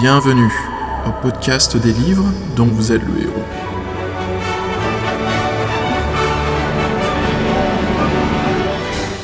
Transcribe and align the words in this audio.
Bienvenue 0.00 0.50
au 1.06 1.12
podcast 1.20 1.76
des 1.76 1.92
livres 1.92 2.24
dont 2.56 2.64
vous 2.64 2.92
êtes 2.92 3.02
le 3.02 3.22
héros. 3.22 3.44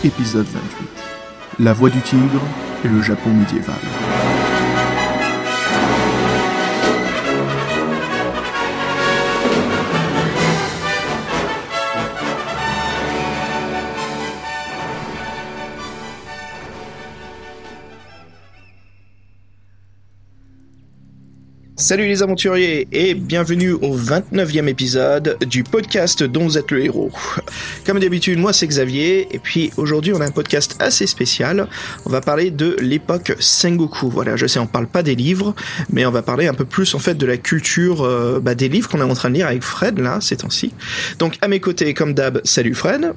Épisode 0.05 0.47
28. 0.47 0.89
La 1.61 1.73
voix 1.73 1.89
du 1.89 2.01
tigre 2.03 2.43
et 2.85 2.89
le 2.89 3.03
Japon 3.03 3.31
médiéval. 3.31 3.75
Salut 21.89 22.07
les 22.07 22.23
aventuriers 22.23 22.87
et 22.93 23.15
bienvenue 23.15 23.73
au 23.73 23.97
29e 23.97 24.69
épisode 24.69 25.39
du 25.47 25.65
podcast 25.65 26.23
dont 26.23 26.45
vous 26.45 26.59
êtes 26.59 26.71
le 26.71 26.85
héros. 26.85 27.11
Comme 27.87 27.99
d'habitude, 27.99 28.39
moi 28.39 28.53
c'est 28.53 28.67
Xavier 28.67 29.27
et 29.35 29.39
puis 29.39 29.71
aujourd'hui 29.79 30.13
on 30.13 30.21
a 30.21 30.27
un 30.27 30.31
podcast 30.31 30.77
assez 30.81 31.07
spécial. 31.07 31.67
On 32.05 32.11
va 32.11 32.21
parler 32.21 32.51
de 32.51 32.77
l'époque 32.81 33.33
Sengoku. 33.41 34.11
Voilà, 34.11 34.37
je 34.37 34.47
sais 34.47 34.59
on 34.59 34.67
parle 34.67 34.87
pas 34.87 35.03
des 35.03 35.15
livres, 35.15 35.55
mais 35.91 36.05
on 36.05 36.11
va 36.11 36.21
parler 36.21 36.47
un 36.47 36.53
peu 36.53 36.67
plus 36.67 36.95
en 36.95 36.99
fait 36.99 37.15
de 37.15 37.25
la 37.25 37.39
culture 37.39 38.03
euh, 38.03 38.39
bah, 38.39 38.55
des 38.55 38.69
livres 38.69 38.91
qu'on 38.91 39.01
est 39.01 39.11
en 39.11 39.15
train 39.15 39.31
de 39.31 39.37
lire 39.37 39.47
avec 39.47 39.63
Fred 39.63 39.99
là 39.99 40.19
ces 40.21 40.37
temps-ci. 40.37 40.75
Donc 41.19 41.39
à 41.41 41.49
mes 41.49 41.59
côtés 41.59 41.95
comme 41.95 42.13
d'hab, 42.13 42.43
salut 42.45 42.75
Fred. 42.75 43.15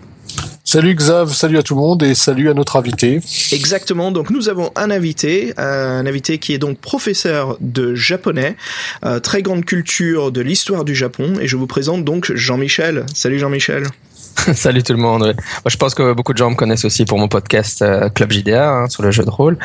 Salut 0.74 0.96
Xav, 0.96 1.34
salut 1.34 1.58
à 1.58 1.64
tout 1.64 1.76
le 1.76 1.82
monde 1.82 2.02
et 2.02 2.16
salut 2.16 2.50
à 2.50 2.54
notre 2.54 2.78
invité. 2.78 3.20
Exactement, 3.52 4.10
donc 4.10 4.30
nous 4.30 4.48
avons 4.48 4.72
un 4.78 4.90
invité, 4.90 5.54
un 5.58 6.06
invité 6.06 6.38
qui 6.38 6.54
est 6.54 6.60
donc 6.60 6.78
professeur 6.78 7.58
de 7.60 7.94
japonais, 7.94 8.56
euh, 9.04 9.20
très 9.20 9.42
grande 9.42 9.66
culture 9.66 10.32
de 10.32 10.40
l'histoire 10.40 10.86
du 10.86 10.96
Japon, 10.96 11.34
et 11.42 11.48
je 11.50 11.58
vous 11.58 11.68
présente 11.68 12.06
donc 12.06 12.34
Jean-Michel. 12.34 13.06
Salut 13.14 13.38
Jean-Michel. 13.38 13.84
Salut 14.54 14.82
tout 14.82 14.94
le 14.94 15.00
monde. 15.00 15.24
Moi, 15.24 15.68
je 15.68 15.76
pense 15.76 15.94
que 15.94 16.14
beaucoup 16.14 16.32
de 16.32 16.38
gens 16.38 16.50
me 16.50 16.56
connaissent 16.56 16.86
aussi 16.86 17.04
pour 17.04 17.20
mon 17.20 17.28
podcast 17.28 17.82
euh, 17.82 18.08
Club 18.08 18.32
JDA 18.32 18.72
hein, 18.72 18.88
sur 18.88 19.04
le 19.04 19.12
jeu 19.12 19.26
de 19.26 19.30
rôle. 19.30 19.58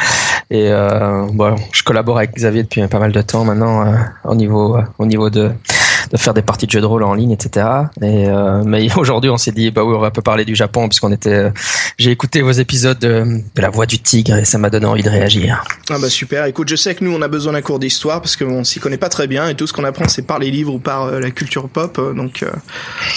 Et 0.50 0.72
euh, 0.72 1.24
bon, 1.32 1.54
je 1.70 1.84
collabore 1.84 2.18
avec 2.18 2.34
Xavier 2.34 2.64
depuis 2.64 2.84
pas 2.88 2.98
mal 2.98 3.12
de 3.12 3.22
temps 3.22 3.44
maintenant 3.44 3.86
euh, 3.86 3.94
au 4.24 4.34
niveau 4.34 4.76
au 4.98 5.06
niveau 5.06 5.30
de 5.30 5.52
de 6.10 6.16
faire 6.16 6.34
des 6.34 6.42
parties 6.42 6.66
de 6.66 6.70
jeux 6.70 6.80
de 6.80 6.86
rôle 6.86 7.02
en 7.02 7.14
ligne, 7.14 7.32
etc. 7.32 7.66
Et 8.02 8.28
euh, 8.28 8.62
mais 8.64 8.88
aujourd'hui, 8.96 9.30
on 9.30 9.36
s'est 9.36 9.52
dit, 9.52 9.70
bah 9.70 9.84
oui, 9.84 9.94
on 9.94 10.00
va 10.00 10.08
un 10.08 10.10
peu 10.10 10.22
parler 10.22 10.44
du 10.44 10.54
Japon 10.54 10.88
puisqu'on 10.88 11.12
était. 11.12 11.30
euh, 11.30 11.50
J'ai 11.98 12.10
écouté 12.10 12.42
vos 12.42 12.52
épisodes 12.52 12.98
de, 12.98 13.40
La 13.56 13.70
Voix 13.70 13.86
du 13.86 13.98
Tigre 13.98 14.36
et 14.36 14.44
ça 14.44 14.58
m'a 14.58 14.70
donné 14.70 14.86
envie 14.86 15.02
de 15.02 15.10
réagir. 15.10 15.64
Ah 15.90 15.98
bah 16.00 16.08
super, 16.10 16.44
écoute, 16.46 16.68
je 16.68 16.76
sais 16.76 16.94
que 16.94 17.04
nous 17.04 17.12
on 17.12 17.22
a 17.22 17.28
besoin 17.28 17.52
d'un 17.52 17.62
cours 17.62 17.78
d'histoire 17.78 18.20
parce 18.20 18.36
qu'on 18.36 18.64
s'y 18.64 18.80
connaît 18.80 18.96
pas 18.96 19.08
très 19.08 19.26
bien 19.26 19.48
et 19.48 19.54
tout 19.54 19.66
ce 19.66 19.72
qu'on 19.72 19.84
apprend 19.84 20.08
c'est 20.08 20.26
par 20.26 20.38
les 20.38 20.50
livres 20.50 20.74
ou 20.74 20.78
par 20.78 21.04
euh, 21.04 21.20
la 21.20 21.30
culture 21.30 21.68
pop, 21.68 22.00
donc 22.16 22.44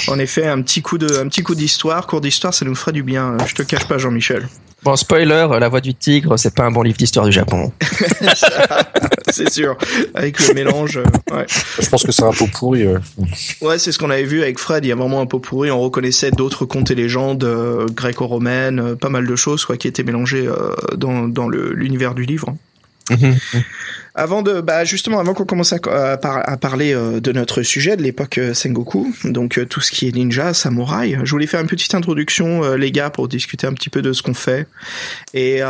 en 0.08 0.20
effet 0.20 0.48
un 0.48 0.62
petit 0.62 0.82
coup 0.82 0.98
de 0.98 1.20
un 1.20 1.28
petit 1.28 1.44
coup 1.44 1.56
d'histoire, 1.56 2.08
cours 2.08 2.22
d'histoire 2.22 2.54
ça 2.54 2.66
nous 2.66 2.76
ferait 2.76 2.92
du 2.92 3.04
bien, 3.04 3.38
je 3.46 3.56
te 3.56 3.64
cache 3.64 3.88
pas 3.88 3.98
Jean-Michel. 3.98 4.48
Bon, 4.84 4.96
spoiler, 4.96 5.46
euh, 5.52 5.60
La 5.60 5.68
Voix 5.68 5.82
du 5.82 5.94
Tigre, 5.94 6.38
c'est 6.38 6.54
pas 6.56 6.64
un 6.64 6.72
bon 6.72 6.82
livre 6.84 6.98
d'histoire 6.98 7.26
du 7.26 7.32
Japon. 7.34 7.72
c'est 9.30 9.50
sûr, 9.52 9.78
avec 10.14 10.40
le 10.40 10.54
mélange, 10.54 10.98
euh, 10.98 11.36
ouais. 11.36 11.46
Je 11.82 11.90
pense 11.90 12.04
que 12.04 12.12
c'est 12.12 12.24
un 12.24 12.32
pot 12.32 12.48
pourri. 12.48 12.88
ouais. 12.88 12.98
Ouais, 13.62 13.78
c'est 13.78 13.92
ce 13.92 14.00
qu'on 14.00 14.10
avait 14.10 14.24
vu 14.24 14.42
avec 14.42 14.58
Fred. 14.58 14.86
Il 14.86 14.88
y 14.88 14.92
a 14.92 14.96
vraiment 14.96 15.20
un 15.22 15.26
peu 15.26 15.40
pourri. 15.40 15.70
On 15.70 15.82
reconnaissait 15.82 16.32
d'autres 16.32 16.66
contes 16.66 16.92
et 16.92 16.96
légendes 16.96 17.44
euh, 17.44 17.88
gréco-romaines, 17.94 18.80
euh, 18.80 18.96
pas 18.96 19.10
mal 19.10 19.28
de 19.28 19.36
choses, 19.36 19.66
quoi, 19.66 19.76
qui 19.78 19.88
étaient 19.88 20.04
mélangées 20.04 20.48
euh, 20.48 20.72
dans, 20.96 21.28
dans 21.28 21.48
le- 21.50 21.74
l'univers 21.74 22.16
du 22.16 22.24
livre. 22.24 22.56
Avant 24.16 24.42
de, 24.42 24.60
bah 24.60 24.84
justement, 24.84 25.20
avant 25.20 25.34
qu'on 25.34 25.46
commence 25.46 25.72
à, 25.72 25.78
à 25.78 26.18
par- 26.18 26.50
à 26.50 26.58
parler 26.58 26.94
euh, 26.94 27.22
de 27.22 27.32
notre 27.32 27.62
sujet 27.62 27.96
de 27.96 28.02
l'époque 28.02 28.38
euh, 28.38 28.54
Sengoku, 28.54 29.14
donc 29.24 29.58
euh, 29.58 29.66
tout 29.66 29.80
ce 29.82 29.92
qui 29.92 30.08
est 30.08 30.12
ninja, 30.12 30.54
samouraï, 30.54 31.18
je 31.24 31.32
voulais 31.32 31.46
faire 31.48 31.62
une 31.62 31.68
petite 31.68 31.94
introduction, 31.96 32.74
les 32.76 32.92
gars, 32.92 33.10
pour 33.12 33.28
discuter 33.28 33.68
un 33.68 33.74
petit 33.74 33.90
peu 33.90 34.02
de 34.02 34.12
ce 34.12 34.22
qu'on 34.22 34.34
fait. 34.34 34.68
Et 35.34 35.62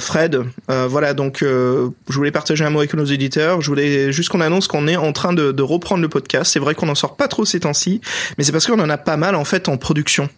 Fred, 0.00 0.42
voilà, 0.68 1.14
donc 1.14 1.38
je 1.42 1.90
voulais 2.08 2.30
partager 2.30 2.64
un 2.64 2.70
mot 2.70 2.80
avec 2.80 2.94
nos 2.94 3.04
éditeurs. 3.04 3.60
Je 3.62 3.68
voulais 3.68 4.12
juste 4.12 4.28
qu'on 4.28 4.40
annonce 4.40 4.66
qu'on 4.66 4.86
est 4.88 4.96
en 4.96 5.12
train 5.12 5.32
de, 5.32 5.52
de 5.52 5.62
reprendre 5.62 6.02
le 6.02 6.08
podcast. 6.08 6.52
C'est 6.52 6.60
vrai 6.60 6.74
qu'on 6.74 6.88
en 6.88 6.94
sort 6.94 7.16
pas 7.16 7.28
trop 7.28 7.44
ces 7.44 7.60
temps-ci, 7.60 8.00
mais 8.36 8.44
c'est 8.44 8.52
parce 8.52 8.66
qu'on 8.66 8.80
en 8.80 8.90
a 8.90 8.98
pas 8.98 9.16
mal 9.16 9.34
en 9.34 9.44
fait 9.44 9.68
en 9.68 9.76
production. 9.76 10.28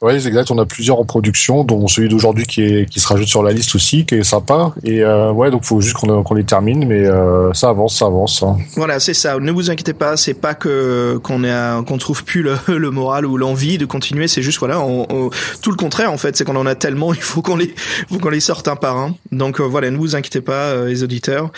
C'est 0.00 0.26
exact. 0.26 0.50
On 0.50 0.58
a 0.58 0.66
plusieurs 0.66 0.98
en 1.00 1.04
production, 1.04 1.64
dont 1.64 1.86
celui 1.88 2.08
d'aujourd'hui 2.08 2.44
qui, 2.46 2.62
est, 2.62 2.88
qui 2.90 3.00
se 3.00 3.08
rajoute 3.08 3.28
sur 3.28 3.42
la 3.42 3.52
liste 3.52 3.74
aussi, 3.74 4.04
qui 4.06 4.16
est 4.16 4.24
sympa. 4.24 4.72
Et 4.84 5.02
euh, 5.02 5.32
ouais, 5.32 5.50
donc 5.50 5.64
faut 5.64 5.80
juste 5.80 5.96
qu'on 5.96 6.22
qu'on 6.22 6.34
les 6.34 6.44
termine, 6.44 6.86
mais 6.86 7.06
euh, 7.06 7.52
ça 7.54 7.70
avance, 7.70 7.98
ça 7.98 8.06
avance. 8.06 8.42
hein. 8.42 8.56
Voilà, 8.76 9.00
c'est 9.00 9.14
ça. 9.14 9.38
Ne 9.38 9.50
vous 9.52 9.70
inquiétez 9.70 9.92
pas, 9.94 10.16
c'est 10.16 10.34
pas 10.34 10.54
que 10.54 11.18
qu'on 11.22 11.42
qu'on 11.84 11.98
trouve 11.98 12.24
plus 12.24 12.42
le, 12.42 12.56
le 12.68 12.90
moral 12.90 13.26
ou 13.26 13.36
l'envie 13.36 13.78
de 13.78 13.86
continuer. 13.86 14.28
C'est 14.28 14.42
juste 14.42 14.58
voilà, 14.58 14.80
on- 14.80 15.06
on- 15.10 15.30
tout 15.62 15.70
le 15.70 15.76
contraire 15.76 16.12
en 16.12 16.18
fait, 16.18 16.36
c'est 16.36 16.44
qu'on 16.44 16.56
en 16.56 16.66
a 16.66 16.74
tellement, 16.74 17.12
il 17.14 17.20
faut 17.22 17.42
qu'on 17.42 17.56
les 17.56 17.74
faut 18.10 18.30
les 18.30 18.40
sorte 18.40 18.68
un 18.68 18.76
par 18.76 18.96
un. 18.98 19.14
Donc 19.32 19.60
euh, 19.60 19.64
voilà, 19.64 19.90
ne 19.90 19.96
vous 19.96 20.14
inquiétez 20.16 20.40
pas, 20.40 20.52
euh, 20.52 20.88
les 20.88 21.02
auditeurs. 21.02 21.50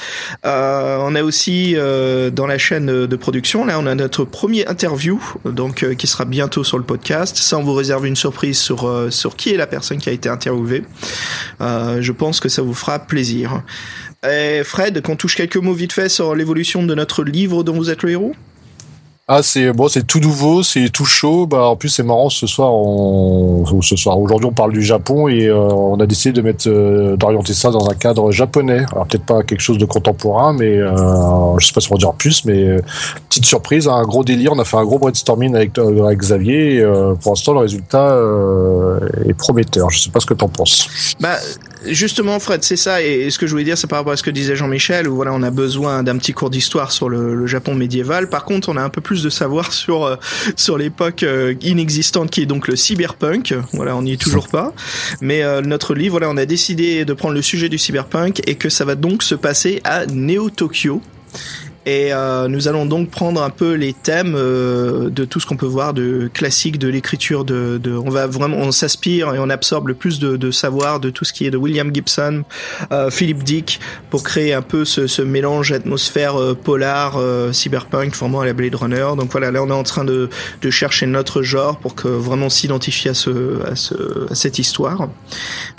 Euh, 0.46 0.98
on 1.00 1.14
a 1.14 1.22
aussi 1.22 1.74
dans 2.32 2.46
la 2.46 2.58
chaîne 2.58 2.86
de 3.06 3.16
production, 3.16 3.64
là, 3.64 3.78
on 3.80 3.86
a 3.86 3.94
notre 3.94 4.24
premier 4.24 4.66
interview, 4.68 5.20
donc 5.44 5.84
qui 5.96 6.06
sera 6.06 6.24
bientôt 6.24 6.64
sur 6.64 6.78
le 6.78 6.84
podcast. 6.84 7.36
Ça, 7.36 7.58
on 7.58 7.62
vous 7.62 7.74
réserve 7.74 8.06
une 8.06 8.16
sur 8.52 8.88
euh, 8.88 9.10
sur 9.10 9.36
qui 9.36 9.50
est 9.50 9.56
la 9.56 9.66
personne 9.66 9.98
qui 9.98 10.08
a 10.08 10.12
été 10.12 10.28
interviewée. 10.28 10.84
Euh, 11.60 11.98
je 12.00 12.12
pense 12.12 12.40
que 12.40 12.48
ça 12.48 12.62
vous 12.62 12.74
fera 12.74 12.98
plaisir. 12.98 13.62
Et 14.28 14.62
Fred, 14.64 15.00
qu'on 15.02 15.16
touche 15.16 15.36
quelques 15.36 15.56
mots 15.56 15.74
vite 15.74 15.92
fait 15.92 16.08
sur 16.08 16.34
l'évolution 16.34 16.82
de 16.82 16.94
notre 16.94 17.22
livre 17.22 17.62
dont 17.62 17.74
vous 17.74 17.90
êtes 17.90 18.02
le 18.02 18.10
héros? 18.10 18.34
Ah, 19.30 19.42
c'est 19.42 19.74
bon, 19.74 19.88
c'est 19.88 20.06
tout 20.06 20.20
nouveau, 20.20 20.62
c'est 20.62 20.88
tout 20.88 21.04
chaud. 21.04 21.46
Bah, 21.46 21.66
en 21.66 21.76
plus, 21.76 21.90
c'est 21.90 22.02
marrant. 22.02 22.30
Ce 22.30 22.46
soir, 22.46 22.72
on, 22.72 23.62
ce 23.82 23.94
soir, 23.94 24.18
aujourd'hui, 24.18 24.46
on 24.46 24.52
parle 24.52 24.72
du 24.72 24.82
Japon 24.82 25.28
et 25.28 25.48
euh, 25.48 25.68
on 25.68 26.00
a 26.00 26.06
décidé 26.06 26.32
de 26.32 26.40
mettre, 26.40 26.66
euh, 26.66 27.14
d'orienter 27.14 27.52
ça 27.52 27.70
dans 27.70 27.90
un 27.90 27.94
cadre 27.94 28.30
japonais. 28.30 28.86
Alors 28.90 29.06
peut-être 29.06 29.26
pas 29.26 29.42
quelque 29.42 29.60
chose 29.60 29.76
de 29.76 29.84
contemporain, 29.84 30.54
mais 30.54 30.78
euh, 30.78 31.58
je 31.58 31.66
sais 31.66 31.74
pas 31.74 31.82
si 31.82 31.92
on 31.92 31.96
va 31.96 31.98
dire 31.98 32.14
plus, 32.14 32.46
mais 32.46 32.64
euh, 32.64 32.80
petite 33.28 33.44
surprise, 33.44 33.86
un 33.86 34.02
gros 34.04 34.24
délire. 34.24 34.52
On 34.54 34.58
a 34.60 34.64
fait 34.64 34.78
un 34.78 34.84
gros 34.84 34.98
brainstorming 34.98 35.54
avec, 35.54 35.76
euh, 35.76 36.06
avec 36.06 36.20
Xavier. 36.20 36.76
Et, 36.76 36.80
euh, 36.80 37.12
pour 37.14 37.32
l'instant, 37.32 37.52
le 37.52 37.60
résultat 37.60 38.18
est 39.26 39.34
prometteur. 39.34 39.90
Je 39.90 39.98
sais 39.98 40.10
pas 40.10 40.20
ce 40.20 40.26
que 40.26 40.32
t'en 40.34 40.48
penses. 40.48 40.88
Bah 41.20 41.36
justement 41.86 42.38
Fred, 42.40 42.62
c'est 42.62 42.76
ça 42.76 43.02
et 43.02 43.30
ce 43.30 43.38
que 43.38 43.46
je 43.46 43.52
voulais 43.52 43.64
dire 43.64 43.78
c'est 43.78 43.86
par 43.86 43.98
rapport 43.98 44.12
à 44.12 44.16
ce 44.16 44.22
que 44.22 44.30
disait 44.30 44.56
Jean-Michel 44.56 45.08
où 45.08 45.16
voilà, 45.16 45.32
on 45.32 45.42
a 45.42 45.50
besoin 45.50 46.02
d'un 46.02 46.16
petit 46.18 46.32
cours 46.32 46.50
d'histoire 46.50 46.92
sur 46.92 47.08
le, 47.08 47.46
Japon 47.46 47.74
médiéval. 47.74 48.28
Par 48.28 48.44
contre, 48.44 48.68
on 48.68 48.76
a 48.76 48.82
un 48.82 48.90
peu 48.90 49.00
plus 49.00 49.22
de 49.22 49.30
savoir 49.30 49.72
sur 49.72 50.04
euh, 50.04 50.16
sur 50.56 50.76
l'époque 50.76 51.22
euh, 51.22 51.54
inexistante 51.62 52.30
qui 52.30 52.42
est 52.42 52.46
donc 52.46 52.68
le 52.68 52.76
cyberpunk. 52.76 53.54
Voilà, 53.72 53.96
on 53.96 54.02
n'y 54.02 54.12
est 54.12 54.20
toujours 54.20 54.48
pas. 54.48 54.74
Mais 55.20 55.42
euh, 55.42 55.62
notre 55.62 55.94
livre, 55.94 56.12
voilà, 56.12 56.28
on 56.30 56.36
a 56.36 56.46
décidé 56.46 57.04
de 57.04 57.12
prendre 57.14 57.34
le 57.34 57.42
sujet 57.42 57.68
du 57.68 57.78
cyberpunk 57.78 58.42
et 58.46 58.56
que 58.56 58.68
ça 58.68 58.84
va 58.84 58.94
donc 58.94 59.22
se 59.22 59.34
passer 59.34 59.80
à 59.84 60.06
Neo 60.06 60.50
Tokyo. 60.50 61.00
Et 61.88 62.12
euh, 62.12 62.48
nous 62.48 62.68
allons 62.68 62.84
donc 62.84 63.08
prendre 63.08 63.42
un 63.42 63.48
peu 63.48 63.72
les 63.72 63.94
thèmes 63.94 64.34
euh, 64.36 65.08
de 65.08 65.24
tout 65.24 65.40
ce 65.40 65.46
qu'on 65.46 65.56
peut 65.56 65.64
voir 65.64 65.94
de 65.94 66.28
classique 66.34 66.78
de 66.78 66.86
l'écriture 66.86 67.46
de, 67.46 67.80
de 67.82 67.92
on 67.92 68.10
va 68.10 68.26
vraiment 68.26 68.58
on 68.58 68.72
s'aspire 68.72 69.34
et 69.34 69.38
on 69.38 69.48
absorbe 69.48 69.88
le 69.88 69.94
plus 69.94 70.18
de, 70.18 70.36
de 70.36 70.50
savoir 70.50 71.00
de 71.00 71.08
tout 71.08 71.24
ce 71.24 71.32
qui 71.32 71.46
est 71.46 71.50
de 71.50 71.56
William 71.56 71.90
Gibson, 71.94 72.42
euh, 72.92 73.08
Philip 73.08 73.42
Dick 73.42 73.80
pour 74.10 74.22
créer 74.22 74.52
un 74.52 74.60
peu 74.60 74.84
ce, 74.84 75.06
ce 75.06 75.22
mélange 75.22 75.72
atmosphère 75.72 76.38
euh, 76.38 76.52
polar 76.52 77.16
euh, 77.16 77.54
cyberpunk 77.54 78.14
vraiment 78.14 78.42
à 78.42 78.44
la 78.44 78.52
Blade 78.52 78.74
Runner. 78.74 79.06
Donc 79.16 79.32
voilà, 79.32 79.50
là 79.50 79.62
on 79.62 79.68
est 79.68 79.72
en 79.72 79.82
train 79.82 80.04
de, 80.04 80.28
de 80.60 80.70
chercher 80.70 81.06
notre 81.06 81.40
genre 81.40 81.78
pour 81.78 81.94
que 81.94 82.08
vraiment 82.08 82.50
s'identifier 82.50 83.12
à 83.12 83.14
ce, 83.14 83.64
à 83.64 83.76
ce 83.76 84.30
à 84.30 84.34
cette 84.34 84.58
histoire. 84.58 85.08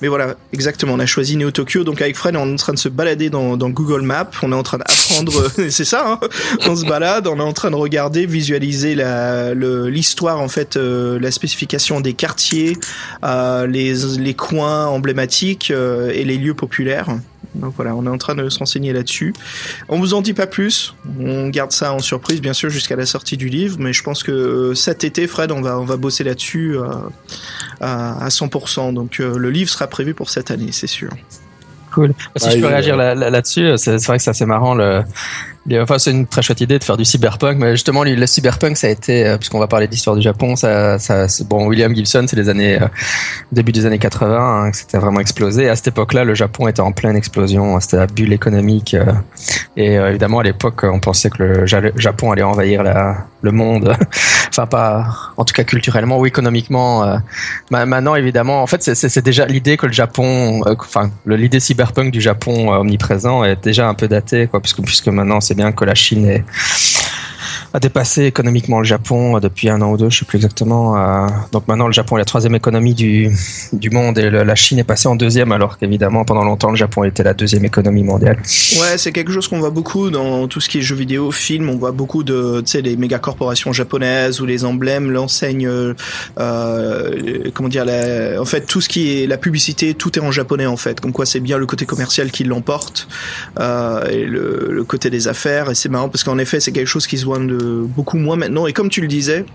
Mais 0.02 0.08
voilà, 0.08 0.34
exactement, 0.54 0.94
on 0.94 1.00
a 1.00 1.06
choisi 1.06 1.38
Neo 1.38 1.52
Tokyo 1.52 1.84
donc 1.84 2.02
avec 2.02 2.18
Fred 2.18 2.36
on 2.36 2.50
est 2.50 2.54
en 2.54 2.56
train 2.56 2.74
de 2.74 2.80
se 2.80 2.90
balader 2.90 3.30
dans, 3.30 3.58
dans 3.58 3.70
Google 3.70 4.02
Maps, 4.02 4.32
on 4.42 4.52
est 4.52 4.56
en 4.56 4.64
train 4.64 4.80
d'apprendre 4.80 5.52
c'est 5.70 5.86
ça 5.86 5.99
hein 6.06 6.20
on 6.68 6.76
se 6.76 6.86
balade, 6.86 7.28
on 7.28 7.38
est 7.40 7.44
en 7.44 7.54
train 7.54 7.72
de 7.72 7.76
regarder, 7.76 8.26
visualiser 8.26 8.96
la 8.96 9.54
le- 9.54 9.88
l'histoire 9.90 10.40
en 10.40 10.48
fait, 10.48 10.78
euh, 10.78 11.20
la 11.20 11.32
spécification 11.32 12.02
des 12.02 12.14
quartiers, 12.14 12.78
euh, 13.24 13.68
les 13.68 13.94
les 14.18 14.34
coins 14.34 14.88
emblématiques 14.88 15.72
euh, 15.72 16.10
et 16.14 16.24
les 16.24 16.38
lieux 16.38 16.54
populaires. 16.54 17.08
Donc 17.56 17.74
voilà, 17.76 17.96
on 17.96 18.06
est 18.06 18.10
en 18.10 18.18
train 18.20 18.36
de 18.36 18.48
se 18.48 18.60
renseigner 18.60 18.94
là-dessus. 18.94 19.34
On 19.88 19.98
vous 20.00 20.14
en 20.14 20.22
dit 20.22 20.34
pas 20.36 20.46
plus, 20.46 20.94
on 21.20 21.50
garde 21.50 21.72
ça 21.72 21.94
en 21.94 22.00
surprise 22.00 22.42
bien 22.42 22.54
sûr 22.54 22.70
jusqu'à 22.70 22.96
la 22.96 23.08
sortie 23.08 23.38
du 23.38 23.50
livre, 23.50 23.78
mais 23.80 23.92
je 23.92 24.04
pense 24.04 24.22
que 24.22 24.74
cet 24.76 25.04
été, 25.04 25.26
Fred, 25.28 25.52
on 25.52 25.62
va 25.62 25.80
on 25.80 25.86
va 25.86 25.98
bosser 25.98 26.24
là-dessus 26.24 26.78
euh, 26.78 26.84
à, 27.82 28.24
à 28.24 28.28
100%. 28.30 28.94
Donc 28.94 29.20
euh, 29.20 29.38
le 29.38 29.50
livre 29.50 29.70
sera 29.70 29.88
prévu 29.88 30.14
pour 30.14 30.30
cette 30.30 30.52
année, 30.52 30.70
c'est 30.72 30.88
sûr. 30.88 31.10
Cool. 31.92 32.14
Si 32.36 32.46
Ouais, 32.46 32.56
je 32.58 32.60
peux 32.62 32.68
réagir 32.68 32.96
là- 32.96 33.16
là- 33.16 33.32
là-dessus, 33.32 33.72
c'est 33.78 33.98
c'est 33.98 34.06
vrai 34.08 34.18
que 34.18 34.24
c'est 34.24 34.30
assez 34.30 34.46
marrant 34.46 34.76
le, 34.76 35.02
Enfin, 35.78 36.00
c'est 36.00 36.12
une 36.12 36.26
très 36.26 36.42
chouette 36.42 36.62
idée 36.62 36.80
de 36.80 36.84
faire 36.84 36.98
du 36.98 37.06
cyberpunk, 37.06 37.58
mais 37.60 37.72
justement, 37.72 38.04
le 38.04 38.26
cyberpunk, 38.26 38.76
ça 38.76 38.88
a 38.88 38.90
été, 38.90 39.26
euh, 39.26 39.38
puisqu'on 39.38 39.60
va 39.60 39.68
parler 39.68 39.88
d'histoire 39.88 40.16
du 40.16 40.22
Japon, 40.22 40.56
ça, 40.56 40.98
ça, 40.98 41.28
bon, 41.46 41.68
William 41.68 41.96
Gibson, 41.96 42.26
c'est 42.28 42.36
les 42.36 42.50
années, 42.50 42.82
euh, 42.82 42.88
début 43.52 43.72
des 43.72 43.86
années 43.86 44.00
80, 44.00 44.38
hein, 44.38 44.72
c'était 44.74 44.98
vraiment 44.98 45.20
explosé. 45.20 45.70
À 45.70 45.76
cette 45.76 45.90
époque-là, 45.90 46.24
le 46.24 46.34
Japon 46.34 46.68
était 46.68 46.82
en 46.82 46.92
pleine 46.92 47.16
explosion, 47.16 47.80
c'était 47.80 47.98
la 47.98 48.08
bulle 48.08 48.34
économique, 48.34 48.96
euh, 48.96 49.12
et 49.78 49.94
évidemment, 49.94 50.40
à 50.40 50.44
l'époque, 50.44 50.84
on 50.84 51.00
pensait 51.00 51.30
que 51.30 51.44
le 51.44 51.66
Japon 51.66 52.32
allait 52.32 52.44
envahir 52.44 52.82
la, 52.82 53.28
le 53.42 53.52
monde. 53.52 53.96
enfin, 54.50 54.66
pas, 54.66 55.06
en 55.38 55.46
tout 55.46 55.54
cas 55.54 55.64
culturellement 55.64 56.18
ou 56.18 56.26
économiquement. 56.26 57.20
maintenant, 57.70 58.16
évidemment, 58.16 58.64
en 58.64 58.68
fait, 58.68 58.82
c'est 58.82 59.24
déjà 59.24 59.46
l'idée 59.46 59.78
que 59.78 59.86
le 59.86 59.94
Japon, 59.94 60.62
enfin, 60.66 61.12
l'idée 61.26 61.60
cyberpunk 61.60 62.12
du 62.12 62.22
Japon 62.22 62.72
omniprésent 62.72 63.44
est 63.44 63.64
déjà 63.64 63.88
un 63.88 63.94
peu 63.94 64.08
datée, 64.08 64.48
quoi, 64.48 64.60
puisque, 64.62 64.82
puisque 64.82 65.08
maintenant, 65.08 65.40
c'est 65.40 65.59
que 65.72 65.86
la 65.86 65.96
Chine 65.96 66.30
est, 66.30 66.44
a 67.74 67.80
dépassé 67.80 68.24
économiquement 68.24 68.80
le 68.80 68.86
Japon 68.86 69.40
depuis 69.40 69.70
un 69.70 69.82
an 69.82 69.92
ou 69.92 69.98
deux, 69.98 70.10
je 70.10 70.20
sais 70.20 70.26
plus 70.26 70.38
exactement. 70.38 70.98
Euh, 70.98 71.28
donc 71.52 71.68
maintenant, 71.68 71.88
le 71.88 71.94
Japon 71.94 72.18
est 72.18 72.20
la 72.20 72.26
troisième 72.26 72.56
économie 72.56 72.94
du, 72.94 73.30
du 73.74 73.90
monde 73.90 74.18
et 74.18 74.30
la 74.30 74.56
Chine 74.56 74.80
est 74.80 74.84
passée 74.84 75.08
en 75.08 75.16
deuxième, 75.16 75.52
alors 75.52 75.78
qu'évidemment, 75.78 76.26
pendant 76.26 76.44
longtemps, 76.44 76.72
le 76.72 76.78
Japon 76.78 77.04
était 77.04 77.24
la 77.24 77.34
deuxième 77.34 77.66
économie 77.66 78.04
mondiale. 78.04 78.38
Ouais, 78.80 78.98
c'est 78.98 79.12
quelque 79.12 79.32
chose 79.32 79.48
qu'on 79.48 79.60
voit 79.60 79.70
beaucoup 79.70 80.10
dans 80.10 80.48
tout 80.48 80.60
ce 80.60 80.70
qui 80.70 80.80
est 80.80 80.82
jeux 80.82 80.96
vidéo, 80.96 81.32
films. 81.32 81.70
On 81.70 81.78
voit 81.78 81.92
beaucoup 81.92 82.24
de, 82.24 82.62
tu 82.62 82.72
sais, 82.72 82.82
les 82.82 82.96
méga 82.98 83.20
corporations 83.20 83.74
japonaises 83.74 84.42
ou 84.42 84.46
les 84.46 84.66
emblèmes, 84.66 85.12
l'enseigne, 85.12 85.68
euh, 85.68 85.94
euh, 86.40 87.50
comment 87.54 87.70
dire, 87.70 87.86
la, 87.86 88.42
en 88.42 88.46
fait, 88.46 88.62
tout 88.62 88.82
ce 88.82 88.90
qui 88.90 89.22
est 89.22 89.28
la 89.28 89.38
publicité, 89.38 89.94
tout 89.94 90.18
est 90.18 90.22
en 90.22 90.32
japonais 90.32 90.66
en 90.66 90.78
fait. 90.78 91.00
Comme 91.00 91.14
quoi, 91.14 91.26
c'est 91.26 91.40
bien 91.40 91.58
le 91.58 91.66
côté 91.66 91.86
commercial 91.86 92.32
qui 92.32 92.44
l'emporte 92.44 93.08
euh, 93.60 94.06
et 94.10 94.26
le, 94.26 94.68
le, 94.72 94.84
côté 94.84 95.10
des 95.10 95.28
affaires. 95.28 95.70
Et 95.70 95.76
c'est 95.76 95.90
marrant 95.90 96.10
parce 96.10 96.24
qu'en 96.24 96.38
effet, 96.38 96.60
c'est 96.60 96.72
quelque 96.72 96.88
chose 96.88 97.08
qui 97.08 97.18
se 97.18 97.26
voit 97.26 97.38
de 97.38 97.59
beaucoup 97.60 98.18
moins 98.18 98.36
maintenant. 98.36 98.68
Et 98.68 98.74
comme 98.74 98.90
tu 98.90 99.02
le 99.02 99.08
disais, 99.08 99.46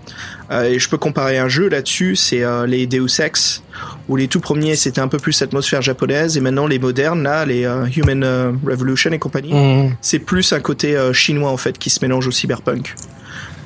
euh, 0.51 0.63
et 0.63 0.79
je 0.79 0.89
peux 0.89 0.97
comparer 0.97 1.37
un 1.37 1.47
jeu 1.47 1.69
là-dessus, 1.69 2.15
c'est 2.15 2.43
euh, 2.43 2.65
les 2.67 2.87
Deus 2.87 3.19
Ex, 3.19 3.63
où 4.07 4.15
les 4.15 4.27
tout 4.27 4.39
premiers 4.39 4.75
c'était 4.75 5.01
un 5.01 5.07
peu 5.07 5.17
plus 5.17 5.41
atmosphère 5.41 5.81
japonaise, 5.81 6.37
et 6.37 6.41
maintenant 6.41 6.67
les 6.67 6.79
modernes, 6.79 7.23
là, 7.23 7.45
les 7.45 7.65
euh, 7.65 7.85
Human 7.95 8.57
Revolution 8.65 9.11
et 9.11 9.19
compagnie, 9.19 9.53
mmh. 9.53 9.95
c'est 10.01 10.19
plus 10.19 10.53
un 10.53 10.59
côté 10.59 10.95
chinois 11.13 11.51
en 11.51 11.57
fait 11.57 11.77
qui 11.77 11.89
se 11.89 12.03
mélange 12.03 12.27
au 12.27 12.31
cyberpunk. 12.31 12.95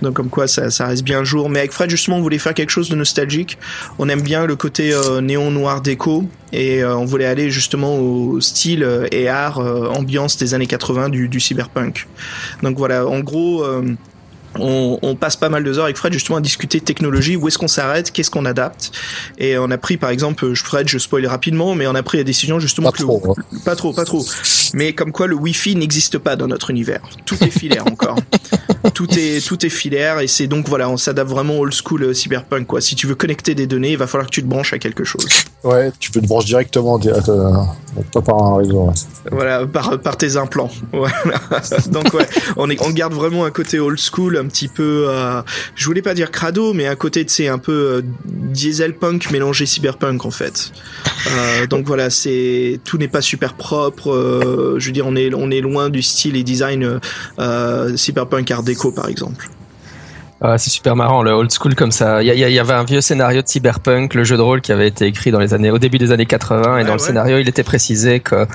Donc 0.02 0.14
comme 0.14 0.30
quoi 0.30 0.48
ça, 0.48 0.70
ça 0.70 0.88
reste 0.88 1.04
bien 1.04 1.26
jour. 1.26 1.50
Mais 1.50 1.60
avec 1.60 1.74
Fred 1.74 1.90
justement 1.90 2.18
on 2.18 2.22
voulait 2.22 2.38
faire 2.38 2.54
quelque 2.54 2.70
chose 2.70 2.90
de 2.90 2.96
nostalgique. 2.96 3.58
On 3.98 4.08
aime 4.08 4.22
bien 4.22 4.46
le 4.46 4.56
côté 4.56 4.98
néon 5.22 5.52
noir 5.52 5.82
déco 5.82 6.24
et 6.54 6.86
on 6.86 7.04
voulait 7.04 7.26
aller 7.26 7.52
justement 7.52 7.98
au 7.98 8.40
style 8.40 8.88
et 9.12 9.28
art 9.28 9.60
ambiance 9.60 10.38
des 10.38 10.54
années 10.54 10.68
80 10.68 11.10
du, 11.10 11.28
du 11.28 11.42
cyberpunk. 11.42 12.08
Donc 12.64 12.78
voilà, 12.78 13.06
en 13.06 13.20
gros 13.20 13.66
on, 14.56 15.00
on, 15.02 15.16
passe 15.16 15.36
pas 15.36 15.50
mal 15.50 15.64
de 15.64 15.78
heures 15.78 15.86
avec 15.86 15.98
Fred 15.98 16.14
justement 16.14 16.38
à 16.38 16.42
discuter 16.42 16.80
technologie, 16.80 17.36
où 17.36 17.48
est-ce 17.48 17.58
qu'on 17.58 17.68
s'arrête, 17.68 18.12
qu'est-ce 18.12 18.32
qu'on 18.32 18.46
adapte. 18.46 18.92
Et 19.38 19.58
on 19.58 19.70
a 19.72 19.78
pris 19.78 19.98
par 19.98 20.10
exemple, 20.10 20.56
Fred, 20.56 20.88
je 20.88 20.98
spoil 20.98 21.26
rapidement, 21.28 21.76
mais 21.76 21.88
on 21.88 21.96
a 21.96 22.04
pris 22.04 22.18
la 22.18 22.24
décision 22.24 22.60
justement 22.60 22.92
pas 22.92 22.98
trop, 22.98 23.36
hein. 23.38 23.60
pas 23.66 23.76
trop, 23.76 23.94
pas 23.94 24.06
trop. 24.06 24.26
Mais 24.74 24.94
comme 24.94 25.12
quoi 25.12 25.28
le 25.28 25.36
Wi-Fi 25.36 25.76
n'existe 25.76 26.18
pas 26.18 26.36
dans 26.36 26.48
notre 26.48 26.70
univers. 26.70 27.02
Tout 27.26 27.42
est 27.44 27.50
filaire 27.50 27.88
encore. 27.88 28.18
tout 28.94 29.08
est 29.18 29.46
tout 29.46 29.66
est 29.66 29.70
filaire 29.70 30.20
et 30.20 30.28
c'est 30.28 30.48
donc 30.48 30.68
voilà, 30.68 30.90
on 30.90 30.98
s'adapte 30.98 31.30
vraiment 31.30 31.60
old 31.60 31.74
school 31.74 32.04
euh, 32.04 32.14
cyberpunk 32.14 32.68
quoi. 32.68 32.82
Si 32.82 32.96
tu 32.96 33.08
veux 33.08 33.16
connecter 33.16 33.56
des 33.56 33.68
données, 33.68 33.92
il 33.92 33.98
va 33.98 34.08
falloir 34.08 34.28
que 34.28 34.34
tu 34.34 34.42
te 34.42 34.48
branches 34.48 34.74
à 34.74 34.80
quelque 34.80 35.04
chose. 35.04 35.28
Ouais, 35.64 35.92
tu 36.00 36.12
peux 36.12 36.22
te 36.22 36.28
brancher 36.28 36.48
directement, 36.48 37.00
euh, 37.06 37.52
pas 38.14 38.22
par 38.22 38.42
un 38.42 38.58
réseau. 38.58 38.92
Voilà, 39.32 39.66
par 39.66 40.00
par 40.00 40.18
tes 40.18 40.38
implants. 40.38 40.72
Voilà. 40.92 41.16
donc 41.92 42.14
ouais, 42.14 42.28
on 42.58 42.70
est 42.70 42.82
on 42.82 42.90
garde 42.90 43.14
vraiment 43.14 43.46
un 43.46 43.52
côté 43.52 43.80
old 43.80 44.00
school 44.00 44.38
un 44.38 44.46
petit 44.48 44.68
peu, 44.68 45.06
euh, 45.08 45.42
je 45.76 45.86
voulais 45.86 46.02
pas 46.02 46.14
dire 46.14 46.32
crado, 46.32 46.74
mais 46.74 46.88
un 46.88 46.96
côté 46.96 47.24
de 47.24 47.30
c'est 47.30 47.48
un 47.48 47.58
peu 47.58 47.72
euh, 47.72 48.02
diesel 48.26 48.96
punk 48.96 49.32
mélangé 49.32 49.66
cyberpunk 49.66 50.26
en 50.26 50.32
fait. 50.32 50.72
Euh, 51.32 51.68
donc 51.68 51.86
voilà, 51.86 52.10
c'est 52.10 52.80
tout 52.84 52.98
n'est 52.98 53.08
pas 53.08 53.22
super 53.22 53.54
propre. 53.54 54.12
Euh, 54.60 54.80
je 54.80 54.88
veux 54.88 54.92
dire, 54.92 55.08
on 55.08 55.16
est 55.16 55.34
on 55.34 55.52
est 55.52 55.62
loin 55.62 55.90
du 55.90 56.02
style 56.02 56.36
et 56.36 56.44
design 56.44 57.00
cyberpunk 57.96 58.52
art 58.52 58.64
déco 58.64 58.92
par 58.92 59.08
exemple. 59.08 59.50
Ah, 60.42 60.58
c'est 60.58 60.70
super 60.70 60.96
marrant, 60.96 61.22
le 61.22 61.32
old 61.32 61.52
school 61.52 61.76
comme 61.76 61.92
ça. 61.92 62.24
Il 62.24 62.34
y, 62.34 62.40
y, 62.40 62.60
avait 62.60 62.74
un 62.74 62.86
vieux 62.86 63.02
scénario 63.02 63.42
de 63.42 63.48
cyberpunk, 63.48 64.14
le 64.14 64.24
jeu 64.24 64.38
de 64.38 64.42
rôle 64.42 64.62
qui 64.62 64.72
avait 64.72 64.88
été 64.88 65.06
écrit 65.06 65.32
dans 65.32 65.40
les 65.40 65.54
années, 65.54 65.70
au 65.70 65.80
début 65.80 65.98
des 65.98 66.14
années 66.14 66.26
80, 66.26 66.80
et 66.80 66.86
dans 66.86 66.94
le 66.94 67.00
scénario, 67.00 67.40
il 67.40 67.50
était 67.50 67.64
précisé 67.64 68.22
que 68.22 68.48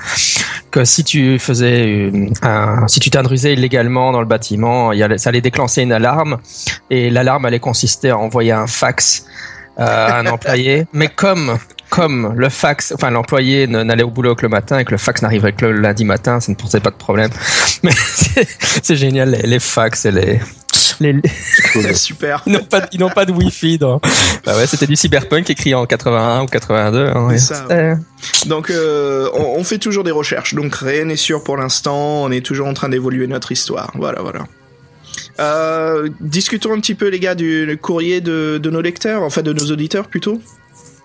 que 0.71 0.83
si 0.83 1.03
tu 1.03 1.37
faisais, 1.37 2.11
un, 2.41 2.87
si 2.87 2.99
tu 2.99 3.11
t'intrusais 3.11 3.53
illégalement 3.53 4.11
dans 4.11 4.19
le 4.19 4.25
bâtiment, 4.25 4.89
allait, 4.89 5.19
ça 5.19 5.29
allait 5.29 5.41
déclencher 5.41 5.83
une 5.83 5.91
alarme, 5.91 6.37
et 6.89 7.11
l'alarme 7.11 7.45
allait 7.45 7.59
consister 7.59 8.09
à 8.09 8.17
envoyer 8.17 8.51
un 8.51 8.67
fax 8.67 9.27
euh, 9.79 9.83
à 9.85 10.19
un 10.19 10.25
employé. 10.33 10.87
Mais 10.91 11.07
comme 11.07 11.57
comme 11.89 12.33
le 12.35 12.49
fax, 12.49 12.93
enfin 12.93 13.11
l'employé 13.11 13.67
n'allait 13.67 14.03
au 14.03 14.09
boulot 14.09 14.35
que 14.35 14.43
le 14.43 14.49
matin 14.49 14.79
et 14.79 14.85
que 14.85 14.91
le 14.91 14.97
fax 14.97 15.21
n'arriverait 15.21 15.53
que 15.53 15.65
le 15.65 15.79
lundi 15.79 16.05
matin, 16.05 16.39
ça 16.39 16.51
ne 16.51 16.57
posait 16.57 16.79
pas 16.79 16.91
de 16.91 16.95
problème. 16.95 17.29
Mais 17.83 17.91
c'est 18.81 18.95
génial, 18.95 19.31
les, 19.31 19.41
les 19.43 19.59
fax 19.59 20.05
et 20.05 20.11
les, 20.11 20.39
les... 20.99 21.21
Super. 21.93 22.43
Ils 22.45 22.53
n'ont 22.53 22.63
pas, 22.63 22.87
ils 22.91 22.99
n'ont 22.99 23.09
pas 23.09 23.25
de 23.25 23.31
Wi-Fi. 23.31 23.77
Bah 23.77 23.99
ouais, 24.47 24.67
c'était 24.67 24.87
du 24.87 24.95
cyberpunk 24.95 25.49
écrit 25.49 25.73
en 25.73 25.85
81 25.85 26.43
ou 26.43 26.45
82. 26.47 27.07
Hein, 27.07 27.37
ça, 27.37 27.65
Donc, 28.45 28.69
euh, 28.69 29.29
on, 29.33 29.63
fait 29.63 29.77
toujours 29.77 30.03
des 30.03 30.11
recherches. 30.11 30.53
Donc, 30.53 30.75
rien 30.75 31.05
n'est 31.05 31.15
sûr 31.15 31.43
pour 31.43 31.57
l'instant. 31.57 32.23
On 32.23 32.31
est 32.31 32.45
toujours 32.45 32.67
en 32.67 32.73
train 32.73 32.89
d'évoluer 32.89 33.27
notre 33.27 33.51
histoire. 33.51 33.91
Voilà, 33.95 34.21
voilà. 34.21 34.45
Euh, 35.39 36.09
discutons 36.21 36.73
un 36.73 36.79
petit 36.79 36.95
peu, 36.95 37.07
les 37.07 37.19
gars, 37.19 37.35
du 37.35 37.77
courrier 37.81 38.21
de, 38.21 38.59
de 38.61 38.69
nos 38.69 38.81
lecteurs, 38.81 39.23
enfin 39.23 39.41
de 39.41 39.53
nos 39.53 39.71
auditeurs 39.71 40.07
plutôt. 40.07 40.41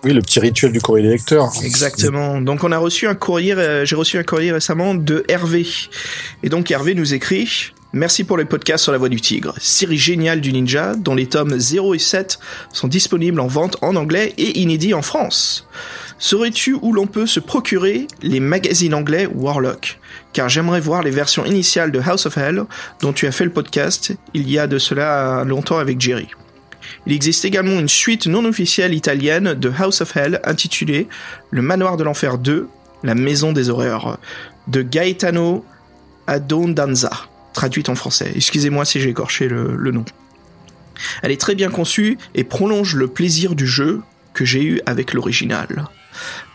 Oui, 0.03 0.13
le 0.13 0.21
petit 0.21 0.39
rituel 0.39 0.71
du 0.71 0.81
courrier 0.81 1.05
des 1.05 1.13
lecteurs. 1.13 1.51
Exactement. 1.63 2.41
Donc 2.41 2.63
on 2.63 2.71
a 2.71 2.77
reçu 2.77 3.07
un 3.07 3.15
courrier, 3.15 3.53
euh, 3.53 3.85
j'ai 3.85 3.95
reçu 3.95 4.17
un 4.17 4.23
courrier 4.23 4.51
récemment 4.51 4.95
de 4.95 5.23
Hervé. 5.27 5.65
Et 6.43 6.49
donc 6.49 6.71
Hervé 6.71 6.95
nous 6.95 7.13
écrit 7.13 7.71
Merci 7.93 8.23
pour 8.23 8.37
le 8.37 8.45
podcast 8.45 8.83
sur 8.85 8.93
la 8.93 8.97
voix 8.97 9.09
du 9.09 9.19
tigre, 9.19 9.53
série 9.59 9.97
géniale 9.97 10.39
du 10.39 10.53
ninja 10.53 10.95
dont 10.95 11.13
les 11.13 11.27
tomes 11.27 11.59
0 11.59 11.93
et 11.93 11.99
7 11.99 12.39
sont 12.71 12.87
disponibles 12.87 13.41
en 13.41 13.47
vente 13.47 13.75
en 13.81 13.97
anglais 13.97 14.33
et 14.37 14.59
inédits 14.59 14.93
en 14.93 15.01
France. 15.01 15.67
Saurais-tu 16.17 16.77
où 16.81 16.93
l'on 16.93 17.05
peut 17.05 17.25
se 17.25 17.41
procurer 17.41 18.07
les 18.21 18.39
magazines 18.39 18.93
anglais 18.93 19.27
Warlock? 19.35 19.99
Car 20.31 20.47
j'aimerais 20.47 20.79
voir 20.79 21.03
les 21.03 21.11
versions 21.11 21.43
initiales 21.43 21.91
de 21.91 21.99
House 21.99 22.25
of 22.25 22.37
Hell 22.37 22.63
dont 23.01 23.11
tu 23.11 23.27
as 23.27 23.33
fait 23.33 23.43
le 23.43 23.51
podcast 23.51 24.13
il 24.33 24.49
y 24.49 24.57
a 24.57 24.67
de 24.67 24.77
cela 24.77 25.43
longtemps 25.45 25.77
avec 25.77 25.99
Jerry. 25.99 26.29
Il 27.05 27.13
existe 27.13 27.45
également 27.45 27.79
une 27.79 27.89
suite 27.89 28.27
non 28.27 28.45
officielle 28.45 28.93
italienne 28.93 29.53
de 29.53 29.71
House 29.77 30.01
of 30.01 30.15
Hell 30.15 30.39
intitulée 30.43 31.07
Le 31.49 31.61
Manoir 31.61 31.97
de 31.97 32.03
l'Enfer 32.03 32.37
2, 32.37 32.67
La 33.03 33.15
Maison 33.15 33.53
des 33.53 33.69
Horreurs, 33.69 34.19
de 34.67 34.81
Gaetano 34.83 35.65
Adondanza 36.27 37.11
traduite 37.53 37.89
en 37.89 37.95
français. 37.95 38.31
Excusez-moi 38.35 38.85
si 38.85 38.99
j'ai 38.99 39.09
écorché 39.09 39.47
le, 39.47 39.91
nom. 39.91 40.05
Elle 41.23 41.31
est 41.31 41.41
très 41.41 41.55
bien 41.55 41.69
conçue 41.69 42.17
et 42.35 42.43
prolonge 42.43 42.95
le 42.95 43.07
plaisir 43.07 43.55
du 43.55 43.67
jeu 43.67 44.01
que 44.33 44.45
j'ai 44.45 44.63
eu 44.63 44.81
avec 44.85 45.13
l'original. 45.13 45.87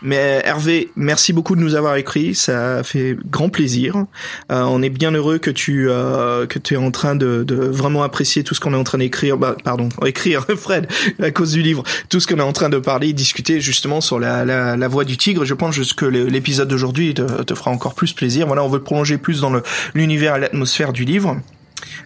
Mais 0.01 0.41
Hervé, 0.43 0.91
merci 0.95 1.33
beaucoup 1.33 1.55
de 1.55 1.61
nous 1.61 1.75
avoir 1.75 1.95
écrit, 1.95 2.35
ça 2.35 2.83
fait 2.83 3.17
grand 3.29 3.49
plaisir. 3.49 4.05
Euh, 4.51 4.61
on 4.61 4.81
est 4.81 4.89
bien 4.89 5.11
heureux 5.11 5.37
que 5.37 5.49
tu 5.49 5.89
euh, 5.89 6.45
que 6.45 6.59
tu 6.59 6.75
es 6.75 6.77
en 6.77 6.91
train 6.91 7.15
de, 7.15 7.43
de 7.43 7.55
vraiment 7.55 8.03
apprécier 8.03 8.43
tout 8.43 8.55
ce 8.55 8.59
qu'on 8.59 8.73
est 8.73 8.77
en 8.77 8.83
train 8.83 8.99
d'écrire. 8.99 9.37
Bah, 9.37 9.55
pardon, 9.63 9.89
écrire, 10.05 10.45
Fred, 10.57 10.87
à 11.21 11.31
cause 11.31 11.51
du 11.51 11.61
livre, 11.61 11.83
tout 12.09 12.19
ce 12.19 12.27
qu'on 12.27 12.37
est 12.37 12.41
en 12.41 12.53
train 12.53 12.69
de 12.69 12.77
parler, 12.77 13.13
discuter 13.13 13.59
justement 13.61 14.01
sur 14.01 14.19
la, 14.19 14.45
la, 14.45 14.77
la 14.77 14.87
voix 14.87 15.03
du 15.03 15.17
tigre. 15.17 15.45
Je 15.45 15.53
pense 15.53 15.77
que 15.93 16.05
l'épisode 16.05 16.67
d'aujourd'hui 16.67 17.13
te, 17.13 17.43
te, 17.43 17.55
fera 17.55 17.71
encore 17.71 17.95
plus 17.95 18.13
plaisir. 18.13 18.47
Voilà, 18.47 18.63
on 18.63 18.69
veut 18.69 18.81
prolonger 18.81 19.17
plus 19.17 19.41
dans 19.41 19.51
l'univers 19.93 20.35
et 20.35 20.39
l'atmosphère 20.39 20.93
du 20.93 21.05
livre. 21.05 21.37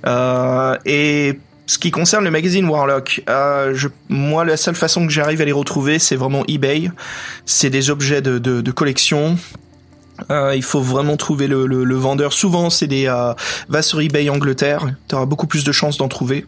Euh, 0.06 0.78
et 0.86 1.40
ce 1.72 1.80
qui 1.80 1.90
concerne 1.90 2.26
le 2.26 2.32
magazine 2.32 2.68
Warlock, 2.68 3.24
euh, 3.30 3.74
moi 4.10 4.44
la 4.44 4.58
seule 4.58 4.76
façon 4.76 5.08
que 5.08 5.14
j'arrive 5.14 5.40
à 5.40 5.46
les 5.46 5.54
retrouver, 5.54 6.00
c'est 6.00 6.18
vraiment 6.18 6.44
eBay. 6.50 6.92
C'est 7.46 7.70
des 7.70 7.90
objets 7.90 8.22
de, 8.22 8.40
de, 8.40 8.72
collection. 8.72 9.38
Euh, 10.30 10.54
il 10.54 10.64
faut 10.64 10.82
vraiment 10.82 11.16
trouver 11.16 11.48
le, 11.48 11.66
le, 11.66 11.96
vendeur. 11.96 12.34
Souvent, 12.34 12.70
c'est 12.70 12.88
des 12.88 13.08
euh, 13.08 13.34
va 13.70 13.82
sur 13.82 14.02
eBay 14.02 14.30
Angleterre. 14.30 14.86
Tu 15.08 15.16
auras 15.16 15.26
beaucoup 15.26 15.48
plus 15.48 15.64
de 15.64 15.72
chances 15.72 15.98
d'en 15.98 16.10
trouver. 16.10 16.46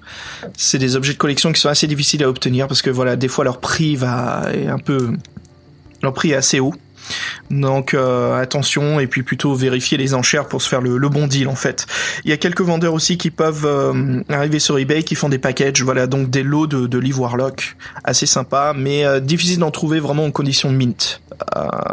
C'est 0.58 0.77
des 0.77 0.98
objets 0.98 1.13
de 1.13 1.18
collection 1.18 1.53
qui 1.53 1.62
sont 1.62 1.70
assez 1.70 1.88
difficiles 1.88 2.22
à 2.25 2.27
obtenir 2.27 2.68
parce 2.68 2.82
que 2.82 2.89
voilà, 2.89 3.15
des 3.15 3.30
fois 3.30 3.46
leur 3.46 3.62
prix 3.62 3.96
va 3.96 4.48
est 4.53 4.68
un 4.68 4.77
peu 4.77 5.13
leur 6.01 6.12
prix 6.12 6.32
est 6.32 6.36
assez 6.36 6.60
haut. 6.60 6.74
Donc 7.51 7.93
euh, 7.93 8.41
attention 8.41 9.00
et 9.00 9.07
puis 9.07 9.24
plutôt 9.24 9.53
vérifier 9.53 9.98
les 9.98 10.13
enchères 10.13 10.48
pour 10.48 10.62
se 10.62 10.69
faire 10.69 10.81
le, 10.81 10.98
bon 11.10 11.27
deal 11.27 11.48
en 11.48 11.55
fait. 11.55 11.86
Il 12.24 12.29
y 12.29 12.33
a 12.33 12.38
quelques 12.38 12.62
vendeurs 12.62 12.93
aussi 12.93 13.17
qui 13.17 13.29
peuvent 13.29 13.65
euh, 13.65 14.22
arriver 14.29 14.60
sur 14.60 14.77
eBay 14.77 15.03
qui 15.03 15.15
font 15.15 15.29
des 15.29 15.38
packages, 15.38 15.83
voilà 15.83 16.07
donc 16.07 16.29
des 16.29 16.43
lots 16.43 16.67
de, 16.67 16.88
de 16.88 16.98
livres 16.98 17.22
Warlock 17.22 17.75
assez 18.03 18.25
sympa, 18.25 18.74
mais 18.75 19.05
euh, 19.05 19.19
difficile 19.19 19.60
d'en 19.60 19.72
trouver 19.72 20.00
vraiment 20.00 20.25
en 20.25 20.31
condition 20.31 20.72
mint. 20.72 21.22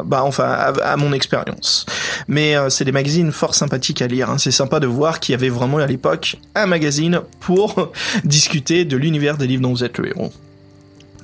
bah 0.05 0.23
enfin 0.23 0.45
à, 0.45 0.97
mon 0.97 1.13
expérience. 1.13 1.87
Mais 2.29 2.55
c'est 2.69 2.85
des 2.85 2.93
magazines 2.93 3.33
fort 3.33 3.55
sympathiques 3.55 4.03
à 4.03 4.07
lire. 4.07 4.31
Hein. 4.31 4.39
C'est 4.39 4.51
sympa 4.51 4.81
de 4.81 4.87
voir 4.87 5.21
qu'il 5.21 5.33
y 5.33 5.35
avait 5.35 5.49
vraiment 5.49 5.79
à 5.79 5.87
l'époque 5.87 6.37
un 6.55 6.67
magazine 6.67 7.21
pour 7.41 7.93
discuter 8.25 8.85
de 8.85 8.97
l'univers 8.97 9.37
des 9.37 9.47
livres 9.47 9.63
dont 9.63 9.71
vous 9.71 9.85
êtes 9.85 9.99
le 9.99 10.09
héros. 10.09 10.33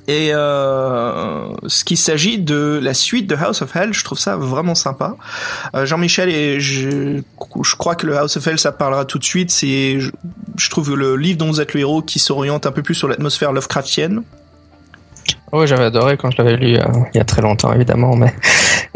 Et 0.07 0.33
euh, 0.33 1.49
ce 1.67 1.83
qui 1.83 1.97
s'agit 1.97 2.39
de 2.39 2.79
la 2.81 2.93
suite 2.93 3.27
de 3.27 3.35
House 3.35 3.61
of 3.61 3.75
Hell, 3.75 3.93
je 3.93 4.03
trouve 4.05 4.17
ça 4.17 4.37
vraiment 4.37 4.75
sympa. 4.75 5.17
Euh, 5.75 5.85
Jean-Michel 5.85 6.29
et 6.29 6.61
je, 6.61 7.19
je 7.61 7.75
crois 7.75 7.95
que 7.95 8.07
le 8.07 8.17
House 8.17 8.37
of 8.37 8.47
Hell, 8.47 8.57
ça 8.57 8.71
parlera 8.71 9.03
tout 9.03 9.19
de 9.19 9.25
suite. 9.25 9.51
C'est, 9.51 9.99
je, 9.99 10.11
je 10.57 10.69
trouve 10.69 10.95
le 10.95 11.17
livre 11.17 11.37
dont 11.37 11.47
vous 11.47 11.59
êtes 11.59 11.73
le 11.73 11.81
héros 11.81 12.01
qui 12.01 12.19
s'oriente 12.19 12.65
un 12.65 12.71
peu 12.71 12.83
plus 12.83 12.95
sur 12.95 13.09
l'atmosphère 13.09 13.51
Lovecraftienne. 13.51 14.23
Oui, 15.53 15.65
j'avais 15.65 15.85
adoré 15.85 16.17
quand 16.17 16.29
je 16.29 16.37
l'avais 16.37 16.57
lu 16.57 16.75
euh, 16.75 16.83
il 17.13 17.17
y 17.17 17.21
a 17.21 17.23
très 17.23 17.41
longtemps, 17.41 17.71
évidemment, 17.73 18.15
mais 18.17 18.33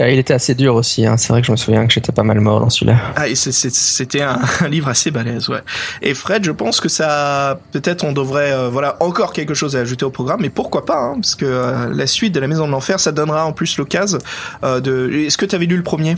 euh, 0.02 0.10
il 0.12 0.20
était 0.20 0.34
assez 0.34 0.54
dur 0.54 0.76
aussi. 0.76 1.06
Hein. 1.06 1.16
C'est 1.18 1.30
vrai 1.30 1.42
que 1.42 1.48
je 1.48 1.52
me 1.52 1.58
souviens 1.58 1.88
que 1.88 1.94
j'étais 1.94 2.12
pas 2.12 2.24
mal 2.24 2.42
mort 2.42 2.60
dans 2.60 2.70
celui-là. 2.70 2.98
Ah, 3.16 3.24
c'était 3.34 4.22
un, 4.22 4.40
livre 4.68 4.90
assez 4.90 5.12
balèze, 5.12 5.48
ouais. 5.48 5.62
Et 6.02 6.14
Fred, 6.14 6.44
je 6.44 6.52
pense 6.52 6.82
que 6.82 6.90
ça, 6.90 7.60
peut-être, 7.72 8.04
on 8.04 8.12
devrait, 8.12 8.52
euh, 8.52 8.70
voilà, 8.70 8.98
encore 9.00 9.32
quelque 9.32 9.54
chose 9.54 9.78
à 9.78 9.80
ajouter 9.80 10.04
au 10.04 10.12
programme, 10.12 10.42
mais 10.42 10.50
pourquoi 10.50 10.86
pas, 10.86 11.00
hein, 11.00 11.14
parce 11.16 11.36
que 11.36 11.90
la 11.94 12.08
suite 12.08 12.34
de 12.34 12.40
la 12.40 12.48
Maison 12.48 12.68
de 12.68 12.72
l'Enfer, 12.72 13.00
ça 13.00 13.12
donnera 13.12 13.46
en 13.46 13.54
plus 13.54 13.78
l'occasion 13.78 14.20
de. 14.62 15.10
Est-ce 15.26 15.38
que 15.38 15.46
tu 15.46 15.56
avais 15.56 15.66
lu 15.66 15.78
le 15.78 15.84
premier? 15.84 16.16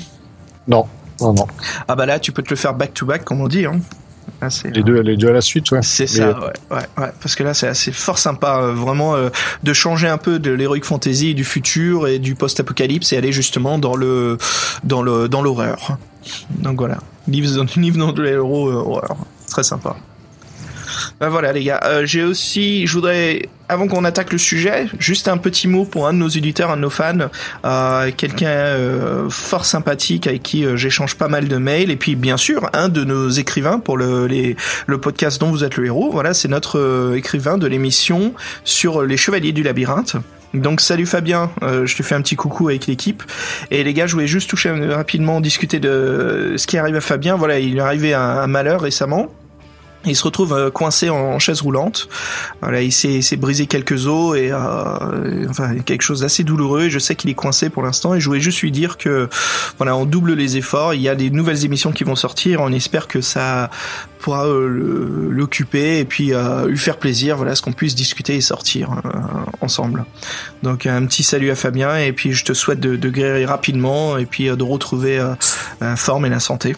Non. 0.68 0.88
Non, 1.22 1.34
non. 1.34 1.48
Ah 1.88 1.96
bah 1.96 2.06
là, 2.06 2.20
tu 2.20 2.32
peux 2.32 2.42
te 2.42 2.50
le 2.50 2.56
faire 2.56 2.74
back 2.74 2.94
to 2.94 3.06
back, 3.06 3.24
comme 3.24 3.42
on 3.42 3.48
dit. 3.48 3.66
Hein. 3.66 3.80
Ah, 4.42 4.48
les, 4.66 4.84
deux, 4.84 5.00
les 5.02 5.16
deux 5.16 5.30
à 5.30 5.34
la 5.34 5.42
suite, 5.42 5.72
ouais. 5.72 5.80
C'est 5.82 6.08
ça, 6.08 6.38
ouais, 6.40 6.46
ouais, 6.72 6.78
ouais, 6.98 7.12
Parce 7.22 7.36
que 7.36 7.44
là, 7.44 7.54
c'est 7.54 7.68
assez 7.68 7.92
fort 7.92 8.18
sympa, 8.18 8.60
euh, 8.60 8.74
vraiment, 8.74 9.16
euh, 9.16 9.30
de 9.64 9.74
changer 9.74 10.08
un 10.08 10.18
peu 10.18 10.40
de 10.40 10.52
l'heroic 10.52 10.82
fantasy, 10.84 11.34
du 11.34 11.44
futur 11.44 12.08
et 12.08 12.20
du 12.20 12.36
post-apocalypse 12.36 13.14
et 13.14 13.18
aller 13.18 13.32
justement 13.32 13.78
dans 13.80 13.96
le, 13.96 14.38
dans 14.84 15.02
le, 15.02 15.30
dans 15.30 15.42
l'horreur. 15.42 15.98
Donc 16.50 16.80
voilà, 16.80 16.98
livre, 17.28 17.66
livre 17.78 17.98
dans 17.98 18.12
de 18.12 18.24
euh, 18.24 18.40
horreur, 18.40 19.18
très 19.50 19.64
sympa. 19.64 19.96
Ben 21.20 21.30
voilà 21.30 21.54
les 21.54 21.64
gars, 21.64 21.80
euh, 21.86 22.06
j'ai 22.06 22.24
aussi, 22.24 22.88
je 22.88 22.94
voudrais, 22.94 23.50
avant 23.70 23.88
qu'on 23.88 24.04
attaque 24.04 24.32
le 24.32 24.38
sujet, 24.38 24.88
juste 25.00 25.28
un 25.28 25.38
petit 25.38 25.68
mot 25.68 25.86
pour 25.86 26.08
un 26.08 26.14
de 26.14 26.18
nos 26.18 26.28
éditeurs, 26.28 26.72
un 26.72 26.76
de 26.76 26.82
nos 26.82 26.90
fans, 26.90 27.30
euh, 27.66 28.12
quelqu'un 28.16 28.48
euh, 28.48 29.30
fort 29.30 29.66
sympathique 29.66 30.28
avec 30.28 30.44
qui 30.44 30.66
euh, 30.66 30.76
j'échange 30.76 31.16
pas 31.16 31.28
mal 31.28 31.48
de 31.48 31.58
mails, 31.58 31.92
et 31.92 31.96
puis 31.96 32.16
bien 32.16 32.38
sûr 32.38 32.70
un 32.74 32.90
de 32.90 33.04
nos 33.04 33.30
écrivains 33.30 33.80
pour 33.80 33.98
le, 33.98 34.28
les, 34.28 34.56
le 34.88 34.98
podcast 34.98 35.40
dont 35.40 35.52
vous 35.52 35.64
êtes 35.64 35.78
le 35.78 35.86
héros. 35.86 36.10
Voilà, 36.12 36.34
c'est 36.34 36.48
notre 36.48 36.80
euh, 36.80 37.16
écrivain 37.16 37.58
de 37.58 37.68
l'émission 37.68 38.34
sur 38.64 39.04
les 39.04 39.18
Chevaliers 39.18 39.54
du 39.54 39.64
Labyrinthe. 39.64 40.16
Donc 40.54 40.82
salut 40.82 41.08
Fabien, 41.08 41.50
euh, 41.64 41.88
je 41.88 41.96
te 41.96 42.04
fais 42.04 42.14
un 42.14 42.22
petit 42.22 42.36
coucou 42.36 42.70
avec 42.70 42.86
l'équipe. 42.86 43.24
Et 43.72 43.84
les 43.84 43.94
gars, 43.96 44.06
je 44.06 44.14
voulais 44.14 44.28
juste 44.28 44.48
toucher 44.50 44.70
rapidement, 44.70 45.42
discuter 45.42 45.80
de 45.80 46.54
ce 46.58 46.68
qui 46.68 46.78
arrive 46.78 46.96
à 46.96 47.02
Fabien. 47.02 47.36
Voilà, 47.38 47.58
il 47.58 47.78
est 47.78 47.80
arrivé 47.80 48.14
un, 48.14 48.22
un 48.22 48.46
malheur 48.46 48.82
récemment. 48.82 49.32
Il 50.06 50.16
se 50.16 50.24
retrouve 50.24 50.54
euh, 50.54 50.70
coincé 50.70 51.10
en 51.10 51.40
chaise 51.40 51.62
roulante. 51.62 52.10
Voilà, 52.62 52.82
il 52.82 52.92
s'est 52.92 53.38
brisé 53.38 53.68
quelques 53.68 54.08
os 54.08 54.38
et 54.38 54.52
euh, 54.52 55.48
enfin 55.50 55.80
quelque 55.80 56.02
chose 56.02 56.22
d'assez 56.22 56.44
douloureux. 56.44 56.90
je 56.90 57.00
sais 57.00 57.16
qu'il 57.16 57.30
est 57.30 57.36
coincé 57.36 57.70
pour 57.70 57.84
l'instant 57.84 58.14
et 58.14 58.20
je 58.20 58.28
voulais 58.28 58.42
juste 58.42 58.62
lui 58.62 58.72
dire 58.72 58.98
que 58.98 59.30
voilà, 59.78 59.96
on 59.96 60.06
double 60.06 60.34
les 60.34 60.58
efforts. 60.58 60.94
Il 60.94 61.02
y 61.02 61.10
a 61.10 61.16
des 61.16 61.30
nouvelles 61.30 61.66
émissions 61.66 61.92
qui 61.92 62.04
vont 62.04 62.16
sortir. 62.16 62.62
On 62.62 62.72
espère 62.72 63.08
que 63.08 63.22
ça 63.22 63.70
pourra 64.24 64.48
euh, 64.48 65.30
l'occuper 65.30 66.00
et 66.00 66.06
puis 66.06 66.34
euh, 66.34 66.68
lui 66.68 66.78
faire 66.78 66.98
plaisir. 66.98 67.38
Voilà, 67.38 67.56
ce 67.56 67.62
qu'on 67.62 67.74
puisse 67.74 67.94
discuter 67.94 68.36
et 68.36 68.42
sortir 68.42 68.90
euh, 69.06 69.10
ensemble. 69.62 70.06
Donc 70.64 70.86
un 70.86 71.06
petit 71.06 71.24
salut 71.24 71.52
à 71.52 71.56
Fabien 71.56 71.98
et 71.98 72.14
puis 72.14 72.32
je 72.32 72.46
te 72.46 72.54
souhaite 72.54 72.80
de, 72.80 72.96
de 72.96 73.10
guérir 73.10 73.50
rapidement 73.50 74.18
et 74.18 74.26
puis 74.26 74.46
de 74.46 74.64
retrouver 74.64 75.22
la 75.82 75.96
forme 75.96 76.26
et 76.26 76.30
la 76.30 76.40
santé 76.40 76.76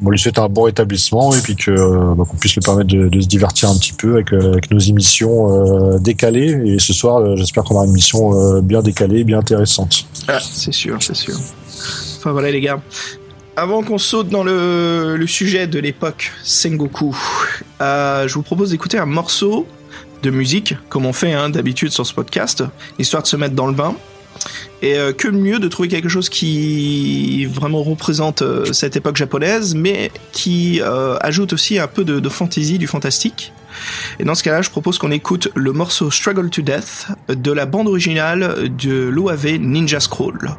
bon, 0.00 0.10
lui 0.10 0.18
souhaiter 0.18 0.40
un 0.40 0.48
bon 0.48 0.62
rétablissement 0.62 1.34
et 1.34 1.40
puis 1.40 1.56
que 1.56 1.70
euh, 1.70 2.14
bah, 2.14 2.24
qu'on 2.28 2.36
puisse 2.36 2.54
lui 2.54 2.60
permettre 2.60 2.88
de, 2.88 3.20
se 3.20 3.26
divertir 3.26 3.70
un 3.70 3.76
petit 3.76 3.92
peu 3.92 4.14
avec, 4.14 4.32
euh, 4.32 4.58
nos 4.70 4.78
émissions 4.78 5.94
euh, 5.94 5.98
décalées. 5.98 6.60
Et 6.64 6.78
ce 6.78 6.92
soir, 6.92 7.36
j'espère 7.36 7.64
qu'on 7.64 7.76
aura 7.76 7.84
une 7.84 7.90
émission 7.90 8.60
bien 8.60 8.82
décalée, 8.82 9.24
bien 9.24 9.38
intéressante. 9.38 10.06
Ah, 10.28 10.38
c'est 10.40 10.72
sûr, 10.72 10.98
c'est 11.00 11.16
sûr. 11.16 11.34
Enfin 12.18 12.32
voilà 12.32 12.50
les 12.50 12.60
gars. 12.60 12.80
Avant 13.56 13.82
qu'on 13.82 13.98
saute 13.98 14.28
dans 14.28 14.44
le, 14.44 15.16
le 15.16 15.26
sujet 15.26 15.66
de 15.66 15.78
l'époque 15.78 16.32
Sengoku, 16.44 17.16
je 17.80 18.32
vous 18.34 18.42
propose 18.42 18.70
d'écouter 18.70 18.98
un 18.98 19.06
morceau 19.06 19.66
de 20.22 20.30
musique, 20.30 20.74
comme 20.88 21.06
on 21.06 21.12
fait 21.12 21.32
hein, 21.32 21.48
d'habitude 21.48 21.90
sur 21.90 22.06
ce 22.06 22.12
podcast, 22.12 22.64
histoire 22.98 23.22
de 23.22 23.28
se 23.28 23.36
mettre 23.36 23.54
dans 23.54 23.66
le 23.66 23.72
bain. 23.72 23.94
Et 24.82 24.96
euh, 24.96 25.12
que 25.12 25.28
mieux 25.28 25.58
de 25.58 25.68
trouver 25.68 25.88
quelque 25.88 26.08
chose 26.08 26.28
qui 26.28 27.46
vraiment 27.46 27.82
représente 27.82 28.42
euh, 28.42 28.72
cette 28.72 28.96
époque 28.96 29.16
japonaise, 29.16 29.74
mais 29.74 30.10
qui 30.32 30.80
euh, 30.82 31.16
ajoute 31.20 31.52
aussi 31.52 31.78
un 31.78 31.86
peu 31.86 32.04
de, 32.04 32.20
de 32.20 32.28
fantasy, 32.28 32.78
du 32.78 32.86
fantastique. 32.86 33.52
Et 34.18 34.24
dans 34.24 34.34
ce 34.34 34.42
cas-là, 34.42 34.62
je 34.62 34.70
propose 34.70 34.98
qu'on 34.98 35.10
écoute 35.10 35.48
le 35.54 35.72
morceau 35.72 36.10
Struggle 36.10 36.50
to 36.50 36.62
Death 36.62 37.08
de 37.28 37.52
la 37.52 37.66
bande 37.66 37.88
originale 37.88 38.74
de 38.76 39.08
l'OAV 39.08 39.58
Ninja 39.58 40.00
Scroll. 40.00 40.56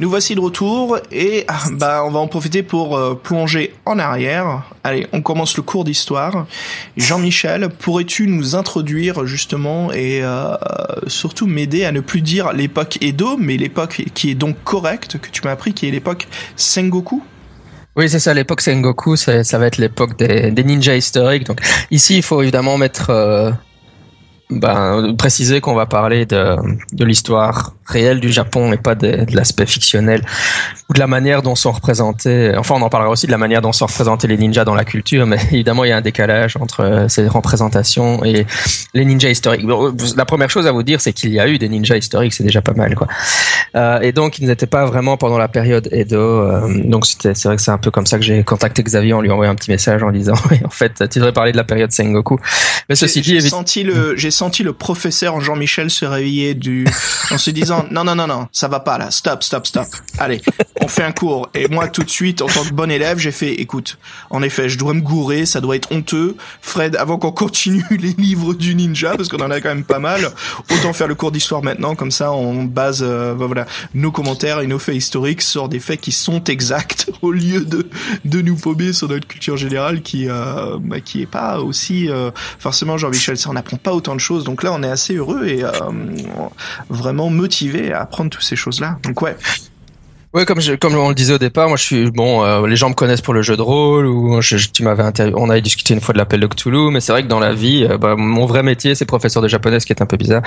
Nous 0.00 0.10
voici 0.10 0.34
de 0.34 0.40
retour 0.40 0.98
et 1.12 1.44
ah, 1.46 1.62
bah 1.70 2.02
on 2.04 2.10
va 2.10 2.18
en 2.18 2.26
profiter 2.26 2.64
pour 2.64 2.96
euh, 2.96 3.14
plonger 3.14 3.72
en 3.86 4.00
arrière. 4.00 4.64
Allez, 4.82 5.06
on 5.12 5.22
commence 5.22 5.56
le 5.56 5.62
cours 5.62 5.84
d'histoire. 5.84 6.48
Jean-Michel, 6.96 7.68
pourrais-tu 7.68 8.26
nous 8.26 8.56
introduire 8.56 9.24
justement 9.24 9.92
et 9.92 10.18
euh, 10.20 10.56
surtout 11.06 11.46
m'aider 11.46 11.84
à 11.84 11.92
ne 11.92 12.00
plus 12.00 12.22
dire 12.22 12.52
l'époque 12.52 12.98
Edo, 13.02 13.36
mais 13.36 13.56
l'époque 13.56 14.02
qui 14.14 14.30
est 14.30 14.34
donc 14.34 14.56
correcte 14.64 15.18
que 15.18 15.28
tu 15.30 15.42
m'as 15.44 15.52
appris, 15.52 15.74
qui 15.74 15.86
est 15.86 15.92
l'époque 15.92 16.26
Sengoku? 16.56 17.22
Oui, 17.94 18.10
c'est 18.10 18.18
ça, 18.18 18.34
l'époque 18.34 18.62
Sengoku, 18.62 19.14
ça, 19.14 19.42
va 19.58 19.66
être 19.68 19.78
l'époque 19.78 20.18
des, 20.18 20.64
ninjas 20.64 20.96
historiques. 20.96 21.46
Donc 21.46 21.60
ici, 21.92 22.16
il 22.16 22.24
faut 22.24 22.42
évidemment 22.42 22.78
mettre 22.78 23.10
euh, 23.10 23.52
ben, 24.50 25.14
préciser 25.16 25.60
qu'on 25.60 25.74
va 25.74 25.86
parler 25.86 26.26
de, 26.26 26.56
de 26.92 27.04
l'histoire 27.04 27.72
réelle 27.86 28.20
du 28.20 28.30
Japon 28.30 28.72
et 28.72 28.76
pas 28.76 28.94
de, 28.94 29.24
de 29.24 29.36
l'aspect 29.36 29.66
fictionnel 29.66 30.22
ou 30.88 30.92
de 30.92 30.98
la 30.98 31.06
manière 31.06 31.42
dont 31.42 31.54
sont 31.54 31.72
représentés. 31.72 32.52
Enfin, 32.56 32.74
on 32.76 32.82
en 32.82 32.88
parlera 32.88 33.10
aussi 33.10 33.26
de 33.26 33.30
la 33.30 33.38
manière 33.38 33.62
dont 33.62 33.72
sont 33.72 33.86
représentés 33.86 34.26
les 34.26 34.36
ninjas 34.36 34.64
dans 34.64 34.74
la 34.74 34.84
culture, 34.84 35.26
mais 35.26 35.38
évidemment, 35.50 35.84
il 35.84 35.88
y 35.88 35.92
a 35.92 35.96
un 35.96 36.02
décalage 36.02 36.56
entre 36.60 36.80
euh, 36.80 37.08
ces 37.08 37.26
représentations 37.26 38.24
et 38.24 38.46
les 38.92 39.04
ninjas 39.04 39.30
historiques. 39.30 39.66
La 40.16 40.24
première 40.24 40.50
chose 40.50 40.66
à 40.66 40.72
vous 40.72 40.82
dire, 40.82 41.00
c'est 41.00 41.12
qu'il 41.12 41.32
y 41.32 41.40
a 41.40 41.48
eu 41.48 41.58
des 41.58 41.68
ninjas 41.68 41.96
historiques, 41.96 42.34
c'est 42.34 42.44
déjà 42.44 42.60
pas 42.60 42.74
mal, 42.74 42.94
quoi. 42.94 43.08
Euh, 43.76 44.00
et 44.00 44.12
donc, 44.12 44.38
ils 44.38 44.46
n'étaient 44.46 44.66
pas 44.66 44.84
vraiment 44.86 45.16
pendant 45.16 45.38
la 45.38 45.48
période 45.48 45.88
Edo. 45.90 46.18
Euh, 46.18 46.82
donc, 46.84 47.06
c'était, 47.06 47.34
c'est 47.34 47.48
vrai 47.48 47.56
que 47.56 47.62
c'est 47.62 47.70
un 47.70 47.78
peu 47.78 47.90
comme 47.90 48.06
ça 48.06 48.18
que 48.18 48.24
j'ai 48.24 48.44
contacté 48.44 48.82
Xavier 48.82 49.14
en 49.14 49.20
lui 49.20 49.30
envoyant 49.30 49.52
un 49.52 49.56
petit 49.56 49.70
message 49.70 50.02
en 50.02 50.10
disant, 50.10 50.34
en 50.64 50.70
fait, 50.70 51.08
tu 51.10 51.18
devrais 51.18 51.32
parler 51.32 51.52
de 51.52 51.56
la 51.56 51.64
période 51.64 51.90
Sengoku. 51.92 52.38
Mais 52.88 52.94
ceci 52.94 53.20
dit, 53.20 53.40
j'ai 53.40 53.48
senti 53.48 53.82
le, 53.82 54.16
j'ai 54.16 54.30
senti 54.34 54.62
le 54.62 54.72
professeur 54.72 55.40
Jean-Michel 55.40 55.90
se 55.90 56.04
réveiller 56.04 56.54
du, 56.54 56.86
en 57.30 57.38
se 57.38 57.50
disant, 57.50 57.86
non, 57.90 58.04
non, 58.04 58.14
non, 58.14 58.26
non, 58.26 58.48
ça 58.52 58.68
va 58.68 58.80
pas 58.80 58.98
là, 58.98 59.10
stop, 59.10 59.42
stop, 59.42 59.66
stop. 59.66 59.86
Allez, 60.18 60.40
on 60.80 60.88
fait 60.88 61.02
un 61.02 61.12
cours. 61.12 61.48
Et 61.54 61.68
moi, 61.68 61.88
tout 61.88 62.02
de 62.02 62.10
suite, 62.10 62.42
en 62.42 62.46
tant 62.46 62.64
que 62.64 62.72
bon 62.72 62.90
élève, 62.90 63.18
j'ai 63.18 63.32
fait, 63.32 63.54
écoute, 63.54 63.98
en 64.30 64.42
effet, 64.42 64.68
je 64.68 64.78
dois 64.78 64.94
me 64.94 65.00
gourer, 65.00 65.46
ça 65.46 65.60
doit 65.60 65.76
être 65.76 65.92
honteux. 65.92 66.36
Fred, 66.60 66.96
avant 66.96 67.18
qu'on 67.18 67.32
continue 67.32 67.84
les 67.90 68.12
livres 68.12 68.54
du 68.54 68.74
ninja, 68.74 69.16
parce 69.16 69.28
qu'on 69.28 69.42
en 69.42 69.50
a 69.50 69.60
quand 69.60 69.68
même 69.68 69.84
pas 69.84 69.98
mal, 69.98 70.30
autant 70.70 70.92
faire 70.92 71.08
le 71.08 71.14
cours 71.14 71.32
d'histoire 71.32 71.62
maintenant, 71.62 71.94
comme 71.94 72.10
ça, 72.10 72.32
on 72.32 72.64
base, 72.64 73.02
euh, 73.02 73.34
voilà, 73.36 73.66
nos 73.94 74.10
commentaires 74.10 74.60
et 74.60 74.66
nos 74.66 74.78
faits 74.78 74.96
historiques 74.96 75.42
sur 75.42 75.68
des 75.68 75.80
faits 75.80 76.00
qui 76.00 76.12
sont 76.12 76.42
exacts, 76.44 77.10
au 77.22 77.32
lieu 77.32 77.64
de, 77.64 77.88
de 78.24 78.40
nous 78.40 78.56
paumer 78.56 78.92
sur 78.92 79.08
notre 79.08 79.26
culture 79.26 79.56
générale 79.56 80.02
qui, 80.02 80.28
euh, 80.28 80.78
bah, 80.80 81.00
qui 81.00 81.22
est 81.22 81.26
pas 81.26 81.60
aussi, 81.60 82.08
euh, 82.08 82.30
forcément, 82.58 82.98
Jean-Michel, 82.98 83.36
ça, 83.36 83.50
on 83.50 83.54
n'apprend 83.54 83.76
pas 83.76 83.92
autant 83.92 84.14
de 84.14 84.20
Donc 84.44 84.62
là, 84.62 84.72
on 84.72 84.82
est 84.82 84.88
assez 84.88 85.14
heureux 85.14 85.46
et 85.46 85.64
euh, 85.64 85.70
vraiment 86.88 87.30
motivé 87.30 87.92
à 87.92 88.00
apprendre 88.00 88.30
toutes 88.30 88.42
ces 88.42 88.56
choses-là. 88.56 88.98
Donc 89.02 89.20
ouais. 89.22 89.36
Oui, 90.34 90.44
comme 90.46 90.58
comme 90.80 90.96
on 90.96 91.10
le 91.10 91.14
disait 91.14 91.34
au 91.34 91.38
départ, 91.38 91.68
moi 91.68 91.76
je 91.76 91.84
suis 91.84 92.10
bon. 92.10 92.44
Euh, 92.44 92.66
les 92.66 92.74
gens 92.74 92.88
me 92.88 92.94
connaissent 92.94 93.20
pour 93.20 93.34
le 93.34 93.42
jeu 93.42 93.56
de 93.56 93.62
rôle 93.62 94.06
ou 94.06 94.40
tu 94.72 94.82
m'avais 94.82 95.04
on 95.36 95.48
avait 95.48 95.60
discuté 95.60 95.94
une 95.94 96.00
fois 96.00 96.12
de 96.12 96.18
l'appel 96.18 96.40
de 96.40 96.48
Cthulhu, 96.48 96.90
mais 96.90 96.98
c'est 96.98 97.12
vrai 97.12 97.22
que 97.22 97.28
dans 97.28 97.38
la 97.38 97.54
vie, 97.54 97.86
euh, 97.88 97.98
bah, 97.98 98.16
mon 98.16 98.44
vrai 98.44 98.64
métier 98.64 98.96
c'est 98.96 99.04
professeur 99.04 99.44
de 99.44 99.46
japonais, 99.46 99.78
ce 99.78 99.86
qui 99.86 99.92
est 99.92 100.02
un 100.02 100.06
peu 100.06 100.16
bizarre. 100.16 100.42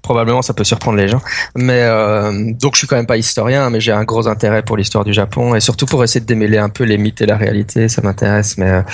Probablement 0.00 0.40
ça 0.40 0.54
peut 0.54 0.64
surprendre 0.64 0.96
les 0.96 1.08
gens, 1.08 1.20
mais 1.54 1.82
euh, 1.82 2.50
donc 2.54 2.76
je 2.76 2.78
suis 2.78 2.86
quand 2.86 2.96
même 2.96 3.06
pas 3.06 3.18
historien, 3.18 3.68
mais 3.68 3.78
j'ai 3.78 3.92
un 3.92 4.04
gros 4.04 4.26
intérêt 4.26 4.62
pour 4.62 4.78
l'histoire 4.78 5.04
du 5.04 5.12
Japon 5.12 5.54
et 5.54 5.60
surtout 5.60 5.84
pour 5.84 6.02
essayer 6.02 6.20
de 6.20 6.26
démêler 6.26 6.56
un 6.56 6.70
peu 6.70 6.84
les 6.84 6.96
mythes 6.96 7.20
et 7.20 7.26
la 7.26 7.36
réalité, 7.36 7.90
ça 7.90 8.00
m'intéresse. 8.00 8.56
Mais 8.56 8.84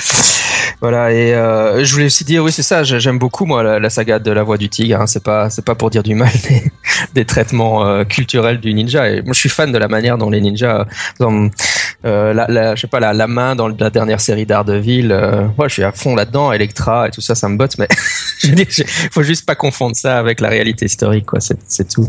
voilà 0.80 1.12
et 1.12 1.32
je 1.84 1.92
voulais 1.92 2.06
aussi 2.06 2.24
dire, 2.24 2.42
oui 2.42 2.52
c'est 2.52 2.62
ça, 2.62 2.82
j'aime 2.82 3.18
beaucoup 3.18 3.44
moi 3.44 3.78
la, 3.78 3.90
saga 3.90 4.18
de 4.18 4.30
la 4.30 4.42
voix 4.42 4.58
du 4.58 4.68
tigre. 4.68 5.00
Hein, 5.00 5.06
c'est 5.06 5.22
pas 5.22 5.50
c'est 5.50 5.64
pas 5.64 5.74
pour 5.74 5.90
dire 5.90 6.02
du 6.02 6.14
mal 6.14 6.32
des, 6.48 6.72
des 7.14 7.24
traitements 7.24 8.04
culturels 8.04 8.60
du 8.60 8.72
ninja. 8.74 9.08
Et 9.08 9.22
moi 9.22 9.32
je 9.32 9.40
suis 9.40 9.48
fan 9.48 9.72
de 9.72 9.78
la 9.78 9.88
manière 9.88 10.18
dont 10.18 10.30
les 10.30 10.40
ninjas. 10.40 10.86
Euh, 12.04 12.32
la, 12.34 12.74
je 12.74 12.80
sais 12.80 12.88
pas 12.88 13.00
la, 13.00 13.26
main 13.26 13.54
dans 13.54 13.68
la 13.68 13.90
dernière 13.90 14.20
série 14.20 14.46
d'Ardeville. 14.46 15.12
Euh, 15.12 15.46
moi, 15.56 15.68
je 15.68 15.74
suis 15.74 15.84
à 15.84 15.92
fond 15.92 16.14
là-dedans. 16.14 16.52
Electra 16.52 17.08
et 17.08 17.10
tout 17.10 17.20
ça, 17.20 17.34
ça 17.34 17.48
me 17.48 17.56
botte. 17.56 17.78
Mais 17.78 17.88
je 18.38 18.48
veux 18.48 18.54
dire, 18.54 18.66
faut 19.10 19.22
juste 19.22 19.46
pas 19.46 19.54
confondre 19.54 19.96
ça 19.96 20.18
avec 20.18 20.40
la 20.40 20.48
réalité 20.48 20.86
historique, 20.86 21.26
quoi. 21.26 21.38
C'est 21.40 21.88
tout. 21.88 22.08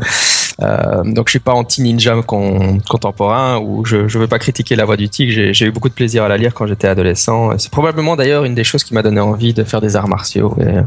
Euh, 0.62 1.04
donc, 1.04 1.28
je 1.28 1.32
suis 1.32 1.40
pas 1.40 1.54
anti 1.54 1.82
ninja 1.82 2.16
contemporain 2.22 3.60
ou 3.60 3.86
je, 3.86 4.08
je 4.08 4.20
veux 4.20 4.28
pas 4.28 4.40
critiquer 4.40 4.76
la 4.76 4.86
voix 4.86 4.98
du 4.98 5.10
tigre. 5.10 5.52
J'ai 5.52 5.66
eu 5.66 5.72
beaucoup 5.72 5.90
de 5.90 5.94
plaisir 5.94 6.24
à 6.24 6.28
la 6.28 6.38
lire 6.38 6.54
quand 6.54 6.68
j'étais 6.68 6.88
adolescent. 6.88 7.58
C'est 7.58 7.72
probablement 7.72 8.16
d'ailleurs 8.16 8.46
une 8.46 8.56
des 8.56 8.64
choses 8.64 8.84
qui 8.84 8.94
m'a 8.94 9.02
donné 9.02 9.20
envie 9.20 9.54
de 9.54 9.64
faire 9.64 9.82
des 9.82 9.96
arts 9.96 10.08
martiaux 10.08 10.56
et 10.60 10.82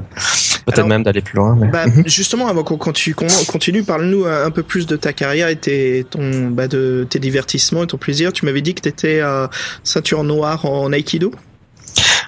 peut-être 0.67 0.87
même 0.87 1.03
d'aller 1.03 1.21
plus 1.21 1.37
loin. 1.37 1.57
Mais... 1.59 1.69
Bah, 1.69 1.87
mhm. 1.87 2.05
justement, 2.07 2.47
avant 2.49 2.63
qu'on 2.63 2.79
continue, 2.79 3.83
parle-nous 3.83 4.25
un 4.25 4.51
peu 4.51 4.63
plus 4.63 4.87
de 4.87 4.97
ta 4.97 5.13
carrière 5.13 5.49
et 5.49 5.57
tes, 5.57 6.07
ton, 6.09 6.49
bah, 6.49 6.69
de 6.69 7.07
tes 7.09 7.19
divertissement 7.19 7.85
et 7.85 7.87
ton 7.87 7.99
plaisir. 7.99 8.33
Tu 8.33 8.45
m'avais 8.45 8.63
dit 8.63 8.75
que 8.75 8.83
tu 8.83 8.89
étais 8.89 9.21
euh, 9.21 9.47
ceinture 9.83 10.25
noire 10.25 10.65
en 10.65 10.93
Aikido 10.93 11.33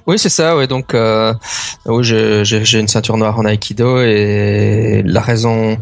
oui, 0.08 0.18
c'est 0.18 0.30
ça. 0.30 0.56
Ouais, 0.56 0.66
donc, 0.66 0.94
euh, 0.94 1.34
j'ai 2.00 2.80
une 2.80 2.88
ceinture 2.88 3.18
noire 3.18 3.38
en 3.38 3.44
Aikido 3.44 4.00
et 4.00 5.02
la 5.04 5.20
raison. 5.20 5.78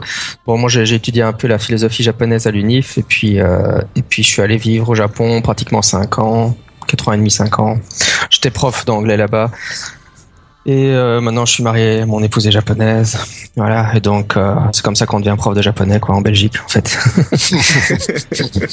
Bon, 0.47 0.59
moi, 0.59 0.69
j'ai 0.69 0.93
étudié 0.93 1.23
un 1.23 1.33
peu 1.33 1.47
la 1.47 1.59
philosophie 1.59 2.03
japonaise 2.03 2.49
à 2.49 2.51
l'UNIF 2.51 2.99
et 2.99 3.05
puis 3.05 3.41
euh, 3.41 3.81
et 3.95 4.03
puis 4.03 4.25
je 4.25 4.29
suis 4.29 4.43
allé 4.43 4.57
vivre 4.57 4.89
au 4.89 4.95
Japon 4.97 5.41
pratiquement 5.43 5.81
5 5.81 6.19
ans, 6.19 6.57
4 6.89 7.09
ans 7.09 7.12
et 7.12 7.19
demi, 7.19 7.31
5 7.31 7.61
ans. 7.61 7.79
J'étais 8.29 8.51
prof 8.51 8.85
d'anglais 8.85 9.17
là-bas 9.17 9.53
et 10.69 10.91
euh, 10.91 11.21
maintenant, 11.21 11.47
je 11.47 11.53
suis 11.53 11.63
marié, 11.63 12.05
mon 12.07 12.21
épouse 12.25 12.45
est 12.49 12.51
japonaise. 12.51 13.17
Voilà, 13.55 13.95
et 13.95 14.01
donc 14.01 14.37
euh, 14.37 14.53
c'est 14.73 14.83
comme 14.83 14.97
ça 14.97 15.07
qu'on 15.07 15.21
devient 15.21 15.37
prof 15.39 15.55
de 15.55 15.63
japonais, 15.63 16.01
quoi, 16.01 16.17
en 16.17 16.23
Belgique, 16.23 16.55
en 16.65 16.69
fait. 16.69 16.89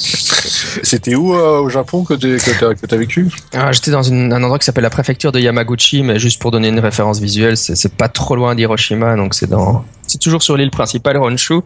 C'était 0.81 1.13
où 1.13 1.35
euh, 1.35 1.59
au 1.59 1.69
Japon 1.69 2.03
que 2.03 2.15
tu 2.15 2.35
as, 2.35 2.97
vécu? 2.97 3.29
Ah, 3.53 3.71
J'étais 3.71 3.91
dans 3.91 4.11
un 4.11 4.31
endroit 4.31 4.57
qui 4.57 4.65
s'appelle 4.65 4.83
la 4.83 4.89
préfecture 4.89 5.31
de 5.31 5.39
Yamaguchi, 5.39 6.01
mais 6.01 6.17
juste 6.17 6.41
pour 6.41 6.49
donner 6.49 6.69
une 6.69 6.79
référence 6.79 7.19
visuelle, 7.19 7.57
c'est 7.57 7.95
pas 7.95 8.09
trop 8.09 8.35
loin 8.35 8.55
d'Hiroshima, 8.55 9.15
donc 9.15 9.35
c'est 9.35 9.47
dans, 9.47 9.85
c'est 10.07 10.19
toujours 10.19 10.41
sur 10.41 10.57
l'île 10.57 10.71
principale, 10.71 11.17
Honshu, 11.17 11.61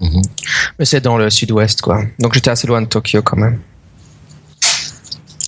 mhm. 0.00 0.22
mais 0.80 0.84
c'est 0.84 1.00
dans 1.00 1.16
le 1.16 1.30
sud-ouest, 1.30 1.80
quoi. 1.80 2.02
Donc 2.18 2.34
j'étais 2.34 2.50
assez 2.50 2.66
loin 2.66 2.82
de 2.82 2.88
Tokyo 2.88 3.22
quand 3.22 3.36
même. 3.36 3.60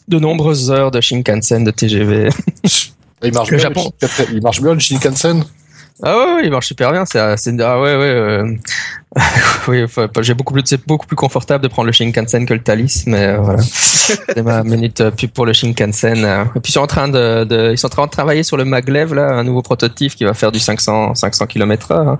De 0.06 0.20
nombreuses 0.20 0.70
heures 0.70 0.92
de 0.92 1.00
Shinkansen, 1.00 1.64
de 1.64 1.72
TGV. 1.72 2.28
Il 3.24 3.32
marche, 3.32 3.50
bien, 3.50 3.70
Le, 3.70 3.92
il 4.32 4.42
marche 4.42 4.60
bien 4.60 4.74
le 4.74 4.80
Shinkansen 4.80 5.44
ah 6.02 6.16
ouais, 6.16 6.42
il 6.44 6.50
marche 6.50 6.66
super 6.66 6.90
bien. 6.90 7.04
C'est, 7.04 7.18
ah 7.18 7.80
ouais, 7.80 7.96
ouais. 7.96 8.06
Euh, 8.06 8.54
oui, 9.68 9.84
j'ai 10.22 10.34
beaucoup 10.34 10.54
plus, 10.54 10.62
c'est 10.64 10.84
beaucoup 10.86 11.06
plus 11.06 11.16
confortable 11.16 11.62
de 11.62 11.68
prendre 11.68 11.86
le 11.86 11.92
Shinkansen 11.92 12.46
que 12.46 12.54
le 12.54 12.62
Thalys, 12.62 13.04
mais 13.06 13.26
euh, 13.26 13.38
voilà. 13.38 13.62
c'est 13.62 14.42
ma 14.42 14.64
minute 14.64 15.02
euh, 15.02 15.10
pub 15.10 15.30
pour 15.30 15.44
le 15.44 15.52
Shinkansen. 15.52 16.24
Et 16.56 16.60
puis 16.60 16.70
ils 16.70 16.72
sont 16.72 16.80
en 16.80 16.86
train 16.86 17.08
de, 17.08 17.44
de, 17.44 17.72
ils 17.72 17.78
sont 17.78 17.88
en 17.88 17.90
train 17.90 18.06
de 18.06 18.10
travailler 18.10 18.42
sur 18.42 18.56
le 18.56 18.64
maglev 18.64 19.14
là, 19.14 19.28
un 19.34 19.44
nouveau 19.44 19.62
prototype 19.62 20.14
qui 20.14 20.24
va 20.24 20.34
faire 20.34 20.50
du 20.50 20.58
500, 20.58 21.14
500 21.14 21.46
km/h. 21.46 22.18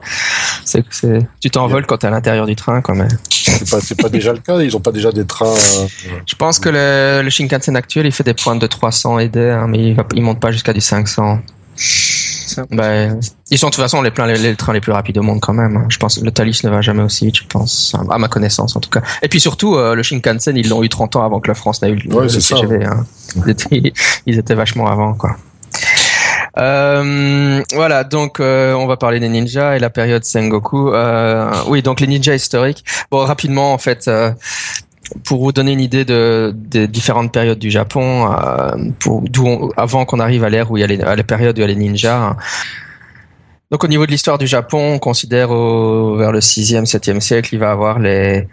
C'est, 0.65 0.85
c'est, 0.91 1.27
tu 1.41 1.51
t'envoles 1.51 1.87
quand 1.87 1.99
t'es 1.99 2.09
à 2.09 2.11
l'intérieur 2.11 2.47
du 2.47 2.57
train, 2.57 2.83
quand 2.83 2.95
même. 2.95 3.09
C'est 3.31 3.71
pas, 3.71 3.81
c'est 3.81 4.01
pas 4.01 4.11
déjà 4.11 4.33
le 4.33 4.41
cas. 4.41 4.61
Ils 4.61 4.77
ont 4.77 4.81
pas 4.81 4.93
déjà 4.93 5.11
des 5.13 5.27
trains. 5.27 5.55
Je 6.27 6.35
pense 6.37 6.59
que 6.59 6.69
le, 6.69 7.23
le, 7.25 7.31
Shinkansen 7.31 7.75
actuel, 7.75 8.07
il 8.07 8.13
fait 8.13 8.25
des 8.25 8.35
pointes 8.35 8.61
de 8.61 8.67
300 8.67 9.19
et 9.19 9.29
des, 9.29 9.49
hein, 9.49 9.67
mais 9.67 9.79
il, 9.79 9.95
va, 9.95 10.05
il 10.15 10.23
monte 10.23 10.41
pas 10.41 10.53
jusqu'à 10.53 10.73
du 10.73 10.81
500. 10.81 11.41
Bah, 12.71 13.09
ils 13.51 13.59
sont 13.59 13.69
de 13.69 13.73
toute 13.73 13.83
façon 13.83 14.03
les, 14.03 14.11
pleins, 14.11 14.27
les, 14.27 14.57
trains 14.57 14.73
les 14.73 14.81
plus 14.81 14.93
rapides 14.93 15.19
au 15.19 15.23
monde 15.23 15.41
quand 15.41 15.53
même. 15.53 15.77
Hein. 15.77 15.87
Je 15.89 15.99
pense 15.99 16.21
le 16.21 16.31
Thalys 16.31 16.61
ne 16.65 16.71
va 16.71 16.81
jamais 16.81 17.03
aussi 17.03 17.27
vite, 17.27 17.37
je 17.37 17.47
pense, 17.47 17.95
à 18.11 18.19
ma 18.19 18.29
connaissance 18.29 18.77
en 18.77 18.81
tout 18.81 18.91
cas. 18.91 19.03
Et 19.23 19.29
puis 19.29 19.41
surtout, 19.41 19.77
euh, 19.77 19.95
le 19.95 20.03
Shinkansen, 20.03 20.57
ils 20.57 20.69
l'ont 20.69 20.83
eu 20.83 20.89
30 20.89 21.17
ans 21.17 21.25
avant 21.25 21.41
que 21.41 21.49
la 21.49 21.55
France 21.55 21.83
n'ait 21.83 21.91
eu 21.91 21.97
le, 21.97 22.27
TGV. 22.29 22.85
Hein. 22.85 23.07
Ils, 24.27 24.39
étaient, 24.39 24.55
vachement 24.55 24.87
avant, 24.87 25.15
quoi. 25.15 25.37
Euh, 26.59 27.63
voilà, 27.73 28.05
donc 28.05 28.39
euh, 28.39 28.75
on 28.75 28.87
va 28.87 28.99
parler 28.99 29.21
des 29.21 29.31
ninjas 29.31 29.77
et 29.77 29.79
la 29.79 29.89
période 29.89 30.25
Sengoku. 30.25 30.93
oui, 31.69 31.83
donc 31.83 32.01
les 32.01 32.07
ninjas 32.07 32.35
historiques. 32.35 32.85
Bon, 33.11 33.25
rapidement, 33.25 33.73
en 33.73 33.79
fait, 33.79 34.11
pour 35.25 35.43
vous 35.43 35.53
donner 35.53 35.73
une 35.73 35.81
idée 35.81 36.05
de, 36.05 36.53
des 36.55 36.89
différentes 36.89 37.33
périodes 37.33 37.59
du 37.59 37.71
Japon, 37.71 38.31
euh, 38.33 38.71
pour, 38.99 39.73
avant 39.77 40.05
qu'on 40.05 40.21
arrive 40.21 40.45
à 40.45 40.51
l'ère 40.51 40.71
où 40.71 40.77
il 40.77 40.81
y 40.81 40.85
a 40.85 40.87
les, 40.87 41.01
à 41.01 41.17
la 41.17 41.23
période 41.23 41.57
où 41.57 41.61
il 41.61 41.63
y 41.63 41.65
a 41.65 41.69
les 41.69 41.77
ninjas. 41.77 42.37
Donc 43.71 43.85
au 43.85 43.89
niveau 43.89 44.05
de 44.05 44.11
l'histoire 44.11 44.39
du 44.39 44.47
Japon, 44.47 44.95
on 44.95 44.99
considère 44.99 45.51
au, 45.51 46.17
vers 46.17 46.33
le 46.33 46.41
6e, 46.41 46.85
7e 46.85 47.21
siècle, 47.21 47.55
il 47.55 47.59
va 47.59 47.71
avoir 47.71 47.99
les, 47.99 48.47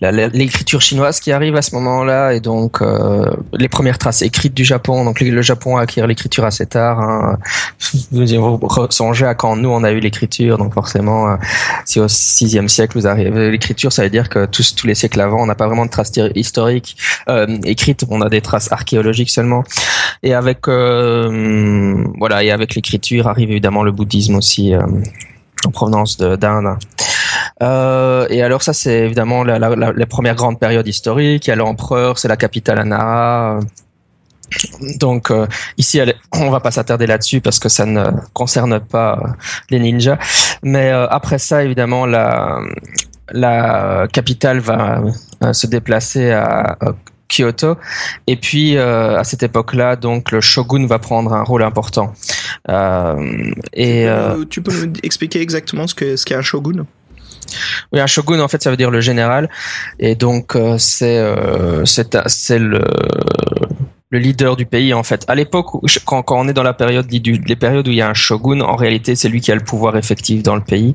l'écriture 0.00 0.80
chinoise 0.80 1.20
qui 1.20 1.32
arrive 1.32 1.56
à 1.56 1.62
ce 1.62 1.74
moment-là 1.76 2.34
et 2.34 2.40
donc 2.40 2.82
euh, 2.82 3.30
les 3.52 3.68
premières 3.68 3.98
traces 3.98 4.22
écrites 4.22 4.54
du 4.54 4.64
Japon. 4.64 5.04
Donc 5.04 5.20
le 5.20 5.42
Japon 5.42 5.76
a 5.76 5.82
acquis 5.82 6.00
l'écriture 6.06 6.44
assez 6.44 6.66
tard. 6.66 7.00
Hein. 7.00 7.38
Vous 8.10 8.26
songez 8.90 9.26
à 9.26 9.34
quand 9.34 9.56
nous 9.56 9.68
on 9.68 9.84
a 9.84 9.92
eu 9.92 10.00
l'écriture, 10.00 10.58
donc 10.58 10.74
forcément 10.74 11.30
euh, 11.30 11.36
si 11.84 12.00
au 12.00 12.08
sixième 12.08 12.68
siècle 12.68 12.98
vous 12.98 13.06
arrivez 13.06 13.50
l'écriture, 13.50 13.92
ça 13.92 14.02
veut 14.02 14.10
dire 14.10 14.28
que 14.28 14.46
tous 14.46 14.74
tous 14.74 14.86
les 14.86 14.94
siècles 14.94 15.20
avant 15.20 15.42
on 15.42 15.46
n'a 15.46 15.54
pas 15.54 15.66
vraiment 15.66 15.86
de 15.86 15.90
traces 15.90 16.12
historiques 16.34 16.96
euh, 17.28 17.46
écrites, 17.64 18.04
on 18.10 18.20
a 18.20 18.28
des 18.28 18.40
traces 18.40 18.72
archéologiques 18.72 19.30
seulement. 19.30 19.64
Et 20.22 20.34
avec 20.34 20.68
euh, 20.68 22.04
voilà 22.18 22.42
et 22.42 22.50
avec 22.50 22.74
l'écriture 22.74 23.28
arrive 23.28 23.50
évidemment 23.50 23.82
le 23.82 23.92
bouddhisme 23.92 24.36
aussi 24.36 24.74
en 25.64 25.70
provenance 25.70 26.18
d'Inde. 26.18 26.76
Euh, 27.62 28.26
et 28.30 28.42
alors 28.42 28.62
ça, 28.62 28.72
c'est 28.72 29.00
évidemment 29.00 29.44
la, 29.44 29.58
la, 29.58 29.74
la, 29.74 30.06
première 30.06 30.34
grande 30.34 30.58
période 30.58 30.86
historique. 30.86 31.46
Il 31.46 31.50
y 31.50 31.52
a 31.52 31.56
l'empereur, 31.56 32.18
c'est 32.18 32.28
la 32.28 32.36
capitale 32.36 32.78
à 32.78 32.84
Nara. 32.84 33.60
Donc 34.98 35.30
euh, 35.30 35.46
ici, 35.78 36.00
on 36.32 36.50
va 36.50 36.60
pas 36.60 36.70
s'attarder 36.70 37.06
là-dessus 37.06 37.40
parce 37.40 37.58
que 37.58 37.68
ça 37.68 37.86
ne 37.86 38.04
concerne 38.32 38.80
pas 38.80 39.20
les 39.70 39.78
ninjas. 39.78 40.18
Mais 40.62 40.90
euh, 40.90 41.06
après 41.08 41.38
ça, 41.38 41.64
évidemment, 41.64 42.06
la, 42.06 42.60
la 43.30 44.06
capitale 44.12 44.60
va 44.60 45.02
se 45.52 45.66
déplacer 45.66 46.32
à, 46.32 46.76
Kyoto. 47.26 47.78
Et 48.26 48.36
puis 48.36 48.76
à 48.78 49.24
cette 49.24 49.42
époque-là, 49.42 49.96
donc 49.96 50.30
le 50.30 50.40
shogun 50.40 50.86
va 50.86 50.98
prendre 50.98 51.32
un 51.32 51.42
rôle 51.42 51.62
important. 51.62 52.12
Euh, 52.68 53.50
et 53.72 54.06
tu 54.50 54.62
peux, 54.62 54.72
tu 54.72 54.90
peux 54.90 54.92
expliquer 55.02 55.40
exactement 55.40 55.86
ce 55.86 55.94
que 55.94 56.16
ce 56.16 56.24
qu'est 56.24 56.34
un 56.34 56.42
shogun? 56.42 56.84
Oui, 57.92 58.00
un 58.00 58.06
shogun 58.06 58.40
en 58.40 58.48
fait 58.48 58.62
ça 58.62 58.70
veut 58.70 58.76
dire 58.76 58.90
le 58.90 59.00
général 59.00 59.48
et 59.98 60.14
donc 60.14 60.56
c'est 60.78 61.22
c'est 62.26 62.58
le 62.58 62.84
le 64.14 64.20
leader 64.20 64.54
du 64.54 64.64
pays 64.64 64.94
en 64.94 65.02
fait. 65.02 65.24
À 65.26 65.34
l'époque, 65.34 65.66
quand, 66.04 66.22
quand, 66.22 66.38
on 66.38 66.46
est 66.46 66.52
dans 66.52 66.62
la 66.62 66.72
période 66.72 67.06
les 67.10 67.56
périodes 67.56 67.88
où 67.88 67.90
il 67.90 67.96
y 67.96 68.00
a 68.00 68.08
un 68.08 68.14
shogun, 68.14 68.60
en 68.60 68.76
réalité, 68.76 69.16
c'est 69.16 69.28
lui 69.28 69.40
qui 69.40 69.50
a 69.50 69.56
le 69.56 69.60
pouvoir 69.60 69.96
effectif 69.96 70.44
dans 70.44 70.54
le 70.54 70.60
pays, 70.60 70.94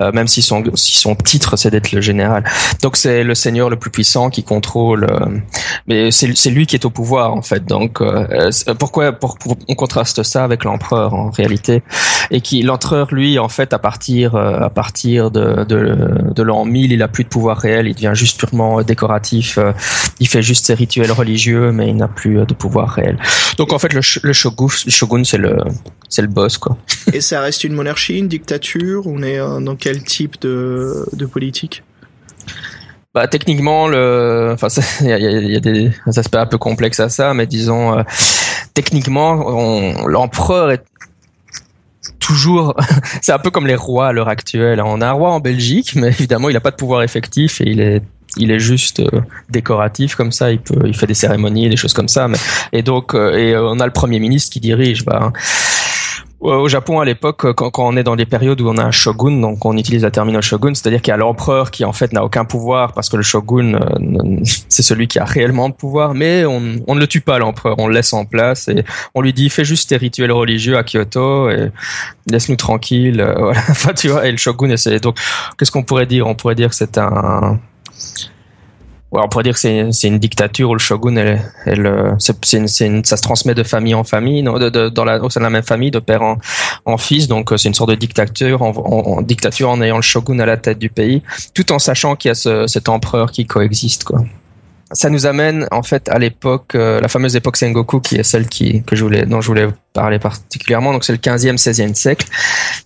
euh, 0.00 0.12
même 0.12 0.26
si 0.26 0.40
son, 0.40 0.64
si 0.74 0.96
son 0.96 1.14
titre 1.14 1.58
c'est 1.58 1.70
d'être 1.70 1.92
le 1.92 2.00
général. 2.00 2.42
Donc 2.82 2.96
c'est 2.96 3.22
le 3.22 3.34
seigneur 3.34 3.68
le 3.68 3.76
plus 3.76 3.90
puissant 3.90 4.30
qui 4.30 4.44
contrôle, 4.44 5.04
euh, 5.04 5.26
mais 5.86 6.10
c'est 6.10 6.50
lui 6.50 6.66
qui 6.66 6.74
est 6.74 6.86
au 6.86 6.90
pouvoir 6.90 7.34
en 7.34 7.42
fait. 7.42 7.66
Donc 7.66 8.00
euh, 8.00 8.50
pourquoi 8.78 9.12
pour, 9.12 9.36
on 9.68 9.74
contraste 9.74 10.22
ça 10.22 10.42
avec 10.42 10.64
l'empereur 10.64 11.12
en 11.12 11.30
réalité 11.30 11.82
et 12.30 12.40
qui 12.40 12.62
l'empereur 12.62 13.12
lui 13.12 13.38
en 13.38 13.48
fait 13.48 13.72
à 13.72 13.78
partir 13.78 14.36
à 14.36 14.70
partir 14.70 15.30
de 15.30 15.64
de, 15.64 16.32
de 16.32 16.42
l'an 16.42 16.64
1000 16.64 16.92
il 16.92 17.02
a 17.02 17.08
plus 17.08 17.24
de 17.24 17.28
pouvoir 17.28 17.58
réel, 17.58 17.86
il 17.86 17.94
devient 17.94 18.12
juste 18.14 18.38
purement 18.38 18.82
décoratif, 18.82 19.58
il 20.20 20.28
fait 20.28 20.42
juste 20.42 20.66
ses 20.66 20.74
rituels 20.74 21.12
religieux, 21.12 21.72
mais 21.72 21.88
il 21.88 21.96
n'a 21.96 22.08
plus 22.08 22.44
de 22.46 22.54
pouvoir 22.54 22.90
réel. 22.90 23.18
Donc 23.58 23.72
en 23.72 23.78
fait, 23.78 23.92
le, 23.92 24.00
le 24.22 24.32
shogun, 24.32 24.68
shogun 24.68 25.24
c'est 25.24 25.38
le, 25.38 25.58
c'est 26.08 26.22
le 26.22 26.28
boss 26.28 26.58
quoi. 26.58 26.76
Et 27.12 27.20
ça 27.20 27.40
reste 27.40 27.64
une 27.64 27.74
monarchie, 27.74 28.18
une 28.18 28.28
dictature? 28.28 29.06
On 29.06 29.22
est 29.22 29.38
euh, 29.38 29.60
dans 29.60 29.76
quel 29.76 30.02
type 30.04 30.40
de, 30.40 31.06
de 31.12 31.26
politique? 31.26 31.82
Bah, 33.14 33.28
techniquement, 33.28 33.86
le, 33.86 34.50
enfin, 34.54 34.68
il 35.00 35.06
y 35.06 35.12
a, 35.12 35.18
y 35.18 35.56
a, 35.56 35.60
des 35.60 35.92
aspects 36.16 36.36
un 36.36 36.46
peu 36.46 36.58
complexes 36.58 37.00
à 37.00 37.08
ça, 37.08 37.32
mais 37.34 37.46
disons, 37.46 37.98
euh, 37.98 38.02
techniquement, 38.74 39.34
l'empereur 40.06 40.72
est 40.72 40.84
toujours, 42.24 42.74
c'est 43.20 43.32
un 43.32 43.38
peu 43.38 43.50
comme 43.50 43.66
les 43.66 43.74
rois 43.74 44.08
à 44.08 44.12
l'heure 44.12 44.28
actuelle. 44.28 44.80
On 44.84 45.00
a 45.00 45.08
un 45.08 45.12
roi 45.12 45.30
en 45.30 45.40
Belgique, 45.40 45.94
mais 45.94 46.08
évidemment, 46.08 46.48
il 46.48 46.54
n'a 46.54 46.60
pas 46.60 46.70
de 46.70 46.76
pouvoir 46.76 47.02
effectif 47.02 47.60
et 47.60 47.68
il 47.68 47.80
est 47.80 48.02
il 48.36 48.50
est 48.50 48.58
juste 48.58 48.98
euh, 48.98 49.20
décoratif 49.48 50.16
comme 50.16 50.32
ça. 50.32 50.50
Il 50.50 50.58
peut, 50.58 50.86
il 50.86 50.96
fait 50.96 51.06
des 51.06 51.14
cérémonies, 51.14 51.68
des 51.68 51.76
choses 51.76 51.92
comme 51.92 52.08
ça. 52.08 52.26
Mais, 52.26 52.38
et 52.72 52.82
donc, 52.82 53.14
euh, 53.14 53.36
et 53.36 53.56
on 53.56 53.78
a 53.78 53.86
le 53.86 53.92
premier 53.92 54.18
ministre 54.18 54.52
qui 54.52 54.58
dirige. 54.58 55.04
Bah, 55.04 55.32
au 56.44 56.68
Japon, 56.68 57.00
à 57.00 57.04
l'époque, 57.04 57.52
quand, 57.54 57.70
quand, 57.70 57.88
on 57.88 57.96
est 57.96 58.02
dans 58.02 58.16
des 58.16 58.26
périodes 58.26 58.60
où 58.60 58.68
on 58.68 58.76
a 58.76 58.84
un 58.84 58.90
shogun, 58.90 59.40
donc 59.40 59.64
on 59.64 59.76
utilise 59.76 60.02
la 60.02 60.10
terminal 60.10 60.42
shogun, 60.42 60.74
c'est-à-dire 60.74 61.00
qu'il 61.00 61.10
y 61.10 61.14
a 61.14 61.16
l'empereur 61.16 61.70
qui 61.70 61.84
en 61.84 61.92
fait 61.92 62.12
n'a 62.12 62.22
aucun 62.22 62.44
pouvoir 62.44 62.92
parce 62.92 63.08
que 63.08 63.16
le 63.16 63.22
shogun, 63.22 63.78
c'est 64.68 64.82
celui 64.82 65.08
qui 65.08 65.18
a 65.18 65.24
réellement 65.24 65.68
de 65.68 65.74
pouvoir, 65.74 66.14
mais 66.14 66.44
on, 66.44 66.60
ne 66.60 67.00
le 67.00 67.06
tue 67.06 67.22
pas 67.22 67.38
l'empereur, 67.38 67.76
on 67.78 67.86
le 67.86 67.94
laisse 67.94 68.12
en 68.12 68.24
place 68.24 68.68
et 68.68 68.84
on 69.14 69.22
lui 69.22 69.32
dit 69.32 69.48
fais 69.48 69.64
juste 69.64 69.88
tes 69.88 69.96
rituels 69.96 70.32
religieux 70.32 70.76
à 70.76 70.84
Kyoto 70.84 71.48
et 71.50 71.70
laisse-nous 72.30 72.56
tranquille. 72.56 73.24
Enfin, 73.74 73.92
tu 73.92 74.08
vois, 74.08 74.26
et 74.26 74.30
le 74.30 74.36
shogun 74.36 74.70
essaie. 74.70 75.00
Donc, 75.00 75.16
qu'est-ce 75.58 75.70
qu'on 75.70 75.82
pourrait 75.82 76.06
dire? 76.06 76.26
On 76.26 76.34
pourrait 76.34 76.54
dire 76.54 76.68
que 76.68 76.74
c'est 76.74 76.98
un 76.98 77.58
on 79.22 79.28
pourrait 79.28 79.44
dire 79.44 79.54
que 79.54 79.90
c'est 79.92 80.08
une 80.08 80.18
dictature 80.18 80.70
où 80.70 80.74
le 80.74 80.78
shogun, 80.78 81.16
elle, 81.16 81.40
elle 81.66 81.86
euh, 81.86 82.16
une, 82.52 83.04
ça 83.04 83.16
se 83.16 83.22
transmet 83.22 83.54
de 83.54 83.62
famille 83.62 83.94
en 83.94 84.04
famille, 84.04 84.42
non, 84.42 84.58
de, 84.58 84.88
dans 84.88 85.04
la, 85.04 85.22
au 85.22 85.30
sein 85.30 85.40
de 85.40 85.44
la 85.44 85.50
même 85.50 85.62
famille, 85.62 85.90
de 85.90 85.98
père 85.98 86.22
en, 86.22 86.38
en 86.84 86.98
fils. 86.98 87.28
Donc 87.28 87.52
euh, 87.52 87.56
c'est 87.56 87.68
une 87.68 87.74
sorte 87.74 87.90
de 87.90 87.94
dictature, 87.94 88.62
en, 88.62 88.70
en, 88.70 89.22
dictature 89.22 89.70
en 89.70 89.80
ayant 89.80 89.96
le 89.96 90.02
shogun 90.02 90.38
à 90.40 90.46
la 90.46 90.56
tête 90.56 90.78
du 90.78 90.90
pays, 90.90 91.22
tout 91.54 91.72
en 91.72 91.78
sachant 91.78 92.16
qu'il 92.16 92.30
y 92.30 92.32
a 92.32 92.34
ce, 92.34 92.66
cet 92.66 92.88
empereur 92.88 93.30
qui 93.30 93.46
coexiste, 93.46 94.04
quoi 94.04 94.24
ça 94.94 95.10
nous 95.10 95.26
amène 95.26 95.66
en 95.70 95.82
fait 95.82 96.08
à 96.08 96.18
l'époque, 96.18 96.74
euh, 96.74 97.00
la 97.00 97.08
fameuse 97.08 97.36
époque 97.36 97.56
Sengoku, 97.56 98.00
qui 98.00 98.16
est 98.16 98.22
celle 98.22 98.46
qui, 98.48 98.82
que 98.84 98.94
je 98.96 99.02
voulais, 99.02 99.26
dont 99.26 99.40
je 99.40 99.48
voulais 99.48 99.68
parler 99.92 100.18
particulièrement. 100.18 100.92
Donc 100.92 101.04
c'est 101.04 101.12
le 101.12 101.18
15e, 101.18 101.56
16e 101.56 101.94
siècle. 101.94 102.26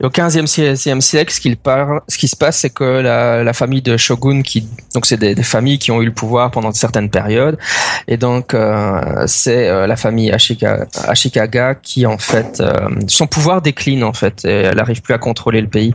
Et 0.01 0.07
au 0.07 0.09
15e, 0.09 0.47
16e 0.47 1.01
siècle, 1.01 1.33
ce, 1.33 1.40
qu'il 1.40 1.57
parle, 1.57 2.01
ce 2.09 2.16
qui 2.18 2.27
se 2.27 2.37
passe, 2.37 2.59
c'est 2.59 2.71
que 2.71 2.85
la, 2.85 3.44
la, 3.44 3.53
famille 3.53 3.83
de 3.83 3.97
shogun, 3.97 4.42
qui, 4.42 4.66
donc 4.94 5.07
c'est 5.07 5.16
des, 5.16 5.35
des, 5.35 5.42
familles 5.42 5.79
qui 5.79 5.90
ont 5.90 6.01
eu 6.01 6.07
le 6.07 6.12
pouvoir 6.12 6.51
pendant 6.51 6.73
certaines 6.73 7.11
périodes, 7.11 7.59
et 8.07 8.16
donc 8.16 8.55
euh, 8.55 9.25
c'est 9.27 9.68
euh, 9.68 9.87
la 9.87 9.97
famille 9.97 10.31
Ashika, 10.31 10.87
Ashikaga 11.07 11.75
qui 11.75 12.07
en 12.07 12.18
fait, 12.18 12.62
son 13.07 13.27
pouvoir 13.27 13.61
décline 13.62 14.03
en 14.03 14.12
fait, 14.12 14.44
et 14.44 14.62
elle 14.62 14.77
n'arrive 14.77 15.03
plus 15.03 15.14
à 15.14 15.18
contrôler 15.18 15.61
le 15.61 15.68
pays. 15.68 15.94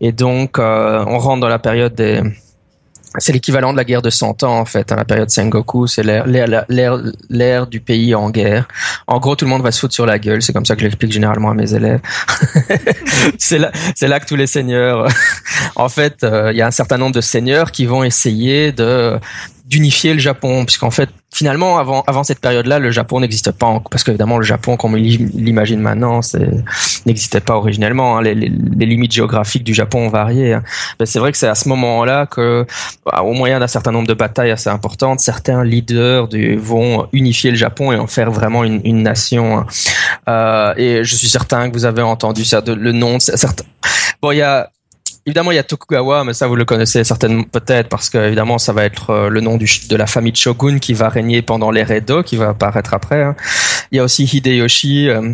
Et 0.00 0.12
donc 0.12 0.58
on 0.58 1.18
rentre 1.18 1.40
dans 1.40 1.48
la 1.48 1.58
période 1.58 1.94
des 1.94 2.22
c'est 3.18 3.32
l'équivalent 3.32 3.72
de 3.72 3.76
la 3.76 3.84
guerre 3.84 4.02
de 4.02 4.10
100 4.10 4.42
ans 4.42 4.58
en 4.58 4.64
fait, 4.64 4.92
à 4.92 4.96
la 4.96 5.04
période 5.04 5.30
Sengoku, 5.30 5.86
c'est 5.86 6.02
l'ère 6.02 7.66
du 7.66 7.80
pays 7.80 8.14
en 8.14 8.30
guerre. 8.30 8.68
En 9.06 9.18
gros, 9.18 9.36
tout 9.36 9.44
le 9.44 9.50
monde 9.50 9.62
va 9.62 9.72
se 9.72 9.80
foutre 9.80 9.94
sur 9.94 10.06
la 10.06 10.18
gueule, 10.18 10.42
c'est 10.42 10.52
comme 10.52 10.66
ça 10.66 10.76
que 10.76 10.82
j'explique 10.82 11.12
généralement 11.12 11.50
à 11.50 11.54
mes 11.54 11.74
élèves. 11.74 12.00
c'est 13.38 13.58
là, 13.58 13.70
là 14.02 14.20
que 14.20 14.26
tous 14.26 14.36
les 14.36 14.46
seigneurs, 14.46 15.08
en 15.76 15.88
fait, 15.88 16.24
euh, 16.24 16.52
il 16.52 16.58
y 16.58 16.62
a 16.62 16.66
un 16.66 16.72
certain 16.72 16.98
nombre 16.98 17.14
de 17.14 17.20
seigneurs 17.20 17.72
qui 17.72 17.86
vont 17.86 18.04
essayer 18.04 18.72
de 18.72 19.18
d'unifier 19.66 20.14
le 20.14 20.20
Japon, 20.20 20.64
puisqu'en 20.64 20.92
fait, 20.92 21.08
finalement, 21.34 21.78
avant, 21.78 22.04
avant 22.06 22.22
cette 22.22 22.38
période-là, 22.38 22.78
le 22.78 22.92
Japon 22.92 23.18
n'existe 23.18 23.50
pas, 23.50 23.82
parce 23.90 24.04
qu'évidemment, 24.04 24.38
le 24.38 24.44
Japon, 24.44 24.76
comme 24.76 24.94
on 24.94 24.96
l'imagine 24.96 25.80
maintenant, 25.80 26.20
n'existait 27.04 27.40
pas 27.40 27.56
originellement. 27.56 28.16
Hein. 28.16 28.22
Les, 28.22 28.34
les, 28.34 28.48
les, 28.48 28.86
limites 28.86 29.12
géographiques 29.12 29.64
du 29.64 29.74
Japon 29.74 30.06
ont 30.06 30.08
varié. 30.08 30.54
Hein. 30.54 30.62
c'est 31.04 31.18
vrai 31.18 31.32
que 31.32 31.38
c'est 31.38 31.48
à 31.48 31.56
ce 31.56 31.68
moment-là 31.68 32.26
que, 32.26 32.64
bah, 33.04 33.22
au 33.22 33.32
moyen 33.32 33.58
d'un 33.58 33.66
certain 33.66 33.90
nombre 33.90 34.06
de 34.06 34.14
batailles 34.14 34.52
assez 34.52 34.70
importantes, 34.70 35.18
certains 35.18 35.64
leaders 35.64 36.28
du, 36.28 36.56
vont 36.56 37.08
unifier 37.12 37.50
le 37.50 37.56
Japon 37.56 37.90
et 37.90 37.96
en 37.96 38.06
faire 38.06 38.30
vraiment 38.30 38.62
une, 38.62 38.80
une 38.84 39.02
nation. 39.02 39.58
Hein. 39.58 39.66
Euh, 40.28 40.74
et 40.76 41.02
je 41.02 41.16
suis 41.16 41.28
certain 41.28 41.68
que 41.68 41.74
vous 41.74 41.86
avez 41.86 42.02
entendu 42.02 42.44
ça, 42.44 42.62
le 42.64 42.92
nom 42.92 43.16
de 43.16 43.22
certains. 43.22 43.64
Bon, 44.22 44.30
il 44.30 44.38
y 44.38 44.42
a 44.42 44.70
Évidemment, 45.28 45.50
il 45.50 45.56
y 45.56 45.58
a 45.58 45.64
Tokugawa, 45.64 46.22
mais 46.22 46.34
ça 46.34 46.46
vous 46.46 46.54
le 46.54 46.64
connaissez 46.64 47.02
certainement 47.02 47.42
peut-être 47.42 47.88
parce 47.88 48.08
que 48.08 48.18
évidemment 48.18 48.58
ça 48.58 48.72
va 48.72 48.84
être 48.84 49.10
euh, 49.10 49.28
le 49.28 49.40
nom 49.40 49.56
de 49.56 49.96
la 49.96 50.06
famille 50.06 50.36
Shogun 50.36 50.78
qui 50.78 50.94
va 50.94 51.08
régner 51.08 51.42
pendant 51.42 51.72
l'ère 51.72 51.90
Edo, 51.90 52.22
qui 52.22 52.36
va 52.36 52.50
apparaître 52.50 52.94
après. 52.94 53.24
Hein. 53.24 53.34
Il 53.92 53.96
y 53.96 53.98
a 54.00 54.04
aussi 54.04 54.24
Hideyoshi, 54.24 55.08
euh, 55.08 55.32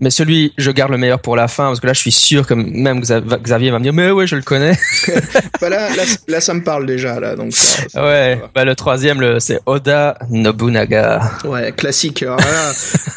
mais 0.00 0.10
celui 0.10 0.52
je 0.58 0.70
garde 0.70 0.90
le 0.90 0.98
meilleur 0.98 1.20
pour 1.20 1.36
la 1.36 1.48
fin 1.48 1.66
parce 1.66 1.80
que 1.80 1.86
là 1.86 1.92
je 1.92 2.00
suis 2.00 2.12
sûr 2.12 2.46
que 2.46 2.54
même 2.54 3.00
Xavier 3.00 3.70
va 3.70 3.78
me 3.78 3.84
dire 3.84 3.92
mais 3.92 4.10
ouais 4.10 4.26
je 4.26 4.36
le 4.36 4.42
connais. 4.42 4.76
bah 5.60 5.68
là, 5.68 5.88
là, 6.28 6.40
ça 6.40 6.54
me 6.54 6.62
parle 6.62 6.86
déjà 6.86 7.20
là 7.20 7.36
donc. 7.36 7.52
ouais, 7.94 8.40
bah 8.54 8.64
le 8.64 8.74
troisième 8.74 9.40
c'est 9.40 9.60
Oda 9.66 10.18
Nobunaga. 10.30 11.32
Ouais, 11.44 11.72
classique. 11.72 12.22
Alors 12.22 12.38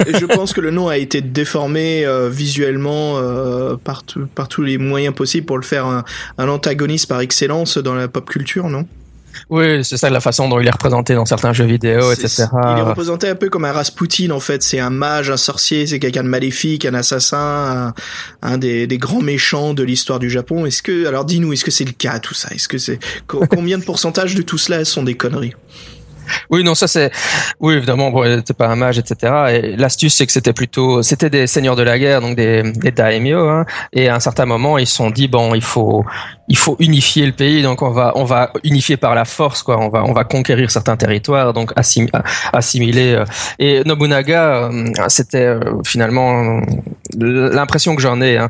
je 0.07 0.25
pense 0.25 0.53
que 0.53 0.61
le 0.61 0.71
nom 0.71 0.87
a 0.87 0.97
été 0.97 1.21
déformé 1.21 2.05
euh, 2.05 2.29
visuellement 2.29 3.15
par, 3.83 4.03
par 4.35 4.47
tous 4.47 4.63
les 4.63 4.77
moyens 4.77 5.13
possibles 5.13 5.45
pour 5.45 5.57
le 5.57 5.63
faire 5.63 5.85
un, 5.85 6.03
un 6.37 6.47
antagoniste 6.47 7.07
par 7.07 7.21
excellence 7.21 7.77
dans 7.77 7.95
la 7.95 8.07
pop 8.07 8.27
culture, 8.29 8.69
non? 8.69 8.85
Oui, 9.49 9.83
c'est 9.83 9.97
ça 9.97 10.09
la 10.09 10.19
façon 10.19 10.49
dont 10.49 10.59
il 10.59 10.67
est 10.67 10.71
représenté 10.71 11.15
dans 11.15 11.25
certains 11.25 11.53
jeux 11.53 11.65
vidéo, 11.65 12.11
etc. 12.11 12.47
Il 12.51 12.79
est 12.79 12.81
représenté 12.81 13.29
un 13.29 13.35
peu 13.35 13.49
comme 13.49 13.63
un 13.63 13.71
Rasputin 13.71 14.31
en 14.31 14.41
fait. 14.41 14.61
C'est 14.61 14.79
un 14.79 14.89
mage, 14.89 15.29
un 15.29 15.37
sorcier, 15.37 15.87
c'est 15.87 15.99
quelqu'un 15.99 16.23
de 16.23 16.29
maléfique, 16.29 16.85
un 16.85 16.93
assassin, 16.93 17.93
un, 18.41 18.57
des, 18.57 18.87
des, 18.87 18.97
grands 18.97 19.21
méchants 19.21 19.73
de 19.73 19.83
l'histoire 19.83 20.19
du 20.19 20.29
Japon. 20.29 20.65
Est-ce 20.65 20.81
que, 20.81 21.07
alors 21.07 21.23
dis-nous, 21.23 21.53
est-ce 21.53 21.63
que 21.63 21.71
c'est 21.71 21.85
le 21.85 21.93
cas 21.93 22.19
tout 22.19 22.33
ça? 22.33 22.49
Est-ce 22.53 22.67
que 22.67 22.77
c'est 22.77 22.99
combien 23.27 23.77
de 23.77 23.83
pourcentage 23.83 24.35
de 24.35 24.41
tout 24.41 24.57
cela 24.57 24.83
sont 24.83 25.03
des 25.03 25.15
conneries? 25.15 25.53
Oui, 26.49 26.63
non, 26.63 26.75
ça 26.75 26.87
c'est, 26.87 27.11
oui, 27.61 27.75
évidemment, 27.75 28.11
bon, 28.11 28.23
c'était 28.23 28.53
pas 28.53 28.67
un 28.67 28.75
mage, 28.75 28.99
etc. 28.99 29.33
Et 29.49 29.75
l'astuce, 29.77 30.13
c'est 30.15 30.25
que 30.25 30.31
c'était 30.31 30.51
plutôt, 30.51 31.01
c'était 31.01 31.29
des 31.29 31.47
seigneurs 31.47 31.77
de 31.77 31.83
la 31.83 31.97
guerre, 31.97 32.19
donc 32.19 32.35
des, 32.35 32.63
des 32.63 32.91
daimyo, 32.91 33.47
hein. 33.47 33.65
Et 33.93 34.09
à 34.09 34.15
un 34.15 34.19
certain 34.19 34.45
moment, 34.45 34.77
ils 34.77 34.87
se 34.87 34.95
sont 34.95 35.09
dit, 35.09 35.29
bon, 35.29 35.55
il 35.55 35.63
faut, 35.63 36.05
il 36.49 36.57
faut 36.57 36.77
unifier 36.79 37.25
le 37.25 37.33
pays, 37.33 37.61
donc 37.61 37.81
on 37.81 37.89
va, 37.89 38.13
on 38.15 38.23
va 38.23 38.51
unifier 38.63 38.95
par 38.95 39.15
la 39.15 39.25
force, 39.25 39.63
quoi. 39.63 39.77
On 39.79 39.89
va, 39.89 40.03
on 40.05 40.13
va 40.13 40.23
conquérir 40.23 40.71
certains 40.71 40.95
territoires, 40.95 41.51
donc 41.51 41.73
assimiler. 41.75 43.13
Euh. 43.13 43.25
Et 43.59 43.83
Nobunaga, 43.83 44.69
euh, 44.71 44.85
c'était 45.09 45.45
euh, 45.45 45.59
finalement, 45.85 46.61
l'impression 47.17 47.95
que 47.95 48.01
j'en 48.01 48.21
ai. 48.21 48.37
Hein. 48.37 48.49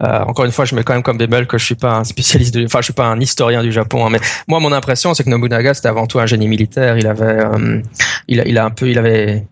Encore 0.00 0.44
une 0.44 0.52
fois, 0.52 0.64
je 0.66 0.74
mets 0.74 0.84
quand 0.84 0.92
même 0.92 1.02
comme 1.02 1.16
bémol 1.16 1.46
que 1.46 1.56
je 1.56 1.64
suis 1.64 1.74
pas 1.74 1.96
un 1.96 2.04
spécialiste, 2.04 2.54
de, 2.54 2.64
enfin 2.64 2.80
je 2.80 2.84
suis 2.84 2.92
pas 2.92 3.06
un 3.06 3.18
historien 3.18 3.62
du 3.62 3.72
Japon, 3.72 4.06
hein, 4.06 4.10
mais 4.10 4.20
moi 4.46 4.60
mon 4.60 4.72
impression 4.72 5.12
c'est 5.12 5.24
que 5.24 5.30
Nobunaga 5.30 5.74
c'était 5.74 5.88
avant 5.88 6.06
tout 6.06 6.20
un 6.20 6.26
génie 6.26 6.48
militaire. 6.48 6.98
Il 6.98 7.06
avait, 7.06 7.24
euh, 7.24 7.80
il, 8.28 8.42
il 8.46 8.58
a 8.58 8.64
un 8.64 8.70
peu, 8.70 8.88
il 8.88 8.98
avait 8.98 9.44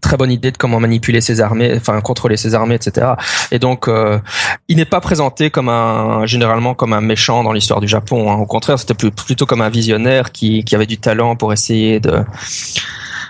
très 0.00 0.16
bonne 0.16 0.30
idée 0.30 0.50
de 0.50 0.56
comment 0.56 0.80
manipuler 0.80 1.20
ses 1.20 1.40
armées, 1.40 1.72
enfin 1.76 2.00
contrôler 2.00 2.36
ses 2.36 2.54
armées, 2.54 2.74
etc. 2.74 3.14
Et 3.50 3.58
donc 3.58 3.88
il 4.68 4.76
n'est 4.76 4.84
pas 4.84 5.00
présenté 5.00 5.50
comme 5.50 5.68
un 5.68 6.26
généralement 6.26 6.74
comme 6.74 6.92
un 6.92 7.00
méchant 7.00 7.27
dans 7.28 7.52
l'histoire 7.52 7.80
du 7.80 7.88
Japon. 7.88 8.30
Hein. 8.30 8.36
Au 8.36 8.46
contraire, 8.46 8.78
c'était 8.78 8.94
plutôt 8.94 9.46
comme 9.46 9.60
un 9.60 9.68
visionnaire 9.68 10.32
qui, 10.32 10.64
avait 10.72 10.86
du 10.86 10.98
talent 10.98 11.36
pour 11.36 11.52
essayer 11.52 12.00
de 12.00 12.24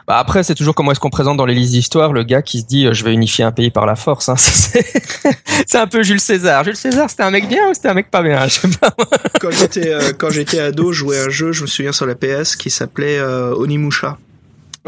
bah 0.07 0.17
après, 0.17 0.43
c'est 0.43 0.55
toujours 0.55 0.75
comment 0.75 0.91
est-ce 0.91 1.01
qu'on 1.01 1.11
présente 1.11 1.37
dans 1.37 1.45
les 1.45 1.53
listes 1.53 1.73
d'histoire 1.73 2.15
le 2.15 2.23
gars 2.23 2.41
qui 2.41 2.61
se 2.61 2.65
dit 2.65 2.87
euh, 2.87 2.95
je 2.95 3.05
vais 3.05 3.13
unifier 3.13 3.45
un 3.45 3.53
pays 3.53 3.71
par 3.71 3.85
la 3.85 3.95
force. 3.95 4.31
Hein. 4.31 4.37
C'est 5.67 5.77
un 5.77 5.87
peu 5.87 6.03
Jules 6.03 6.19
César. 6.19 6.65
Jules 6.65 6.77
César, 6.77 7.11
c'était 7.11 7.25
un 7.25 7.31
mec 7.31 7.47
bien 7.47 7.69
ou 7.69 7.75
c'était 7.75 7.89
un 7.89 7.95
mec 7.95 8.11
pas 8.11 8.23
bien? 8.23 8.43
Je 8.49 8.61
sais 8.61 8.69
pas. 8.69 8.95
quand 9.39 9.51
j'étais 9.51 9.93
euh, 9.93 10.15
quand 10.17 10.31
j'étais 10.31 10.61
ado, 10.61 10.93
je 10.93 11.01
jouais 11.01 11.19
un 11.19 11.29
jeu, 11.29 11.53
je 11.53 11.61
me 11.61 11.67
souviens 11.67 11.93
sur 11.93 12.07
la 12.07 12.15
PS 12.15 12.57
qui 12.57 12.71
s'appelait 12.71 13.19
euh, 13.19 13.55
Onimusha. 13.55 14.17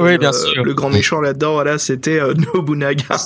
Oui, 0.01 0.19
bien 0.19 0.33
sûr. 0.33 0.65
Le 0.65 0.75
grand 0.75 0.91
méchant 0.91 1.21
là-dedans, 1.21 1.53
voilà, 1.53 1.79
c'était 1.79 2.21
euh, 2.21 2.35
Nobunaga. 2.55 3.17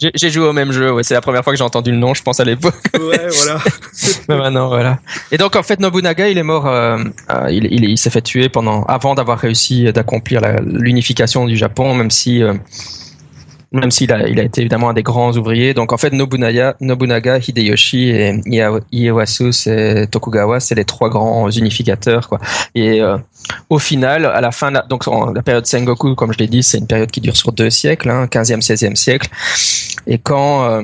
j'ai 0.14 0.30
joué 0.30 0.46
au 0.46 0.52
même 0.52 0.72
jeu, 0.72 0.92
ouais, 0.92 1.02
c'est 1.02 1.14
la 1.14 1.20
première 1.20 1.42
fois 1.42 1.52
que 1.52 1.58
j'ai 1.58 1.64
entendu 1.64 1.90
le 1.90 1.96
nom, 1.96 2.14
je 2.14 2.22
pense 2.22 2.40
à 2.40 2.44
l'époque. 2.44 2.74
ouais, 2.94 3.28
voilà. 3.28 3.58
Mais 4.28 4.36
maintenant, 4.36 4.68
voilà. 4.68 4.98
Et 5.32 5.38
donc, 5.38 5.56
en 5.56 5.62
fait, 5.62 5.80
Nobunaga, 5.80 6.28
il 6.28 6.38
est 6.38 6.42
mort, 6.42 6.66
euh, 6.66 6.98
euh, 7.30 7.50
il, 7.50 7.66
il, 7.72 7.84
il 7.84 7.98
s'est 7.98 8.10
fait 8.10 8.22
tuer 8.22 8.48
pendant, 8.48 8.84
avant 8.84 9.14
d'avoir 9.14 9.38
réussi 9.38 9.92
d'accomplir 9.92 10.40
l'unification 10.64 11.44
du 11.44 11.56
Japon, 11.56 11.94
même 11.94 12.10
si 12.10 12.42
même 13.72 13.90
s'il 13.90 14.12
a, 14.12 14.28
il 14.28 14.40
a 14.40 14.42
été 14.42 14.62
évidemment 14.62 14.90
un 14.90 14.94
des 14.94 15.02
grands 15.02 15.32
ouvriers. 15.36 15.74
Donc 15.74 15.92
en 15.92 15.96
fait, 15.96 16.12
Nobunaga, 16.12 16.76
Nobunaga 16.80 17.38
Hideyoshi 17.38 18.10
et 18.10 18.40
Ieyasu 18.92 19.50
et 19.66 20.06
Tokugawa, 20.08 20.58
c'est 20.60 20.74
les 20.74 20.84
trois 20.84 21.08
grands 21.08 21.48
unificateurs. 21.50 22.28
Quoi. 22.28 22.40
Et 22.74 23.00
euh, 23.00 23.16
au 23.68 23.78
final, 23.78 24.26
à 24.26 24.40
la 24.40 24.50
fin, 24.50 24.72
donc 24.88 25.06
la 25.06 25.42
période 25.42 25.66
Sengoku, 25.66 26.14
comme 26.14 26.32
je 26.32 26.38
l'ai 26.38 26.48
dit, 26.48 26.62
c'est 26.62 26.78
une 26.78 26.86
période 26.86 27.10
qui 27.10 27.20
dure 27.20 27.36
sur 27.36 27.52
deux 27.52 27.70
siècles, 27.70 28.10
hein, 28.10 28.26
15e, 28.26 28.60
16e 28.60 28.96
siècle. 28.96 29.28
Et 30.06 30.18
quand 30.18 30.64
euh, 30.64 30.82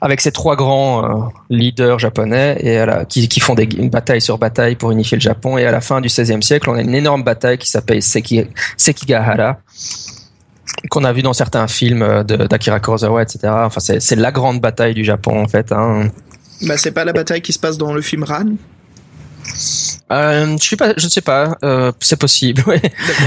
avec 0.00 0.20
ces 0.20 0.32
trois 0.32 0.56
grands 0.56 1.04
euh, 1.04 1.28
leaders 1.50 1.98
japonais 1.98 2.56
et 2.60 2.78
à 2.78 2.86
la, 2.86 3.04
qui, 3.04 3.28
qui, 3.28 3.40
font 3.40 3.54
des, 3.54 3.64
une 3.64 3.90
bataille 3.90 4.20
sur 4.20 4.38
bataille 4.38 4.76
pour 4.76 4.90
unifier 4.90 5.16
le 5.16 5.20
Japon. 5.20 5.58
Et 5.58 5.66
à 5.66 5.72
la 5.72 5.80
fin 5.80 6.00
du 6.00 6.08
16e 6.08 6.42
siècle, 6.42 6.70
on 6.70 6.74
a 6.74 6.80
une 6.80 6.94
énorme 6.94 7.22
bataille 7.22 7.58
qui 7.58 7.68
s'appelle 7.68 8.02
Seki, 8.02 8.44
Sekigahara, 8.76 9.58
qu'on 10.90 11.04
a 11.04 11.12
vu 11.12 11.22
dans 11.22 11.32
certains 11.32 11.66
films 11.68 12.02
euh, 12.02 12.22
d'Akira 12.22 12.80
Kurosawa, 12.80 13.22
etc. 13.22 13.40
Enfin, 13.44 13.80
c'est 13.80 14.16
la 14.16 14.32
grande 14.32 14.60
bataille 14.60 14.94
du 14.94 15.04
Japon, 15.04 15.42
en 15.42 15.48
fait. 15.48 15.72
Hein. 15.72 16.08
Bah, 16.62 16.76
c'est 16.76 16.92
pas 16.92 17.04
la 17.04 17.12
bataille 17.12 17.42
qui 17.42 17.52
se 17.52 17.58
passe 17.58 17.78
dans 17.78 17.92
le 17.92 18.02
film 18.02 18.24
Ran 18.24 18.56
euh, 20.12 20.56
je 20.58 20.62
suis 20.62 20.76
pas, 20.76 20.94
je 20.96 21.04
ne 21.04 21.10
sais 21.10 21.20
pas, 21.20 21.56
euh, 21.64 21.92
c'est 22.00 22.18
possible. 22.18 22.62
Ouais. 22.68 22.82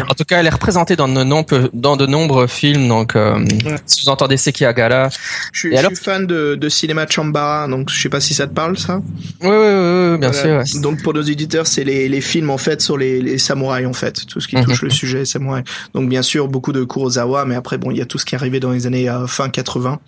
En 0.07 0.13
tout 0.13 0.23
cas, 0.23 0.39
elle 0.39 0.45
est 0.45 0.49
représentée 0.51 0.95
dans 0.95 1.07
de 1.07 1.23
nombreux, 1.23 1.69
dans 1.73 1.97
de 1.97 2.05
nombreux 2.05 2.45
films. 2.45 2.87
Donc, 2.87 3.15
euh, 3.15 3.39
ouais. 3.39 3.75
si 3.87 4.05
vous 4.05 4.09
entendez 4.09 4.37
Seki 4.37 4.65
Agala, 4.65 5.09
je 5.51 5.59
suis, 5.59 5.71
je 5.71 5.77
alors... 5.77 5.91
suis 5.91 6.03
fan 6.03 6.27
de, 6.27 6.53
de 6.55 6.69
cinéma 6.69 7.07
Chambara, 7.09 7.67
donc 7.67 7.89
je 7.89 7.99
sais 7.99 8.09
pas 8.09 8.21
si 8.21 8.35
ça 8.35 8.45
te 8.45 8.53
parle, 8.53 8.77
ça. 8.77 9.01
Oui, 9.41 9.49
oui, 9.49 9.49
oui, 9.49 10.17
bien 10.19 10.29
voilà. 10.31 10.65
sûr. 10.65 10.81
Donc 10.81 11.01
pour 11.01 11.13
nos 11.15 11.21
éditeurs, 11.23 11.65
c'est 11.65 11.83
les, 11.83 12.07
les 12.07 12.21
films 12.21 12.51
en 12.51 12.57
fait 12.59 12.81
sur 12.81 12.97
les, 12.97 13.19
les 13.21 13.39
samouraïs 13.39 13.87
en 13.87 13.93
fait, 13.93 14.25
tout 14.27 14.39
ce 14.39 14.47
qui 14.47 14.55
touche 14.55 14.83
mm 14.83 14.85
-hmm. 14.85 14.85
le 14.85 14.89
sujet 14.91 15.25
samouraï. 15.25 15.63
Donc 15.95 16.07
bien 16.07 16.21
sûr 16.21 16.47
beaucoup 16.47 16.73
de 16.73 16.83
Kurosawa, 16.83 17.45
mais 17.45 17.55
après 17.55 17.77
bon, 17.79 17.89
il 17.91 17.97
y 17.97 18.01
a 18.01 18.05
tout 18.05 18.19
ce 18.19 18.25
qui 18.25 18.35
est 18.35 18.37
arrivé 18.37 18.59
dans 18.59 18.71
les 18.71 18.85
années 18.85 19.09
euh, 19.09 19.27
fin 19.27 19.49
80. 19.49 19.99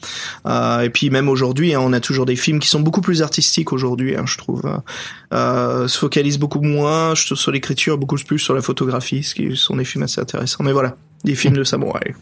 Euh, 0.46 0.82
et 0.82 0.90
puis 0.90 1.10
même 1.10 1.28
aujourd'hui, 1.30 1.74
hein, 1.74 1.82
on 1.82 1.94
a 1.94 2.00
toujours 2.00 2.26
des 2.26 2.36
films 2.36 2.60
qui 2.60 2.70
sont 2.70 2.82
beaucoup 2.82 3.02
plus 3.02 3.22
artistiques 3.22 3.74
aujourd'hui, 3.74 4.16
hein, 4.16 4.26
je 4.26 4.38
trouve. 4.38 4.62
Euh, 5.34 5.88
se 5.88 5.98
focalise 5.98 6.38
beaucoup 6.38 6.63
moins 6.64 7.16
sur 7.16 7.52
l'écriture, 7.52 7.98
beaucoup 7.98 8.16
plus 8.16 8.40
sur 8.40 8.54
la 8.54 8.62
photographie, 8.62 9.24
ce 9.24 9.36
qui 9.36 9.56
sont 9.56 9.76
des 9.76 9.86
films 9.86 10.04
assez 10.04 10.22
intéressants. 10.22 10.64
Mais 10.64 10.72
voilà, 10.72 10.96
des 11.24 11.36
films 11.36 11.56
de 11.56 11.64
samouraï. 11.64 12.16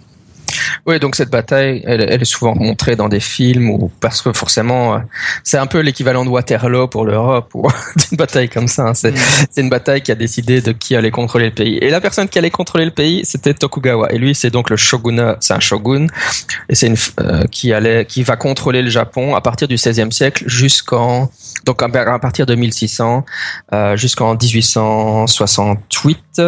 Oui, 0.86 1.00
donc 1.00 1.16
cette 1.16 1.30
bataille, 1.30 1.82
elle, 1.86 2.02
elle, 2.02 2.22
est 2.22 2.26
souvent 2.26 2.56
montrée 2.56 2.96
dans 2.96 3.10
des 3.10 3.20
films 3.20 3.70
ou 3.70 3.92
parce 4.00 4.22
que 4.22 4.34
forcément, 4.34 4.96
euh, 4.96 5.00
c'est 5.44 5.58
un 5.58 5.68
peu 5.68 5.80
l'équivalent 5.80 6.26
de 6.26 6.30
Waterloo 6.30 6.88
pour 6.88 7.06
l'Europe 7.06 7.52
ou 7.54 7.68
d'une 7.96 8.18
bataille 8.18 8.50
comme 8.50 8.68
ça. 8.68 8.90
Hein. 8.90 8.94
C'est 8.94 9.12
mm. 9.12 9.48
une 9.58 9.70
bataille 9.70 10.02
qui 10.02 10.12
a 10.12 10.16
décidé 10.16 10.62
de 10.62 10.72
qui 10.72 10.96
allait 10.96 11.12
contrôler 11.12 11.46
le 11.46 11.54
pays. 11.54 11.78
Et 11.78 11.90
la 11.90 12.02
personne 12.02 12.28
qui 12.28 12.40
allait 12.40 12.50
contrôler 12.50 12.86
le 12.86 12.92
pays, 12.92 13.22
c'était 13.24 13.54
Tokugawa. 13.54 14.12
Et 14.12 14.18
lui, 14.18 14.36
c'est 14.36 14.50
donc 14.50 14.70
le 14.70 14.78
shogunat, 14.78 15.38
c'est 15.40 15.54
un 15.54 15.60
shogun, 15.60 16.08
et 16.70 16.76
c'est 16.76 16.88
une 16.88 16.98
euh, 17.20 17.44
qui 17.52 17.74
allait, 17.74 18.06
qui 18.06 18.24
va 18.24 18.36
contrôler 18.36 18.82
le 18.82 18.90
Japon 18.90 19.36
à 19.36 19.42
partir 19.42 19.68
du 19.68 19.76
16e 19.76 20.12
siècle 20.12 20.44
jusqu'en 20.48 21.30
donc 21.66 21.82
à 21.84 22.20
partir 22.20 22.46
de 22.46 22.56
1600 22.56 23.26
euh, 23.74 23.96
jusqu'en 23.96 24.36
1868, 24.36 26.42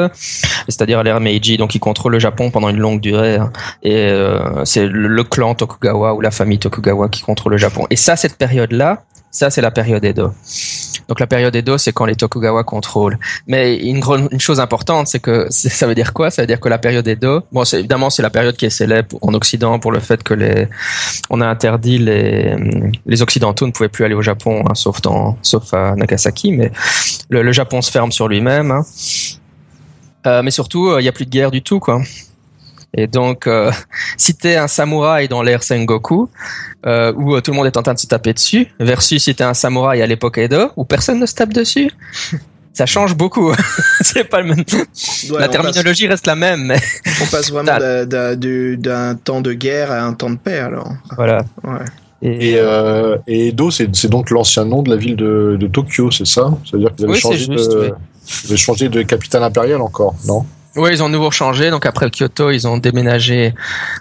c'est-à-dire 0.68 1.00
à 1.00 1.04
l'ère 1.04 1.20
Meiji. 1.20 1.58
Donc 1.58 1.76
il 1.76 1.80
contrôle 1.80 2.14
le 2.14 2.20
Japon 2.20 2.52
pendant 2.52 2.70
une 2.70 2.80
longue 2.80 3.00
durée. 3.00 3.36
Hein. 3.36 3.52
Et 3.84 4.12
euh, 4.13 4.65
c'est 4.65 4.88
le 4.88 5.23
clan 5.23 5.56
Tokugawa 5.56 6.13
ou 6.13 6.21
la 6.21 6.32
famille 6.32 6.60
Tokugawa 6.60 7.10
qui 7.10 7.21
contrôle 7.21 7.54
le 7.54 7.58
Japon. 7.58 7.86
Et 7.89 7.95
ça, 7.95 8.15
cette 8.15 8.38
période-là, 8.38 9.04
ça 9.32 9.49
c'est 9.49 9.62
la 9.62 9.71
période 9.71 10.06
Edo. 10.06 10.32
Donc 11.08 11.19
la 11.19 11.28
période 11.28 11.56
Edo, 11.56 11.78
c'est 11.78 11.91
quand 11.91 12.06
les 12.06 12.15
Tokugawa 12.15 12.63
contrôlent. 12.63 13.17
Mais 13.47 13.76
une, 13.78 14.02
une 14.32 14.39
chose 14.39 14.60
importante, 14.60 15.08
c'est 15.08 15.19
que 15.19 15.47
ça 15.49 15.88
veut 15.88 15.95
dire 15.95 16.13
quoi? 16.13 16.30
Ça 16.30 16.43
veut 16.43 16.47
dire 16.47 16.60
que 16.60 16.69
la 16.69 16.78
période 16.78 17.08
Edo, 17.08 17.41
bon, 17.52 17.63
évidemment, 17.63 18.10
c'est 18.10 18.21
la 18.21 18.30
période 18.30 18.56
qui 18.56 18.65
est 18.65 18.69
célèbre 18.69 19.17
en 19.21 19.34
Occident 19.34 19.80
pour 19.80 19.91
le 19.91 19.99
fait 19.99 20.23
que 20.23 20.34
les, 20.34 20.67
on 21.30 21.41
a 21.41 21.47
interdit 21.47 21.97
les, 21.97 22.56
les 23.06 23.21
Occidentaux 23.21 23.65
ne 23.65 23.71
pouvaient 23.71 23.89
plus 23.89 24.06
aller 24.06 24.15
au 24.15 24.21
Japon, 24.21 24.63
hein, 24.69 24.76
sauf 24.76 25.02
dans, 25.02 25.38
sauf 25.41 25.73
à 25.73 25.95
Nagasaki, 25.95 26.52
mais 26.52 26.71
le, 27.30 27.52
Japon 27.52 27.82
se 27.82 27.91
ferme 27.91 28.12
sur 28.12 28.28
lui-même. 28.28 28.71
Hein. 28.71 28.86
Euh, 30.26 30.41
mais 30.41 30.52
surtout, 30.52 30.88
il 30.88 30.93
euh, 30.93 31.02
n'y 31.02 31.08
a 31.08 31.12
plus 31.12 31.26
de 31.26 31.30
guerre 31.30 31.52
du 31.52 31.62
tout, 31.62 31.80
quoi. 31.80 32.02
Et 32.95 33.08
donc, 33.08 33.47
euh, 33.47 33.71
si 34.17 34.36
t'es 34.36 34.56
un 34.56 34.67
samouraï 34.67 35.27
dans 35.27 35.41
l'ère 35.41 35.63
Sengoku, 35.63 36.29
euh, 36.86 37.13
où 37.13 37.39
tout 37.41 37.51
le 37.51 37.58
monde 37.58 37.67
est 37.67 37.77
en 37.77 37.84
train 37.84 37.93
de 37.93 37.99
se 37.99 38.08
taper 38.08 38.34
dessus, 38.34 38.67
versus 38.79 39.23
si 39.23 39.36
t'es 39.36 39.43
un 39.43 39.53
samouraï 39.53 40.01
à 40.01 40.08
l'époque 40.08 40.38
Edo, 40.38 40.71
où 40.75 40.86
personne 40.86 41.19
ne 41.19 41.25
se 41.25 41.36
tape 41.36 41.53
dessus, 41.53 41.89
ça 42.73 42.86
change 42.86 43.15
beaucoup. 43.15 43.51
c'est 44.01 44.25
pas 44.25 44.41
le 44.41 44.47
même. 44.47 44.63
Ouais, 45.29 45.39
la 45.39 45.47
terminologie 45.47 46.03
passe... 46.03 46.12
reste 46.12 46.27
la 46.27 46.36
même, 46.36 46.63
mais 46.65 46.79
on 47.21 47.25
passe 47.25 47.51
vraiment 47.51 47.77
d'un 48.06 49.15
temps 49.15 49.41
de 49.41 49.53
guerre 49.53 49.91
à 49.91 50.01
un 50.01 50.13
temps 50.13 50.29
de 50.29 50.38
paix 50.38 50.60
alors. 50.60 50.91
Voilà. 51.15 51.43
Ouais. 51.63 51.86
Et, 52.25 52.51
et, 52.51 52.56
euh, 52.58 53.17
et 53.27 53.49
Edo, 53.49 53.69
c'est 53.69 54.08
donc 54.08 54.29
l'ancien 54.29 54.63
nom 54.63 54.82
de 54.82 54.89
la 54.89 54.95
ville 54.95 55.17
de, 55.17 55.58
de 55.60 55.67
Tokyo, 55.67 56.10
c'est 56.10 56.25
ça? 56.25 56.58
C'est-à-dire 56.63 56.91
que 56.91 56.95
vous 56.99 57.03
avez, 57.03 57.13
oui, 57.13 57.19
changé, 57.19 57.38
juste, 57.39 57.71
de, 57.71 57.79
oui. 57.79 57.89
vous 58.43 58.51
avez 58.51 58.58
changé 58.58 58.88
de 58.88 59.01
capitale 59.01 59.43
impériale 59.43 59.82
encore, 59.82 60.15
non? 60.25 60.45
Oui, 60.76 60.90
ils 60.92 61.04
ont 61.04 61.10
nouveau 61.10 61.32
changé. 61.32 61.70
Donc 61.70 61.86
après 61.86 62.10
Kyoto, 62.10 62.52
ils 62.52 62.68
ont 62.68 62.78
déménagé 62.78 63.54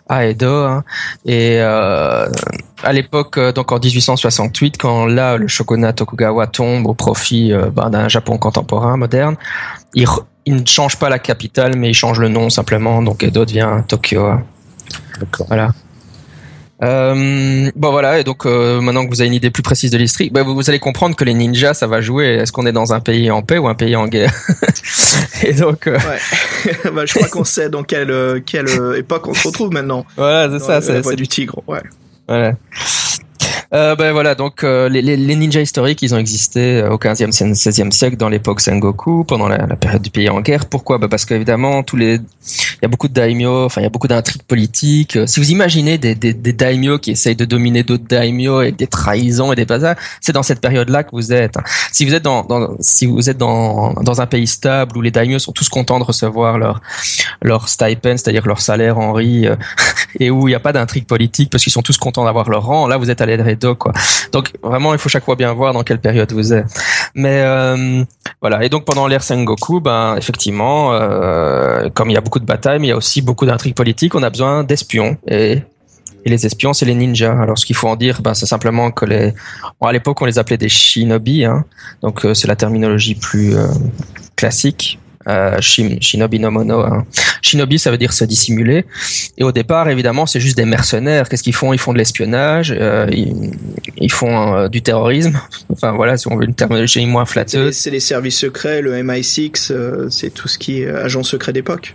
à 0.08 0.26
Edo. 0.26 0.64
Hein. 0.64 0.84
Et 1.26 1.58
euh, 1.60 2.28
à 2.82 2.92
l'époque, 2.92 3.38
donc 3.38 3.72
en 3.72 3.78
1868, 3.78 4.78
quand 4.78 5.06
là 5.06 5.36
le 5.36 5.48
shogunat 5.48 5.92
Tokugawa 5.92 6.46
tombe 6.46 6.86
au 6.86 6.94
profit 6.94 7.52
euh, 7.52 7.70
ben, 7.70 7.90
d'un 7.90 8.08
Japon 8.08 8.38
contemporain 8.38 8.96
moderne, 8.96 9.36
il, 9.94 10.06
il, 10.46 10.56
ne 10.56 10.66
change 10.66 10.98
pas 10.98 11.08
la 11.08 11.18
capitale, 11.18 11.76
mais 11.76 11.90
il 11.90 11.94
change 11.94 12.18
le 12.18 12.28
nom 12.28 12.48
simplement. 12.48 13.02
Donc 13.02 13.22
Edo 13.22 13.44
devient 13.44 13.82
Tokyo. 13.86 14.32
D'accord. 15.20 15.46
Voilà. 15.48 15.72
Euh, 16.82 17.70
bon 17.76 17.90
voilà, 17.90 18.18
et 18.18 18.24
donc 18.24 18.44
euh, 18.44 18.80
maintenant 18.80 19.04
que 19.04 19.10
vous 19.10 19.20
avez 19.20 19.28
une 19.28 19.34
idée 19.34 19.50
plus 19.50 19.62
précise 19.62 19.90
de 19.90 19.98
l'histoire, 19.98 20.28
bah, 20.32 20.42
vous, 20.42 20.54
vous, 20.54 20.68
allez 20.68 20.80
comprendre 20.80 21.14
que 21.14 21.24
les 21.24 21.34
ninjas, 21.34 21.74
ça 21.74 21.86
va 21.86 22.00
jouer. 22.00 22.26
Est-ce 22.26 22.50
qu'on 22.50 22.66
est 22.66 22.72
dans 22.72 22.92
un 22.92 23.00
pays 23.00 23.30
en 23.30 23.42
paix 23.42 23.58
ou 23.58 23.68
un 23.68 23.74
pays 23.74 23.94
en 23.94 24.08
guerre 24.08 24.32
Et 25.44 25.52
donc, 25.52 25.86
euh... 25.86 25.96
ouais. 25.96 26.90
bah, 26.92 27.06
je 27.06 27.14
crois 27.14 27.28
qu'on 27.28 27.44
sait 27.44 27.68
dans 27.68 27.84
quelle 27.84 28.42
quelle 28.44 28.68
époque 28.96 29.28
on 29.28 29.34
se 29.34 29.46
retrouve 29.46 29.72
maintenant. 29.72 30.04
Voilà, 30.16 30.58
c'est 30.58 30.64
ça. 30.64 31.02
C'est 31.02 31.16
du 31.16 31.28
tigre. 31.28 31.62
Ouais. 31.66 31.82
Voilà. 32.26 32.54
Euh, 33.74 33.96
ben 33.96 34.12
voilà, 34.12 34.34
donc 34.34 34.64
euh, 34.64 34.90
les, 34.90 35.00
les, 35.00 35.36
ninjas 35.36 35.62
historiques, 35.62 36.02
ils 36.02 36.14
ont 36.14 36.18
existé 36.18 36.82
au 36.82 36.96
15e, 36.96 37.32
16e 37.32 37.90
siècle 37.90 38.18
dans 38.18 38.28
l'époque 38.28 38.60
Sengoku, 38.60 39.24
pendant 39.24 39.48
la, 39.48 39.66
la, 39.66 39.76
période 39.76 40.02
du 40.02 40.10
pays 40.10 40.28
en 40.28 40.42
guerre. 40.42 40.66
Pourquoi? 40.66 40.98
Ben 40.98 41.08
Parce 41.08 41.24
qu'évidemment, 41.24 41.82
tous 41.82 41.96
les, 41.96 42.16
il 42.16 42.78
y 42.82 42.84
a 42.84 42.88
beaucoup 42.88 43.08
de 43.08 43.14
daimyo, 43.14 43.64
enfin 43.64 43.80
il 43.80 43.84
y 43.84 43.86
a 43.86 43.90
beaucoup 43.90 44.08
d'intrigues 44.08 44.42
politiques. 44.42 45.18
Si 45.26 45.40
vous 45.40 45.50
imaginez 45.50 45.96
des, 45.96 46.14
des, 46.14 46.34
des 46.34 46.52
daimyo 46.52 46.98
qui 46.98 47.12
essayent 47.12 47.34
de 47.34 47.46
dominer 47.46 47.82
d'autres 47.82 48.04
daimyo 48.04 48.58
avec 48.58 48.76
des 48.76 48.88
trahisons 48.88 49.52
et 49.52 49.56
des 49.56 49.64
bazars, 49.64 49.96
c'est 50.20 50.32
dans 50.32 50.42
cette 50.42 50.60
période-là 50.60 51.04
que 51.04 51.10
vous 51.12 51.32
êtes. 51.32 51.56
Si 51.92 52.04
vous 52.04 52.14
êtes 52.14 52.22
dans, 52.24 52.42
dans, 52.42 52.76
si 52.80 53.06
vous 53.06 53.30
êtes 53.30 53.38
dans, 53.38 53.94
dans 53.94 54.20
un 54.20 54.26
pays 54.26 54.46
stable 54.46 54.98
où 54.98 55.00
les 55.00 55.10
daimyo 55.10 55.38
sont 55.38 55.52
tous 55.52 55.70
contents 55.70 55.98
de 55.98 56.04
recevoir 56.04 56.58
leur 56.58 56.82
leur 57.40 57.70
stipend, 57.70 58.18
c'est-à-dire 58.18 58.46
leur 58.46 58.60
salaire 58.60 58.98
en 58.98 59.14
riz, 59.14 59.48
et 60.20 60.30
où 60.30 60.46
il 60.46 60.50
n'y 60.50 60.56
a 60.56 60.60
pas 60.60 60.74
d'intrigue 60.74 61.06
politique 61.06 61.48
parce 61.50 61.62
qu'ils 61.62 61.72
sont 61.72 61.82
tous 61.82 61.96
contents 61.96 62.24
d'avoir 62.26 62.50
leur 62.50 62.66
rang, 62.66 62.86
là 62.86 62.98
vous 62.98 63.10
êtes 63.10 63.22
à 63.22 63.26
l'aide 63.26 63.40
Donc 64.32 64.52
vraiment, 64.62 64.92
il 64.92 64.98
faut 64.98 65.08
chaque 65.08 65.24
fois 65.24 65.36
bien 65.36 65.52
voir 65.52 65.72
dans 65.72 65.82
quelle 65.82 66.00
période 66.00 66.32
vous 66.32 66.52
êtes. 66.52 66.66
Mais 67.14 67.42
euh, 67.42 68.04
voilà. 68.40 68.64
Et 68.64 68.68
donc 68.68 68.84
pendant 68.84 69.06
l'ère 69.06 69.22
Sengoku, 69.22 69.80
ben 69.80 70.16
effectivement, 70.16 70.92
euh, 70.92 71.88
comme 71.94 72.10
il 72.10 72.14
y 72.14 72.16
a 72.16 72.20
beaucoup 72.20 72.40
de 72.40 72.44
batailles, 72.44 72.78
mais 72.78 72.88
il 72.88 72.90
y 72.90 72.92
a 72.92 72.96
aussi 72.96 73.22
beaucoup 73.22 73.46
d'intrigues 73.46 73.74
politiques, 73.74 74.14
on 74.14 74.22
a 74.22 74.30
besoin 74.30 74.64
d'espions. 74.64 75.16
Et 75.26 75.62
les 76.24 76.46
espions, 76.46 76.72
c'est 76.72 76.86
les 76.86 76.94
ninjas. 76.94 77.36
Alors, 77.40 77.58
ce 77.58 77.66
qu'il 77.66 77.76
faut 77.76 77.88
en 77.88 77.96
dire, 77.96 78.22
ben, 78.22 78.34
c'est 78.34 78.46
simplement 78.46 78.90
que 78.90 79.04
à 79.80 79.92
l'époque, 79.92 80.22
on 80.22 80.24
les 80.24 80.38
appelait 80.38 80.56
des 80.56 80.68
shinobi. 80.68 81.44
Hein. 81.44 81.64
Donc, 82.00 82.24
euh, 82.24 82.34
c'est 82.34 82.46
la 82.46 82.56
terminologie 82.56 83.16
plus 83.16 83.54
classique. 84.36 84.98
Euh, 85.28 85.60
shinobi 85.60 86.40
no 86.40 86.50
mono. 86.50 86.80
Hein. 86.80 87.06
Shinobi, 87.42 87.78
ça 87.78 87.90
veut 87.90 87.98
dire 87.98 88.12
se 88.12 88.24
dissimuler. 88.24 88.84
Et 89.36 89.44
au 89.44 89.52
départ, 89.52 89.88
évidemment, 89.88 90.26
c'est 90.26 90.40
juste 90.40 90.56
des 90.56 90.64
mercenaires. 90.64 91.28
Qu'est-ce 91.28 91.42
qu'ils 91.42 91.54
font? 91.54 91.72
Ils 91.72 91.78
font 91.78 91.92
de 91.92 91.98
l'espionnage, 91.98 92.74
euh, 92.76 93.08
ils, 93.96 94.12
font 94.12 94.56
euh, 94.56 94.68
du 94.68 94.82
terrorisme. 94.82 95.38
Enfin 95.70 95.92
voilà, 95.92 96.16
si 96.16 96.28
on 96.28 96.36
veut 96.36 96.44
une 96.44 96.54
terminologie 96.54 97.04
moins 97.06 97.24
flatteuse. 97.24 97.74
C'est 97.74 97.90
les, 97.90 98.00
services 98.00 98.38
secrets, 98.38 98.82
le 98.82 98.94
MI6, 99.02 99.72
euh, 99.72 100.08
c'est 100.10 100.30
tout 100.30 100.48
ce 100.48 100.58
qui 100.58 100.82
est 100.82 100.88
agent 100.88 101.22
secret 101.22 101.52
d'époque. 101.52 101.94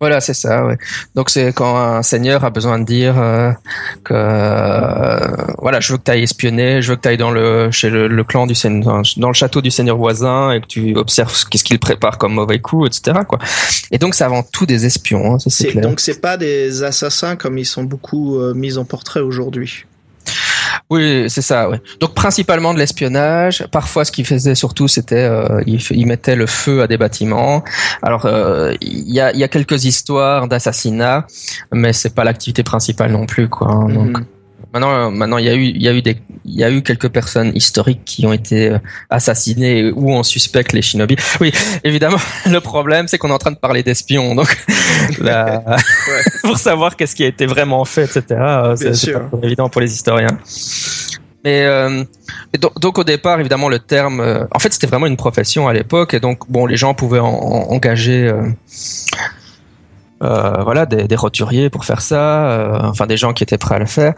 Voilà, 0.00 0.20
c'est 0.20 0.34
ça. 0.34 0.66
Ouais. 0.66 0.76
Donc 1.14 1.30
c'est 1.30 1.52
quand 1.52 1.76
un 1.76 2.02
seigneur 2.02 2.44
a 2.44 2.50
besoin 2.50 2.78
de 2.78 2.84
dire 2.84 3.18
euh, 3.18 3.52
que 4.02 4.12
euh, 4.14 5.18
voilà, 5.58 5.80
je 5.80 5.92
veux 5.92 5.98
que 5.98 6.04
tu 6.04 6.10
ailles 6.10 6.24
espionner, 6.24 6.82
je 6.82 6.90
veux 6.90 6.96
que 6.96 7.02
tu 7.02 7.08
ailles 7.08 7.16
dans 7.16 7.30
le 7.30 7.70
chez 7.70 7.90
le, 7.90 8.24
clan 8.24 8.46
du 8.46 8.54
seigneur, 8.54 9.02
dans 9.16 9.28
le 9.28 9.34
château 9.34 9.60
du 9.60 9.70
seigneur 9.70 9.96
voisin 9.96 10.52
et 10.52 10.60
que 10.60 10.66
tu 10.66 10.96
observes 10.96 11.44
qu'est-ce 11.48 11.64
qu'il 11.64 11.78
prépare 11.78 12.18
comme 12.18 12.34
mauvais 12.34 12.58
coup, 12.58 12.86
etc. 12.86 13.20
Quoi. 13.26 13.38
Et 13.90 13.98
donc 13.98 14.14
c'est 14.14 14.24
avant 14.24 14.42
tout 14.42 14.66
des 14.66 14.84
espions. 14.84 15.34
Hein, 15.34 15.38
c'est 15.46 15.74
donc 15.80 16.00
c'est 16.00 16.20
pas 16.20 16.36
des 16.36 16.82
assassins 16.82 17.36
comme 17.36 17.56
ils 17.56 17.64
sont 17.64 17.84
beaucoup 17.84 18.38
euh, 18.38 18.52
mis 18.52 18.78
en 18.78 18.84
portrait 18.84 19.20
aujourd'hui. 19.20 19.86
Oui, 20.90 21.26
c'est 21.28 21.42
ça. 21.42 21.70
Donc 22.00 22.14
principalement 22.14 22.74
de 22.74 22.78
l'espionnage. 22.78 23.66
Parfois, 23.70 24.04
ce 24.04 24.12
qu'ils 24.12 24.26
faisaient 24.26 24.54
surtout, 24.54 24.88
c'était 24.88 25.24
euh, 25.24 25.62
ils, 25.66 26.06
mettaient 26.06 26.36
le 26.36 26.46
feu 26.46 26.82
à 26.82 26.86
des 26.86 26.96
bâtiments. 26.96 27.64
Alors 28.02 28.26
euh, 28.26 28.72
il 28.80 29.10
y, 29.10 29.20
a, 29.20 29.32
y, 29.34 29.44
a, 29.44 29.48
quelques 29.48 29.84
histoires 29.84 30.48
d'assassinats, 30.48 31.26
mais 31.72 31.92
c'est 31.92 32.14
pas 32.14 32.24
l'activité 32.24 32.62
principale 32.62 33.12
non 33.12 33.26
plus, 33.26 33.48
quoi. 33.48 33.70
Hein. 33.70 33.88
Mhm. 33.88 34.24
Maintenant, 34.74 35.10
maintenant, 35.10 35.38
il 35.38 35.46
y 35.46 35.48
a 35.48 35.54
eu, 35.54 35.62
il 35.62 35.82
y 35.82 35.88
a 35.88 35.92
eu 35.92 36.02
des, 36.02 36.16
il 36.44 36.54
y 36.54 36.64
a 36.64 36.70
eu 36.70 36.82
quelques 36.82 37.08
personnes 37.08 37.52
historiques 37.54 38.04
qui 38.04 38.26
ont 38.26 38.32
été 38.32 38.70
euh, 38.70 38.78
assassinées 39.08 39.92
ou 39.92 40.10
on 40.10 40.22
suspecte 40.22 40.72
les 40.72 40.82
shinobi. 40.82 41.16
Oui, 41.40 41.52
évidemment, 41.84 42.18
le 42.46 42.60
problème, 42.60 43.08
c'est 43.08 43.16
qu'on 43.16 43.30
est 43.30 43.34
en 43.34 43.38
train 43.38 43.52
de 43.52 43.56
parler 43.56 43.82
d'espions, 43.82 44.34
donc 44.34 44.54
pour 46.42 46.58
savoir 46.58 46.96
qu'est-ce 46.96 47.14
qui 47.14 47.24
a 47.24 47.28
été 47.28 47.46
vraiment 47.46 47.84
fait, 47.84 48.04
etc. 48.04 48.24
Euh, 48.30 48.76
c'est 48.76 49.12
pas 49.12 49.38
évident 49.42 49.68
pour 49.68 49.80
les 49.80 49.92
historiens. 49.92 50.38
Mais 51.44 51.66
euh, 51.66 52.04
donc, 52.80 52.98
au 52.98 53.04
départ, 53.04 53.38
évidemment, 53.38 53.68
le 53.68 53.78
terme, 53.78 54.20
euh, 54.20 54.44
en 54.50 54.58
fait, 54.58 54.72
c'était 54.72 54.86
vraiment 54.86 55.06
une 55.06 55.18
profession 55.18 55.68
à 55.68 55.74
l'époque, 55.74 56.14
et 56.14 56.20
donc 56.20 56.48
bon, 56.48 56.64
les 56.64 56.76
gens 56.76 56.94
pouvaient 56.94 57.20
en, 57.20 57.28
engager. 57.28 58.28
Euh, 58.28 58.48
euh, 60.24 60.62
voilà, 60.62 60.86
des, 60.86 61.16
roturiers 61.16 61.68
pour 61.68 61.84
faire 61.84 62.00
ça, 62.00 62.48
euh, 62.48 62.78
enfin 62.82 63.06
des 63.06 63.16
gens 63.16 63.32
qui 63.32 63.42
étaient 63.42 63.58
prêts 63.58 63.74
à 63.74 63.78
le 63.78 63.86
faire. 63.86 64.14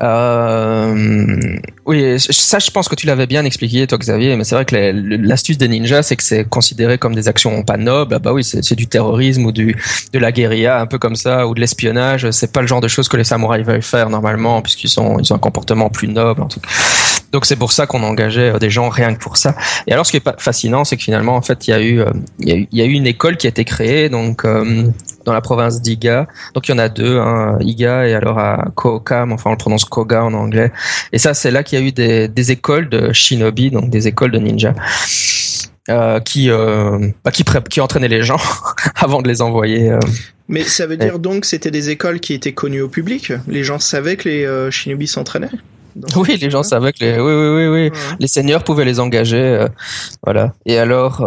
Euh, 0.00 1.36
oui, 1.84 2.18
ça, 2.18 2.58
je 2.58 2.70
pense 2.70 2.88
que 2.88 2.94
tu 2.94 3.06
l'avais 3.06 3.26
bien 3.26 3.44
expliqué, 3.44 3.86
toi, 3.86 3.98
Xavier, 3.98 4.36
mais 4.36 4.44
c'est 4.44 4.54
vrai 4.54 4.64
que 4.64 4.74
l'astuce 4.74 5.58
des 5.58 5.68
ninjas, 5.68 6.02
c'est 6.02 6.16
que 6.16 6.22
c'est 6.22 6.48
considéré 6.48 6.96
comme 6.98 7.14
des 7.14 7.28
actions 7.28 7.62
pas 7.62 7.76
nobles. 7.76 8.14
Ah 8.14 8.18
bah 8.18 8.32
oui, 8.32 8.42
c'est 8.42 8.74
du 8.74 8.86
terrorisme 8.86 9.44
ou 9.44 9.52
du 9.52 9.76
de 10.12 10.18
la 10.18 10.32
guérilla, 10.32 10.80
un 10.80 10.86
peu 10.86 10.98
comme 10.98 11.16
ça, 11.16 11.46
ou 11.46 11.54
de 11.54 11.60
l'espionnage. 11.60 12.30
C'est 12.30 12.52
pas 12.52 12.62
le 12.62 12.66
genre 12.66 12.80
de 12.80 12.88
choses 12.88 13.08
que 13.08 13.16
les 13.16 13.24
samouraïs 13.24 13.66
veulent 13.66 13.82
faire 13.82 14.08
normalement, 14.08 14.62
puisqu'ils 14.62 14.90
ils 14.90 15.32
ont 15.32 15.36
un 15.36 15.38
comportement 15.38 15.90
plus 15.90 16.08
noble. 16.08 16.42
En 16.42 16.48
tout. 16.48 16.60
Donc 17.32 17.44
c'est 17.46 17.56
pour 17.56 17.72
ça 17.72 17.86
qu'on 17.86 18.02
engageait 18.02 18.58
des 18.58 18.70
gens 18.70 18.88
rien 18.88 19.14
que 19.14 19.20
pour 19.20 19.36
ça. 19.36 19.54
Et 19.86 19.92
alors, 19.92 20.06
ce 20.06 20.12
qui 20.12 20.16
est 20.16 20.40
fascinant, 20.40 20.84
c'est 20.84 20.96
que 20.96 21.02
finalement, 21.02 21.36
en 21.36 21.42
fait, 21.42 21.68
il 21.68 21.70
y 21.70 21.74
a 21.74 21.82
eu 21.82 22.02
il 22.40 22.48
y 22.48 22.52
a 22.52 22.56
eu, 22.56 22.68
il 22.72 22.78
y 22.78 22.82
a 22.82 22.84
eu 22.86 22.92
une 22.92 23.06
école 23.06 23.36
qui 23.36 23.46
a 23.46 23.50
été 23.50 23.64
créée, 23.64 24.08
donc 24.08 24.44
dans 25.24 25.32
la 25.32 25.40
province 25.40 25.80
d'Iga. 25.80 26.26
Donc 26.54 26.68
il 26.68 26.72
y 26.72 26.74
en 26.74 26.78
a 26.78 26.88
deux, 26.88 27.18
hein, 27.18 27.58
Iga 27.60 28.06
et 28.06 28.14
alors 28.14 28.38
à 28.38 28.68
Kokam, 28.74 29.32
enfin 29.32 29.50
on 29.50 29.52
le 29.52 29.58
prononce 29.58 29.84
Koga 29.84 30.24
en 30.24 30.34
anglais. 30.34 30.72
Et 31.12 31.18
ça 31.18 31.34
c'est 31.34 31.50
là 31.50 31.62
qu'il 31.62 31.78
y 31.78 31.82
a 31.82 31.84
eu 31.84 31.92
des, 31.92 32.28
des, 32.28 32.52
écoles 32.52 32.88
de 32.88 33.12
shinobi, 33.12 33.70
donc 33.70 33.90
des 33.90 34.08
écoles 34.08 34.30
de 34.30 34.38
ninja. 34.38 34.74
Euh, 35.88 36.20
qui 36.20 36.50
euh, 36.50 37.08
bah, 37.24 37.30
qui, 37.32 37.42
qui 37.68 37.80
entraînaient 37.80 38.08
les 38.08 38.22
gens 38.22 38.40
avant 38.96 39.22
de 39.22 39.28
les 39.28 39.42
envoyer. 39.42 39.90
Euh. 39.90 39.98
Mais 40.48 40.62
ça 40.62 40.86
veut 40.86 40.96
dire 40.96 41.18
donc 41.18 41.44
c'était 41.44 41.70
des 41.70 41.90
écoles 41.90 42.20
qui 42.20 42.34
étaient 42.34 42.52
connues 42.52 42.82
au 42.82 42.88
public? 42.88 43.32
Les 43.48 43.64
gens 43.64 43.78
savaient 43.78 44.16
que 44.16 44.28
les 44.28 44.44
euh, 44.44 44.70
shinobi 44.70 45.06
s'entraînaient? 45.06 45.50
Oui, 46.14 46.36
les 46.40 46.50
gens 46.50 46.62
savaient 46.62 46.92
que 46.92 47.04
les 47.04 47.18
oui 47.18 47.32
oui 47.32 47.66
oui 47.66 47.90
oui 47.90 47.98
les 48.20 48.28
seigneurs 48.28 48.62
pouvaient 48.62 48.84
les 48.84 49.00
engager, 49.00 49.66
voilà. 50.22 50.54
Et 50.64 50.78
alors. 50.78 51.26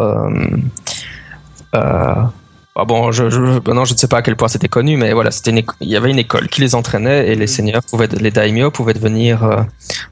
Ah 2.76 2.86
bon, 2.86 3.12
je, 3.12 3.30
je, 3.30 3.40
non, 3.72 3.86
je 3.86 3.94
ne 3.94 3.98
sais 3.98 4.08
pas 4.08 4.18
à 4.18 4.22
quel 4.24 4.36
point 4.36 4.48
c'était 4.48 4.68
connu, 4.68 4.98
mais 4.98 5.14
voilà, 5.14 5.30
c'était 5.30 5.52
il 5.80 5.88
y 5.88 5.96
avait 5.96 6.10
une 6.10 6.18
école 6.18 6.48
qui 6.48 6.60
les 6.62 6.74
entraînait 6.74 7.28
et 7.28 7.36
les 7.36 7.46
mm. 7.46 7.48
seigneurs 7.48 7.84
pouvaient, 7.84 8.08
les 8.08 8.32
daimyo 8.32 8.72
pouvaient 8.72 8.96
devenir, 8.96 9.44
euh, 9.44 9.62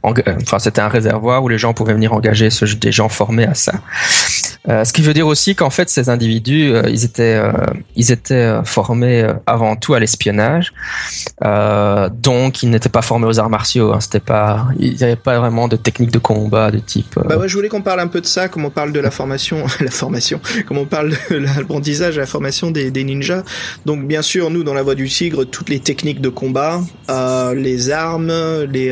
enfin, 0.03 0.59
c'était 0.59 0.81
un 0.81 0.87
réservoir 0.87 1.43
où 1.43 1.49
les 1.49 1.57
gens 1.57 1.73
pouvaient 1.73 1.93
venir 1.93 2.13
engager 2.13 2.51
ce, 2.51 2.65
des 2.65 2.91
gens 2.91 3.09
formés 3.09 3.45
à 3.45 3.55
ça. 3.55 3.73
Euh, 4.69 4.85
ce 4.85 4.93
qui 4.93 5.01
veut 5.01 5.13
dire 5.13 5.25
aussi 5.25 5.55
qu'en 5.55 5.71
fait, 5.71 5.89
ces 5.89 6.09
individus, 6.09 6.71
euh, 6.71 6.83
ils 6.87 7.03
étaient, 7.03 7.35
euh, 7.35 7.51
ils 7.95 8.11
étaient 8.11 8.59
formés 8.63 9.27
avant 9.47 9.75
tout 9.75 9.93
à 9.93 9.99
l'espionnage, 9.99 10.73
donc 11.41 12.61
ils 12.63 12.69
n'étaient 12.69 12.89
pas 12.89 13.01
formés 13.01 13.25
aux 13.25 13.39
arts 13.39 13.49
martiaux. 13.49 13.91
Hein, 13.93 13.99
c'était 14.01 14.19
pas, 14.19 14.67
il 14.79 14.95
n'y 14.95 15.03
avait 15.03 15.15
pas 15.15 15.39
vraiment 15.39 15.67
de 15.67 15.75
technique 15.75 16.11
de 16.11 16.19
combat 16.19 16.69
de 16.69 16.79
type. 16.79 17.19
Bah 17.25 17.37
ouais, 17.37 17.47
je 17.47 17.55
voulais 17.55 17.69
qu'on 17.69 17.81
parle 17.81 17.99
un 17.99 18.07
peu 18.07 18.21
de 18.21 18.25
ça, 18.25 18.47
comme 18.49 18.65
on 18.65 18.69
parle 18.69 18.91
de 18.91 18.99
la 18.99 19.11
formation, 19.11 19.65
la 19.79 19.91
formation, 19.91 20.39
comme 20.67 20.77
on 20.77 20.85
parle 20.85 21.13
de 21.29 21.37
l'apprentissage, 21.37 22.17
la 22.17 22.25
formation 22.27 22.69
des, 22.69 22.91
des, 22.91 23.03
ninjas. 23.03 23.43
Donc 23.85 24.05
bien 24.05 24.21
sûr, 24.21 24.49
nous 24.51 24.63
dans 24.63 24.73
la 24.73 24.83
Voie 24.83 24.95
du 24.95 25.07
Tigre, 25.07 25.45
toutes 25.45 25.69
les 25.69 25.79
techniques 25.79 26.21
de 26.21 26.29
combat, 26.29 26.81
les 27.55 27.89
armes, 27.89 28.31
les 28.71 28.91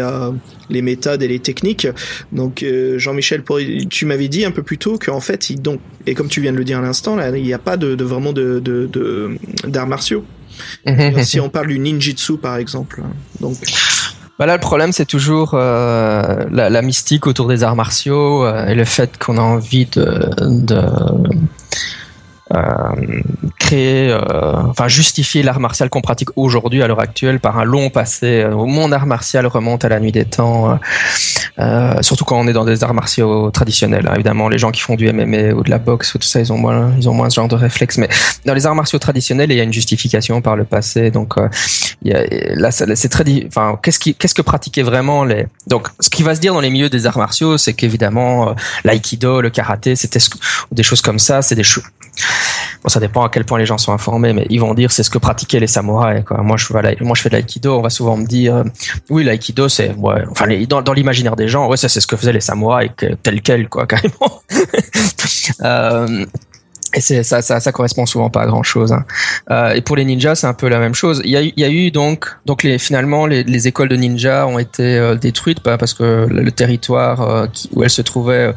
les 0.70 0.82
méthodes 0.82 1.24
et 1.24 1.28
les 1.28 1.40
techniques. 1.40 1.88
Donc 2.32 2.64
Jean-Michel, 2.98 3.44
tu 3.90 4.06
m'avais 4.06 4.28
dit 4.28 4.46
un 4.46 4.52
peu 4.52 4.64
plus 4.64 4.78
tôt 4.78 5.00
qu'en 5.04 5.20
fait, 5.20 5.50
donc, 5.62 5.80
et 6.06 6.14
comme 6.14 6.28
tu 6.28 6.42
viens 6.42 6.52
de 6.52 6.58
le 6.58 6.64
dire 6.64 6.80
à 6.80 6.82
l'instant, 6.82 7.16
là, 7.16 7.36
il 7.36 7.44
n'y 7.44 7.54
a 7.54 7.60
pas 7.60 7.78
de, 7.78 7.96
de 7.96 8.04
vraiment 8.04 8.34
de, 8.34 8.62
d'arts 9.68 9.88
martiaux. 9.88 10.24
Si 11.24 11.40
on 11.40 11.50
parle 11.50 11.68
du 11.68 11.80
ninjitsu 11.80 12.38
par 12.38 12.58
exemple. 12.58 13.02
Donc. 13.40 13.56
Bah 14.38 14.46
là, 14.46 14.56
le 14.56 14.60
problème, 14.60 14.92
c'est 14.92 15.06
toujours 15.06 15.52
euh, 15.54 16.46
la, 16.52 16.70
la, 16.70 16.82
mystique 16.82 17.28
autour 17.28 17.48
des 17.48 17.64
arts 17.64 17.76
martiaux 17.76 18.46
euh, 18.46 18.68
et 18.68 18.76
le 18.76 18.86
fait 18.86 19.18
qu'on 19.18 19.38
a 19.38 19.42
envie 19.42 19.86
de, 19.86 20.30
de 20.40 20.82
créer, 23.58 24.12
euh, 24.12 24.54
enfin 24.70 24.88
justifier 24.88 25.44
l'art 25.44 25.60
martial 25.60 25.90
qu'on 25.90 26.02
pratique 26.02 26.30
aujourd'hui 26.36 26.82
à 26.82 26.88
l'heure 26.88 27.00
actuelle 27.00 27.40
par 27.40 27.60
un 27.60 27.64
long 27.64 27.90
passé. 27.90 28.42
Euh, 28.42 28.56
mon 28.56 28.92
art 28.92 29.06
martial 29.06 29.46
remonte 29.46 29.86
à 29.86 29.90
la 29.90 30.00
nuit 30.00 30.12
des 30.12 30.26
temps, 30.26 30.80
surtout 32.02 32.26
quand 32.26 32.40
on 32.40 32.48
est 32.48 32.54
dans 32.54 32.66
des 32.66 32.84
arts 32.84 32.94
martiaux 32.94 33.52
traditionnels. 33.52 34.08
Hein. 34.08 34.14
Évidemment, 34.16 34.50
les 34.50 34.58
gens 34.58 34.72
qui 34.72 34.82
font 34.82 34.96
du 34.96 35.12
MMA 35.12 35.54
ou 35.54 35.64
de 35.64 35.70
la 35.70 35.78
boxe 35.78 36.16
ou 36.16 36.18
tout 36.18 36.28
ça, 36.28 36.40
ils 36.40 36.52
ont 36.52 36.58
moins, 36.58 36.92
ils 36.98 37.08
ont 37.10 37.14
moins 37.14 37.30
ce 37.30 37.36
genre 37.36 37.48
de 37.48 37.56
réflexe. 37.56 37.98
Mais 37.98 38.10
dans 38.46 38.54
les 38.54 38.66
arts 38.66 38.76
martiaux 38.76 39.00
traditionnels, 39.00 39.52
il 39.52 39.58
y 39.58 39.62
a 39.62 39.64
une 39.64 39.74
justification 39.74 40.42
par 40.42 40.56
le 40.56 40.64
passé. 40.64 41.12
Donc 41.12 41.36
y 42.04 42.14
a, 42.14 42.24
là, 42.56 42.72
c'est 42.72 43.10
très, 43.10 43.24
enfin, 43.48 43.78
qu'est-ce 43.82 44.00
qui, 44.00 44.16
qu'est-ce 44.16 44.36
que 44.36 44.42
pratiquaient 44.42 44.84
vraiment 44.84 45.24
les. 45.24 45.48
Donc, 45.68 45.88
ce 46.00 46.10
qui 46.10 46.24
va 46.24 46.36
se 46.36 46.40
dire 46.40 46.54
dans 46.54 46.62
les 46.62 46.70
milieux 46.70 46.90
des 46.90 47.06
arts 47.06 47.18
martiaux, 47.18 47.58
c'est 47.58 47.74
qu'évidemment, 47.74 48.56
l'aïkido, 48.84 49.42
le 49.42 49.50
karaté, 49.50 49.96
c'était 49.96 50.20
des 50.72 50.84
choses 50.84 51.02
comme 51.02 51.20
ça, 51.20 51.42
c'est 51.42 51.56
des 51.56 51.64
Bon, 52.84 52.90
ça 52.90 53.00
dépend 53.00 53.24
à 53.24 53.30
quel 53.30 53.44
point 53.44 53.60
les 53.60 53.66
gens 53.66 53.78
sont 53.78 53.92
informés, 53.92 54.32
mais 54.32 54.46
ils 54.50 54.60
vont 54.60 54.74
dire 54.74 54.92
c'est 54.92 55.04
ce 55.04 55.10
que 55.10 55.18
pratiquaient 55.18 55.60
les 55.60 55.68
samouraïs. 55.68 56.24
Quoi. 56.24 56.42
Moi, 56.42 56.56
je, 56.58 56.72
moi, 57.04 57.16
je 57.16 57.22
fais 57.22 57.30
de 57.30 57.36
l'aïkido. 57.36 57.78
On 57.78 57.82
va 57.82 57.90
souvent 57.90 58.16
me 58.16 58.26
dire, 58.26 58.56
euh, 58.56 58.64
oui, 59.10 59.24
l'aïkido, 59.24 59.68
c'est, 59.68 59.94
enfin, 60.32 60.48
dans, 60.68 60.82
dans 60.82 60.94
l'imaginaire 60.94 61.36
des 61.36 61.48
gens, 61.48 61.68
ouais, 61.68 61.78
ça, 61.78 61.90
c'est 61.90 62.00
ce 62.00 62.08
que 62.08 62.16
faisaient 62.16 62.34
les 62.34 62.42
samouraïs, 62.42 62.92
tel 63.22 63.42
quel, 63.42 63.68
quoi, 63.68 63.86
carrément. 63.88 64.42
euh, 65.62 66.26
et 66.94 67.02
ça, 67.02 67.42
ça, 67.42 67.72
correspond 67.72 68.06
souvent 68.06 68.30
pas 68.30 68.42
à 68.42 68.48
grand 68.48 68.64
chose. 68.64 68.92
Hein. 68.92 69.06
Euh, 69.52 69.74
et 69.74 69.82
pour 69.82 69.96
les 69.96 70.06
ninjas, 70.06 70.36
c'est 70.36 70.48
un 70.48 70.54
peu 70.54 70.68
la 70.68 70.80
même 70.80 70.96
chose. 70.96 71.22
Il 71.24 71.32
y 71.32 71.64
a, 71.64 71.70
eu 71.70 71.92
donc, 71.92 72.26
donc 72.46 72.64
les, 72.64 72.80
finalement, 72.80 73.28
les, 73.28 73.44
les 73.44 73.68
écoles 73.68 73.90
de 73.90 73.96
ninjas 73.96 74.48
ont 74.48 74.58
été 74.58 74.98
euh, 74.98 75.16
détruites 75.16 75.60
parce 75.60 75.94
que 75.94 76.26
le, 76.28 76.52
territoire 76.52 77.22
euh, 77.22 77.48
où 77.74 77.84
elles 77.84 77.90
se 77.92 78.02
trouvaient 78.02 78.54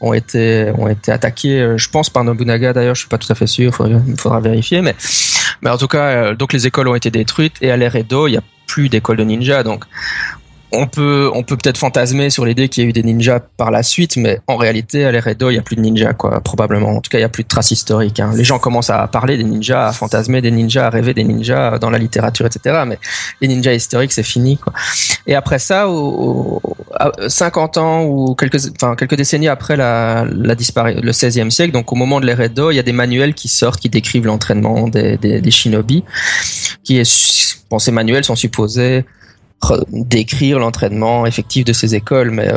ont 0.00 0.14
été, 0.14 0.72
ont 0.78 0.88
été. 0.88 1.12
Je 1.76 1.88
pense 1.90 2.08
par 2.08 2.24
Nobunaga 2.24 2.72
d'ailleurs, 2.72 2.94
je 2.94 3.00
suis 3.00 3.08
pas 3.08 3.18
tout 3.18 3.30
à 3.30 3.34
fait 3.34 3.46
sûr. 3.46 3.72
Il 4.06 4.16
faudra, 4.16 4.40
vérifier, 4.40 4.80
mais, 4.80 4.94
mais 5.62 5.70
en 5.70 5.76
tout 5.76 5.88
cas, 5.88 6.34
donc 6.34 6.52
les 6.52 6.66
écoles 6.66 6.88
ont 6.88 6.94
été 6.94 7.10
détruites 7.10 7.56
et 7.60 7.70
à 7.70 7.76
l'ère 7.76 7.94
Edo, 7.94 8.26
il 8.26 8.32
y 8.32 8.36
a 8.36 8.42
plus 8.66 8.88
d'écoles 8.88 9.18
de 9.18 9.24
ninjas. 9.24 9.62
Donc 9.62 9.84
on 10.72 10.86
peut 10.86 11.30
on 11.32 11.42
peut 11.42 11.56
peut-être 11.56 11.78
fantasmer 11.78 12.30
sur 12.30 12.44
l'idée 12.44 12.68
qu'il 12.68 12.82
y 12.82 12.86
a 12.86 12.90
eu 12.90 12.92
des 12.92 13.02
ninjas 13.02 13.40
par 13.56 13.70
la 13.70 13.82
suite, 13.82 14.16
mais 14.16 14.40
en 14.46 14.56
réalité, 14.56 15.04
à 15.04 15.12
l'ère 15.12 15.26
Edo, 15.26 15.50
il 15.50 15.54
y 15.54 15.58
a 15.58 15.62
plus 15.62 15.76
de 15.76 15.80
ninjas, 15.80 16.12
quoi, 16.12 16.40
probablement. 16.40 16.96
En 16.96 17.00
tout 17.00 17.10
cas, 17.10 17.18
il 17.18 17.22
y 17.22 17.24
a 17.24 17.28
plus 17.28 17.44
de 17.44 17.48
traces 17.48 17.70
historiques. 17.70 18.20
Hein. 18.20 18.32
Les 18.34 18.44
gens 18.44 18.58
commencent 18.58 18.90
à 18.90 19.06
parler 19.06 19.36
des 19.36 19.44
ninjas, 19.44 19.88
à 19.88 19.92
fantasmer 19.92 20.40
des 20.40 20.50
ninjas, 20.50 20.86
à 20.86 20.90
rêver 20.90 21.14
des 21.14 21.24
ninjas 21.24 21.78
dans 21.78 21.90
la 21.90 21.98
littérature, 21.98 22.46
etc. 22.46 22.82
Mais 22.86 22.98
les 23.40 23.48
ninjas 23.48 23.74
historiques, 23.74 24.12
c'est 24.12 24.22
fini, 24.22 24.58
quoi. 24.58 24.72
Et 25.26 25.34
après 25.34 25.58
ça, 25.58 25.88
au, 25.88 26.60
50 27.28 27.76
ans 27.78 28.04
ou 28.04 28.34
quelques, 28.34 28.70
enfin, 28.74 28.96
quelques 28.96 29.16
décennies 29.16 29.48
après 29.48 29.76
la, 29.76 30.26
disparition, 30.56 31.00
le 31.02 31.12
16e 31.12 31.50
siècle, 31.50 31.72
donc 31.72 31.92
au 31.92 31.96
moment 31.96 32.20
de 32.20 32.26
l'ère 32.26 32.40
Edo, 32.40 32.70
il 32.70 32.76
y 32.76 32.80
a 32.80 32.82
des 32.82 32.92
manuels 32.92 33.34
qui 33.34 33.48
sortent 33.48 33.80
qui 33.80 33.88
décrivent 33.88 34.26
l'entraînement 34.26 34.88
des, 34.88 35.16
des, 35.16 35.40
des 35.40 35.50
shinobi, 35.50 36.04
qui 36.84 36.98
est, 36.98 37.58
bon, 37.70 37.78
ces 37.78 37.92
manuels 37.92 38.24
sont 38.24 38.36
supposés 38.36 39.04
décrire 39.88 40.58
l'entraînement 40.58 41.26
effectif 41.26 41.64
de 41.64 41.72
ces 41.72 41.94
écoles, 41.94 42.30
mais 42.30 42.52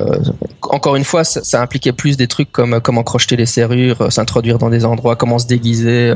encore 0.62 0.96
une 0.96 1.04
fois, 1.04 1.24
ça, 1.24 1.62
impliquait 1.62 1.94
plus 1.94 2.18
des 2.18 2.28
trucs 2.28 2.52
comme 2.52 2.80
comment 2.82 3.04
crocheter 3.04 3.36
les 3.36 3.46
serrures, 3.46 4.12
s'introduire 4.12 4.60
dans 4.60 4.70
des 4.70 4.86
endroits, 4.86 5.16
comment 5.16 5.40
se 5.40 5.48
déguiser, 5.48 6.14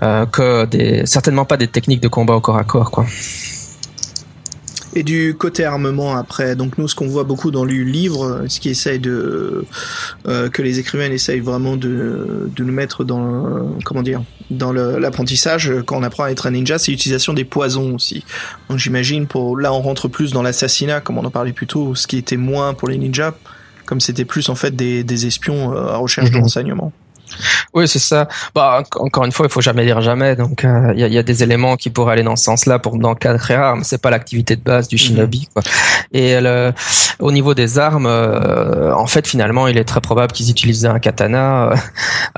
que 0.00 0.66
des 0.66 1.04
certainement 1.06 1.44
pas 1.44 1.56
des 1.56 1.68
techniques 1.68 2.00
de 2.00 2.08
combat 2.08 2.34
au 2.34 2.40
corps 2.40 2.58
à 2.58 2.64
corps, 2.64 2.90
quoi. 2.90 3.06
Et 4.94 5.02
du 5.02 5.34
côté 5.38 5.64
armement 5.64 6.16
après, 6.16 6.56
donc 6.56 6.78
nous 6.78 6.88
ce 6.88 6.94
qu'on 6.94 7.08
voit 7.08 7.24
beaucoup 7.24 7.50
dans 7.50 7.64
le 7.64 7.74
livre, 7.74 8.44
ce 8.48 8.58
qui 8.58 8.70
essaye 8.70 8.98
de 8.98 9.64
euh, 10.26 10.48
que 10.48 10.62
les 10.62 10.78
écrivains 10.78 11.10
essayent 11.10 11.40
vraiment 11.40 11.76
de, 11.76 12.50
de 12.54 12.64
nous 12.64 12.72
mettre 12.72 13.04
dans 13.04 13.76
comment 13.84 14.02
dire 14.02 14.22
dans 14.50 14.72
l'apprentissage 14.72 15.72
quand 15.84 15.98
on 15.98 16.02
apprend 16.02 16.24
à 16.24 16.30
être 16.30 16.46
un 16.46 16.52
ninja, 16.52 16.78
c'est 16.78 16.90
l'utilisation 16.90 17.34
des 17.34 17.44
poisons 17.44 17.94
aussi. 17.94 18.24
Donc 18.70 18.78
j'imagine 18.78 19.26
pour 19.26 19.58
là 19.58 19.72
on 19.74 19.80
rentre 19.80 20.08
plus 20.08 20.32
dans 20.32 20.42
l'assassinat 20.42 21.00
comme 21.00 21.18
on 21.18 21.24
en 21.24 21.30
parlait 21.30 21.52
plus 21.52 21.66
tôt, 21.66 21.94
ce 21.94 22.06
qui 22.06 22.16
était 22.16 22.38
moins 22.38 22.72
pour 22.72 22.88
les 22.88 22.96
ninjas, 22.96 23.34
comme 23.84 24.00
c'était 24.00 24.24
plus 24.24 24.48
en 24.48 24.54
fait 24.54 24.74
des, 24.74 25.04
des 25.04 25.26
espions 25.26 25.74
euh, 25.74 25.88
à 25.88 25.96
recherche 25.98 26.30
de 26.30 26.36
mhm. 26.36 26.42
renseignements. 26.42 26.92
Oui, 27.74 27.86
c'est 27.86 27.98
ça. 27.98 28.28
Bah, 28.54 28.82
encore 28.96 29.24
une 29.24 29.32
fois, 29.32 29.46
il 29.46 29.52
faut 29.52 29.60
jamais 29.60 29.84
dire 29.84 30.00
jamais. 30.00 30.36
Donc, 30.36 30.64
euh, 30.64 30.92
il 30.96 31.00
y, 31.00 31.18
a, 31.18 31.22
des 31.22 31.42
éléments 31.42 31.76
qui 31.76 31.90
pourraient 31.90 32.14
aller 32.14 32.22
dans 32.22 32.36
ce 32.36 32.44
sens-là 32.44 32.78
pour 32.78 32.98
dans 32.98 33.10
le 33.10 33.14
cas 33.14 33.36
très 33.36 33.56
rare, 33.56 33.76
mais 33.76 33.84
c'est 33.84 34.00
pas 34.00 34.10
l'activité 34.10 34.56
de 34.56 34.62
base 34.62 34.88
du 34.88 34.96
mhm. 34.96 34.98
shinobi. 34.98 35.48
Quoi. 35.52 35.62
Et 36.12 36.36
au 37.20 37.32
niveau 37.32 37.54
des 37.54 37.78
armes, 37.78 38.06
euh, 38.06 38.92
en 38.94 39.06
fait, 39.06 39.26
finalement, 39.26 39.66
il 39.66 39.76
est 39.76 39.84
très 39.84 40.00
probable 40.00 40.32
qu'ils 40.32 40.50
utilisaient 40.50 40.88
un 40.88 40.98
katana, 40.98 41.74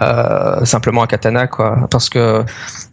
euh, 0.03 0.65
simplement 0.65 1.03
un 1.03 1.07
katana, 1.07 1.47
quoi, 1.47 1.87
parce 1.91 2.09
que 2.09 2.45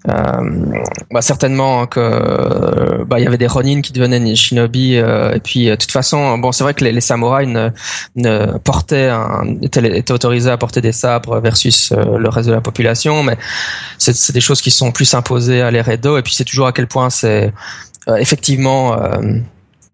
bah, 0.06 1.22
certainement 1.22 1.86
que 1.88 3.04
bah, 3.04 3.20
il 3.20 3.24
y 3.24 3.28
avait 3.28 3.38
des 3.38 3.48
ronin 3.48 3.82
qui 3.82 3.92
devenaient 3.94 4.36
shinobi, 4.36 4.96
et 4.96 5.40
puis 5.44 5.68
de 5.68 5.76
toute 5.76 5.92
façon, 5.92 6.38
bon, 6.38 6.52
c'est 6.52 6.64
vrai 6.64 6.74
que 6.74 6.84
les, 6.84 7.02
samouraïs 7.02 7.50
ne, 7.50 7.70
ne 8.16 8.58
portaient, 8.60 9.10
un, 9.10 9.44
étaient, 9.62 9.98
étaient 9.98 10.14
autorisés 10.14 10.52
à 10.52 10.58
porter 10.58 10.82
des 10.82 10.92
sabres 10.92 11.40
versus 11.40 11.87
euh, 11.92 12.18
le 12.18 12.30
reste 12.30 12.48
de 12.48 12.54
la 12.54 12.62
population, 12.62 13.24
mais 13.24 13.38
c'est 13.98 14.32
des 14.32 14.42
choses 14.42 14.62
qui 14.62 14.72
sont 14.72 14.92
plus 14.92 15.14
imposées 15.14 15.62
à 15.62 15.72
l'ère 15.72 15.90
Edo, 15.90 16.18
et 16.18 16.22
puis 16.22 16.34
c'est 16.34 16.46
toujours 16.46 16.68
à 16.68 16.72
quel 16.72 16.88
point 16.88 17.10
c'est 17.10 17.54
euh, 18.08 18.16
effectivement 18.16 19.00
euh, 19.00 19.40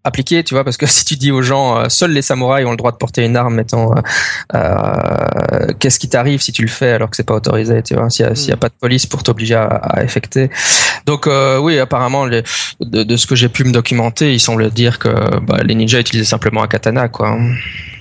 appliqué, 0.03 0.43
tu 0.43 0.53
vois, 0.53 0.63
parce 0.63 0.77
que 0.77 0.85
si 0.87 1.05
tu 1.05 1.15
dis 1.15 1.31
aux 1.31 1.41
gens, 1.41 1.89
seuls 1.89 2.11
les 2.11 2.21
samouraïs 2.21 2.65
ont 2.65 2.71
le 2.71 2.77
droit 2.77 2.91
de 2.91 2.97
porter 2.97 3.23
une 3.23 3.35
arme, 3.35 3.55
mettons, 3.55 3.93
qu'est-ce 5.79 5.99
qui 5.99 6.09
t'arrive 6.09 6.41
si 6.41 6.51
tu 6.51 6.61
le 6.61 6.69
fais 6.69 6.91
alors 6.91 7.09
que 7.09 7.15
c'est 7.15 7.23
pas 7.23 7.35
autorisé, 7.35 7.81
tu 7.83 7.95
vois, 7.95 8.09
s'il 8.09 8.25
n'y 8.25 8.51
a, 8.51 8.53
a, 8.53 8.57
pas 8.57 8.69
de 8.69 8.75
police 8.79 9.05
pour 9.05 9.23
t'obliger 9.23 9.55
à, 9.55 9.65
à, 9.65 10.03
effecter. 10.03 10.49
Donc 11.05 11.27
oui, 11.61 11.79
apparemment, 11.79 12.25
les, 12.25 12.43
de, 12.79 13.15
ce 13.15 13.27
que 13.27 13.35
j'ai 13.35 13.49
pu 13.49 13.63
me 13.63 13.71
documenter, 13.71 14.33
il 14.33 14.39
semble 14.39 14.69
dire 14.69 14.99
que 14.99 15.09
bah, 15.39 15.59
les 15.63 15.75
ninjas 15.75 15.99
utilisaient 15.99 16.25
simplement 16.25 16.63
un 16.63 16.67
katana, 16.67 17.07
quoi. 17.07 17.37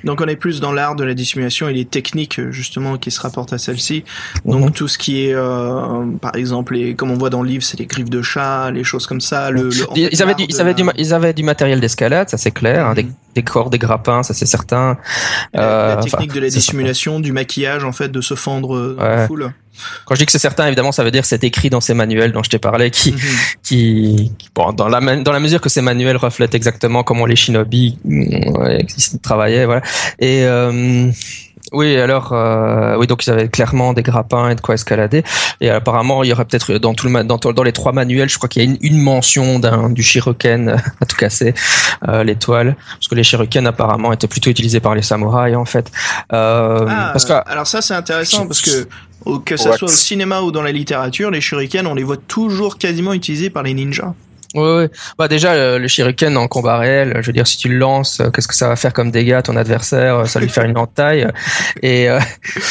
Donc 0.04 0.20
on 0.20 0.26
est 0.26 0.36
plus 0.36 0.60
dans 0.60 0.72
l'art 0.72 0.96
de 0.96 1.04
la 1.04 1.14
dissimulation 1.14 1.68
et 1.68 1.72
les 1.72 1.84
techniques 1.84 2.40
justement 2.50 2.98
qui 2.98 3.10
se 3.10 3.20
rapportent 3.20 3.52
à 3.52 3.58
celle-ci. 3.58 4.04
Donc 4.44 4.64
mhm. 4.64 4.70
tout 4.72 4.88
ce 4.88 4.98
qui 4.98 5.26
est, 5.26 5.34
euh, 5.34 6.04
par 6.20 6.34
exemple, 6.36 6.74
les, 6.74 6.94
comme 6.94 7.10
on 7.10 7.18
voit 7.18 7.30
dans 7.30 7.42
le 7.42 7.48
livre, 7.48 7.62
c'est 7.62 7.78
les 7.78 7.86
griffes 7.86 8.10
de 8.10 8.22
chat, 8.22 8.70
les 8.70 8.84
choses 8.84 9.06
comme 9.06 9.20
ça. 9.20 9.50
Le, 9.50 9.70
ils, 9.94 10.22
avaient 10.22 10.34
du, 10.34 10.44
ils, 10.48 10.60
avaient 10.60 10.74
du, 10.74 10.84
ils 10.96 11.14
avaient 11.14 11.32
du 11.32 11.42
matériel 11.42 11.80
d'escalade, 11.80 12.28
ça 12.28 12.36
c'est 12.36 12.50
clair, 12.50 12.86
hein, 12.86 12.94
des, 12.94 13.04
mhm. 13.04 13.12
Des, 13.34 13.42
corps, 13.42 13.70
des 13.70 13.78
grappins, 13.78 14.22
ça 14.22 14.34
c'est 14.34 14.46
certain. 14.46 14.98
La, 15.52 15.62
euh, 15.62 16.02
technique 16.02 16.32
de 16.32 16.40
la 16.40 16.48
dissimulation, 16.48 17.20
du 17.20 17.32
maquillage 17.32 17.84
en 17.84 17.92
fait, 17.92 18.08
de 18.08 18.20
se 18.20 18.34
fendre 18.34 18.94
dans 18.94 19.02
la 19.02 19.26
foule. 19.26 19.52
Quand 20.04 20.14
je 20.14 20.20
dis 20.20 20.26
que 20.26 20.32
c'est 20.32 20.38
certain, 20.38 20.66
évidemment, 20.66 20.92
ça 20.92 21.02
veut 21.02 21.10
dire 21.10 21.22
que 21.22 21.28
c'est 21.28 21.44
écrit 21.44 21.70
dans 21.70 21.80
ces 21.80 21.94
manuels 21.94 22.32
dont 22.32 22.42
je 22.42 22.50
t'ai 22.50 22.58
parlé, 22.58 22.90
qui, 22.90 23.12
mhm. 23.12 23.18
qui, 23.62 24.32
bon, 24.54 24.72
dans 24.72 24.88
la, 24.88 25.00
dans 25.16 25.32
la 25.32 25.40
mesure 25.40 25.60
que 25.60 25.68
ces 25.68 25.80
manuels 25.80 26.16
reflètent 26.16 26.54
exactement 26.54 27.02
comment 27.02 27.26
les 27.26 27.36
shinobi 27.36 27.98
euh, 28.06 28.78
travaillaient, 29.22 29.64
voilà. 29.64 29.82
Et 30.18 30.44
euh, 30.44 31.10
oui, 31.72 31.96
alors 31.96 32.32
euh, 32.32 32.96
oui, 32.98 33.06
donc 33.06 33.26
ils 33.26 33.30
avaient 33.30 33.48
clairement 33.48 33.92
des 33.92 34.02
grappins 34.02 34.50
et 34.50 34.54
de 34.54 34.60
quoi 34.60 34.74
escalader. 34.74 35.24
Et 35.60 35.70
apparemment, 35.70 36.22
il 36.22 36.28
y 36.28 36.32
aurait 36.32 36.44
peut-être 36.44 36.74
dans 36.74 36.94
tout 36.94 37.08
le 37.08 37.24
dans, 37.24 37.38
dans 37.38 37.62
les 37.62 37.72
trois 37.72 37.92
manuels, 37.92 38.28
je 38.28 38.36
crois 38.36 38.48
qu'il 38.48 38.62
y 38.62 38.66
a 38.66 38.68
une, 38.68 38.78
une 38.80 39.00
mention 39.00 39.58
d'un 39.58 39.90
du 39.90 40.02
shuriken 40.02 40.68
à 41.00 41.06
tout 41.06 41.16
casser 41.16 41.54
euh, 42.08 42.24
l'étoile, 42.24 42.76
parce 42.92 43.08
que 43.08 43.14
les 43.14 43.24
shuriken 43.24 43.66
apparemment 43.66 44.12
étaient 44.12 44.28
plutôt 44.28 44.50
utilisés 44.50 44.80
par 44.80 44.94
les 44.94 45.02
samouraïs 45.02 45.56
en 45.56 45.64
fait. 45.64 45.90
Euh, 46.32 46.86
ah, 46.88 47.10
parce 47.12 47.24
que 47.24 47.32
alors 47.32 47.66
ça 47.66 47.80
c'est 47.80 47.94
intéressant 47.94 48.46
parce 48.46 48.60
que 48.60 48.86
que 49.44 49.56
ça 49.56 49.76
soit 49.76 49.88
au 49.88 49.92
cinéma 49.92 50.40
ou 50.40 50.50
dans 50.50 50.62
la 50.62 50.72
littérature, 50.72 51.30
les 51.30 51.40
shurikens, 51.40 51.86
on 51.86 51.94
les 51.94 52.02
voit 52.02 52.16
toujours 52.16 52.76
quasiment 52.76 53.12
utilisés 53.12 53.50
par 53.50 53.62
les 53.62 53.72
ninjas. 53.72 54.14
Ouais, 54.54 54.90
Bah 55.18 55.28
déjà 55.28 55.78
le, 55.78 55.88
shuriken 55.88 56.36
en 56.36 56.46
combat 56.46 56.78
réel, 56.78 57.18
je 57.20 57.26
veux 57.26 57.32
dire 57.32 57.46
si 57.46 57.56
tu 57.56 57.68
le 57.68 57.78
lances, 57.78 58.20
euh, 58.20 58.30
qu'est-ce 58.30 58.48
que 58.48 58.54
ça 58.54 58.68
va 58.68 58.76
faire 58.76 58.92
comme 58.92 59.10
dégâts 59.10 59.32
à 59.32 59.42
ton 59.42 59.56
adversaire 59.56 60.18
euh, 60.18 60.24
Ça 60.26 60.38
va 60.38 60.44
lui 60.44 60.52
faire 60.52 60.64
une 60.64 60.76
entaille. 60.76 61.26
Et 61.82 62.08
euh, 62.08 62.20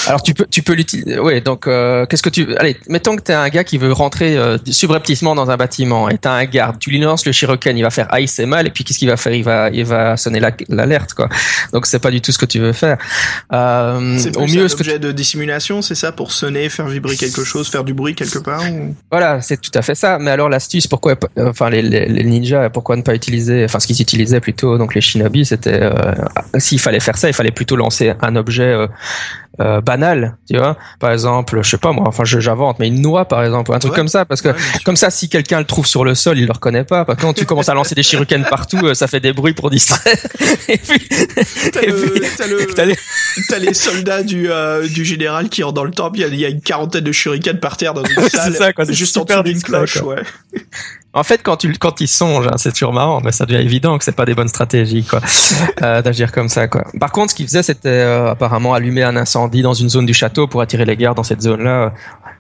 alors 0.06 0.22
tu 0.22 0.34
peux 0.34 0.46
tu 0.46 0.62
peux 0.62 0.74
l'utiliser. 0.74 1.20
Oui, 1.20 1.42
donc 1.42 1.66
qu'est-ce 1.66 2.22
que 2.22 2.30
tu 2.30 2.56
allez, 2.58 2.78
mettons 2.88 3.16
que 3.16 3.24
tu 3.24 3.32
es 3.32 3.36
un 3.36 3.50
gars 3.50 3.64
qui 3.64 3.78
veut 3.78 3.92
rentrer 3.92 4.38
subrepticement 4.70 5.34
dans 5.36 5.50
un 5.50 5.58
bâtiment 5.58 6.10
et 6.10 6.18
tu 6.18 6.28
as 6.28 6.34
un 6.34 6.46
garde, 6.46 6.78
tu 6.80 6.92
lui 6.92 7.00
lances 7.00 7.26
le 7.26 7.32
shuriken, 7.32 7.78
il 7.78 7.84
va 7.84 7.90
faire 7.90 8.14
aïe, 8.14 8.28
c'est 8.28 8.46
mal 8.46 8.68
et 8.68 8.70
puis 8.70 8.84
qu'est-ce 8.84 9.00
qu'il 9.00 9.10
va 9.10 9.18
faire? 9.18 9.34
Il 9.34 9.44
va 9.44 9.70
il 9.72 9.86
va 9.86 10.18
sonner 10.18 10.40
l'alerte 10.70 11.14
quoi. 11.14 11.30
Donc 11.74 11.88
c'est 11.88 12.00
pas 12.00 12.12
du 12.12 12.22
tout 12.22 12.32
ce 12.32 12.38
que 12.38 12.46
tu 12.46 12.60
veux 12.60 12.74
faire. 12.74 12.98
c'est 13.50 14.38
au 14.38 14.46
mieux 14.46 14.66
un 14.66 14.72
objet 14.72 15.00
de 15.00 15.12
dissimulation, 15.12 15.82
c'est 15.82 15.96
ça 15.96 16.12
pour 16.12 16.32
sonner, 16.32 16.70
faire 16.70 16.88
vibrer 16.88 17.16
quelque 17.16 17.44
chose, 17.44 17.70
faire 17.70 17.84
du 17.84 17.94
bruit 17.94 18.14
quelque 18.14 18.40
part 18.40 18.62
Voilà, 19.10 19.42
c'est 19.42 19.60
tout 19.60 19.72
à 19.74 19.82
fait 19.82 19.96
ça. 19.96 20.20
Mais 20.20 20.32
alors 20.32 20.50
l'astuce 20.50 20.88
pourquoi 20.88 21.16
enfin 21.38 21.71
les, 21.72 22.24
ninjas, 22.24 22.70
pourquoi 22.70 22.96
ne 22.96 23.02
pas 23.02 23.16
utiliser, 23.16 23.66
enfin 23.66 23.80
ce 23.80 23.88
qu'ils 23.88 24.02
utilisaient 24.02 24.40
plutôt, 24.40 24.78
donc 24.78 24.94
les 24.96 25.02
shinobi, 25.02 25.46
c'était 25.46 25.82
euh, 25.82 25.92
s'il 26.58 26.80
fallait 26.80 27.00
faire 27.00 27.18
ça, 27.18 27.30
il 27.30 27.34
fallait 27.34 27.52
plutôt 27.52 27.76
lancer 27.76 28.14
un 28.22 28.36
objet 28.36 28.76
euh, 29.60 29.72
euh, 29.72 29.82
banal, 29.82 30.38
tu 30.50 30.58
vois. 30.58 30.78
Par 31.00 31.12
exemple, 31.12 31.62
je 31.62 31.70
sais 31.70 31.78
pas 31.78 31.92
moi, 31.92 32.06
enfin 32.08 32.24
j'invente, 32.24 32.80
mais 32.80 32.88
une 32.88 33.02
noix 33.02 33.26
par 33.26 33.44
exemple, 33.44 33.74
un 33.74 33.80
truc 33.80 33.94
comme 33.94 34.08
ça, 34.08 34.26
parce 34.26 34.42
que 34.42 34.50
comme 34.84 34.96
ça, 34.96 35.10
si 35.10 35.30
quelqu'un 35.30 35.60
le 35.60 35.66
trouve 35.66 35.86
sur 35.86 36.04
le 36.04 36.16
sol, 36.16 36.38
il 36.40 36.46
le 36.46 36.52
reconnaît 36.52 36.84
pas. 36.84 37.06
Par 37.06 37.18
contre, 37.18 37.40
tu 37.40 37.46
commences 37.46 37.70
à 37.70 37.74
lancer 37.74 37.96
des 37.96 38.04
shurikens 38.04 38.46
partout, 38.50 38.94
ça 38.94 39.08
fait 39.08 39.20
des 39.20 39.34
bruits 39.34 39.54
pour 39.54 39.70
distraire. 39.70 40.18
et 40.68 40.78
puis, 40.78 41.10
t'as 43.50 43.60
les 43.60 43.74
soldats 43.74 44.24
du 44.24 44.50
du 44.90 45.06
général 45.06 45.50
qui 45.50 45.64
rentrent 45.64 45.76
dans 45.76 45.84
le 45.84 45.92
temple, 45.92 46.20
il 46.20 46.40
y, 46.40 46.46
a, 46.46 46.50
une 46.50 46.62
quarantaine 46.62 47.04
de 47.04 47.12
shurikens 47.12 47.60
par 47.60 47.78
terre 47.78 47.94
dans 47.94 48.04
une 48.04 48.30
salle, 48.30 48.56
ça, 48.56 48.74
quoi, 48.74 48.86
juste 48.86 49.18
en 49.18 49.26
dessous 49.26 49.44
d'une 49.44 49.62
cloche, 49.62 50.02
ouais. 50.02 50.24
En 51.14 51.24
fait, 51.24 51.44
quand 51.44 51.58
tu 51.58 51.74
quand 51.74 52.00
ils 52.00 52.08
songent, 52.08 52.48
hein, 52.48 52.58
c'est 52.58 52.72
toujours 52.72 52.94
marrant, 52.94 53.20
mais 53.22 53.34
ça 53.34 53.46
devient 53.46 53.62
évident 53.62 53.98
que 53.98 54.04
c'est 54.06 54.16
pas 54.16 54.26
des 54.26 54.34
bonnes 54.34 54.48
stratégies, 54.48 55.04
quoi, 55.04 55.20
euh, 55.82 56.02
d'agir 56.02 56.32
comme 56.32 56.48
ça, 56.48 56.70
quoi. 56.70 56.86
Par 57.00 57.12
contre, 57.12 57.32
ce 57.32 57.36
qu'ils 57.36 57.48
faisaient, 57.48 57.64
c'était 57.64 57.90
euh, 57.90 58.32
apparemment 58.32 58.74
allumer 58.74 59.04
un 59.04 59.18
incendie 59.18 59.41
dans 59.50 59.74
une 59.74 59.90
zone 59.90 60.06
du 60.06 60.14
château 60.14 60.48
pour 60.48 60.62
attirer 60.62 60.86
les 60.86 60.96
gardes 60.96 61.18
dans 61.18 61.24
cette 61.24 61.42
zone-là, 61.42 61.94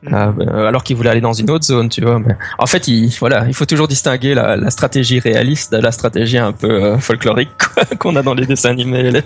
euh, 0.07 0.31
mm. 0.31 0.49
alors 0.49 0.83
qu'ils 0.83 0.95
voulaient 0.95 1.09
aller 1.09 1.21
dans 1.21 1.33
une 1.33 1.49
autre 1.49 1.65
zone, 1.65 1.89
tu 1.89 2.01
vois. 2.01 2.19
Mais 2.19 2.35
en 2.57 2.65
fait, 2.65 2.87
il 2.87 3.09
voilà, 3.19 3.45
il 3.47 3.53
faut 3.53 3.65
toujours 3.65 3.87
distinguer 3.87 4.33
la, 4.33 4.55
la 4.55 4.69
stratégie 4.69 5.19
réaliste 5.19 5.71
de 5.73 5.77
la 5.77 5.91
stratégie 5.91 6.37
un 6.37 6.51
peu 6.53 6.97
folklorique 6.97 7.49
qu'on 7.99 8.15
a 8.15 8.23
dans 8.23 8.33
les 8.33 8.45
dessins 8.45 8.71
animés. 8.71 9.11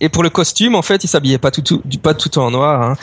et 0.00 0.08
pour 0.08 0.22
le 0.22 0.30
costume, 0.30 0.74
en 0.74 0.82
fait, 0.82 1.04
ils 1.04 1.08
s'habillaient 1.08 1.38
pas 1.38 1.50
tout, 1.50 1.62
tout 1.62 1.82
pas 2.02 2.14
tout 2.14 2.38
en 2.38 2.50
noir. 2.50 2.82
Hein. 2.82 2.94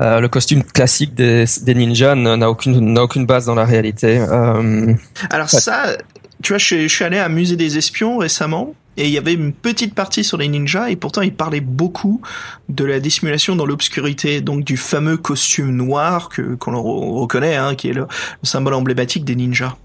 Euh, 0.00 0.20
le 0.20 0.28
costume 0.28 0.62
classique 0.64 1.14
des, 1.14 1.44
des 1.62 1.74
ninjas 1.74 2.14
n'a 2.14 2.50
aucune, 2.50 2.92
n'a 2.92 3.02
aucune 3.02 3.26
base 3.26 3.46
dans 3.46 3.54
la 3.54 3.64
réalité. 3.64 4.18
Euh, 4.18 4.94
Alors 5.30 5.50
ça, 5.50 5.96
tu 6.42 6.52
vois, 6.52 6.58
je, 6.58 6.88
suis 6.88 7.04
allé 7.04 7.18
à 7.18 7.26
un 7.26 7.28
musée 7.28 7.56
des 7.56 7.78
espions 7.78 8.18
récemment. 8.18 8.74
Et 8.96 9.06
il 9.06 9.10
y 9.10 9.18
avait 9.18 9.32
une 9.32 9.52
petite 9.52 9.94
partie 9.94 10.22
sur 10.22 10.36
les 10.36 10.48
ninjas 10.48 10.90
et 10.90 10.96
pourtant 10.96 11.22
il 11.22 11.34
parlait 11.34 11.60
beaucoup 11.60 12.20
de 12.68 12.84
la 12.84 13.00
dissimulation 13.00 13.56
dans 13.56 13.64
l'obscurité, 13.64 14.40
donc 14.40 14.64
du 14.64 14.76
fameux 14.76 15.16
costume 15.16 15.74
noir 15.74 16.28
que 16.28 16.54
qu'on 16.56 16.80
reconnaît, 16.80 17.56
hein, 17.56 17.74
qui 17.74 17.88
est 17.88 17.94
le, 17.94 18.06
symbole 18.42 18.74
emblématique 18.74 19.24
des 19.24 19.34
ninjas. 19.34 19.76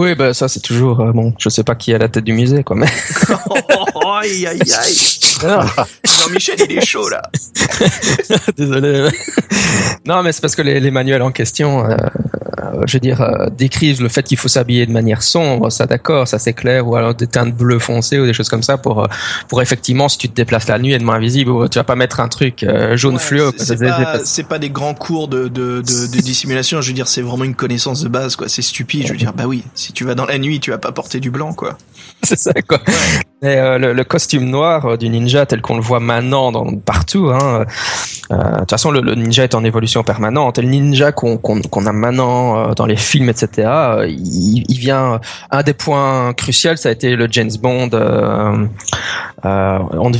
Oui, 0.00 0.14
bah 0.14 0.32
ça 0.32 0.48
c'est 0.48 0.60
toujours 0.60 1.00
euh, 1.00 1.12
bon. 1.12 1.34
Je 1.38 1.50
sais 1.50 1.62
pas 1.62 1.74
qui 1.74 1.92
est 1.92 1.96
à 1.96 1.98
la 1.98 2.08
tête 2.08 2.24
du 2.24 2.32
musée, 2.32 2.64
quoi. 2.64 2.74
Mais... 2.74 2.86
aïe 4.22 4.46
aïe 4.46 4.58
aïe. 4.58 4.96
Jean-Michel, 6.04 6.56
il 6.70 6.78
est 6.78 6.86
chaud 6.86 7.10
là. 7.10 7.20
Désolé. 8.56 9.10
non, 10.06 10.22
mais 10.22 10.32
c'est 10.32 10.40
parce 10.40 10.56
que 10.56 10.62
les, 10.62 10.80
les, 10.80 10.90
manuels 10.90 11.20
en 11.20 11.32
question, 11.32 11.84
euh, 11.84 11.96
je 12.86 12.94
veux 12.94 13.00
dire, 13.00 13.20
euh, 13.20 13.48
décrivent 13.50 14.02
le 14.02 14.08
fait 14.08 14.22
qu'il 14.22 14.36
faut 14.36 14.48
s'habiller 14.48 14.86
de 14.86 14.92
manière 14.92 15.22
sombre. 15.22 15.70
Ça, 15.70 15.86
d'accord, 15.86 16.26
ça 16.28 16.38
c'est 16.38 16.52
clair. 16.52 16.86
Ou 16.86 16.96
alors 16.96 17.14
des 17.14 17.26
teintes 17.26 17.54
bleu 17.54 17.78
foncé 17.78 18.18
ou 18.18 18.26
des 18.26 18.32
choses 18.32 18.48
comme 18.48 18.62
ça 18.62 18.78
pour 18.78 19.04
euh, 19.04 19.06
pour 19.48 19.62
effectivement, 19.62 20.08
si 20.08 20.18
tu 20.18 20.28
te 20.28 20.34
déplaces 20.34 20.68
la 20.68 20.78
nuit 20.78 20.92
et 20.92 20.98
de 20.98 21.04
main 21.04 21.14
invisible, 21.14 21.68
tu 21.68 21.78
vas 21.78 21.84
pas 21.84 21.96
mettre 21.96 22.20
un 22.20 22.28
truc 22.28 22.62
euh, 22.62 22.96
jaune 22.96 23.18
fluo. 23.18 23.52
C'est 23.56 23.78
pas, 23.78 24.18
pas, 24.48 24.58
des 24.58 24.70
grands 24.70 24.94
cours 24.94 25.28
de, 25.28 25.48
de, 25.48 25.82
de, 25.82 26.06
de 26.06 26.20
dissimulation. 26.20 26.80
Je 26.80 26.88
veux 26.88 26.94
dire, 26.94 27.08
c'est 27.08 27.22
vraiment 27.22 27.44
une 27.44 27.54
connaissance 27.54 28.02
de 28.02 28.08
base, 28.08 28.36
quoi. 28.36 28.48
C'est 28.48 28.62
stupide. 28.62 29.06
Je 29.06 29.12
veux 29.12 29.18
dire, 29.18 29.32
bah 29.32 29.44
oui, 29.46 29.62
si 29.74 29.89
tu 29.92 30.04
vas 30.04 30.14
dans 30.14 30.26
la 30.26 30.38
nuit, 30.38 30.60
tu 30.60 30.70
vas 30.70 30.78
pas 30.78 30.92
porter 30.92 31.20
du 31.20 31.30
blanc, 31.30 31.52
quoi. 31.52 31.76
c'est 32.22 32.38
ça, 32.38 32.52
quoi. 32.66 32.80
Et, 33.42 33.46
euh, 33.46 33.78
le, 33.78 33.92
le, 33.92 34.04
costume 34.04 34.44
noir 34.44 34.98
du 34.98 35.08
ninja 35.08 35.46
tel 35.46 35.62
qu'on 35.62 35.76
le 35.76 35.82
voit 35.82 36.00
maintenant 36.00 36.52
dans, 36.52 36.76
partout, 36.76 37.30
hein, 37.30 37.64
euh, 38.30 38.36
de 38.36 38.58
toute 38.60 38.70
façon, 38.70 38.90
le, 38.90 39.14
ninja 39.14 39.44
est 39.44 39.54
en 39.54 39.64
évolution 39.64 40.02
permanente. 40.02 40.58
Et 40.58 40.62
le 40.62 40.68
ninja 40.68 41.12
qu'on 41.12 41.38
a 41.38 41.92
maintenant 41.92 42.68
dans 42.68 42.74
dans 42.80 42.86
les 42.86 42.96
films, 42.96 43.28
etc. 43.28 43.68
Il, 44.08 44.64
il, 44.68 44.78
vient 44.78 45.20
un 45.50 45.62
des 45.62 45.74
points 45.74 46.32
cruciaux, 46.32 46.76
ça 46.76 46.88
a 46.88 46.92
été 46.92 47.14
le 47.14 47.28
James 47.30 47.50
Bond 47.60 47.90
euh, 49.44 49.78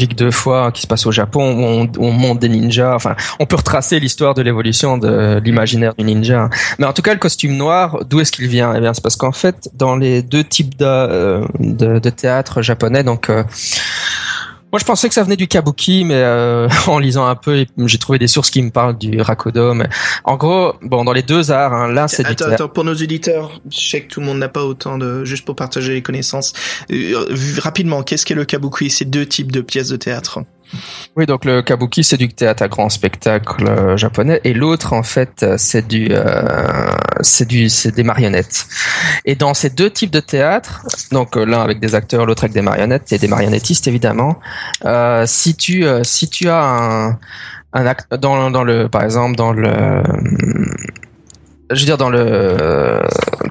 que 0.08 0.14
deux 0.14 0.30
fois 0.30 0.72
qui 0.72 0.82
se 0.82 0.86
passe 0.86 1.06
au 1.06 1.12
Japon 1.12 1.52
où 1.52 1.64
on, 1.64 1.88
on 1.98 2.10
monte 2.10 2.38
des 2.38 2.48
ninjas. 2.48 2.94
Enfin, 2.94 3.16
on 3.38 3.46
peut 3.46 3.56
retracer 3.56 4.00
l'histoire 4.00 4.34
de 4.34 4.42
l'évolution 4.42 4.98
de 4.98 5.40
l'imaginaire 5.44 5.94
du 5.94 6.04
ninja. 6.04 6.48
Mais 6.78 6.86
en 6.86 6.92
tout 6.92 7.02
cas, 7.02 7.12
le 7.12 7.18
costume 7.18 7.56
noir, 7.56 8.00
d'où 8.08 8.20
est-ce 8.20 8.32
qu'il 8.32 8.48
vient? 8.48 8.74
Eh 8.74 8.80
bien, 8.80 8.94
c'est 8.94 9.02
parce 9.02 9.16
qu'en 9.16 9.32
fait, 9.32 9.70
dans 9.74 9.96
les 9.96 10.22
deux 10.22 10.44
types 10.44 10.76
de, 10.78 10.84
euh, 10.84 11.44
de, 11.58 11.98
de 11.98 12.10
théâtre 12.10 12.62
japonais, 12.62 13.04
donc 13.04 13.30
euh, 13.30 13.44
moi, 14.72 14.78
je 14.78 14.84
pensais 14.84 15.08
que 15.08 15.14
ça 15.14 15.24
venait 15.24 15.36
du 15.36 15.48
kabuki, 15.48 16.04
mais 16.04 16.14
euh, 16.14 16.68
en 16.86 16.98
lisant 16.98 17.26
un 17.26 17.34
peu, 17.34 17.66
j'ai 17.86 17.98
trouvé 17.98 18.18
des 18.18 18.28
sources 18.28 18.50
qui 18.50 18.62
me 18.62 18.70
parlent 18.70 18.96
du 18.96 19.20
rakodo. 19.20 19.74
Mais 19.74 19.88
en 20.24 20.36
gros, 20.36 20.74
bon, 20.82 21.04
dans 21.04 21.12
les 21.12 21.22
deux 21.22 21.50
arts, 21.50 21.72
hein, 21.72 21.92
là, 21.92 22.06
c'est 22.06 22.24
attends, 22.24 22.46
attends, 22.46 22.68
pour 22.68 22.84
nos 22.84 22.94
éditeurs, 22.94 23.60
je 23.70 23.78
sais 23.78 24.02
que 24.02 24.12
tout 24.12 24.20
le 24.20 24.26
monde 24.26 24.38
n'a 24.38 24.48
pas 24.48 24.64
autant 24.64 24.96
de, 24.96 25.24
juste 25.24 25.44
pour 25.44 25.56
partager 25.56 25.94
les 25.94 26.02
connaissances. 26.02 26.52
Euh, 26.92 27.26
rapidement, 27.58 28.02
qu'est-ce 28.02 28.24
qu'est 28.24 28.34
le 28.34 28.44
kabuki? 28.44 28.90
C'est 28.90 29.04
deux 29.04 29.26
types 29.26 29.50
de 29.50 29.60
pièces 29.60 29.88
de 29.88 29.96
théâtre. 29.96 30.40
Oui, 31.16 31.26
donc 31.26 31.44
le 31.44 31.62
kabuki 31.62 32.04
c'est 32.04 32.16
du 32.16 32.28
théâtre 32.28 32.62
à 32.62 32.68
grand 32.68 32.88
spectacle 32.88 33.66
euh, 33.66 33.96
japonais 33.96 34.40
et 34.44 34.54
l'autre 34.54 34.92
en 34.92 35.02
fait 35.02 35.44
c'est 35.56 35.86
du 35.86 36.08
euh, 36.10 36.90
c'est 37.22 37.46
du 37.46 37.68
c'est 37.68 37.94
des 37.94 38.02
marionnettes. 38.02 38.66
Et 39.24 39.34
dans 39.34 39.54
ces 39.54 39.70
deux 39.70 39.90
types 39.90 40.10
de 40.10 40.20
théâtre, 40.20 40.86
donc 41.12 41.36
euh, 41.36 41.44
l'un 41.44 41.60
avec 41.60 41.80
des 41.80 41.94
acteurs, 41.94 42.26
l'autre 42.26 42.44
avec 42.44 42.54
des 42.54 42.62
marionnettes 42.62 43.12
et 43.12 43.18
des 43.18 43.28
marionnettistes 43.28 43.88
évidemment, 43.88 44.40
euh, 44.84 45.24
si 45.26 45.54
tu 45.54 45.84
euh, 45.84 46.02
si 46.04 46.28
tu 46.28 46.48
as 46.48 46.62
un 46.62 47.18
un 47.72 47.86
acte 47.86 48.12
dans 48.14 48.50
dans 48.50 48.64
le 48.64 48.88
par 48.88 49.02
exemple 49.04 49.36
dans 49.36 49.52
le 49.52 50.02
je 51.70 51.80
veux 51.80 51.86
dire 51.86 51.98
dans 51.98 52.10
le 52.10 53.00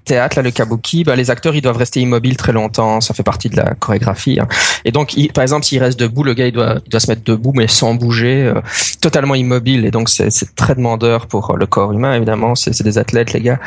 théâtre, 0.05 0.37
là, 0.37 0.41
le 0.41 0.51
kabuki, 0.51 1.03
bah, 1.03 1.15
les 1.15 1.29
acteurs 1.29 1.55
ils 1.55 1.61
doivent 1.61 1.77
rester 1.77 2.01
immobiles 2.01 2.37
très 2.37 2.51
longtemps, 2.51 2.99
ça 3.01 3.13
fait 3.13 3.23
partie 3.23 3.49
de 3.49 3.55
la 3.55 3.75
chorégraphie. 3.75 4.39
Hein. 4.39 4.47
Et 4.85 4.91
donc, 4.91 5.15
par 5.33 5.41
exemple, 5.41 5.65
s'il 5.65 5.81
reste 5.81 5.99
debout, 5.99 6.23
le 6.23 6.33
gars 6.33 6.47
il 6.47 6.51
doit, 6.51 6.77
il 6.85 6.89
doit 6.89 6.99
se 6.99 7.09
mettre 7.09 7.23
debout 7.23 7.53
mais 7.53 7.67
sans 7.67 7.93
bouger, 7.93 8.45
euh, 8.45 8.61
totalement 9.01 9.35
immobile. 9.35 9.85
Et 9.85 9.91
donc, 9.91 10.09
c'est 10.09 10.55
très 10.55 10.75
demandeur 10.75 11.27
pour 11.27 11.55
le 11.57 11.65
corps 11.65 11.93
humain, 11.93 12.13
évidemment. 12.13 12.55
C'est 12.55 12.83
des 12.83 12.97
athlètes, 12.97 13.33
les 13.33 13.41
gars. 13.41 13.59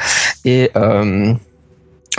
Et 0.45 0.71
euh, 0.77 1.35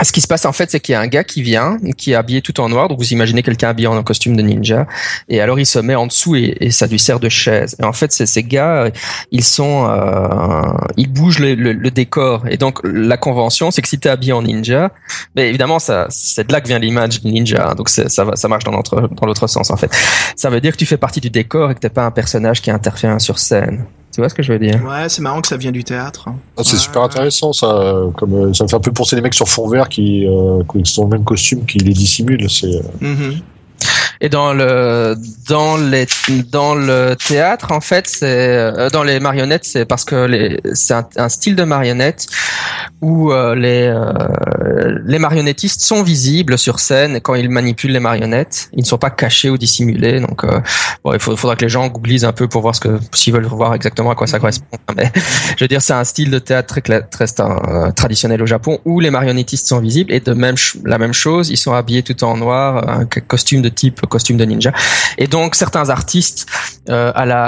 ce 0.02 0.12
qui 0.12 0.22
se 0.22 0.28
passe 0.28 0.46
en 0.46 0.54
fait, 0.54 0.72
c'est 0.72 0.80
qu'il 0.80 0.94
y 0.94 0.96
a 0.96 1.02
un 1.02 1.08
gars 1.08 1.24
qui 1.24 1.44
vient, 1.44 1.78
qui 1.98 2.12
est 2.12 2.16
habillé 2.16 2.42
tout 2.42 2.60
en 2.60 2.70
noir. 2.70 2.88
Donc 2.88 2.98
vous 2.98 3.14
imaginez 3.14 3.44
quelqu'un 3.44 3.70
habillé 3.70 3.88
en 3.88 4.02
costume 4.02 4.36
de 4.36 4.42
ninja, 4.42 4.88
et 5.30 5.40
alors 5.40 5.60
il 5.60 5.66
se 5.68 5.78
met 5.78 5.94
en 5.94 6.08
dessous 6.08 6.36
et, 6.36 6.72
ça 6.72 6.88
lui 6.88 6.98
sert 6.98 7.20
de 7.20 7.30
chaise. 7.30 7.76
Et 7.80 7.84
en 7.84 7.94
fait, 7.94 8.12
ces 8.12 8.44
gars, 8.44 8.90
ils 9.32 9.44
sont, 9.44 9.88
euh, 9.88 10.62
ils 10.98 11.12
bougent 11.12 11.40
le, 11.40 11.92
décor. 11.92 12.48
Et 12.50 12.58
donc 12.58 12.80
la 12.84 13.18
convention, 13.18 13.70
c'est 13.70 13.84
que 13.84 13.88
si 13.88 14.00
tu 14.00 14.08
es 14.08 14.12
habillé 14.12 14.34
en 14.34 14.42
ninja, 14.42 14.92
mais 15.36 15.50
évidemment, 15.50 15.78
ça, 15.78 16.08
c'est 16.10 16.48
de 16.48 16.52
là 16.52 16.60
que 16.62 16.68
vient 16.68 16.80
l'image 16.80 17.24
ninja. 17.24 17.76
Donc 17.76 17.90
ça, 17.90 18.10
ça 18.10 18.48
marche 18.48 18.64
dans 18.64 18.72
l'autre, 18.72 19.10
dans 19.12 19.28
l'autre 19.28 19.46
sens 19.46 19.70
en 19.70 19.78
fait. 19.78 19.92
Ça 20.36 20.50
veut 20.50 20.60
dire 20.60 20.72
que 20.72 20.78
tu 20.78 20.88
fais 20.88 20.98
partie 20.98 21.22
du 21.22 21.30
décor 21.30 21.70
et 21.70 21.76
que 21.76 21.80
t'es 21.80 21.90
pas 21.90 22.06
un 22.06 22.12
personnage 22.12 22.62
qui 22.62 22.72
intervient 22.72 23.20
sur 23.20 23.38
scène. 23.38 23.86
Tu 24.14 24.22
vois 24.22 24.30
ce 24.30 24.36
que 24.36 24.44
je 24.44 24.54
veux 24.54 24.60
dire? 24.60 24.80
Ouais, 24.86 25.10
c'est 25.10 25.22
marrant 25.24 25.42
que 25.42 25.48
ça 25.48 25.58
vient 25.58 25.72
du 25.72 25.84
théâtre. 25.84 26.30
Ah, 26.30 26.62
c'est 26.64 26.74
ouais, 26.74 26.80
super 26.80 27.02
ouais. 27.02 27.08
intéressant 27.08 27.52
ça. 27.52 27.96
Comme 28.18 28.34
euh, 28.36 28.54
ça 28.54 28.64
me 28.64 28.70
fait 28.70 28.76
un 28.76 28.80
peu 28.80 28.92
penser 28.92 29.16
les 29.16 29.22
mecs 29.24 29.34
sur 29.34 29.48
fond 29.50 29.68
vert 29.68 29.90
qui, 29.90 30.28
euh, 30.28 30.62
qui 30.72 30.86
sont 30.92 31.06
le 31.06 31.10
même 31.18 31.24
costume 31.24 31.66
qui 31.66 31.80
les 31.80 31.94
dissimulent. 31.94 32.48
C'est. 32.50 32.68
euh, 32.68 32.82
Mm 33.02 33.16
-hmm. 33.16 33.34
Et 34.24 34.30
dans 34.30 34.54
le 34.54 35.18
dans 35.50 35.76
les 35.76 36.08
dans 36.50 36.76
le 36.76 37.14
théâtre 37.16 37.74
en 37.74 37.82
fait 37.82 38.08
c'est 38.08 38.26
euh, 38.26 38.90
dans 38.90 39.04
les 39.04 39.20
marionnettes 39.20 39.66
c'est 39.66 39.84
parce 39.84 40.06
que 40.06 40.58
c'est 40.74 40.96
un, 41.18 41.28
style 41.28 41.58
de 41.58 41.66
marionnette 41.66 42.28
où 43.02 43.34
euh, 43.34 43.54
les 43.54 43.88
euh, 43.88 45.00
les 45.06 45.20
marionnettistes 45.20 45.82
sont 45.82 46.04
visibles 46.04 46.58
sur 46.58 46.80
scène 46.80 47.20
quand 47.20 47.36
ils 47.36 47.50
manipulent 47.50 47.92
les 47.92 48.00
marionnettes. 48.00 48.70
Ils 48.74 48.82
ne 48.82 48.86
sont 48.86 48.98
pas 48.98 49.10
cachés 49.10 49.50
ou 49.50 49.58
dissimulés 49.58 50.22
donc 50.22 50.46
euh, 50.46 50.62
bon 51.04 51.14
il 51.14 51.20
faudra 51.20 51.58
que 51.58 51.66
les 51.66 51.70
gens 51.70 51.88
googlisent 51.90 52.24
un 52.24 52.32
peu 52.32 52.48
pour 52.48 52.62
voir 52.62 52.76
ce 52.76 52.80
que 52.80 53.00
s'ils 53.14 53.34
veulent 53.34 53.46
voir 53.46 53.74
exactement 53.74 54.12
à 54.12 54.16
quoi 54.16 54.28
ça 54.28 54.40
correspond. 54.40 54.66
Mais 54.96 55.12
je 55.58 55.64
veux 55.66 55.68
dire 55.68 55.82
c'est 55.82 55.94
un 55.94 56.06
style 56.06 56.32
de 56.32 56.40
théâtre 56.40 56.80
très 56.80 57.02
très 57.02 57.26
euh, 57.42 57.92
traditionnel 57.92 58.42
au 58.42 58.46
Japon 58.46 58.80
où 58.86 59.02
les 59.02 59.12
marionnettistes 59.12 59.68
sont 59.68 59.80
visibles. 59.80 60.14
Et 60.14 60.22
de 60.22 60.32
même 60.32 60.56
la 60.86 60.98
même 60.98 61.14
chose 61.14 61.50
ils 61.50 61.58
sont 61.58 61.74
habillés 61.74 62.04
tout 62.04 62.24
en 62.24 62.38
noir 62.38 62.88
un 62.88 63.06
costume 63.06 63.62
de 63.62 63.70
type 63.70 64.06
costume 64.16 64.38
de 64.38 64.46
ninja. 64.52 64.72
Et 65.18 65.28
donc 65.36 65.56
certains 65.64 65.88
artistes 65.90 66.42
euh, 66.90 67.12
à 67.22 67.26
la 67.32 67.44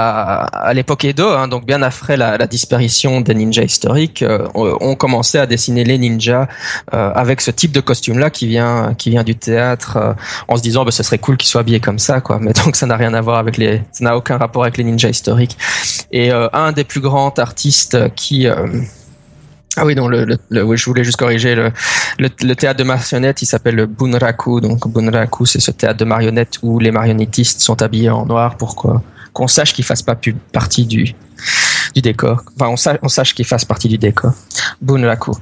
à 0.70 0.72
l'époque 0.78 1.04
Edo, 1.06 1.28
hein, 1.30 1.48
donc 1.54 1.64
bien 1.72 1.82
après 1.92 2.16
la, 2.24 2.38
la 2.38 2.48
disparition 2.48 3.12
des 3.28 3.36
ninjas 3.42 3.68
historiques, 3.72 4.24
euh, 4.24 4.48
ont 4.90 4.96
commencé 5.04 5.36
à 5.44 5.46
dessiner 5.54 5.84
les 5.84 5.98
ninjas 6.06 6.48
euh, 6.94 7.24
avec 7.24 7.38
ce 7.48 7.52
type 7.52 7.74
de 7.80 7.82
costume 7.90 8.18
là 8.20 8.30
qui 8.30 8.46
vient 8.48 8.96
qui 8.98 9.10
vient 9.14 9.26
du 9.32 9.36
théâtre, 9.36 9.98
euh, 9.98 10.14
en 10.48 10.56
se 10.58 10.64
disant 10.68 10.82
bah, 10.86 10.92
ce 10.92 11.04
serait 11.04 11.22
cool 11.26 11.38
qu'ils 11.38 11.50
soient 11.50 11.62
habillés 11.62 11.84
comme 11.88 12.00
ça 12.00 12.22
quoi. 12.22 12.38
Mais 12.44 12.54
donc 12.66 12.76
ça 12.76 12.86
n'a 12.90 12.98
rien 12.98 13.14
à 13.14 13.22
voir 13.22 13.38
avec 13.38 13.58
les, 13.58 13.82
ça 13.92 14.04
n'a 14.06 14.18
aucun 14.18 14.38
rapport 14.38 14.64
avec 14.64 14.78
les 14.78 14.84
ninjas 14.84 15.10
historiques. 15.10 15.58
Et 16.12 16.32
euh, 16.32 16.48
un 16.54 16.72
des 16.72 16.84
plus 16.84 17.02
grands 17.02 17.34
artistes 17.38 17.98
qui 18.16 18.48
ah 19.78 19.86
oui, 19.86 19.96
donc 19.96 20.10
le, 20.10 20.26
le, 20.26 20.38
le 20.50 20.76
je 20.76 20.86
voulais 20.86 21.04
juste 21.04 21.18
corriger 21.18 21.56
le, 21.56 21.72
le, 22.20 22.30
le 22.42 22.56
théâtre 22.56 22.80
de 22.80 22.84
marionnettes, 22.84 23.42
il 23.42 23.46
s'appelle 23.46 23.76
le 23.76 23.86
bunraku. 23.86 24.62
Donc 24.62 24.88
bunraku, 24.88 25.46
c'est 25.46 25.60
ce 25.60 25.72
théâtre 25.72 26.00
de 26.00 26.06
marionnettes 26.06 26.58
où 26.62 26.80
les 26.80 26.92
marionnettistes 26.92 27.62
sont 27.62 27.82
habillés 27.82 28.10
en 28.10 28.26
noir 28.26 28.58
pour 28.58 28.76
qu'on 29.34 29.48
sache 29.48 29.74
qu'ils 29.74 29.86
fassent 29.86 30.04
pas 30.04 30.18
partie 30.52 30.86
du 30.86 31.16
du 31.94 32.02
décor. 32.02 32.44
Enfin, 32.56 32.70
on, 32.72 32.78
sa 32.78 32.98
on 33.02 33.08
sache 33.10 33.34
qu'ils 33.34 33.46
fassent 33.46 33.66
partie 33.66 33.88
du 33.88 33.98
décor. 33.98 34.34
Bunraku. 34.82 35.34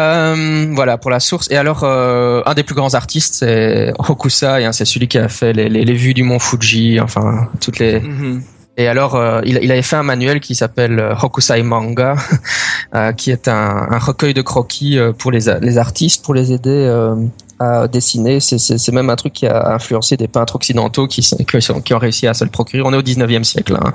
Euh, 0.00 0.66
voilà 0.72 0.98
pour 0.98 1.10
la 1.10 1.20
source. 1.20 1.50
Et 1.50 1.56
alors, 1.56 1.80
euh, 1.82 2.42
un 2.46 2.54
des 2.54 2.62
plus 2.62 2.74
grands 2.74 2.94
artistes, 2.94 3.34
c'est 3.40 3.92
Hokusai. 3.98 4.64
Hein, 4.64 4.72
c'est 4.72 4.84
celui 4.84 5.08
qui 5.08 5.18
a 5.18 5.28
fait 5.28 5.52
les, 5.52 5.68
les, 5.68 5.84
les, 5.84 5.94
vues 5.94 6.14
du 6.14 6.22
mont 6.22 6.38
Fuji. 6.38 7.00
Enfin, 7.00 7.48
toutes 7.60 7.78
les. 7.78 8.00
Mm 8.00 8.18
-hmm. 8.20 8.40
Et 8.76 8.88
alors, 8.88 9.14
euh, 9.14 9.40
il, 9.44 9.58
il, 9.62 9.72
avait 9.72 9.82
fait 9.82 9.96
un 9.96 10.02
manuel 10.02 10.40
qui 10.40 10.54
s'appelle 10.54 10.98
euh, 10.98 11.14
Hokusai 11.14 11.62
Manga, 11.62 12.16
euh, 12.94 13.12
qui 13.12 13.30
est 13.30 13.48
un, 13.48 13.88
un, 13.90 13.98
recueil 13.98 14.34
de 14.34 14.42
croquis 14.42 14.98
euh, 14.98 15.12
pour 15.12 15.30
les, 15.30 15.44
les 15.60 15.78
artistes, 15.78 16.24
pour 16.24 16.34
les 16.34 16.52
aider 16.52 16.70
euh, 16.70 17.14
à 17.58 17.88
dessiner. 17.88 18.40
C'est 18.40 18.92
même 18.92 19.10
un 19.10 19.16
truc 19.16 19.32
qui 19.32 19.46
a 19.46 19.74
influencé 19.74 20.16
des 20.16 20.28
peintres 20.28 20.56
occidentaux 20.56 21.06
qui, 21.06 21.22
qui 21.22 21.94
ont 21.94 21.98
réussi 21.98 22.26
à 22.26 22.34
se 22.34 22.44
le 22.44 22.50
procurer. 22.50 22.82
On 22.84 22.92
est 22.92 22.96
au 22.96 23.02
19e 23.02 23.44
siècle. 23.44 23.78
Hein. 23.80 23.92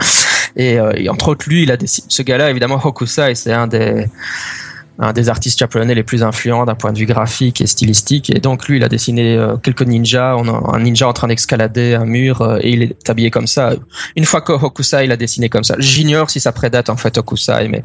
Et, 0.56 0.80
euh, 0.80 0.94
et, 0.96 1.10
entre 1.10 1.30
autres, 1.30 1.46
lui, 1.48 1.64
il 1.64 1.72
a 1.72 1.78
dessiné, 1.78 2.06
ce 2.10 2.24
gars-là, 2.24 2.50
évidemment, 2.50 2.80
Hokusai, 2.84 3.36
c'est 3.36 3.54
un 3.54 3.68
des 3.68 4.08
un 5.02 5.14
des 5.14 5.30
artistes 5.30 5.58
japonais 5.60 5.96
les 5.96 6.04
plus 6.04 6.22
influents 6.22 6.64
d'un 6.66 6.76
point 6.76 6.94
de 6.94 7.00
vue 7.00 7.08
graphique 7.08 7.60
et 7.60 7.68
stylistique. 7.68 8.30
Et 8.30 8.40
donc 8.40 8.68
lui, 8.68 8.78
il 8.78 8.84
a 8.84 8.90
dessiné 8.90 9.36
euh, 9.36 9.58
quelques 9.58 9.82
ninjas, 9.82 10.36
on 10.38 10.48
a 10.48 10.76
un 10.76 10.80
ninja 10.80 11.08
en 11.08 11.14
train 11.14 11.28
d'escalader 11.28 11.96
un 11.96 12.06
mur 12.06 12.42
euh, 12.42 12.60
et 12.62 12.70
il 12.70 12.84
est 12.84 13.10
habillé 13.10 13.32
comme 13.32 13.48
ça. 13.48 13.74
Une 14.16 14.26
fois 14.26 14.42
que 14.42 14.52
Hokusai 14.52 15.06
il 15.06 15.12
a 15.12 15.18
dessiné 15.18 15.50
comme 15.50 15.64
ça, 15.64 15.76
j'ignore 15.80 16.30
si 16.30 16.40
ça 16.40 16.52
prédate 16.52 16.90
en 16.90 16.98
fait 16.98 17.18
Hokusai, 17.18 17.68
mais 17.68 17.84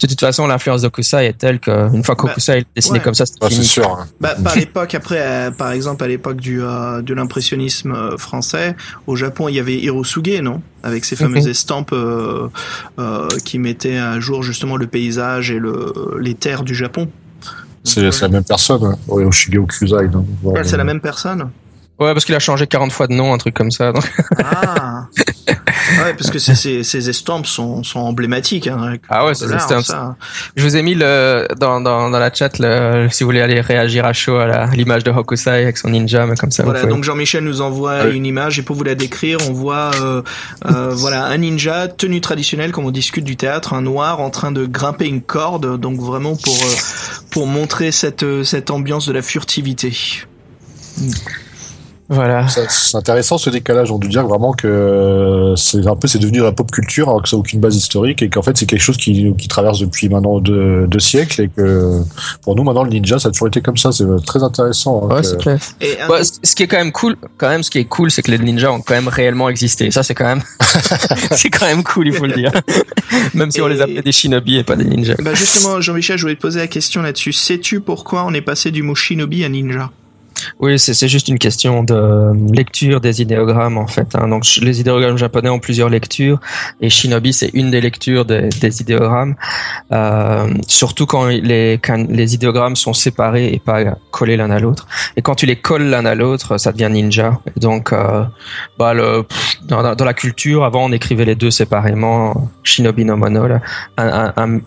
de 0.00 0.06
toute 0.06 0.20
façon 0.20 0.46
l'influence 0.46 0.82
d'Hokusai 0.82 1.26
est 1.26 1.38
telle 1.38 1.60
qu'une 1.60 2.02
fois 2.02 2.16
qu'Hokusai 2.16 2.52
bah, 2.52 2.58
il 2.58 2.62
a 2.62 2.74
dessiné 2.74 2.98
ouais. 2.98 3.04
comme 3.04 3.14
ça, 3.14 3.26
c'est 3.26 3.62
sûr. 3.62 3.90
Hein. 3.90 4.06
Bah, 4.20 4.34
par 4.42 4.56
l'époque, 4.56 4.94
après, 4.94 5.20
euh, 5.20 5.50
par 5.50 5.72
exemple 5.72 6.02
à 6.04 6.08
l'époque 6.08 6.40
du 6.40 6.62
euh, 6.62 7.02
de 7.02 7.12
l'impressionnisme 7.12 8.16
français, 8.16 8.74
au 9.06 9.14
Japon 9.14 9.48
il 9.48 9.56
y 9.56 9.60
avait 9.60 9.76
Hirosuge, 9.76 10.40
non? 10.40 10.62
Avec 10.82 11.04
ces 11.04 11.16
fameuses 11.16 11.44
mm 11.44 11.48
-hmm. 11.48 11.50
estampes 11.50 11.92
euh, 11.92 12.48
euh, 12.98 13.26
qui 13.44 13.58
mettaient 13.58 13.98
à 13.98 14.20
jour 14.20 14.44
justement 14.44 14.76
le 14.76 14.86
paysage 14.86 15.50
et 15.50 15.58
le, 15.58 15.92
les 16.20 16.34
du 16.64 16.74
Japon. 16.74 17.08
C'est 17.84 18.00
euh, 18.00 18.10
la 18.22 18.28
même 18.28 18.44
personne, 18.44 18.84
hein. 18.84 18.98
ouais, 19.08 19.24
Okusai. 19.24 19.94
Ouais, 20.42 20.64
c'est 20.64 20.76
la 20.76 20.84
même 20.84 21.00
personne 21.00 21.50
Ouais, 21.98 22.12
parce 22.12 22.24
qu'il 22.24 22.34
a 22.34 22.38
changé 22.38 22.66
40 22.66 22.92
fois 22.92 23.06
de 23.06 23.14
nom, 23.14 23.32
un 23.32 23.38
truc 23.38 23.54
comme 23.54 23.70
ça. 23.70 23.92
Donc. 23.92 24.04
Ah 24.38 25.06
Ouais, 25.98 26.14
parce 26.14 26.30
que 26.30 26.38
ces, 26.38 26.82
ces 26.82 27.10
estampes 27.10 27.46
sont, 27.46 27.82
sont 27.82 28.00
emblématiques. 28.00 28.66
Hein, 28.66 28.96
ah 29.08 29.26
ouais, 29.26 29.34
ces 29.34 29.52
estampes. 29.52 29.84
Ça. 29.84 30.16
Je 30.56 30.62
vous 30.62 30.76
ai 30.76 30.82
mis 30.82 30.94
le, 30.94 31.46
dans, 31.58 31.80
dans, 31.80 32.10
dans 32.10 32.18
la 32.18 32.32
chat, 32.32 32.58
le, 32.58 33.08
si 33.10 33.22
vous 33.22 33.28
voulez 33.28 33.40
aller 33.40 33.60
réagir 33.60 34.04
à 34.04 34.12
chaud 34.12 34.36
à 34.36 34.66
l'image 34.74 35.04
de 35.04 35.10
Hokusai 35.10 35.50
avec 35.50 35.78
son 35.78 35.90
ninja, 35.90 36.26
mais 36.26 36.36
comme 36.36 36.50
ça. 36.50 36.64
Voilà, 36.64 36.86
donc 36.86 37.04
Jean-Michel 37.04 37.44
nous 37.44 37.60
envoie 37.60 38.04
ouais. 38.04 38.16
une 38.16 38.26
image 38.26 38.58
et 38.58 38.62
pour 38.62 38.76
vous 38.76 38.84
la 38.84 38.94
décrire, 38.94 39.38
on 39.48 39.52
voit 39.52 39.90
euh, 40.00 40.22
euh, 40.66 40.90
voilà 40.94 41.26
un 41.26 41.38
ninja 41.38 41.88
tenue 41.88 42.20
traditionnelle 42.20 42.72
comme 42.72 42.86
on 42.86 42.90
discute 42.90 43.24
du 43.24 43.36
théâtre, 43.36 43.74
un 43.74 43.82
noir 43.82 44.20
en 44.20 44.30
train 44.30 44.52
de 44.52 44.66
grimper 44.66 45.06
une 45.06 45.22
corde, 45.22 45.78
donc 45.78 46.00
vraiment 46.00 46.36
pour 46.36 46.54
euh, 46.54 46.74
pour 47.30 47.46
montrer 47.46 47.92
cette 47.92 48.24
cette 48.44 48.70
ambiance 48.70 49.06
de 49.06 49.12
la 49.12 49.22
furtivité. 49.22 49.92
Voilà. 52.08 52.46
C'est 52.48 52.96
intéressant 52.96 53.36
ce 53.36 53.50
décalage. 53.50 53.90
On 53.90 53.98
peut 53.98 54.08
dire 54.08 54.26
vraiment 54.26 54.52
que 54.52 55.54
c'est 55.56 55.86
un 55.86 55.96
peu 55.96 56.06
c'est 56.06 56.20
devenu 56.20 56.40
la 56.40 56.52
pop 56.52 56.70
culture 56.70 57.08
alors 57.08 57.22
que 57.22 57.28
ça 57.28 57.36
n'a 57.36 57.40
aucune 57.40 57.60
base 57.60 57.74
historique 57.74 58.22
et 58.22 58.28
qu'en 58.28 58.42
fait 58.42 58.56
c'est 58.56 58.66
quelque 58.66 58.82
chose 58.82 58.96
qui, 58.96 59.34
qui 59.36 59.48
traverse 59.48 59.80
depuis 59.80 60.08
maintenant 60.08 60.38
deux, 60.38 60.86
deux, 60.86 61.00
siècles 61.00 61.42
et 61.42 61.48
que 61.48 62.00
pour 62.42 62.54
nous 62.54 62.62
maintenant 62.62 62.84
le 62.84 62.90
ninja 62.90 63.18
ça 63.18 63.28
a 63.28 63.32
toujours 63.32 63.48
été 63.48 63.60
comme 63.60 63.76
ça. 63.76 63.90
C'est 63.90 64.04
très 64.24 64.42
intéressant. 64.42 65.08
Hein, 65.10 65.16
ouais, 65.16 65.22
c'est 65.24 65.38
clair. 65.38 65.58
Et 65.80 65.96
ouais, 66.08 66.22
ce 66.24 66.54
qui 66.54 66.62
est 66.62 66.68
quand 66.68 66.78
même 66.78 66.92
cool, 66.92 67.16
quand 67.38 67.48
même, 67.48 67.62
ce 67.62 67.70
qui 67.70 67.78
est 67.78 67.84
cool, 67.84 68.10
c'est 68.10 68.22
que 68.22 68.30
les 68.30 68.38
ninjas 68.38 68.70
ont 68.70 68.80
quand 68.80 68.94
même 68.94 69.08
réellement 69.08 69.48
existé. 69.48 69.90
Ça 69.90 70.04
c'est 70.04 70.14
quand 70.14 70.26
même, 70.26 70.42
c'est 71.32 71.50
quand 71.50 71.66
même 71.66 71.82
cool, 71.82 72.06
il 72.06 72.12
faut 72.12 72.26
le 72.26 72.34
dire. 72.34 72.52
même 73.34 73.50
si 73.50 73.60
on 73.60 73.66
les 73.66 73.80
appelait 73.80 74.02
des 74.02 74.12
shinobi 74.12 74.58
et 74.58 74.64
pas 74.64 74.76
des 74.76 74.84
ninjas. 74.84 75.16
Bah 75.20 75.34
justement, 75.34 75.80
Jean-Michel, 75.80 76.18
je 76.18 76.22
voulais 76.22 76.36
te 76.36 76.40
poser 76.40 76.60
la 76.60 76.68
question 76.68 77.02
là-dessus. 77.02 77.32
Sais-tu 77.32 77.80
pourquoi 77.80 78.24
on 78.24 78.32
est 78.32 78.40
passé 78.40 78.70
du 78.70 78.82
mot 78.82 78.94
shinobi 78.94 79.44
à 79.44 79.48
ninja? 79.48 79.90
Oui, 80.60 80.78
c'est 80.78 81.08
juste 81.08 81.28
une 81.28 81.38
question 81.38 81.82
de 81.82 82.32
lecture 82.52 83.00
des 83.00 83.22
idéogrammes 83.22 83.78
en 83.78 83.86
fait. 83.86 84.14
Hein. 84.14 84.28
Donc 84.28 84.44
les 84.60 84.80
idéogrammes 84.80 85.18
japonais 85.18 85.48
ont 85.48 85.58
plusieurs 85.58 85.88
lectures 85.88 86.40
et 86.80 86.90
Shinobi 86.90 87.32
c'est 87.32 87.50
une 87.54 87.70
des 87.70 87.80
lectures 87.80 88.24
des, 88.24 88.80
idéogrammes. 88.80 89.34
Euh, 89.92 90.48
surtout 90.66 91.06
quand 91.06 91.26
les, 91.26 92.34
idéogrammes 92.34 92.76
sont 92.76 92.94
séparés 92.94 93.52
et 93.52 93.58
pas 93.58 93.96
collés 94.10 94.36
l'un 94.36 94.50
à 94.50 94.58
l'autre. 94.58 94.86
Et 95.16 95.22
quand 95.22 95.34
tu 95.34 95.46
les 95.46 95.56
colles 95.56 95.84
l'un 95.84 96.04
à 96.04 96.14
l'autre, 96.14 96.58
ça 96.58 96.72
devient 96.72 96.90
ninja. 96.90 97.38
Donc 97.56 97.92
euh, 97.92 98.24
bah 98.78 98.94
le, 98.94 99.24
dans, 99.62 99.94
dans, 99.94 100.04
la 100.04 100.14
culture, 100.14 100.64
avant 100.64 100.84
on 100.84 100.92
écrivait 100.92 101.24
les 101.24 101.34
deux 101.34 101.50
séparément. 101.50 102.50
Shinobi 102.62 103.04
no 103.04 103.16
Mono. 103.16 103.46
Là. 103.46 103.60
Un, 103.96 104.32
un, 104.36 104.60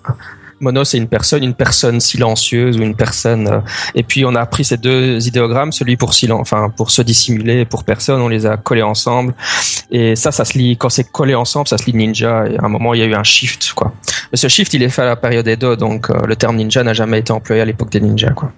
Mono, 0.59 0.83
c'est 0.83 0.97
une 0.97 1.07
personne, 1.07 1.43
une 1.43 1.53
personne 1.53 1.99
silencieuse 1.99 2.77
ou 2.77 2.81
une 2.81 2.95
personne. 2.95 3.47
Euh, 3.47 3.59
et 3.95 4.03
puis 4.03 4.25
on 4.25 4.35
a 4.35 4.45
pris 4.45 4.63
ces 4.63 4.77
deux 4.77 5.25
idéogrammes, 5.27 5.71
celui 5.71 5.97
pour 5.97 6.13
silence, 6.13 6.41
enfin 6.41 6.69
pour 6.69 6.91
se 6.91 7.01
dissimuler, 7.01 7.65
pour 7.65 7.83
personne, 7.83 8.21
on 8.21 8.27
les 8.27 8.45
a 8.45 8.57
collés 8.57 8.81
ensemble. 8.81 9.33
Et 9.91 10.15
ça, 10.15 10.31
ça 10.31 10.45
se 10.45 10.57
lit 10.57 10.77
quand 10.77 10.89
c'est 10.89 11.09
collé 11.11 11.35
ensemble, 11.35 11.67
ça 11.67 11.77
se 11.77 11.85
lit 11.85 11.93
ninja. 11.93 12.45
Et 12.47 12.57
à 12.57 12.65
un 12.65 12.69
moment, 12.69 12.93
il 12.93 12.99
y 12.99 13.03
a 13.03 13.05
eu 13.05 13.13
un 13.13 13.23
shift, 13.23 13.73
quoi. 13.73 13.93
Mais 14.31 14.37
ce 14.37 14.47
shift, 14.47 14.73
il 14.73 14.83
est 14.83 14.89
fait 14.89 15.01
à 15.01 15.05
la 15.05 15.15
période 15.15 15.47
Edo, 15.47 15.75
donc 15.75 16.09
euh, 16.09 16.25
le 16.25 16.35
terme 16.35 16.57
ninja 16.57 16.83
n'a 16.83 16.93
jamais 16.93 17.19
été 17.19 17.31
employé 17.31 17.61
à 17.61 17.65
l'époque 17.65 17.91
des 17.91 18.01
ninjas, 18.01 18.31
quoi. 18.31 18.51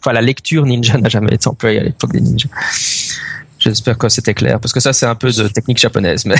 Enfin, 0.00 0.12
la 0.12 0.20
lecture 0.22 0.64
ninja 0.66 0.96
n'a 0.98 1.08
jamais 1.08 1.34
été 1.34 1.48
employée 1.48 1.78
à 1.78 1.82
l'époque 1.82 2.12
des 2.12 2.20
ninjas. 2.20 2.48
J'espère 3.68 3.98
que 3.98 4.08
c'était 4.08 4.34
clair, 4.34 4.60
parce 4.60 4.72
que 4.72 4.80
ça, 4.80 4.92
c'est 4.92 5.06
un 5.06 5.14
peu 5.14 5.30
de 5.30 5.48
technique 5.48 5.78
japonaise. 5.78 6.24
Mais... 6.24 6.36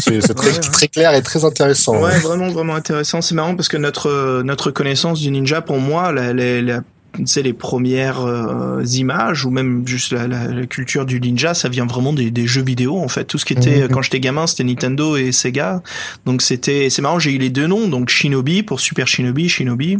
c'est 0.00 0.34
très, 0.34 0.60
très, 0.60 0.88
clair 0.88 1.14
et 1.14 1.22
très 1.22 1.44
intéressant. 1.44 2.00
Ouais, 2.00 2.18
vraiment, 2.18 2.48
vraiment 2.48 2.74
intéressant. 2.74 3.20
C'est 3.20 3.34
marrant 3.34 3.54
parce 3.54 3.68
que 3.68 3.76
notre, 3.76 4.42
notre 4.42 4.70
connaissance 4.70 5.20
du 5.20 5.30
ninja, 5.30 5.60
pour 5.62 5.78
moi, 5.78 6.12
la, 6.12 6.32
la, 6.32 6.60
la 6.60 6.80
c'est 7.24 7.42
les 7.42 7.52
premières 7.52 8.22
euh, 8.22 8.82
images 8.94 9.44
ou 9.44 9.50
même 9.50 9.86
juste 9.86 10.12
la, 10.12 10.26
la, 10.26 10.66
culture 10.66 11.04
du 11.04 11.20
ninja, 11.20 11.54
ça 11.54 11.68
vient 11.68 11.86
vraiment 11.86 12.12
des, 12.12 12.30
des, 12.30 12.46
jeux 12.46 12.62
vidéo 12.62 12.98
en 12.98 13.08
fait. 13.08 13.24
Tout 13.24 13.38
ce 13.38 13.44
qui 13.44 13.52
était 13.52 13.82
mhm. 13.82 13.88
quand 13.88 14.02
j'étais 14.02 14.20
gamin, 14.20 14.46
c'était 14.46 14.64
Nintendo 14.64 15.16
et 15.16 15.32
Sega. 15.32 15.82
Donc 16.24 16.42
c'était 16.42 16.88
c'est 16.90 17.02
marrant, 17.02 17.18
j'ai 17.18 17.32
eu 17.32 17.38
les 17.38 17.50
deux 17.50 17.66
noms, 17.66 17.88
donc 17.88 18.08
Shinobi 18.08 18.62
pour 18.62 18.80
Super 18.80 19.06
Shinobi, 19.06 19.48
Shinobi. 19.48 19.98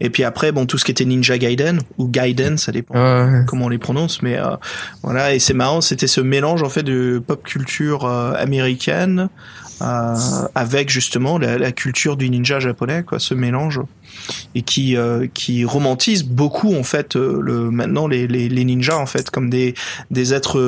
Et 0.00 0.10
puis 0.10 0.24
après 0.24 0.52
bon 0.52 0.66
tout 0.66 0.78
ce 0.78 0.84
qui 0.84 0.90
était 0.90 1.04
Ninja 1.04 1.38
Gaiden 1.38 1.80
ou 1.98 2.08
Gaiden, 2.08 2.56
ça 2.56 2.72
dépend 2.72 3.44
comment 3.46 3.66
on 3.66 3.68
les 3.68 3.78
prononce 3.78 4.22
mais 4.22 4.38
euh, 4.38 4.56
voilà 5.02 5.34
et 5.34 5.38
c'est 5.38 5.54
marrant, 5.54 5.80
c'était 5.80 6.06
ce 6.06 6.20
mélange 6.20 6.62
en 6.62 6.68
fait 6.68 6.82
de 6.82 7.22
pop 7.24 7.42
culture 7.42 8.04
euh, 8.04 8.32
américaine 8.34 9.28
euh, 9.80 10.16
avec 10.54 10.90
justement 10.90 11.38
la, 11.38 11.56
la, 11.56 11.70
culture 11.70 12.16
du 12.16 12.28
ninja 12.30 12.58
japonais, 12.58 13.04
quoi, 13.04 13.20
ce 13.20 13.32
mélange 13.32 13.80
et 14.54 14.62
qui 14.62 14.96
euh, 14.96 15.28
qui 15.32 15.64
romantise 15.64 16.24
beaucoup 16.24 16.74
en 16.74 16.82
fait 16.82 17.14
euh, 17.14 17.38
le 17.40 17.70
maintenant 17.70 18.08
les, 18.08 18.26
les, 18.26 18.48
les 18.48 18.64
ninjas 18.64 18.96
en 18.96 19.06
fait 19.06 19.30
comme 19.30 19.50
des 19.50 19.74
des 20.10 20.34
êtres 20.34 20.58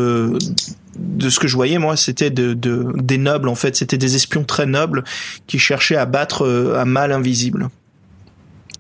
de 0.97 1.29
ce 1.29 1.41
que 1.41 1.49
je 1.49 1.57
voyais 1.57 1.79
moi 1.79 1.97
c'était 1.97 2.31
de, 2.31 2.55
de 2.55 2.93
des 2.95 3.19
nobles 3.19 3.49
en 3.49 3.57
fait 3.57 3.75
c'était 3.75 3.99
des 3.99 4.15
espions 4.15 4.45
très 4.45 4.67
nobles 4.67 5.03
qui 5.49 5.59
cherchaient 5.59 5.97
à 5.97 6.07
battre 6.07 6.47
un 6.77 6.85
mal 6.85 7.11
invisible. 7.13 7.69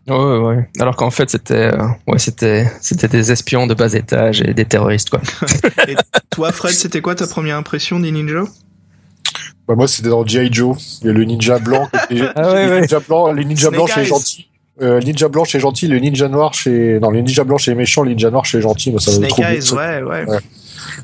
Ouais, 0.08 0.38
ouais. 0.38 0.68
Alors 0.80 0.96
qu'en 0.96 1.10
fait, 1.10 1.30
c'était, 1.30 1.70
ouais, 2.08 2.18
c'était, 2.18 2.68
c'était 2.80 3.06
des 3.06 3.30
espions 3.30 3.68
de 3.68 3.74
bas 3.74 3.92
étage 3.92 4.40
et 4.42 4.54
des 4.54 4.64
terroristes, 4.64 5.10
quoi. 5.10 5.20
et 5.88 5.94
toi, 6.30 6.50
Fred, 6.50 6.72
c'était 6.72 7.00
quoi 7.00 7.14
ta 7.14 7.28
première 7.28 7.56
impression 7.56 8.00
des 8.00 8.10
ninjas? 8.10 8.48
Bah 9.70 9.76
moi, 9.76 9.86
c'était 9.86 10.08
dans 10.08 10.26
G.I. 10.26 10.52
Joe. 10.52 10.76
Il 11.00 11.06
y 11.06 11.10
a 11.10 11.12
le 11.12 11.22
ninja 11.22 11.60
blanc. 11.60 11.88
ah 11.92 12.52
ouais, 12.52 12.66
les 12.66 12.80
ninja 12.80 12.98
blancs, 12.98 13.36
les 13.36 13.44
ninjas 13.44 13.70
blancs 13.70 13.88
chez 13.88 14.00
les 14.00 14.06
gentils. 14.06 14.48
Euh, 14.82 14.98
ninja 14.98 15.28
blanc 15.28 15.44
chez 15.44 15.60
gentil, 15.60 15.86
le 15.86 16.00
ninja 16.00 16.26
noir 16.26 16.54
chez 16.54 16.98
non, 16.98 17.10
le 17.10 17.20
ninja 17.20 17.44
blanc 17.44 17.56
chez 17.56 17.76
méchant, 17.76 18.02
le 18.02 18.10
ninja 18.10 18.30
noir 18.30 18.44
chez 18.44 18.60
gentil. 18.60 18.92
ça 18.98 19.12
Snake 19.12 19.38
Eyes, 19.38 19.72
ouais, 19.72 20.02
ouais, 20.02 20.24
ouais. 20.24 20.38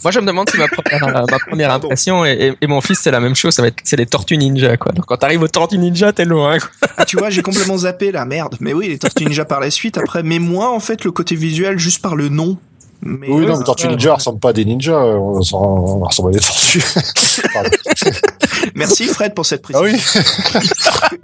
Moi, 0.03 0.11
je 0.11 0.19
me 0.19 0.27
demande 0.27 0.51
si 0.51 0.59
ma 0.59 0.67
première, 0.67 1.27
ma 1.31 1.39
première 1.39 1.71
impression 1.71 2.25
et, 2.25 2.57
et, 2.61 2.67
mon 2.67 2.81
fils, 2.81 2.99
c'est 2.99 3.13
la 3.13 3.21
même 3.21 3.37
chose. 3.37 3.55
Ça 3.55 3.63
va 3.63 3.69
être, 3.69 3.77
c'est 3.85 3.97
les 3.97 4.07
tortues 4.07 4.37
ninja, 4.37 4.77
quoi. 4.77 4.91
Donc, 4.91 5.05
quand 5.05 5.19
t'arrives 5.19 5.43
aux 5.43 5.49
tortues 5.49 5.79
ninja, 5.79 6.13
t'es 6.13 6.25
loin, 6.25 6.59
quoi. 6.59 6.71
Ah, 6.97 7.05
tu 7.05 7.19
vois, 7.19 7.31
j'ai 7.31 7.43
complètement 7.43 7.77
zappé 7.77 8.11
la 8.11 8.25
merde. 8.25 8.57
Mais 8.59 8.73
oui, 8.73 8.89
les 8.89 8.99
tortues 8.99 9.27
ninja 9.27 9.45
par 9.45 9.61
la 9.61 9.71
suite, 9.71 9.97
après. 9.97 10.25
Mais 10.25 10.41
moi, 10.41 10.73
en 10.73 10.81
fait, 10.81 11.05
le 11.05 11.13
côté 11.13 11.37
visuel, 11.37 11.79
juste 11.79 12.03
par 12.03 12.17
le 12.17 12.29
nom, 12.29 12.59
mais 13.03 13.29
oui, 13.29 13.47
non, 13.47 13.59
mais 13.59 13.65
Tortue 13.65 13.89
Ninja 13.89 14.15
ressemble 14.15 14.41
pas 14.41 14.51
à 14.51 14.53
des 14.53 14.65
ninjas, 14.65 14.99
on 14.99 15.35
ressemble 15.35 16.31
à 16.31 16.33
des 16.33 16.41
tortues. 16.41 16.83
Merci 18.75 19.05
Fred 19.07 19.35
pour 19.35 19.47
cette 19.47 19.63
précision. 19.63 19.87
Ah 19.87 21.09
oui. 21.13 21.21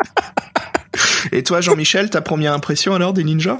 Et 1.32 1.42
toi, 1.42 1.60
Jean-Michel, 1.60 2.10
ta 2.10 2.20
première 2.20 2.52
impression 2.52 2.94
alors 2.94 3.12
des 3.12 3.24
ninjas? 3.24 3.58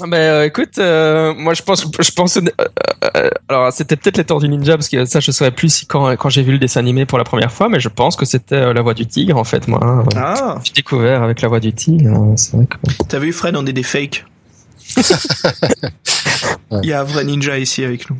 Ben 0.00 0.14
euh, 0.14 0.44
écoute, 0.44 0.78
euh, 0.78 1.34
moi 1.36 1.52
je 1.52 1.62
pense, 1.62 1.86
je 2.00 2.10
pense, 2.12 2.38
euh, 2.38 3.30
alors 3.48 3.72
c'était 3.72 3.94
peut-être 3.94 4.16
les 4.16 4.24
Tortues 4.24 4.48
Ninja 4.48 4.74
parce 4.74 4.88
que 4.88 5.04
ça 5.04 5.20
je 5.20 5.30
saurais 5.30 5.50
plus 5.50 5.72
si 5.72 5.86
quand 5.86 6.16
quand 6.16 6.30
j'ai 6.30 6.42
vu 6.42 6.52
le 6.52 6.58
dessin 6.58 6.80
animé 6.80 7.04
pour 7.04 7.18
la 7.18 7.24
première 7.24 7.52
fois, 7.52 7.68
mais 7.68 7.78
je 7.78 7.90
pense 7.90 8.16
que 8.16 8.24
c'était 8.24 8.72
la 8.72 8.82
voix 8.82 8.94
du 8.94 9.06
tigre 9.06 9.36
en 9.36 9.44
fait 9.44 9.68
moi. 9.68 9.80
Hein. 9.82 10.04
Ah. 10.16 10.58
J'ai 10.64 10.72
découvert 10.72 11.22
avec 11.22 11.42
la 11.42 11.48
voix 11.48 11.60
du 11.60 11.74
tigre. 11.74 12.10
Hein, 12.10 12.32
c'est 12.36 12.56
vrai 12.56 12.66
que. 12.66 12.76
T'as 13.06 13.18
vu 13.18 13.32
Fred, 13.32 13.54
on 13.54 13.66
est 13.66 13.72
des 13.72 13.82
fakes. 13.82 14.24
Il 16.82 16.88
y 16.88 16.92
a 16.92 17.00
un 17.00 17.04
vrai 17.04 17.24
ninja 17.24 17.58
ici 17.58 17.84
avec 17.84 18.08
nous. 18.10 18.16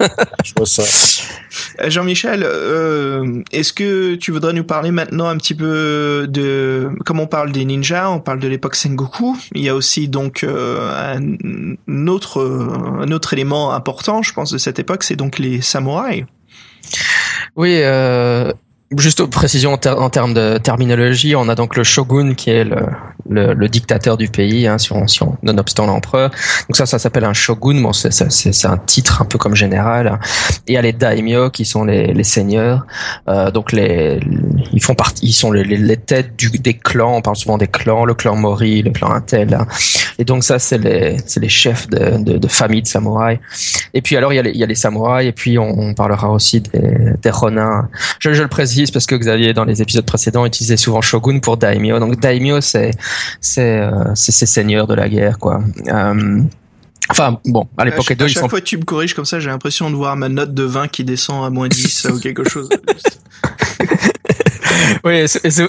Je 0.44 0.52
vois 0.56 0.66
ça. 0.66 0.82
Euh, 1.80 1.90
Jean-Michel, 1.90 2.42
euh, 2.44 3.42
est-ce 3.52 3.72
que 3.72 4.14
tu 4.14 4.32
voudrais 4.32 4.52
nous 4.52 4.64
parler 4.64 4.90
maintenant 4.90 5.28
un 5.28 5.36
petit 5.36 5.54
peu 5.54 6.26
de 6.28 6.90
comme 7.04 7.20
on 7.20 7.26
parle 7.26 7.52
des 7.52 7.64
ninjas, 7.64 8.10
on 8.10 8.20
parle 8.20 8.38
de 8.40 8.48
l'époque 8.48 8.74
Sengoku. 8.74 9.36
Il 9.54 9.62
y 9.62 9.68
a 9.68 9.74
aussi 9.74 10.08
donc 10.08 10.44
euh, 10.44 11.16
un 11.16 12.06
autre 12.06 12.40
un 13.00 13.10
autre 13.12 13.32
élément 13.32 13.72
important, 13.72 14.22
je 14.22 14.32
pense, 14.32 14.52
de 14.52 14.58
cette 14.58 14.78
époque, 14.78 15.02
c'est 15.04 15.16
donc 15.16 15.38
les 15.38 15.60
samouraïs. 15.60 16.24
Oui, 17.56 17.80
Juste 18.96 19.22
précision 19.26 19.74
en, 19.74 20.08
termes 20.08 20.32
de 20.32 20.56
terminologie, 20.56 21.36
on 21.36 21.50
a 21.50 21.54
donc 21.54 21.76
le 21.76 21.84
shogun 21.84 22.32
qui 22.32 22.48
est 22.48 22.64
le, 22.64 22.86
le, 23.28 23.52
le 23.52 23.68
dictateur 23.68 24.16
du 24.16 24.28
pays, 24.28 24.66
hein, 24.66 24.78
si 24.78 24.94
on, 24.94 25.06
si 25.06 25.22
on, 25.22 25.36
nonobstant 25.42 25.84
l'empereur. 25.84 26.30
Donc 26.30 26.76
ça, 26.78 26.86
ça 26.86 26.98
s'appelle 26.98 27.24
un 27.24 27.34
shogun. 27.34 27.82
Bon, 27.82 27.92
c'est 27.92 28.64
un 28.64 28.78
titre 28.78 29.20
un 29.20 29.26
peu 29.26 29.36
comme 29.36 29.54
général. 29.54 30.18
Et 30.66 30.72
il 30.72 30.74
y 30.74 30.78
a 30.78 30.80
les 30.80 30.94
daimyo 30.94 31.50
qui 31.50 31.66
sont 31.66 31.84
les, 31.84 32.14
les 32.14 32.24
seigneurs. 32.24 32.86
Euh, 33.28 33.50
donc 33.50 33.72
les, 33.72 34.20
ils 34.72 34.82
font 34.82 34.94
partie, 34.94 35.26
ils 35.26 35.32
sont 35.34 35.52
les, 35.52 35.64
les, 35.64 35.96
têtes 35.98 36.34
du, 36.38 36.48
des 36.48 36.72
clans. 36.72 37.16
On 37.16 37.20
parle 37.20 37.36
souvent 37.36 37.58
des 37.58 37.68
clans, 37.68 38.06
le 38.06 38.14
clan 38.14 38.36
Mori, 38.36 38.80
le 38.80 38.90
clan 38.90 39.10
Intel. 39.10 39.52
Hein. 39.52 39.66
Et 40.18 40.24
donc 40.24 40.44
ça, 40.44 40.58
c'est 40.58 40.78
les, 40.78 41.18
les 41.36 41.48
chefs 41.50 41.90
de, 41.90 42.22
de, 42.22 42.38
de, 42.38 42.48
famille 42.48 42.80
de 42.80 42.88
samouraïs. 42.88 43.38
Et 43.92 44.00
puis 44.00 44.16
alors 44.16 44.32
il 44.32 44.36
y 44.36 44.38
a 44.38 44.42
les, 44.42 44.52
il 44.52 44.58
y 44.58 44.64
a 44.64 44.74
samouraïs. 44.74 45.28
Et 45.28 45.32
puis 45.32 45.58
on, 45.58 45.78
on 45.78 45.92
parlera 45.92 46.30
aussi 46.30 46.62
des, 46.62 47.12
des 47.20 47.30
ronins. 47.30 47.90
Je, 48.18 48.32
je 48.32 48.40
le 48.40 48.48
précise 48.48 48.77
parce 48.86 49.06
que 49.06 49.14
Xavier 49.14 49.52
dans 49.52 49.64
les 49.64 49.82
épisodes 49.82 50.04
précédents 50.04 50.46
utilisait 50.46 50.76
souvent 50.76 51.00
shogun 51.00 51.40
pour 51.40 51.56
daimyo. 51.56 51.98
Donc 51.98 52.20
daimyo 52.20 52.60
c'est 52.60 52.92
c'est 53.40 53.80
euh, 53.80 54.14
c'est 54.14 54.32
ces 54.32 54.46
seigneurs 54.46 54.86
de 54.86 54.94
la 54.94 55.08
guerre 55.08 55.38
quoi. 55.38 55.60
Euh, 55.88 56.42
enfin, 57.08 57.38
bon, 57.44 57.68
à 57.76 57.84
l'époque, 57.84 58.10
À 58.10 58.28
chaque 58.28 58.48
fois 58.48 58.60
que 58.60 58.64
tu 58.64 58.78
me 58.78 58.84
corriges 58.84 59.14
comme 59.14 59.24
ça, 59.24 59.40
j'ai 59.40 59.50
l'impression 59.50 59.90
de 59.90 59.96
voir 59.96 60.16
ma 60.16 60.28
note 60.28 60.54
de 60.54 60.62
20 60.62 60.88
qui 60.88 61.04
descend 61.04 61.44
à 61.44 61.50
moins 61.50 61.68
10 61.68 62.08
ou 62.12 62.20
quelque 62.20 62.48
chose. 62.48 62.68
oui, 65.04 65.24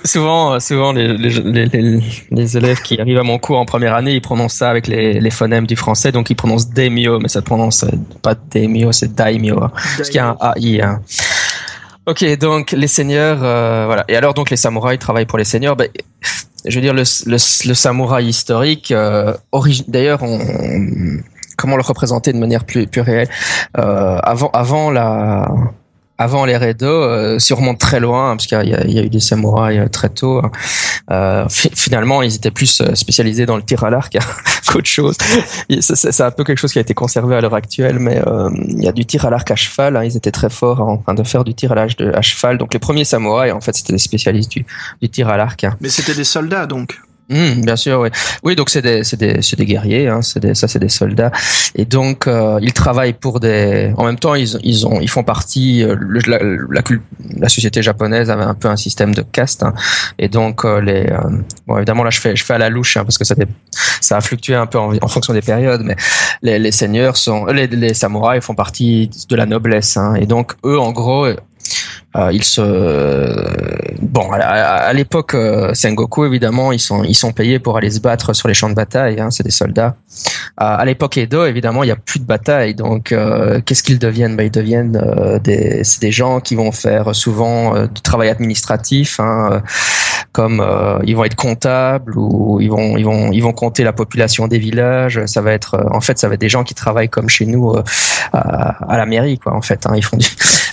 souvent, 0.05 0.60
souvent 0.60 0.93
les, 0.93 1.18
les, 1.18 2.01
les, 2.32 2.57
élèves 2.57 2.82
qui 2.82 2.99
arrivent 2.99 3.18
à 3.18 3.24
mon 3.24 3.39
cours 3.39 3.57
en 3.57 3.66
première 3.66 3.95
année, 3.95 4.14
ils 4.14 4.22
prononcent 4.22 4.55
ça 4.55 4.70
avec 4.70 4.88
les, 4.88 5.20
les 5.20 5.30
phonèmes 5.30 5.68
du 5.68 5.76
français, 5.76 6.12
donc 6.12 6.30
ils 6.30 6.36
prononcent 6.36 6.70
daimyo, 6.70 7.20
mais 7.20 7.28
ça 7.28 7.41
prononce 7.41 7.86
pas 8.22 8.36
daimyo, 8.36 8.91
c'est 8.91 9.14
daimyo, 9.14 9.60
parce 9.60 10.10
qu'il 10.10 10.18
y 10.18 10.20
a 10.20 10.30
un 10.30 10.53
AI. 10.55 10.82
Hein. 10.82 11.01
Ok, 12.10 12.26
donc 12.39 12.72
les 12.72 12.88
seigneurs, 12.88 13.43
euh, 13.43 13.84
voilà. 13.86 14.03
Et 14.07 14.16
alors 14.16 14.34
donc 14.34 14.49
les 14.49 14.57
samouraïs 14.57 14.97
travaillent 14.97 15.28
pour 15.28 15.38
les 15.38 15.43
seigneurs. 15.43 15.76
Ben, 15.76 15.89
je 16.66 16.74
veux 16.74 16.82
dire 16.82 16.95
le, 16.95 17.03
le, 17.28 17.38
le 17.70 17.74
samouraï 17.76 18.26
historique, 18.28 18.91
euh, 18.91 19.34
d'ailleurs, 19.88 20.24
on, 20.24 20.39
comment 21.55 21.76
le 21.76 21.84
représenter 21.84 22.34
de 22.34 22.39
manière 22.39 22.64
plus, 22.66 22.88
plus 22.88 23.01
réelle? 23.01 23.30
Euh, 23.78 24.18
Avant, 24.24 24.49
avant 24.53 24.89
la 24.89 25.47
avant 26.20 26.44
les 26.44 26.58
Redo, 26.58 26.86
euh, 26.86 27.38
très 27.80 28.02
loin, 28.02 28.36
parce 28.36 28.46
qu'il 28.46 28.62
y, 28.62 28.92
y, 28.92 29.00
a 29.00 29.04
eu 29.04 29.10
des 29.10 29.22
samouraïs 29.22 29.80
euh, 29.80 29.88
très 29.88 30.10
tôt, 30.10 30.40
hein, 30.44 30.52
euh, 31.12 31.46
finalement, 31.50 32.22
ils 32.22 32.36
étaient 32.36 32.52
plus 32.52 32.82
euh, 32.82 32.94
spécialisés 32.94 33.46
dans 33.46 33.56
le 33.56 33.64
tir 33.64 33.86
à 33.86 33.90
l'arc 33.90 34.18
qu'autre 34.68 34.86
chose. 34.86 35.16
C'est 35.80 36.22
un 36.22 36.32
peu 36.32 36.44
quelque 36.44 36.58
chose 36.58 36.74
qui 36.74 36.78
a 36.78 36.82
été 36.82 36.94
conservé 36.94 37.38
à 37.38 37.42
l'heure 37.42 37.56
actuelle, 37.56 38.00
mais 38.00 38.22
il 38.68 38.84
y 38.84 38.88
a 38.88 38.92
du 38.92 39.06
tir 39.06 39.26
à 39.26 39.30
l'arc 39.30 39.50
à 39.50 39.56
cheval. 39.56 39.96
Hein, 39.96 40.04
ils 40.04 40.18
étaient 40.18 40.32
très 40.32 40.50
forts 40.50 40.82
en 40.82 40.98
train 40.98 41.14
de 41.14 41.24
faire 41.24 41.46
du 41.46 41.54
tir 41.54 41.72
à 41.72 41.76
l'arc 41.76 42.00
à 42.02 42.22
cheval. 42.22 42.58
Donc 42.58 42.74
les 42.74 42.80
premiers 42.80 43.06
samouraïs, 43.06 43.54
en 43.54 43.62
fait, 43.62 43.76
c'était 43.76 43.94
des 43.94 44.00
spécialistes 44.00 44.52
du, 44.52 44.66
du 45.02 45.10
tir 45.10 45.30
à 45.30 45.38
l'arc. 45.38 45.64
Hein. 45.64 45.78
Mais 45.80 45.90
c'était 45.90 46.16
des 46.16 46.26
soldats, 46.26 46.66
donc. 46.66 47.00
Mmh, 47.30 47.62
bien 47.62 47.76
sûr, 47.76 48.00
oui. 48.00 48.10
Oui, 48.44 48.56
donc 48.56 48.72
c'est 48.72 48.82
des, 48.82 49.04
c'est 49.04 49.18
des, 49.18 49.44
c'est 49.44 49.56
des 49.56 49.66
guerriers, 49.66 50.08
hein, 50.08 50.24
c'est 50.24 50.40
des, 50.40 50.56
ça 50.56 50.68
c'est 50.68 50.80
des 50.80 50.90
soldats, 50.90 51.32
et 51.76 51.86
donc 51.86 52.26
euh, 52.26 52.58
ils 52.60 52.74
travaillent 52.74 53.14
pour 53.14 53.40
des. 53.40 53.94
En 53.98 54.06
même 54.06 54.18
temps, 54.18 54.34
ils, 54.34 54.58
ils 54.64 54.88
ont, 54.88 55.00
ils 55.00 55.10
font 55.10 55.24
partie. 55.24 55.84
Euh, 55.84 55.96
la, 56.26 56.40
la, 56.40 56.82
la, 57.38 57.50
société 57.50 57.84
japonaise 57.84 58.32
avait 58.32 58.44
un 58.44 58.56
peu 58.56 58.68
un 58.68 58.76
système 58.76 59.14
de 59.14 59.22
caste, 59.22 59.62
hein, 59.62 59.76
et 60.18 60.28
donc 60.28 60.66
euh, 60.66 60.82
les. 60.82 61.06
Euh, 61.12 61.20
bon, 61.68 61.78
évidemment 61.78 62.04
là, 62.04 62.10
je 62.10 62.20
fais, 62.20 62.36
je 62.36 62.44
fais 62.44 62.56
à 62.56 62.58
la 62.58 62.70
louche 62.70 62.98
hein, 62.98 63.04
parce 63.06 63.20
que 63.20 63.26
ça, 63.26 63.36
ça 64.02 64.18
a 64.18 64.22
fluctué 64.22 64.56
un 64.56 64.66
peu 64.66 64.80
en, 64.80 64.96
en, 65.00 65.08
fonction 65.08 65.34
des 65.34 65.44
périodes, 65.44 65.82
mais 65.84 65.98
les, 66.42 66.58
les 66.58 66.72
seigneurs 66.72 67.16
sont, 67.16 67.46
les, 67.46 67.68
les 67.68 67.94
samouraïs 67.94 68.44
font 68.44 68.56
partie 68.56 69.12
de 69.30 69.36
la 69.36 69.46
noblesse, 69.46 69.98
hein, 69.98 70.16
et 70.16 70.26
donc 70.26 70.54
eux, 70.66 70.80
en 70.80 70.92
gros, 70.92 71.28
euh, 72.16 72.32
ils 72.34 72.44
se 72.44 72.62
bon 74.02 74.32
à, 74.32 74.38
à 74.38 74.94
l'époque 74.94 75.36
euh, 75.36 75.74
Sengoku 75.76 76.26
évidemment 76.26 76.72
ils 76.72 76.80
sont 76.80 77.04
ils 77.04 77.14
sont 77.14 77.32
payés 77.32 77.60
pour 77.60 77.78
aller 77.78 77.92
se 77.92 78.00
battre 78.00 78.34
sur 78.34 78.48
les 78.48 78.56
champs 78.56 78.70
de 78.70 78.74
bataille 78.74 79.20
hein, 79.20 79.30
c'est 79.30 79.44
des 79.44 79.52
soldats. 79.52 79.96
Euh, 80.62 80.76
à 80.78 80.86
l'époque 80.86 81.18
Edo 81.18 81.46
évidemment 81.46 81.84
il 81.84 81.88
y 81.88 81.92
a 81.92 81.96
plus 81.96 82.20
de 82.20 82.26
bataille 82.26 82.74
donc 82.74 83.12
euh, 83.12 83.62
qu'est-ce 83.64 83.84
qu'ils 83.84 84.00
deviennent? 84.00 84.36
Bah, 84.36 84.44
ils 84.44 84.52
deviennent 84.52 85.00
euh, 85.02 85.38
des 85.38 85.84
c'est 85.84 86.02
des 86.02 86.12
gens 86.12 86.40
qui 86.40 86.56
vont 86.56 86.72
faire 86.72 87.14
souvent 87.14 87.76
euh, 87.76 87.86
du 87.86 88.02
travail 88.02 88.30
administratif 88.30 89.20
hein, 89.20 89.62
comme 90.32 90.66
ils 91.06 91.16
vont 91.16 91.26
être 91.26 91.36
comptables 91.36 92.18
ou 92.18 92.60
ils 92.60 92.70
vont 92.70 92.98
ils 92.98 93.06
vont 93.06 93.32
ils 93.32 93.42
vont 93.42 93.54
compter 93.54 93.84
la 93.84 93.94
population 93.94 94.48
des 94.48 94.60
villages. 94.60 95.24
Ça 95.26 95.42
va 95.42 95.54
être 95.54 95.88
en 95.92 96.02
fait 96.02 96.18
ça 96.18 96.28
va 96.28 96.36
être 96.36 96.42
des 96.42 96.50
gens 96.50 96.64
qui 96.64 96.74
travaillent 96.74 97.10
comme 97.10 97.30
chez 97.30 97.46
nous 97.46 97.76
à, 98.34 98.92
à, 98.92 98.98
la 98.98 99.06
mairie 99.06 99.38
quoi 99.38 99.54
en 99.54 99.62
fait 99.62 99.86
hein, 99.86 99.94
ils 99.96 100.04
font 100.04 100.18
du... 100.18 100.28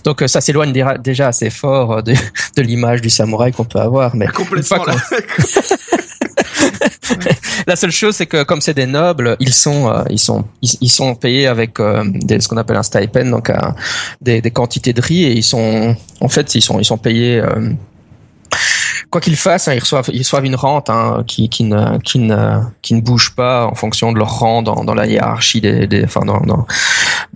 donc 0.07 0.23
ça 0.29 0.41
s'éloigne 0.41 0.73
déjà 1.01 1.27
assez 1.27 1.51
fort 1.51 2.01
de, 2.01 2.15
de 2.57 2.63
l'image 2.63 3.01
du 3.01 3.11
samouraï 3.11 3.53
qu'on 3.53 3.65
peut 3.65 3.81
avoir. 3.81 4.15
Mais 4.15 4.29
Complètement. 4.29 4.85
la 7.67 7.75
seule 7.75 7.91
chose, 7.91 8.15
c'est 8.15 8.27
que 8.27 8.45
comme 8.45 8.61
c'est 8.61 8.75
des 8.75 8.87
nobles, 8.87 9.37
ils 9.41 9.53
sont, 9.53 9.91
euh, 9.91 10.05
ils 10.09 10.21
sont, 10.21 10.45
ils, 10.63 10.71
ils, 10.81 10.89
sont 10.89 11.17
payés 11.17 11.49
avec 11.49 11.81
euh, 11.81 12.05
des, 12.07 12.41
ce 12.41 12.47
qu'on 12.47 12.57
appelle 12.57 12.77
un 12.77 12.85
stipend, 12.85 13.29
donc 13.29 13.51
euh, 13.51 13.57
des, 14.21 14.41
des, 14.41 14.53
quantités 14.53 14.93
de 14.93 15.01
riz, 15.01 15.25
et 15.25 15.33
ils 15.33 15.43
sont, 15.43 15.97
en 16.21 16.29
fait, 16.29 16.55
ils 16.55 16.63
sont, 16.63 16.79
ils 16.79 16.85
sont 16.85 16.99
payés 16.99 17.43
quoi 19.11 19.21
qu'ils 19.21 19.37
fassent, 19.37 19.69
hein, 19.69 19.75
ils 19.75 19.81
reçoivent, 19.81 20.11
ils 20.13 20.19
reçoivent 20.19 20.45
une 20.45 20.57
rente 20.57 20.91
hein, 20.91 21.25
qui, 21.27 21.49
qui, 21.49 21.65
ne, 21.65 21.99
qui, 21.99 22.19
ne, 22.19 22.61
qui 22.83 22.95
ne 22.95 23.01
bouge 23.01 23.35
pas 23.35 23.67
en 23.67 23.75
fonction 23.75 24.13
de 24.13 24.19
leur 24.19 24.39
rang 24.39 24.63
dans, 24.63 24.85
dans 24.85 24.95
la 24.95 25.07
hiérarchie 25.07 25.61
des, 25.61 25.87
des 25.87 26.05
enfin 26.05 26.25
dans, 26.25 26.41
dans, 26.41 26.67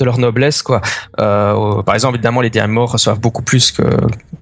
de 0.01 0.05
leur 0.05 0.19
noblesse 0.19 0.63
quoi. 0.63 0.81
Euh, 1.21 1.83
par 1.83 1.95
exemple, 1.95 2.17
évidemment, 2.17 2.41
les 2.41 2.51
derniers 2.51 2.73
morts 2.73 2.93
reçoivent 2.93 3.21
beaucoup 3.21 3.43
plus 3.43 3.71
que 3.71 3.85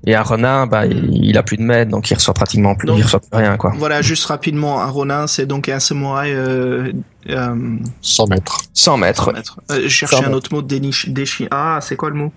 et 0.06 0.14
un 0.14 0.22
renard, 0.22 0.68
bah, 0.68 0.86
il, 0.86 1.36
a 1.36 1.42
plus 1.42 1.58
de 1.58 1.62
maîtres, 1.62 1.90
donc 1.90 2.10
il 2.10 2.14
reçoit 2.14 2.32
pratiquement 2.32 2.74
plus, 2.74 2.86
donc, 2.86 2.98
il 2.98 3.02
reçoit 3.02 3.20
plus 3.20 3.36
rien 3.36 3.56
quoi. 3.58 3.74
Voilà, 3.76 4.00
juste 4.00 4.24
rapidement, 4.24 4.80
un 4.80 4.88
renard, 4.88 5.28
c'est 5.28 5.44
donc 5.44 5.68
un 5.68 5.80
samouraï. 5.80 6.32
Euh, 6.32 6.92
euh, 7.28 7.76
100 8.00 8.26
mètres. 8.28 8.58
100 8.72 8.96
mètres. 8.96 9.24
100 9.24 9.32
mètres. 9.32 9.60
Euh, 9.70 9.82
je 9.82 9.88
cherchais 9.88 10.24
un 10.24 10.32
autre 10.32 10.52
mot 10.52 10.62
de 10.62 10.78
déchi. 11.08 11.48
Ah, 11.50 11.80
c'est 11.82 11.96
quoi 11.96 12.08
le 12.08 12.16
mot? 12.16 12.32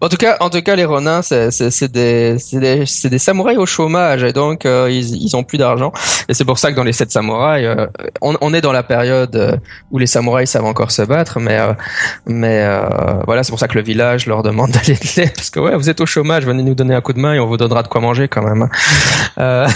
En 0.00 0.08
tout 0.08 0.16
cas, 0.16 0.36
en 0.40 0.50
tout 0.50 0.62
cas, 0.62 0.76
les 0.76 0.84
Ronins, 0.84 1.22
c'est 1.22 1.92
des, 1.92 2.36
des, 2.52 2.84
des, 2.84 3.18
samouraïs 3.18 3.58
au 3.58 3.66
chômage 3.66 4.22
et 4.24 4.32
donc 4.32 4.66
euh, 4.66 4.88
ils, 4.90 5.22
ils 5.22 5.36
ont 5.36 5.44
plus 5.44 5.58
d'argent. 5.58 5.92
Et 6.28 6.34
c'est 6.34 6.44
pour 6.44 6.58
ça 6.58 6.70
que 6.70 6.76
dans 6.76 6.84
les 6.84 6.92
sept 6.92 7.10
samouraïs, 7.10 7.66
euh, 7.66 7.86
on, 8.20 8.36
on, 8.40 8.54
est 8.54 8.60
dans 8.60 8.72
la 8.72 8.82
période 8.82 9.34
euh, 9.36 9.56
où 9.90 9.98
les 9.98 10.06
samouraïs 10.06 10.50
savent 10.50 10.64
encore 10.64 10.90
se 10.90 11.02
battre, 11.02 11.40
mais 11.40 11.58
euh, 11.58 11.72
mais 12.26 12.62
euh, 12.64 12.80
voilà, 13.26 13.42
c'est 13.42 13.50
pour 13.50 13.58
ça 13.58 13.68
que 13.68 13.74
le 13.74 13.84
village 13.84 14.26
leur 14.26 14.42
demande 14.42 14.70
d'aller 14.72 14.94
de 14.94 15.20
l'aide 15.20 15.34
parce 15.34 15.50
que 15.50 15.60
ouais, 15.60 15.76
vous 15.76 15.88
êtes 15.90 16.00
au 16.00 16.06
chômage, 16.06 16.44
venez 16.44 16.62
nous 16.62 16.74
donner 16.74 16.94
un 16.94 17.00
coup 17.00 17.12
de 17.12 17.20
main 17.20 17.34
et 17.34 17.40
on 17.40 17.46
vous 17.46 17.56
donnera 17.56 17.82
de 17.82 17.88
quoi 17.88 18.00
manger 18.00 18.28
quand 18.28 18.42
même. 18.42 18.68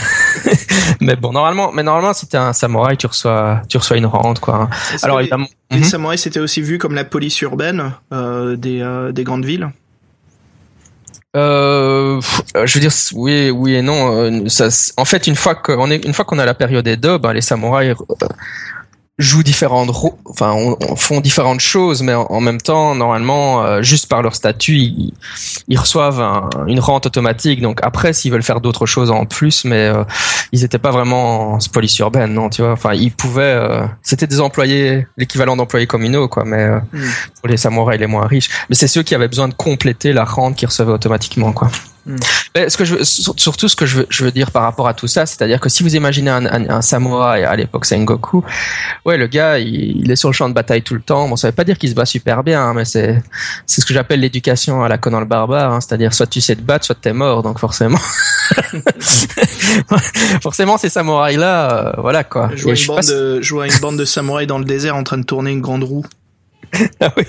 Hein. 0.45 0.51
mais 1.01 1.17
bon, 1.17 1.33
normalement, 1.33 1.73
mais 1.73 1.83
normalement, 1.83 2.13
si 2.13 2.27
t'es 2.27 2.37
un 2.37 2.53
samouraï, 2.53 2.97
tu 2.97 3.07
reçois 3.07 3.63
tu 3.69 3.77
reçois 3.79 3.97
une 3.97 4.07
rente 4.07 4.41
quoi. 4.41 4.69
Alors 5.03 5.21
évidemment. 5.21 5.49
Les 5.71 5.79
mm 5.79 5.83
-hmm. 5.83 5.85
samouraïs, 5.85 6.23
c'était 6.23 6.41
aussi 6.41 6.63
vu 6.63 6.79
comme 6.79 6.95
la 6.95 7.05
police 7.05 7.41
urbaine 7.43 7.93
euh, 8.13 8.57
des, 8.57 8.81
euh, 8.81 9.13
des 9.13 9.25
grandes 9.25 9.45
villes? 9.45 9.69
Euh, 11.37 12.21
je 12.65 12.73
veux 12.75 12.81
dire 12.81 12.93
oui, 13.15 13.51
oui 13.51 13.75
et 13.75 13.83
non. 13.83 14.49
Ça, 14.49 14.69
en 14.97 15.05
fait, 15.05 15.27
une 15.27 15.37
fois 15.37 15.55
qu'on 15.55 15.91
est, 15.91 16.03
une 16.05 16.15
fois 16.15 16.25
qu'on 16.25 16.39
a 16.39 16.47
la 16.47 16.55
période 16.55 16.87
Edo, 16.87 17.19
ben, 17.19 17.33
les 17.33 17.43
samouraïs 17.43 17.95
jouent 19.19 19.43
différentes 19.43 19.91
enfin 20.27 20.53
on, 20.53 20.77
on 20.91 20.95
font 20.97 21.21
différentes 21.21 21.61
choses 21.61 22.03
mais 22.03 22.13
en, 22.13 22.25
en 22.25 22.41
même 22.41 22.61
temps 22.61 22.95
normalement 22.95 23.65
euh, 23.65 23.81
juste 23.81 24.09
par 24.09 24.21
leur 24.21 24.35
statut 24.35 24.77
ils, 24.77 25.15
ils 25.69 25.79
reçoivent 25.79 26.21
un, 26.21 26.51
une 26.67 26.81
rente 26.81 27.07
automatique. 27.07 27.63
Donc 27.63 27.81
après 27.83 28.13
s'ils 28.13 28.31
veulent 28.31 28.43
faire 28.43 28.61
d'autres 28.61 28.85
choses 28.85 29.11
en 29.11 29.25
plus 29.25 29.65
mais 29.65 29.87
euh, 29.87 30.05
ils 30.53 30.61
n'étaient 30.61 30.79
pas 30.79 30.91
vraiment 30.91 31.55
en 31.55 31.59
police 31.73 31.99
urbaine 31.99 32.35
non 32.35 32.51
tu 32.51 32.61
vois. 32.61 32.73
Enfin 32.73 32.93
ils 32.93 33.13
pouvaient 33.13 33.43
euh, 33.43 33.87
c'était 34.03 34.27
des 34.27 34.41
employés 34.41 35.07
l'équivalent 35.17 35.57
d'employés 35.57 35.87
communaux 35.87 36.29
quoi 36.29 36.45
mais 36.45 36.69
mm. 36.69 36.83
pour 37.41 37.49
les 37.49 37.57
samouraïs 37.57 37.99
les 37.99 38.07
moins 38.07 38.27
riches. 38.27 38.51
Mais 38.69 38.75
c'est 38.75 38.89
ceux 38.89 39.03
qui 39.03 39.15
avaient 39.15 39.29
besoin 39.29 39.49
de 39.49 39.55
compléter 39.55 40.13
la 40.13 40.25
rente 40.25 40.57
qu'ils 40.57 40.69
recevaient 40.69 40.93
automatiquement 40.93 41.53
quoi 41.53 41.71
Mm. 42.07 42.17
Mais 42.55 42.71
ce 42.71 42.77
que 42.77 42.85
je 42.85 42.95
veux, 42.95 43.05
surtout 43.05 43.69
ce 43.69 43.75
que 43.75 43.85
je 43.85 43.99
veux, 43.99 44.07
je 44.09 44.25
veux 44.25 44.31
dire 44.31 44.53
par 44.53 44.63
rapport 44.63 44.87
à 44.87 44.95
tout 44.95 45.09
ça, 45.09 45.27
c'est-à-dire 45.27 45.61
que 45.61 45.69
si 45.69 45.83
vous 45.83 45.97
imaginez 45.97 46.31
un, 46.31 46.47
un, 46.47 46.71
un 46.71 46.81
samouraï 46.81 47.45
à 47.45 47.57
l'époque 47.57 47.85
Sengoku, 47.85 48.45
ouais, 49.05 49.17
le 49.17 49.27
gars, 49.27 49.59
il, 49.59 50.05
il, 50.05 50.11
est 50.11 50.17
sur 50.17 50.29
le 50.29 50.33
champ 50.33 50.49
de 50.49 50.55
bataille 50.55 50.83
tout 50.83 50.95
le 50.95 51.01
temps. 51.01 51.29
Bon, 51.29 51.37
ça 51.37 51.49
veut 51.49 51.55
pas 51.55 51.65
dire 51.65 51.79
qu'il 51.79 51.91
se 51.91 51.95
bat 51.95 52.07
super 52.07 52.45
bien, 52.45 52.63
hein, 52.63 52.75
mais 52.75 52.85
c'est, 52.85 53.23
c'est 53.67 53.81
ce 53.81 53.87
que 53.87 53.93
j'appelle 53.93 54.21
l'éducation 54.21 54.85
à 54.85 54.89
la 54.89 54.99
Conan 54.99 55.21
le 55.21 55.27
barbare, 55.27 55.73
hein, 55.73 55.81
c'est-à-dire 55.81 56.15
soit 56.15 56.27
tu 56.27 56.41
sais 56.41 56.55
te 56.55 56.63
battre, 56.63 56.85
soit 56.85 56.97
t'es 57.01 57.13
mort, 57.13 57.43
donc 57.43 57.59
forcément, 57.59 57.99
forcément 60.43 60.79
ces 60.79 60.89
samouraïs-là, 60.89 61.73
euh, 61.73 61.93
voilà 61.99 62.23
quoi. 62.23 62.51
Une 62.57 62.87
bande 62.87 63.05
de, 63.05 63.43
je 63.43 63.55
vois 63.55 63.67
une 63.67 63.79
bande 63.81 63.99
de 63.99 64.05
samouraïs 64.05 64.47
dans 64.47 64.59
le 64.59 64.65
désert 64.65 64.95
en 64.95 65.03
train 65.03 65.19
de 65.19 65.25
tourner 65.25 65.51
une 65.51 65.61
grande 65.61 65.83
roue. 65.83 66.07
ah 67.01 67.13
oui. 67.17 67.25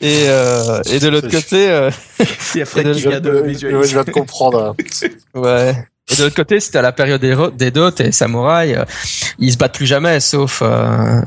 et, 0.00 0.24
euh, 0.28 0.80
et 0.90 0.98
de 0.98 1.08
l'autre 1.08 1.30
côté, 1.30 1.70
euh, 1.70 1.90
il 2.54 2.58
y 2.58 2.62
a 2.62 2.66
Fred 2.66 2.92
qui 2.92 3.00
vient 3.00 3.20
de 3.20 3.40
visualiser. 3.40 3.88
Je 3.90 3.98
vais 3.98 4.04
te 4.04 4.10
comprendre. 4.10 4.74
ouais. 5.34 5.74
Et 6.10 6.16
de 6.16 6.22
l'autre 6.22 6.36
côté, 6.36 6.58
c'était 6.60 6.78
à 6.78 6.82
la 6.82 6.92
période 6.92 7.20
des, 7.20 7.36
des 7.54 7.70
dots 7.70 7.90
et 7.98 8.12
samouraïs, 8.12 8.76
euh, 8.76 8.84
ils 9.38 9.52
se 9.52 9.58
battent 9.58 9.74
plus 9.74 9.86
jamais, 9.86 10.20
sauf 10.20 10.62
euh, 10.62 11.20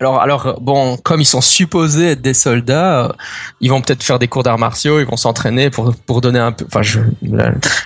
alors, 0.00 0.18
alors 0.22 0.58
bon, 0.62 0.96
comme 0.96 1.20
ils 1.20 1.26
sont 1.26 1.42
supposés 1.42 2.12
être 2.12 2.22
des 2.22 2.32
soldats, 2.32 3.04
euh, 3.04 3.12
ils 3.60 3.68
vont 3.68 3.82
peut-être 3.82 4.02
faire 4.02 4.18
des 4.18 4.28
cours 4.28 4.42
d'arts 4.42 4.58
martiaux, 4.58 4.98
ils 4.98 5.04
vont 5.04 5.18
s'entraîner 5.18 5.68
pour 5.68 5.94
pour 6.06 6.22
donner 6.22 6.38
un 6.38 6.52
peu. 6.52 6.64
Enfin, 6.66 6.80
je 6.80 7.00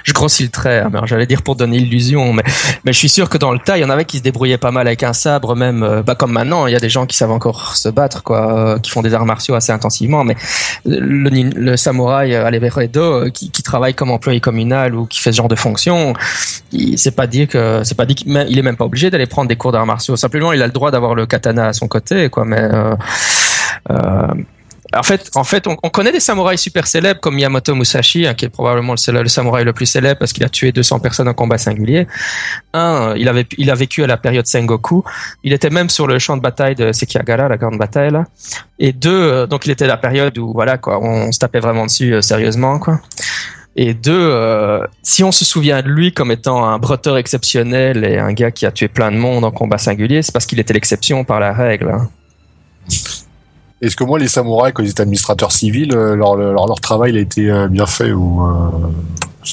je 0.05 0.13
grossis 0.13 0.45
le 0.45 0.49
trait. 0.49 0.79
Hein, 0.79 0.93
J'allais 1.07 1.27
dire 1.27 1.43
pour 1.43 1.57
donner 1.57 1.79
illusion, 1.79 2.33
mais 2.33 2.45
mais 2.85 2.93
je 2.93 2.99
suis 2.99 3.09
sûr 3.09 3.29
que 3.29 3.37
dans 3.37 3.51
le 3.51 3.59
tas, 3.59 3.79
il 3.79 3.81
y 3.81 3.85
en 3.85 3.91
avait 3.91 4.05
qui 4.05 4.19
se 4.19 4.23
débrouillaient 4.23 4.59
pas 4.59 4.71
mal 4.71 4.87
avec 4.87 5.03
un 5.03 5.13
sabre, 5.13 5.57
même. 5.57 5.83
Euh, 5.83 6.03
bah 6.05 6.15
comme 6.15 6.31
maintenant, 6.31 6.69
il 6.69 6.73
y 6.73 6.77
a 6.77 6.79
des 6.79 6.89
gens 6.89 7.05
qui 7.05 7.17
savent 7.17 7.33
encore 7.33 7.75
se 7.75 7.89
battre, 7.89 8.23
quoi, 8.23 8.75
euh, 8.75 8.79
qui 8.79 8.93
font 8.93 9.03
des 9.03 9.13
arts 9.13 9.27
martiaux 9.27 9.57
assez 9.57 9.73
intensivement. 9.73 10.23
Mais 10.23 10.37
le, 10.85 11.29
le 11.31 11.77
samouraï 11.77 12.37
à 12.37 12.49
l'Everedo 12.49 13.29
qui, 13.31 13.51
qui 13.51 13.63
travaille 13.65 13.95
comme 13.95 14.13
employé 14.13 14.39
communal 14.39 14.95
ou 14.95 15.07
qui 15.07 15.19
fait 15.19 15.33
ce 15.33 15.39
genre 15.39 15.49
de 15.49 15.57
fonction, 15.57 16.15
c'est 16.97 17.17
pas 17.17 17.27
dit 17.27 17.49
que 17.49 17.81
c'est 17.83 17.97
pas 17.97 18.07
dit 18.07 18.15
qu'il 18.15 18.37
est 18.37 18.63
même 18.63 18.77
pas 18.77 18.85
obligé 18.85 19.11
d'aller 19.11 19.27
prendre 19.27 19.49
des 19.49 19.57
cours 19.57 19.73
d'arts 19.73 19.87
martiaux. 19.87 20.15
Simplement, 20.15 20.53
il 20.53 20.63
a 20.63 20.67
le 20.67 20.73
droit 20.73 20.93
d'avoir 20.93 21.17
le 21.17 21.27
katana 21.27 21.67
à 21.67 21.73
son 21.73 21.89
côté 21.89 22.04
quoi. 22.31 22.45
Mais 22.45 22.61
euh, 22.61 22.95
euh, 23.91 24.35
en 24.95 25.03
fait, 25.03 25.31
en 25.35 25.45
fait, 25.45 25.67
on, 25.67 25.77
on, 25.83 25.91
connaît 25.91 26.13
des 26.13 26.21
samouraïs 26.21 26.61
super 26.61 26.87
célèbres 26.87 27.21
comme 27.21 27.39
Yamato 27.39 27.75
Musashi, 27.75 28.27
hein, 28.27 28.35
qui 28.35 28.45
est 28.45 28.49
probablement 28.49 28.95
le, 28.95 29.29
samouraï 29.29 29.65
le 29.65 29.73
plus 29.73 29.87
célèbre 29.87 30.19
parce 30.19 30.33
qu'il 30.33 30.45
a 30.45 30.49
tué 30.49 30.73
200 30.73 31.01
personnes 31.01 31.29
en 31.29 31.35
combat 31.35 31.59
singulier. 31.59 32.07
Un, 32.73 33.15
il 33.17 33.29
avait, 33.29 33.47
il 33.59 33.71
a 33.71 33.75
vécu 33.75 34.05
à 34.05 34.07
la 34.07 34.17
période 34.17 34.47
Sengoku. 34.47 35.05
Il 35.43 35.53
était 35.53 35.71
même 35.71 35.91
sur 35.91 36.07
le 36.07 36.19
champ 36.19 36.37
de 36.37 36.43
bataille 36.43 36.75
de 36.75 36.93
Sekigahara, 36.93 37.49
la 37.49 37.57
grande 37.57 37.79
bataille. 37.79 38.13
Et 38.79 38.93
deux, 38.93 39.11
euh, 39.11 39.47
donc 39.47 39.67
il 39.67 39.73
était 39.73 39.87
la 39.87 39.97
période 39.97 40.37
où 40.39 40.53
voilà 40.53 40.79
quoi, 40.79 41.03
on 41.03 41.33
se 41.33 41.39
tapait 41.39 41.61
vraiment 41.61 41.87
dessus 41.87 42.21
sérieusement 42.23 42.79
quoi. 42.79 43.01
Et 43.77 43.93
deux, 43.95 44.13
euh, 44.13 44.81
si 45.03 45.25
on 45.25 45.33
se 45.33 45.45
souvient 45.45 45.83
de 45.83 45.89
lui 45.89 46.13
comme 46.13 46.31
étant 46.31 46.65
un 46.65 46.79
breteur 46.79 47.17
exceptionnel 47.17 48.05
et 48.05 48.19
un 48.19 48.33
gars 48.33 48.53
qui 48.53 48.67
a 48.67 48.71
tué 48.71 48.89
plein 48.89 49.11
de 49.11 49.17
monde 49.17 49.45
en 49.45 49.51
combat 49.51 49.79
singulier, 49.79 50.23
c'est 50.23 50.33
parce 50.33 50.47
qu'il 50.47 50.61
était 50.61 50.75
l'exception 50.75 51.25
par 51.25 51.41
la 51.41 51.53
règle. 51.53 51.91
Hein. 51.91 52.09
Est-ce 53.81 53.97
que 53.97 54.05
moi, 54.05 54.19
les 54.19 54.29
samouraïs, 54.29 54.73
quand 54.73 54.83
ils 54.83 54.91
étaient 54.91 55.03
administrateurs 55.03 55.51
civils, 55.51 55.91
leur, 55.91 56.37
leur, 56.37 56.67
leur 56.67 56.81
travail 56.81 57.17
a 57.17 57.21
été 57.21 57.53
bien 57.69 57.87
fait 57.87 58.13
ou 58.13 58.43
euh, 58.43 58.71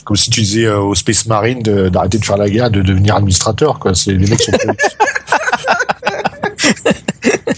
comme 0.06 0.16
si 0.16 0.30
tu 0.30 0.42
disais 0.42 0.66
euh, 0.66 0.80
au 0.80 0.96
Space 0.96 1.26
Marine 1.28 1.62
d'arrêter 1.62 2.18
de, 2.18 2.22
de, 2.22 2.26
faire 2.26 2.38
la 2.38 2.50
guerre, 2.50 2.72
de 2.72 2.82
devenir 2.82 3.16
administrateur, 3.16 3.78
quoi. 3.80 3.94
C'est 3.94 4.14
les 4.14 4.30
mecs 4.30 4.42
sont 4.42 4.52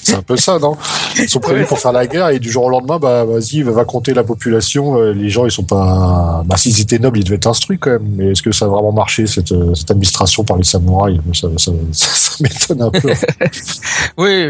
C'est 0.01 0.15
un 0.15 0.21
peu 0.21 0.37
ça, 0.37 0.59
non? 0.59 0.77
Ils 1.17 1.29
sont 1.29 1.39
prévus 1.39 1.65
pour 1.65 1.79
faire 1.79 1.91
la 1.91 2.07
guerre 2.07 2.29
et 2.29 2.39
du 2.39 2.49
jour 2.49 2.65
au 2.65 2.69
lendemain, 2.69 2.99
bah 2.99 3.25
vas-y, 3.25 3.61
va 3.61 3.85
compter 3.85 4.13
la 4.13 4.23
population. 4.23 4.97
Euh, 4.97 5.13
les 5.13 5.29
gens, 5.29 5.45
ils 5.45 5.51
sont 5.51 5.63
pas. 5.63 6.43
Bah 6.45 6.57
s'ils 6.57 6.81
étaient 6.81 6.99
nobles, 6.99 7.19
ils 7.19 7.23
devaient 7.23 7.35
être 7.35 7.47
instruits 7.47 7.77
quand 7.79 7.91
même. 7.91 8.07
Mais 8.15 8.31
est-ce 8.31 8.41
que 8.41 8.51
ça 8.51 8.65
a 8.65 8.67
vraiment 8.67 8.91
marché 8.91 9.27
cette, 9.27 9.51
euh, 9.51 9.73
administration 9.89 10.43
par 10.43 10.57
les 10.57 10.63
samouraïs? 10.63 11.19
Ça, 11.33 11.71
m'étonne 12.39 12.81
un 12.81 12.89
peu. 12.89 13.09
oui, 14.17 14.47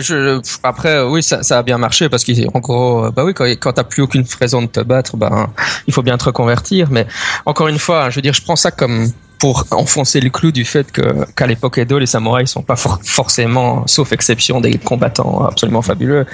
après, 0.63 1.03
oui, 1.03 1.23
ça, 1.23 1.41
a 1.49 1.63
bien 1.63 1.77
marché 1.77 2.09
parce 2.09 2.23
qu'en 2.23 2.59
gros, 2.59 3.11
bah 3.11 3.23
oui, 3.25 3.33
quand, 3.33 3.45
quand 3.45 3.73
t'as 3.73 3.83
plus 3.83 4.03
aucune 4.03 4.25
raison 4.39 4.61
de 4.61 4.67
te 4.67 4.79
battre, 4.79 5.17
bah 5.17 5.49
il 5.87 5.93
faut 5.93 6.03
bien 6.03 6.17
te 6.17 6.25
reconvertir. 6.25 6.89
Mais 6.91 7.07
encore 7.45 7.67
une 7.67 7.79
fois, 7.79 8.09
je 8.09 8.15
veux 8.15 8.21
dire, 8.21 8.33
je 8.33 8.41
prends 8.41 8.55
ça 8.55 8.71
comme 8.71 9.09
pour 9.43 9.65
enfoncer 9.71 10.21
le 10.21 10.29
clou 10.29 10.53
du 10.53 10.63
fait 10.63 10.89
que 10.89 11.29
qu'à 11.35 11.47
l'époque 11.47 11.77
Edo, 11.77 11.99
les 11.99 12.05
samouraïs 12.05 12.49
sont 12.49 12.61
pas 12.61 12.77
forcément, 12.77 13.85
sauf 13.87 14.13
exception, 14.13 14.61
des 14.61 14.77
combattants 14.77 15.43
absolument 15.43 15.81
fabuleux. 15.81 16.25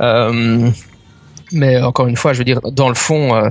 Euh, 0.00 0.68
mais 1.52 1.80
encore 1.80 2.08
une 2.08 2.16
fois, 2.16 2.32
je 2.32 2.38
veux 2.38 2.44
dire, 2.44 2.60
dans 2.72 2.88
le 2.88 2.96
fond, 2.96 3.32
euh, 3.36 3.48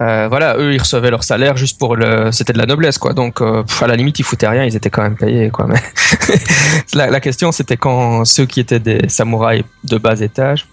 euh, 0.00 0.28
voilà, 0.28 0.56
eux, 0.58 0.74
ils 0.74 0.80
recevaient 0.80 1.10
leur 1.10 1.24
salaire 1.24 1.56
juste 1.56 1.78
pour 1.78 1.96
le, 1.96 2.30
c'était 2.32 2.52
de 2.52 2.58
la 2.58 2.66
noblesse, 2.66 2.98
quoi. 2.98 3.14
Donc, 3.14 3.40
à 3.40 3.86
la 3.86 3.96
limite, 3.96 4.18
ils 4.18 4.24
foutaient 4.24 4.48
rien, 4.48 4.64
ils 4.64 4.76
étaient 4.76 4.90
quand 4.90 5.02
même 5.02 5.16
payés, 5.16 5.50
quoi. 5.50 5.66
Mais 5.66 5.80
la, 6.94 7.10
la, 7.10 7.20
question, 7.20 7.52
c'était 7.52 7.76
quand 7.76 8.24
ceux 8.24 8.46
qui 8.46 8.60
étaient 8.60 8.80
des 8.80 9.08
samouraïs 9.08 9.64
de 9.84 9.98
bas 9.98 10.20
étage 10.20 10.66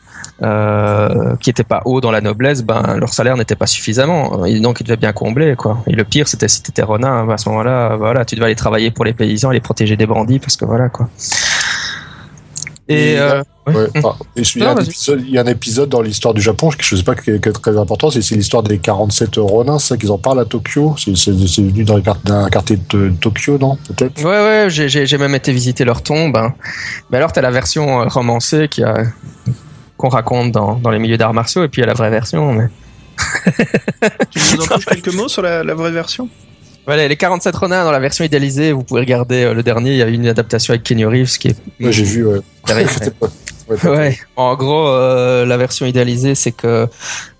euh, 0.44 1.38
qui 1.38 1.50
n'étaient 1.50 1.64
pas 1.64 1.82
hauts 1.86 2.02
dans 2.02 2.12
la 2.12 2.20
noblesse, 2.20 2.62
ben 2.62 2.98
leur 2.98 3.14
salaire 3.14 3.38
n'était 3.38 3.56
pas 3.56 3.68
suffisamment, 3.68 4.46
et 4.46 4.60
donc 4.60 4.82
ils 4.82 4.84
devaient 4.84 4.98
bien 4.98 5.14
combler 5.14 5.56
quoi. 5.56 5.78
Et 5.88 5.94
le 5.94 6.04
pire, 6.04 6.28
c'était 6.28 6.50
si 6.50 6.62
t'étais 6.62 6.82
ronin, 6.82 7.30
à 7.30 7.38
ce 7.38 7.48
moment-là, 7.50 7.96
voilà, 7.96 8.26
tu 8.26 8.36
devais 8.36 8.48
aller 8.48 8.56
travailler 8.56 8.92
pour 8.92 9.06
les 9.06 9.14
paysans 9.14 9.52
et 9.52 9.54
les 9.54 9.62
protéger 9.62 9.96
des 9.96 10.06
bandits 10.06 10.40
parce 10.40 10.58
que 10.58 10.66
voilà 10.66 10.90
quoi. 10.90 11.08
Et, 12.88 13.18
euh, 13.18 13.42
ouais. 13.66 13.88
il, 14.36 15.30
y 15.30 15.38
a 15.38 15.42
un 15.42 15.48
épisode, 15.48 15.90
dans 15.90 16.02
l'histoire 16.02 16.36
du 16.36 16.42
Japon, 16.42 16.70
que 16.70 16.84
je 16.84 16.96
sais 16.96 17.04
pas 17.04 17.16
qui 17.16 17.32
est, 17.32 17.40
très 17.40 17.78
important, 17.78 18.12
c'est 18.12 18.36
l'histoire 18.36 18.62
des 18.62 18.78
47 18.78 19.38
ronins, 19.38 19.80
ça 19.80 19.98
qu'ils 19.98 20.12
en 20.12 20.20
parlent 20.20 20.40
à 20.40 20.46
Tokyo. 20.46 20.96
C'est 20.98 21.12
venu 21.12 21.84
dans 21.84 21.98
un 21.98 22.50
quartier 22.50 22.78
de, 22.90 23.12
Tokyo, 23.20 23.58
non 23.58 23.78
Peut-être? 23.88 24.24
Ouais, 24.24 24.68
ouais, 24.68 24.68
j'ai 24.70 25.18
même 25.18 25.34
été 25.34 25.52
visiter 25.52 25.84
leur 25.84 26.04
tombe. 26.04 26.38
Hein. 26.38 26.54
Mais 27.10 27.18
alors, 27.18 27.32
tu 27.32 27.40
as 27.40 27.42
la 27.42 27.52
version 27.52 28.02
euh, 28.02 28.08
romancée 28.08 28.68
qui 28.70 28.84
a, 28.84 28.96
qu'on 29.98 30.10
raconte 30.10 30.52
dans, 30.52 30.76
dans 30.76 30.92
les 30.92 31.00
milieux 31.00 31.18
d'arts 31.18 31.34
martiaux, 31.34 31.64
et 31.64 31.68
puis 31.68 31.82
il 31.82 31.86
y 31.86 31.88
a 31.88 31.88
la 31.88 31.96
vraie 31.96 32.12
version. 32.12 32.54
Mais... 32.54 32.68
tu 34.30 34.40
nous 34.54 34.62
en 34.62 34.68
touches 34.76 34.86
quelques 34.86 35.14
mots 35.14 35.28
sur 35.28 35.42
la, 35.42 35.64
la 35.64 35.74
vraie 35.74 35.92
version? 35.92 36.30
Voilà, 36.86 37.08
les 37.08 37.16
47 37.16 37.56
Ronin 37.56 37.84
dans 37.84 37.92
la 37.92 38.00
version 38.00 38.24
idéalisée, 38.24 38.72
vous 38.72 38.84
pouvez 38.84 39.02
regarder 39.02 39.44
euh, 39.44 39.54
le 39.54 39.64
dernier, 39.64 39.92
il 39.92 39.98
y 39.98 40.04
a 40.04 40.08
une 40.08 40.28
adaptation 40.28 40.74
avec 40.74 40.84
Kenny 40.84 41.06
Reeves 41.06 41.38
qui 41.38 41.50
est. 41.50 41.58
Moi 41.80 41.92
j'ai 41.92 42.04
vu, 42.04 42.26
ouais. 42.26 42.40
ouais. 42.70 42.86
En 44.36 44.56
gros, 44.56 44.88
euh, 44.88 45.46
la 45.46 45.58
version 45.58 45.86
idéalisée, 45.86 46.36
c'est 46.36 46.52
que 46.52 46.88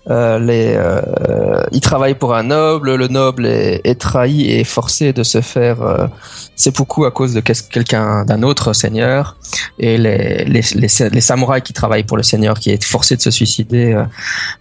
euh, 0.08 0.38
les, 0.38 0.74
euh, 0.76 1.64
il 1.72 1.80
travaille 1.80 2.14
pour 2.14 2.34
un 2.34 2.44
noble, 2.44 2.94
le 2.94 3.08
noble 3.08 3.44
est, 3.44 3.80
est 3.82 4.00
trahi 4.00 4.48
et 4.48 4.62
forcé 4.62 5.12
de 5.12 5.24
se 5.24 5.40
faire 5.40 5.82
euh, 5.82 6.06
seppuku 6.54 7.06
à 7.06 7.10
cause 7.10 7.34
de 7.34 7.40
quelqu'un 7.40 8.24
d'un 8.24 8.44
autre 8.44 8.72
seigneur, 8.72 9.36
et 9.80 9.98
les, 9.98 10.44
les, 10.44 10.60
les, 10.74 10.88
les, 11.10 11.20
samouraïs 11.20 11.62
qui 11.64 11.72
travaillent 11.72 12.04
pour 12.04 12.16
le 12.16 12.22
seigneur, 12.22 12.60
qui 12.60 12.70
est 12.70 12.84
forcé 12.84 13.16
de 13.16 13.22
se 13.22 13.32
suicider, 13.32 13.94
euh, 13.94 14.04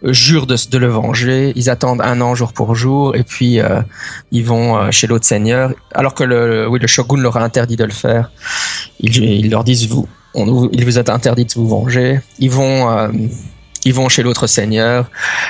jurent 0.03 0.47
de, 0.47 0.57
de, 0.70 0.78
le 0.80 0.88
venger. 0.88 1.53
Ils 1.55 1.70
attendent 1.70 2.01
un 2.01 2.22
an 2.22 2.34
jour 2.34 2.51
pour 2.51 2.74
jour, 2.74 3.16
et 3.16 3.24
puis 3.24 3.59
euh, 3.59 3.82
ils 4.32 4.45
vont 4.45 4.89
chez 4.91 5.05
l'autre 5.05 5.26
seigneur, 5.26 5.72
alors 5.93 6.16
que 6.16 6.24
le, 6.24 6.68
oui, 6.68 6.80
le 6.80 6.88
shogun 6.88 7.22
leur 7.22 7.38
a 7.38 7.43
interdit 7.43 7.76
de 7.76 7.86
le 7.86 7.91
faire. 7.91 8.32
Ils, 8.99 9.16
ils 9.18 9.51
leur 9.51 9.63
disent 9.63 9.88
vous, 9.88 10.07
on, 10.36 10.69
il 10.71 10.86
vous 10.86 10.99
est 10.99 11.09
interdit 11.09 11.45
de 11.45 11.53
vous 11.53 11.67
venger. 11.67 12.19
Ils 12.39 12.51
vont 12.51 13.09
ils 13.86 13.93
vont 13.93 14.09
chez 14.09 14.23
l'autre 14.23 14.47
seigneur, 14.47 15.09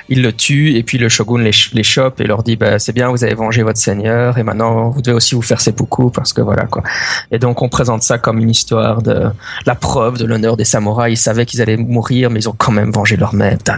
ils 0.09 0.21
le 0.21 0.33
tuent 0.33 0.75
et 0.75 0.83
puis 0.83 0.97
le 0.97 1.07
shogun 1.07 1.41
les, 1.41 1.51
les 1.71 1.83
chope 1.83 2.19
et 2.19 2.25
leur 2.25 2.43
dit 2.43 2.57
bah, 2.57 2.79
c'est 2.79 2.91
bien 2.91 3.09
vous 3.09 3.23
avez 3.23 3.33
vengé 3.33 3.63
votre 3.63 3.79
seigneur 3.79 4.38
et 4.38 4.43
maintenant 4.43 4.89
vous 4.89 5.01
devez 5.01 5.15
aussi 5.15 5.36
vous 5.36 5.41
faire 5.41 5.61
seppuku 5.61 6.11
parce 6.11 6.33
que 6.33 6.41
voilà 6.41 6.65
quoi. 6.65 6.83
Et 7.31 7.39
donc 7.39 7.61
on 7.61 7.69
présente 7.69 8.03
ça 8.03 8.17
comme 8.17 8.39
une 8.39 8.49
histoire 8.49 9.01
de 9.01 9.29
la 9.65 9.75
preuve 9.75 10.17
de 10.17 10.25
l'honneur 10.25 10.57
des 10.57 10.65
samouraïs. 10.65 11.17
Ils 11.17 11.23
savaient 11.23 11.45
qu'ils 11.45 11.61
allaient 11.61 11.77
mourir 11.77 12.29
mais 12.29 12.41
ils 12.41 12.49
ont 12.49 12.55
quand 12.57 12.73
même 12.73 12.91
vengé 12.91 13.15
leur 13.15 13.33
maître. 13.33 13.71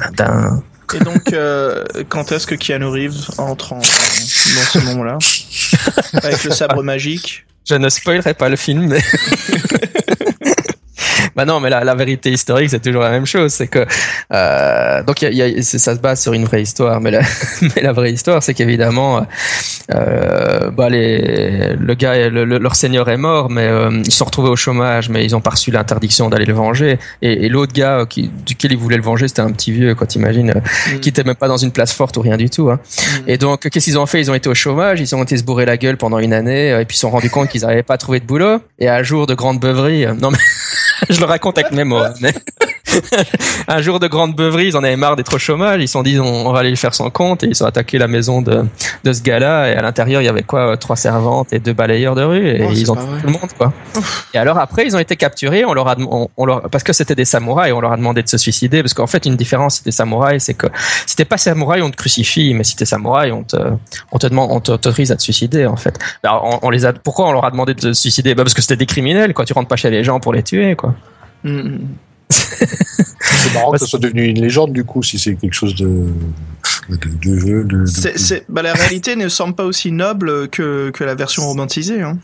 Et 0.96 1.00
donc, 1.00 1.34
euh, 1.34 1.84
quand 2.08 2.32
est-ce 2.32 2.48
que 2.48 2.56
Keanu 2.56 2.86
Reeves 2.86 3.30
entre 3.38 3.74
en, 3.74 3.80
dans 3.80 3.84
ce 3.84 4.80
moment-là? 4.86 5.18
Avec 6.24 6.46
le 6.46 6.52
sabre 6.52 6.82
magique? 6.82 7.46
Je 7.68 7.76
ne 7.76 7.90
spoilerai 7.90 8.34
pas 8.34 8.48
le 8.48 8.56
film, 8.56 8.88
mais... 8.88 9.02
bah 11.38 11.46
non, 11.46 11.60
mais 11.60 11.70
la, 11.70 11.84
la 11.84 11.94
vérité 11.94 12.32
historique, 12.32 12.72
c'est 12.72 12.82
toujours 12.82 13.04
la 13.04 13.12
même 13.12 13.28
chose. 13.28 13.54
C'est 13.54 13.68
que 13.68 13.86
euh, 14.34 15.04
donc 15.04 15.22
y 15.22 15.28
a, 15.28 15.30
y 15.30 15.60
a, 15.60 15.62
ça 15.62 15.96
se 15.96 16.00
base 16.00 16.20
sur 16.20 16.34
une 16.34 16.46
vraie 16.46 16.64
histoire, 16.64 17.00
mais 17.00 17.12
la, 17.12 17.22
mais 17.62 17.84
la 17.84 17.94
vraie 17.94 18.12
histoire, 18.12 18.42
c'est 18.42 18.56
qu'évidemment, 18.56 19.24
euh, 19.94 20.72
bah 20.72 20.90
les, 20.90 21.76
le 21.76 21.94
gars, 21.94 22.28
le, 22.30 22.44
leur 22.44 22.76
seigneur 22.76 23.08
est 23.10 23.18
mort, 23.18 23.52
mais 23.52 23.68
euh, 23.68 23.92
ils 24.04 24.12
se 24.12 24.18
sont 24.18 24.26
retrouvés 24.26 24.50
au 24.50 24.56
chômage, 24.56 25.10
mais 25.10 25.24
ils 25.26 25.36
ont 25.36 25.40
pas 25.40 25.52
reçu 25.52 25.70
l'interdiction 25.70 26.28
d'aller 26.28 26.46
le 26.46 26.56
venger. 26.56 26.98
Et, 27.22 27.46
et 27.46 27.50
l'autre 27.50 27.72
gars 27.72 28.08
qui, 28.10 28.32
duquel 28.44 28.72
ils 28.72 28.78
voulaient 28.80 28.98
le 28.98 29.04
venger, 29.04 29.28
c'était 29.28 29.44
un 29.44 29.52
petit 29.52 29.72
vieux, 29.72 29.94
quand 29.94 30.08
t'imagines, 30.08 30.56
mm. 30.56 31.00
qui 31.02 31.10
était 31.10 31.24
même 31.24 31.36
pas 31.36 31.48
dans 31.48 31.58
une 31.58 31.72
place 31.72 31.94
forte 31.94 32.18
ou 32.18 32.22
rien 32.22 32.38
du 32.38 32.50
tout. 32.50 32.72
Hein. 32.72 32.80
Mm. 32.98 33.30
Et 33.30 33.38
donc, 33.38 33.70
qu'est-ce 33.70 33.86
qu'ils 33.86 34.00
ont 34.00 34.08
fait? 34.08 34.20
Ils 34.20 34.32
ont 34.32 34.36
été 34.36 34.50
au 34.50 34.56
chômage, 34.56 35.00
ils 35.02 35.16
ont 35.16 35.22
été 35.22 35.38
se 35.38 35.44
bourrer 35.44 35.68
la 35.68 35.78
gueule 35.78 35.98
pendant 35.98 36.18
une 36.18 36.34
année, 36.34 36.70
et 36.70 36.86
puis 36.86 36.96
ils 36.96 36.98
se 36.98 37.02
sont 37.02 37.12
rendus 37.12 37.30
compte 37.30 37.50
qu'ils 37.50 37.62
n'avaient 37.62 37.84
pas 37.84 38.00
trouvé 38.00 38.20
de 38.20 38.26
boulot. 38.26 38.60
Et 38.80 38.90
à 38.90 39.04
jour 39.04 39.28
de 39.28 39.36
grande 39.36 39.60
beuverie, 39.60 40.08
non 40.20 40.32
mais 40.32 40.40
je 41.10 41.20
le 41.20 41.26
raconte 41.26 41.58
avec 41.58 41.72
mes 41.72 41.84
mots. 41.84 42.04
un 43.68 43.82
jour 43.82 44.00
de 44.00 44.08
grande 44.08 44.36
beuverie, 44.36 44.68
ils 44.68 44.78
en 44.78 44.84
avaient 44.84 44.96
marre 44.96 45.16
d'être 45.16 45.36
au 45.36 45.38
chômage. 45.40 45.82
Ils 45.82 45.88
se 45.88 45.94
sont 45.94 46.04
dit, 46.04 46.20
on, 46.20 46.52
va 46.52 46.60
aller 46.60 46.70
le 46.70 46.76
faire 46.76 46.94
sans 46.94 47.10
compte. 47.10 47.44
Et 47.44 47.48
ils 47.48 47.64
ont 47.64 47.66
attaqué 47.66 47.98
la 47.98 48.08
maison 48.08 48.42
de, 48.42 48.66
de 49.04 49.14
ce 49.14 49.22
gars-là. 49.22 49.72
Et 49.72 49.76
à 49.76 49.82
l'intérieur, 49.82 50.22
il 50.22 50.26
y 50.26 50.30
avait 50.30 50.44
quoi 50.44 50.78
Trois 50.78 50.96
servantes 50.96 51.54
et 51.54 51.60
deux 51.60 51.74
balayeurs 51.74 52.16
de 52.16 52.24
rue. 52.24 52.48
Et 52.48 52.66
oh, 52.66 52.72
ils 52.72 52.92
ont 52.92 52.96
tué 52.96 53.04
tout 53.22 53.28
le 53.28 53.34
monde, 53.34 53.50
quoi. 53.58 53.74
et 54.34 54.38
alors 54.38 54.58
après, 54.58 54.86
ils 54.86 54.96
ont 54.96 55.00
été 55.00 55.16
capturés. 55.16 55.66
On 55.66 55.74
leur 55.74 55.88
a, 55.88 55.96
on, 55.98 56.46
leur, 56.46 56.62
parce 56.70 56.84
que 56.84 56.94
c'était 56.94 57.16
des 57.16 57.26
samouraïs, 57.26 57.74
on 57.74 57.82
leur 57.82 57.92
a 57.92 57.98
demandé 57.98 58.24
de 58.24 58.30
se 58.30 58.38
suicider. 58.38 58.82
Parce 58.82 58.94
qu'en 58.94 59.08
fait, 59.08 59.26
une 59.26 59.36
différence, 59.36 59.84
t'es 59.84 59.92
samouraï, 59.92 60.40
c'est 60.40 60.54
que 60.54 60.68
si 61.06 61.16
t'es 61.16 61.26
pas 61.26 61.38
samouraï, 61.38 61.82
on 61.82 61.90
te 61.90 61.96
crucifie. 61.96 62.54
Mais 62.54 62.64
si 62.64 62.76
t'es 62.76 62.86
samouraï, 62.86 63.32
on 63.32 63.44
te, 63.44 63.58
on 64.12 64.18
te 64.18 64.28
demande, 64.28 64.50
on 64.52 64.60
t'autorise 64.60 65.12
à 65.12 65.16
te 65.16 65.22
suicider, 65.22 65.66
en 65.66 65.78
fait. 65.78 65.98
Alors, 66.24 66.60
on, 66.62 66.70
les 66.70 66.86
a, 66.86 66.94
pourquoi 66.94 67.28
on 67.28 67.32
leur 67.32 67.46
a 67.46 67.52
demandé 67.52 67.74
de 67.74 67.82
se 67.82 67.94
suicider? 67.94 68.36
Bah 68.36 68.44
Parce 68.44 68.54
que 68.54 68.62
c'était 68.62 68.78
des 68.78 68.86
criminels, 68.86 69.34
quoi. 69.34 69.46
Tu 69.46 69.54
rentres 69.54 69.68
pas 69.68 69.76
chez 69.76 69.90
les 69.90 70.04
gens 70.04 70.20
pour 70.20 70.34
les 70.34 70.44
tuer, 70.44 70.76
quoi. 70.76 70.96
Mm, 71.44 71.52
mm. 71.52 71.80
C'est 72.30 73.54
marrant 73.54 73.72
que 73.72 73.78
ça 73.78 73.86
soit 73.86 74.00
devenu 74.00 74.26
une 74.26 74.42
légende 74.42 74.74
du 74.74 74.84
coup, 74.84 75.04
si 75.04 75.20
c'est 75.20 75.36
quelque 75.36 75.54
chose 75.54 75.76
de. 75.76 76.08
de, 76.90 77.64
de, 77.64 77.86
c'est, 77.86 78.46
bah, 78.50 78.62
la 78.62 78.74
réalité 78.74 79.16
ne 79.16 79.30
semble 79.30 79.56
pas 79.56 79.66
aussi 79.66 79.92
noble 79.92 80.50
que, 80.50 80.92
que 80.92 81.04
la 81.04 81.16
version 81.16 81.44
romantisée. 81.46 82.02
Hein. 82.02 82.18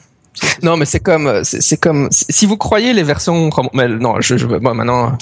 Non, 0.63 0.77
mais 0.77 0.85
c'est 0.85 0.99
comme, 0.99 1.41
c'est 1.43 1.77
comme, 1.77 2.07
si 2.11 2.45
vous 2.45 2.57
croyez 2.57 2.93
les 2.93 3.03
versions, 3.03 3.49
mais 3.73 3.87
non, 3.87 4.19
je, 4.19 4.37
je 4.37 4.47
bon, 4.47 4.73
maintenant, 4.73 5.17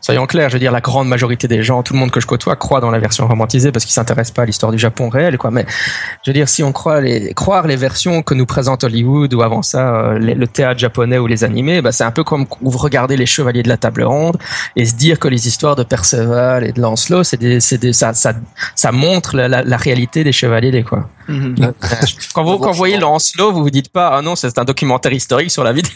soyons 0.00 0.26
clairs, 0.26 0.48
je 0.48 0.54
veux 0.54 0.60
dire, 0.60 0.72
la 0.72 0.80
grande 0.80 1.08
majorité 1.08 1.48
des 1.48 1.62
gens, 1.62 1.82
tout 1.82 1.92
le 1.92 1.98
monde 1.98 2.10
que 2.10 2.20
je 2.20 2.26
côtoie, 2.26 2.56
croit 2.56 2.80
dans 2.80 2.90
la 2.90 2.98
version 2.98 3.28
romantisée 3.28 3.70
parce 3.72 3.84
qu'ils 3.84 3.94
s'intéressent 3.94 4.34
pas 4.34 4.42
à 4.42 4.44
l'histoire 4.46 4.72
du 4.72 4.78
Japon 4.78 5.08
réel, 5.08 5.38
quoi. 5.38 5.50
Mais 5.50 5.66
je 6.24 6.30
veux 6.30 6.34
dire, 6.34 6.48
si 6.48 6.62
on 6.62 6.72
croit 6.72 7.00
les, 7.00 7.32
croire 7.34 7.66
les 7.66 7.76
versions 7.76 8.22
que 8.22 8.34
nous 8.34 8.46
présente 8.46 8.84
Hollywood 8.84 9.32
ou 9.34 9.42
avant 9.42 9.62
ça, 9.62 9.96
euh, 9.96 10.18
le 10.18 10.46
théâtre 10.46 10.80
japonais 10.80 11.18
ou 11.18 11.26
les 11.26 11.44
animés, 11.44 11.80
bah, 11.80 11.92
c'est 11.92 12.04
un 12.04 12.10
peu 12.10 12.24
comme 12.24 12.46
vous 12.60 12.78
regardez 12.78 13.16
les 13.16 13.26
Chevaliers 13.26 13.62
de 13.62 13.68
la 13.68 13.76
Table 13.76 14.02
Ronde 14.02 14.36
et 14.74 14.84
se 14.84 14.94
dire 14.94 15.18
que 15.18 15.28
les 15.28 15.46
histoires 15.46 15.76
de 15.76 15.84
Perceval 15.84 16.64
et 16.64 16.72
de 16.72 16.80
Lancelot, 16.80 17.24
c'est 17.24 17.36
des, 17.36 17.60
c'est 17.60 17.78
des, 17.78 17.92
ça, 17.92 18.14
ça, 18.14 18.32
ça 18.74 18.92
montre 18.92 19.36
la, 19.36 19.48
la, 19.48 19.62
la 19.62 19.76
réalité 19.76 20.24
des 20.24 20.32
chevaliers, 20.32 20.70
des 20.70 20.82
quoi. 20.82 21.08
Mm-hmm. 21.28 21.72
quand 22.34 22.44
vous, 22.44 22.58
quand 22.58 22.70
vous 22.70 22.76
voyez 22.76 22.98
Lancelot, 22.98 23.52
vous 23.52 23.62
vous 23.62 23.70
dites 23.70 23.88
pas, 23.88 24.16
ah 24.16 24.22
non, 24.22 24.36
c'est 24.36 24.58
un 24.58 24.64
documentaire 24.64 25.12
historique 25.12 25.50
sur 25.50 25.64
la 25.64 25.72
vie 25.72 25.82
des 25.82 25.90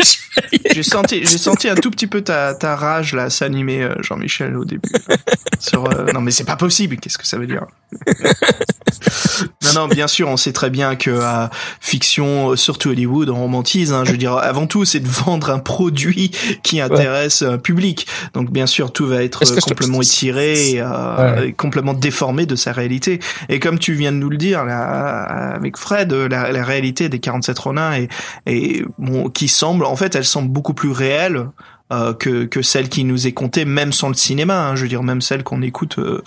J'ai 0.73 0.83
senti, 0.83 1.21
j'ai 1.25 1.39
senti 1.39 1.69
un 1.69 1.75
tout 1.75 1.91
petit 1.91 2.07
peu 2.07 2.23
ta, 2.23 2.55
ta 2.55 2.77
rage 2.77 3.15
là 3.15 3.31
s'animer, 3.31 3.83
euh, 3.83 3.95
Jean-Michel, 4.01 4.57
au 4.57 4.65
début. 4.65 4.91
sur, 5.59 5.87
euh, 5.87 6.13
non, 6.13 6.21
mais 6.21 6.31
c'est 6.31 6.45
pas 6.45 6.57
possible. 6.57 6.97
Qu'est-ce 6.97 7.19
que 7.19 7.27
ça 7.27 7.39
veut 7.39 7.47
dire? 7.47 7.67
Non, 9.63 9.83
non, 9.83 9.89
bien 9.89 10.07
sûr, 10.09 10.29
on 10.29 10.37
sait 10.37 10.53
très 10.53 10.69
bien 10.69 10.97
que 10.97 11.11
euh, 11.11 11.47
fiction, 11.81 12.57
surtout 12.57 12.91
Hollywood, 12.91 13.31
on 13.31 13.37
romantise. 13.37 13.93
Hein, 13.93 14.05
je 14.05 14.13
veux 14.13 14.19
dire, 14.19 14.35
avant 14.35 14.67
tout, 14.67 14.85
c'est 14.85 15.01
de 15.01 15.09
vendre 15.09 15.51
un 15.51 15.59
produit 15.59 16.31
qui 16.63 16.81
intéresse 16.81 17.43
un 17.43 17.59
public. 17.59 18.07
Donc, 18.35 18.51
bien 18.51 18.67
sûr, 18.67 18.93
tout 18.93 19.07
va 19.07 19.23
être 19.23 19.45
complètement 19.61 20.03
étiré, 20.03 20.73
et, 20.75 21.53
complètement 21.57 21.95
déformé 21.95 22.47
de 22.47 22.57
sa 22.57 22.73
réalité. 22.73 23.21
Et 23.49 23.61
comme 23.61 23.79
tu 23.79 23.95
viens 23.95 24.13
de 24.13 24.17
nous 24.17 24.31
le 24.31 24.37
dire 24.37 24.65
là, 24.65 25.20
avec 25.25 25.77
Fred, 25.77 26.13
la, 26.13 26.53
la 26.53 26.65
réalité 26.65 27.09
des 27.09 27.19
47 27.19 27.59
Ronins 27.59 28.07
et, 28.47 28.85
qui 29.35 29.49
semble, 29.49 29.85
en 29.85 29.97
fait, 29.97 30.15
elle 30.15 30.25
semble 30.25 30.49
beaucoup 30.49 30.75
plus 30.75 30.91
réelle 30.91 31.47
euh, 31.93 32.15
que, 32.15 32.45
que 32.45 32.63
celle 32.63 32.89
qui 32.89 33.03
nous 33.03 33.27
est 33.27 33.33
contée, 33.33 33.65
même 33.65 33.93
sans 33.93 34.09
le 34.09 34.15
cinéma. 34.15 34.69
Hein, 34.69 34.77
je 34.77 34.83
veux 34.83 34.89
dire, 34.89 35.03
même 35.03 35.21
celle 35.21 35.43
qu'on 35.43 35.61
écoute 35.61 35.99
euh, 35.99 36.23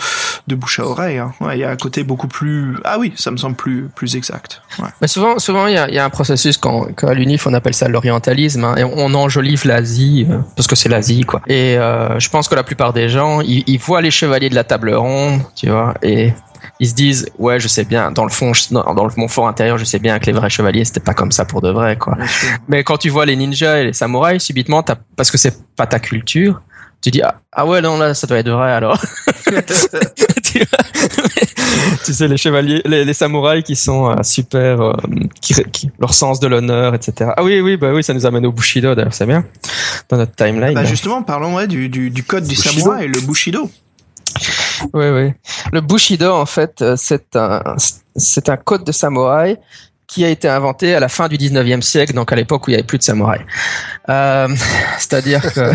de 0.48 0.56
bouche 0.56 0.80
à 0.80 0.86
oreille. 0.86 1.18
Hein. 1.18 1.34
Il 1.54 1.58
y 1.58 1.64
a 1.64 1.70
un 1.70 1.76
côté 1.78 2.04
beaucoup 2.04 2.28
plus. 2.28 2.78
Ah 2.84 2.98
oui, 3.00 3.14
ça 3.16 3.32
me 3.32 3.38
semble 3.38 3.56
plus 3.56 3.90
plus 3.96 4.16
exact. 4.16 4.62
Mais 5.02 5.08
souvent, 5.08 5.40
souvent, 5.40 5.68
il 5.68 5.74
y 5.74 5.78
a, 5.78 6.06
un 6.06 6.10
processus 6.10 6.58
quand, 6.58 6.88
à 7.04 7.14
l'UNIF 7.14 7.48
on 7.48 7.54
appelle 7.54 7.74
ça 7.74 7.88
l'orientalisme, 7.88 8.66
hein, 8.66 8.76
et 8.76 8.84
on 8.84 9.14
enjolive 9.14 9.66
l'Asie 9.66 10.28
euh, 10.30 10.40
parce 10.56 10.68
que 10.68 10.76
c'est 10.76 10.90
l'Asie, 10.90 11.22
quoi. 11.22 11.42
Et 11.48 11.78
euh, 11.78 12.20
je 12.20 12.30
pense 12.30 12.48
que 12.48 12.56
la 12.56 12.64
plupart 12.64 12.94
des 12.94 13.10
gens, 13.10 13.40
ils 13.42 13.78
voient 13.78 14.02
les 14.02 14.12
chevaliers 14.12 14.50
de 14.50 14.56
la 14.56 14.64
table 14.64 14.94
ronde, 14.94 15.42
tu 15.56 15.70
vois, 15.70 15.94
et 16.02 16.34
ils 16.80 16.90
se 16.90 16.94
disent 16.94 17.28
ouais 17.38 17.60
je 17.60 17.68
sais 17.68 17.84
bien 17.84 18.12
dans 18.12 18.24
le 18.24 18.30
fond 18.30 18.54
je, 18.54 18.74
dans, 18.74 19.08
mon 19.18 19.28
fort 19.28 19.48
intérieur 19.48 19.78
je 19.78 19.86
sais 19.86 20.00
bien 20.00 20.20
que 20.20 20.26
les 20.26 20.32
vrais 20.32 20.50
chevaliers 20.50 20.86
c'était 20.86 21.00
pas 21.00 21.14
comme 21.14 21.32
ça 21.32 21.46
pour 21.46 21.62
de 21.62 21.70
vrai 21.70 21.98
quoi. 21.98 22.18
Mais 22.68 22.84
quand 22.84 22.98
tu 22.98 23.10
vois 23.10 23.26
les 23.26 23.36
ninjas 23.36 23.80
et 23.80 23.86
les 23.86 23.94
samouraïs 23.94 24.42
subitement 24.42 24.82
as, 24.82 24.98
parce 25.16 25.32
que 25.32 25.38
c'est 25.38 25.58
pas 25.76 25.88
ta 25.88 26.00
culture 26.00 26.62
tu 27.02 27.12
dis 27.12 27.22
ah, 27.22 27.36
ah, 27.52 27.66
ouais 27.66 27.82
non 27.82 27.98
là 27.98 28.14
ça 28.14 28.28
doit 28.28 28.38
être 28.38 28.50
vrai 28.50 28.72
alors. 28.72 29.00
Tu, 30.44 30.60
tu, 32.06 32.14
sais 32.14 32.28
les 32.28 32.38
chevaliers 32.38 32.82
les, 32.86 33.04
les 33.04 33.14
samouraïs 33.14 33.64
qui 33.64 33.76
sont 33.76 34.10
euh, 34.10 34.24
super 34.24 34.82
euh, 34.82 34.94
qui, 35.42 35.54
qui, 35.72 35.92
leur 36.00 36.14
sens 36.14 36.40
de 36.40 36.48
l'honneur 36.48 36.94
etc 36.94 37.32
ah 37.36 37.44
oui 37.44 37.60
oui 37.62 37.76
bah 37.76 37.92
oui 37.94 38.04
ça 38.04 38.14
nous 38.14 38.26
amène 38.26 38.46
au 38.46 38.52
bushido 38.52 38.94
d'ailleurs 38.94 39.14
c'est 39.14 39.26
bien 39.26 39.44
dans 40.10 40.18
notre 40.18 40.36
timeline. 40.36 40.74
Bah, 40.74 40.84
justement 40.84 41.24
parlons 41.24 41.56
ouais, 41.56 41.68
du, 41.68 41.90
du, 41.90 42.10
du 42.10 42.24
code 42.24 42.44
du 42.44 42.56
bushido. 42.56 42.72
samouraï 42.72 43.08
le 43.08 43.22
bushido 43.22 43.70
oui, 44.94 45.10
oui. 45.10 45.34
Le 45.72 45.82
Bushido, 45.82 46.32
en 46.34 46.46
fait, 46.46 46.82
euh, 46.82 46.96
c'est 46.98 47.36
un, 47.36 47.76
c'est 48.16 48.50
un 48.50 48.58
code 48.58 48.84
de 48.84 48.92
samouraï 48.92 49.58
qui 50.08 50.24
a 50.24 50.30
été 50.30 50.48
inventé 50.48 50.94
à 50.94 51.00
la 51.00 51.10
fin 51.10 51.28
du 51.28 51.38
19e 51.38 51.82
siècle, 51.82 52.14
donc 52.14 52.32
à 52.32 52.36
l'époque 52.36 52.68
où 52.68 52.70
il 52.70 52.74
n'y 52.74 52.76
avait 52.76 52.86
plus 52.86 53.00
de 53.00 53.04
samouraï. 53.04 53.40
Euh, 54.10 54.48
C'est-à-dire 55.00 55.42
que... 55.54 55.72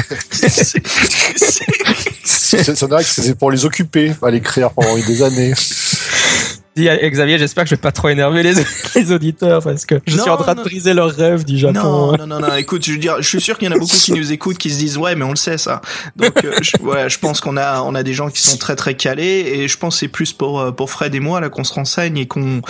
c'est 3.02 3.34
pour 3.38 3.50
les 3.50 3.64
occuper, 3.64 4.14
à 4.22 4.30
l'écrire 4.30 4.70
pendant 4.70 4.94
des 4.96 5.22
années. 5.22 5.54
Xavier, 6.86 7.38
j'espère 7.38 7.64
que 7.64 7.70
je 7.70 7.74
vais 7.74 7.80
pas 7.80 7.92
trop 7.92 8.08
énerver 8.08 8.42
les, 8.42 8.54
les 8.94 9.12
auditeurs 9.12 9.62
parce 9.62 9.86
que 9.86 9.96
je 10.06 10.16
non, 10.16 10.22
suis 10.22 10.30
en 10.30 10.36
train 10.36 10.54
non. 10.54 10.62
de 10.62 10.68
briser 10.68 10.94
leurs 10.94 11.10
rêves 11.10 11.44
du 11.44 11.58
Japon. 11.58 11.72
Non, 11.74 12.16
non, 12.16 12.26
non, 12.26 12.40
non. 12.40 12.54
Écoute, 12.56 12.84
je 12.84 12.92
veux 12.92 12.98
dire, 12.98 13.16
je 13.18 13.28
suis 13.28 13.40
sûr 13.40 13.58
qu'il 13.58 13.68
y 13.68 13.72
en 13.72 13.74
a 13.74 13.78
beaucoup 13.78 13.96
qui 13.96 14.12
nous 14.12 14.32
écoutent 14.32 14.58
qui 14.58 14.70
se 14.70 14.78
disent 14.78 14.96
ouais, 14.98 15.14
mais 15.14 15.24
on 15.24 15.30
le 15.30 15.36
sait 15.36 15.58
ça. 15.58 15.80
Donc, 16.16 16.44
euh, 16.44 16.54
je, 16.60 17.18
pense 17.18 17.40
qu'on 17.40 17.56
a, 17.56 17.82
on 17.82 17.94
a 17.94 18.02
des 18.02 18.14
gens 18.14 18.30
qui 18.30 18.40
sont 18.40 18.56
très 18.56 18.76
très 18.76 18.94
calés 18.94 19.52
et 19.54 19.68
je 19.68 19.78
pense 19.78 19.98
c'est 19.98 20.08
plus 20.08 20.32
pour 20.32 20.60
euh, 20.60 20.70
pour 20.70 20.90
Fred 20.90 21.14
et 21.14 21.20
moi 21.20 21.40
là 21.40 21.48
qu'on 21.48 21.64
se 21.64 21.72
renseigne 21.72 22.18
et 22.18 22.26
qu'on, 22.26 22.62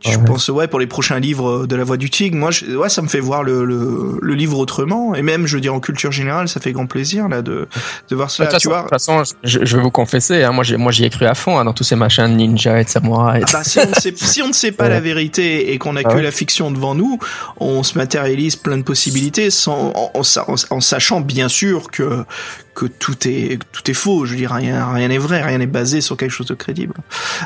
je 0.00 0.10
ouais. 0.10 0.24
pense 0.24 0.48
ouais 0.48 0.68
pour 0.68 0.78
les 0.78 0.86
prochains 0.86 1.18
livres 1.18 1.66
de 1.66 1.76
la 1.76 1.84
Voix 1.84 1.96
du 1.96 2.08
Tigre. 2.08 2.36
Moi, 2.36 2.50
je, 2.50 2.76
ouais, 2.76 2.88
ça 2.88 3.02
me 3.02 3.08
fait 3.08 3.20
voir 3.20 3.42
le, 3.42 3.64
le, 3.64 4.18
le 4.20 4.34
livre 4.34 4.58
autrement 4.58 5.14
et 5.14 5.22
même, 5.22 5.46
je 5.46 5.56
veux 5.56 5.60
dire, 5.60 5.74
en 5.74 5.80
culture 5.80 6.12
générale, 6.12 6.48
ça 6.48 6.60
fait 6.60 6.72
grand 6.72 6.86
plaisir 6.86 7.28
là 7.28 7.42
de 7.42 7.66
de 8.08 8.16
voir 8.16 8.30
cela. 8.30 8.48
De 8.52 8.58
toute 8.58 8.72
façon, 8.90 9.22
je, 9.42 9.58
je, 9.64 9.76
vais 9.76 9.82
vous 9.82 9.90
confesser, 9.90 10.44
hein, 10.44 10.52
moi 10.52 10.62
j'ai 10.62 10.76
moi 10.76 10.92
j'y 10.92 11.04
ai 11.04 11.10
cru 11.10 11.26
à 11.26 11.34
fond 11.34 11.58
hein, 11.58 11.64
dans 11.64 11.72
tous 11.72 11.84
ces 11.84 11.96
machins 11.96 12.28
de 12.28 12.34
ninja 12.34 12.80
et 12.80 12.84
de 12.84 12.88
samouraï. 12.88 13.42
Ah 13.46 13.50
bah, 13.52 13.64
si 13.64 13.80
on 13.80 13.94
sait 13.94 14.14
si 14.16 14.42
on 14.42 14.48
ne 14.48 14.52
sait 14.52 14.72
pas 14.72 14.84
ouais. 14.84 14.90
la 14.90 15.00
vérité 15.00 15.72
et 15.72 15.78
qu'on 15.78 15.96
a 15.96 16.00
ah 16.00 16.04
que 16.04 16.14
ouais. 16.14 16.22
la 16.22 16.30
fiction 16.30 16.70
devant 16.70 16.94
nous, 16.94 17.18
on 17.58 17.82
se 17.82 17.98
matérialise 17.98 18.56
plein 18.56 18.76
de 18.76 18.82
possibilités 18.82 19.50
sans, 19.50 19.92
en, 19.94 20.12
en, 20.14 20.54
en, 20.70 20.80
sachant 20.80 21.20
bien 21.20 21.48
sûr 21.48 21.90
que 21.90 22.24
que 22.78 22.86
tout 22.86 23.26
est 23.26 23.58
tout 23.72 23.90
est 23.90 23.94
faux. 23.94 24.24
Je 24.24 24.32
veux 24.32 24.36
dire, 24.36 24.52
rien 24.52 24.86
rien 24.92 25.08
n'est 25.08 25.18
vrai, 25.18 25.42
rien 25.42 25.58
n'est 25.58 25.66
basé 25.66 26.00
sur 26.00 26.16
quelque 26.16 26.30
chose 26.30 26.46
de 26.46 26.54
crédible. 26.54 26.94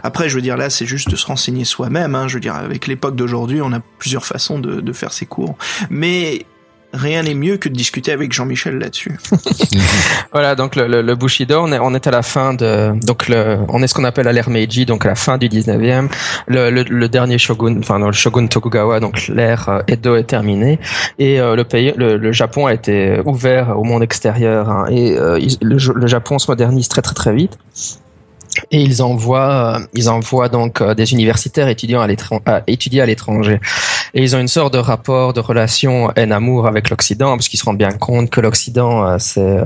Après, 0.02 0.28
je 0.28 0.34
veux 0.34 0.42
dire 0.42 0.58
là, 0.58 0.68
c'est 0.68 0.84
juste 0.84 1.08
de 1.08 1.16
se 1.16 1.24
renseigner 1.24 1.64
soi-même. 1.64 2.14
Hein, 2.14 2.28
je 2.28 2.34
veux 2.34 2.40
dire, 2.40 2.54
avec 2.54 2.86
l'époque 2.86 3.16
d'aujourd'hui, 3.16 3.62
on 3.62 3.72
a 3.72 3.80
plusieurs 3.98 4.26
façons 4.26 4.58
de, 4.58 4.82
de 4.82 4.92
faire 4.92 5.14
ses 5.14 5.24
cours, 5.24 5.56
mais 5.88 6.44
rien 6.92 7.22
n'est 7.22 7.34
mieux 7.34 7.56
que 7.56 7.68
de 7.68 7.74
discuter 7.74 8.12
avec 8.12 8.32
Jean-Michel 8.32 8.78
là-dessus. 8.78 9.18
voilà, 10.32 10.54
donc 10.54 10.76
le, 10.76 11.14
Bushido, 11.14 11.60
on 11.60 11.72
est, 11.72 11.78
on 11.78 11.94
est 11.94 12.06
à 12.06 12.10
la 12.10 12.22
fin 12.22 12.54
de, 12.54 12.92
donc 13.04 13.28
le, 13.28 13.58
on 13.68 13.82
est 13.82 13.86
ce 13.86 13.94
qu'on 13.94 14.04
appelle 14.04 14.28
à 14.28 14.32
l'ère 14.32 14.50
Meiji, 14.50 14.86
donc 14.86 15.04
à 15.04 15.08
la 15.08 15.14
fin 15.14 15.38
du 15.38 15.48
19e. 15.48 16.08
Le, 16.46 16.70
le, 16.70 17.08
dernier 17.08 17.38
shogun, 17.38 17.78
enfin 17.78 17.98
le 17.98 18.12
shogun 18.12 18.46
Tokugawa, 18.46 19.00
donc 19.00 19.28
l'ère 19.28 19.82
Edo 19.88 20.16
est 20.16 20.24
terminée 20.24 20.78
et 21.18 21.40
euh, 21.40 21.56
le 21.56 21.64
pays, 21.64 21.92
le, 21.96 22.32
Japon 22.32 22.66
a 22.66 22.74
été 22.74 23.20
ouvert 23.24 23.78
au 23.78 23.84
monde 23.84 24.02
extérieur 24.02 24.70
hein, 24.70 24.86
et 24.90 25.16
euh, 25.18 25.38
le 25.60 26.06
Japon 26.06 26.38
se 26.38 26.50
modernise 26.50 26.88
très 26.88 27.02
très 27.02 27.14
très 27.14 27.34
vite. 27.34 27.58
Et 28.70 28.82
ils 28.82 29.02
envoient, 29.02 29.80
ils 29.94 30.08
envoient 30.08 30.48
donc 30.48 30.82
des 30.82 31.12
universitaires 31.12 31.68
étudiants 31.68 32.06
à 32.46 32.62
étudier 32.66 33.00
à 33.00 33.06
l'étranger. 33.06 33.60
Et 34.14 34.22
ils 34.22 34.36
ont 34.36 34.40
une 34.40 34.48
sorte 34.48 34.74
de 34.74 34.78
rapport 34.78 35.32
de 35.32 35.40
relation 35.40 36.10
haine-amour 36.16 36.66
avec 36.66 36.90
l'Occident, 36.90 37.36
parce 37.36 37.48
qu'ils 37.48 37.58
se 37.58 37.64
rendent 37.64 37.78
bien 37.78 37.92
compte 37.92 38.30
que 38.30 38.40
l'Occident, 38.40 39.18
c'est 39.18 39.58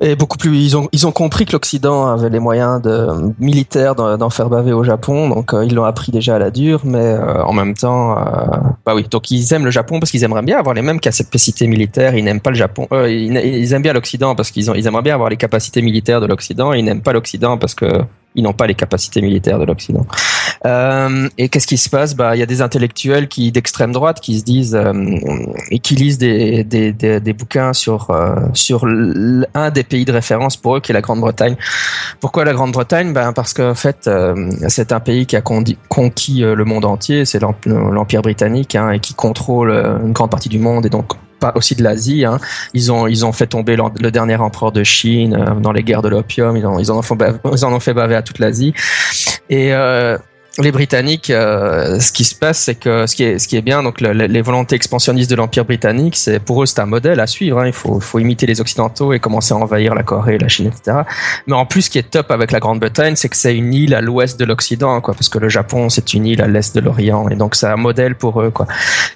et 0.00 0.16
beaucoup 0.16 0.36
plus 0.38 0.74
ils 0.92 1.06
ont 1.06 1.12
compris 1.12 1.46
que 1.46 1.52
l'Occident 1.52 2.08
avait 2.08 2.30
les 2.30 2.40
moyens 2.40 2.82
militaires 3.38 3.94
d'en 3.94 4.30
faire 4.30 4.48
baver 4.48 4.72
au 4.72 4.84
Japon 4.84 5.28
donc 5.28 5.54
euh, 5.54 5.64
ils 5.64 5.74
l'ont 5.74 5.84
appris 5.84 6.12
déjà 6.12 6.36
à 6.36 6.38
la 6.38 6.50
dure 6.50 6.80
mais 6.84 6.98
euh, 6.98 7.42
en 7.44 7.52
même 7.52 7.74
temps 7.74 8.18
euh, 8.18 8.22
bah 8.86 8.94
oui. 8.94 9.06
Donc 9.10 9.30
ils 9.30 9.52
aiment 9.52 9.64
le 9.64 9.70
Japon 9.70 10.00
parce 10.00 10.10
qu'ils 10.10 10.24
aimeraient 10.24 10.42
bien 10.42 10.58
avoir 10.58 10.74
les 10.74 10.82
mêmes 10.82 11.00
capacités 11.00 11.66
militaires. 11.66 12.14
Ils 12.14 12.24
n'aiment 12.24 12.40
pas 12.40 12.50
le 12.50 12.56
Japon 12.56 12.86
ils, 12.92 13.72
aiment 13.72 13.82
bien 13.82 13.92
l'Occident 13.92 14.34
parce 14.34 14.50
qu'ils 14.50 14.70
ils 14.74 14.86
aimeraient 14.86 15.02
bien 15.02 15.14
avoir 15.14 15.30
les 15.30 15.36
capacités 15.36 15.82
militaires 15.82 16.20
de 16.20 16.26
l'Occident. 16.26 16.72
Ils 16.72 16.84
n'aiment 16.84 17.02
pas 17.02 17.12
l'Occident 17.12 17.58
parce 17.58 17.74
que 17.74 17.86
ils 18.38 18.42
n'ont 18.42 18.52
pas 18.52 18.68
les 18.68 18.76
capacités 18.76 19.20
militaires 19.20 19.58
de 19.58 19.64
l'Occident. 19.64 20.06
Euh, 20.64 21.28
et 21.38 21.48
qu'est-ce 21.48 21.66
qui 21.66 21.76
se 21.76 21.90
passe? 21.90 22.14
Bah, 22.14 22.36
il 22.36 22.38
y 22.38 22.42
a 22.42 22.46
des 22.46 22.62
intellectuels 22.62 23.26
qui 23.26 23.50
d'extrême 23.50 23.90
droite 23.90 24.20
qui 24.20 24.38
se 24.38 24.44
disent 24.44 24.76
euh, 24.76 24.92
et 25.72 25.80
qui 25.80 25.96
lisent 25.96 26.18
des, 26.18 26.62
des, 26.62 26.92
des, 26.92 27.32
bouquins 27.32 27.72
sur 27.72 28.10
euh, 28.10 28.36
sur 28.54 28.86
un 29.54 29.70
des 29.70 29.82
pays 29.82 30.04
de 30.04 30.12
référence 30.12 30.56
pour 30.56 30.76
eux, 30.76 30.80
qui 30.80 30.92
est 30.92 30.94
la 30.94 31.00
Grande-Bretagne. 31.00 31.56
Pourquoi 32.20 32.44
la 32.44 32.52
Grande-Bretagne? 32.52 33.12
Ben 33.12 33.32
parce 33.32 33.54
qu'en 33.54 33.74
fait, 33.74 34.08
c'est 34.68 34.92
un 34.92 35.00
pays 35.00 35.26
qui 35.26 35.34
a 35.34 35.42
conquis 35.42 36.40
le 36.40 36.64
monde 36.64 36.84
entier. 36.84 37.24
C'est 37.24 37.40
l'Empire 37.40 38.22
britannique 38.22 38.76
hein, 38.76 38.92
et 38.92 39.00
qui 39.00 39.14
contrôle 39.14 39.70
une 39.70 40.12
grande 40.12 40.30
partie 40.30 40.48
du 40.48 40.60
monde 40.60 40.86
et 40.86 40.90
donc 40.90 41.14
aussi 41.54 41.74
de 41.74 41.82
l'Asie. 41.82 42.24
Hein. 42.24 42.38
Ils 42.74 42.92
ont 42.92 43.06
ils 43.06 43.24
ont 43.24 43.32
fait 43.32 43.46
tomber 43.46 43.76
le 43.76 44.10
dernier 44.10 44.36
empereur 44.36 44.72
de 44.72 44.84
Chine 44.84 45.34
euh, 45.34 45.54
dans 45.54 45.72
les 45.72 45.82
guerres 45.82 46.02
de 46.02 46.08
l'opium. 46.08 46.56
Ils, 46.56 46.66
ils, 46.80 46.90
en 46.90 46.98
ont 46.98 47.02
fait 47.02 47.14
baver, 47.14 47.38
ils 47.52 47.64
en 47.64 47.72
ont 47.72 47.80
fait 47.80 47.94
baver 47.94 48.14
à 48.14 48.22
toute 48.22 48.38
l'Asie. 48.38 48.74
Et 49.50 49.72
euh, 49.72 50.18
les 50.60 50.72
Britanniques, 50.72 51.30
euh, 51.30 52.00
ce 52.00 52.12
qui 52.12 52.24
se 52.24 52.34
passe, 52.34 52.58
c'est 52.58 52.74
que 52.74 53.06
ce 53.06 53.14
qui 53.14 53.22
est, 53.22 53.38
ce 53.38 53.46
qui 53.46 53.56
est 53.56 53.62
bien, 53.62 53.82
donc 53.82 54.00
le, 54.00 54.12
les 54.12 54.42
volontés 54.42 54.74
expansionnistes 54.74 55.30
de 55.30 55.36
l'Empire 55.36 55.64
britannique, 55.64 56.16
c'est 56.16 56.40
pour 56.40 56.62
eux 56.62 56.66
c'est 56.66 56.80
un 56.80 56.86
modèle 56.86 57.20
à 57.20 57.26
suivre. 57.26 57.60
Hein. 57.60 57.66
Il 57.66 57.72
faut, 57.72 58.00
faut 58.00 58.18
imiter 58.18 58.46
les 58.46 58.60
Occidentaux 58.60 59.12
et 59.12 59.20
commencer 59.20 59.54
à 59.54 59.56
envahir 59.56 59.94
la 59.94 60.02
Corée, 60.02 60.38
la 60.38 60.48
Chine, 60.48 60.66
etc. 60.66 60.98
Mais 61.46 61.54
en 61.54 61.66
plus, 61.66 61.82
ce 61.82 61.90
qui 61.90 61.98
est 61.98 62.10
top 62.10 62.30
avec 62.30 62.50
la 62.50 62.60
Grande-Bretagne, 62.60 63.14
c'est 63.16 63.28
que 63.28 63.36
c'est 63.36 63.54
une 63.54 63.72
île 63.72 63.94
à 63.94 64.00
l'ouest 64.00 64.38
de 64.38 64.44
l'Occident, 64.44 65.00
quoi, 65.00 65.14
parce 65.14 65.28
que 65.28 65.38
le 65.38 65.48
Japon 65.48 65.88
c'est 65.88 66.14
une 66.14 66.26
île 66.26 66.42
à 66.42 66.48
l'est 66.48 66.74
de 66.74 66.80
l'Orient, 66.80 67.28
et 67.28 67.36
donc 67.36 67.54
c'est 67.54 67.66
un 67.66 67.76
modèle 67.76 68.16
pour 68.16 68.42
eux, 68.42 68.50
quoi. 68.50 68.66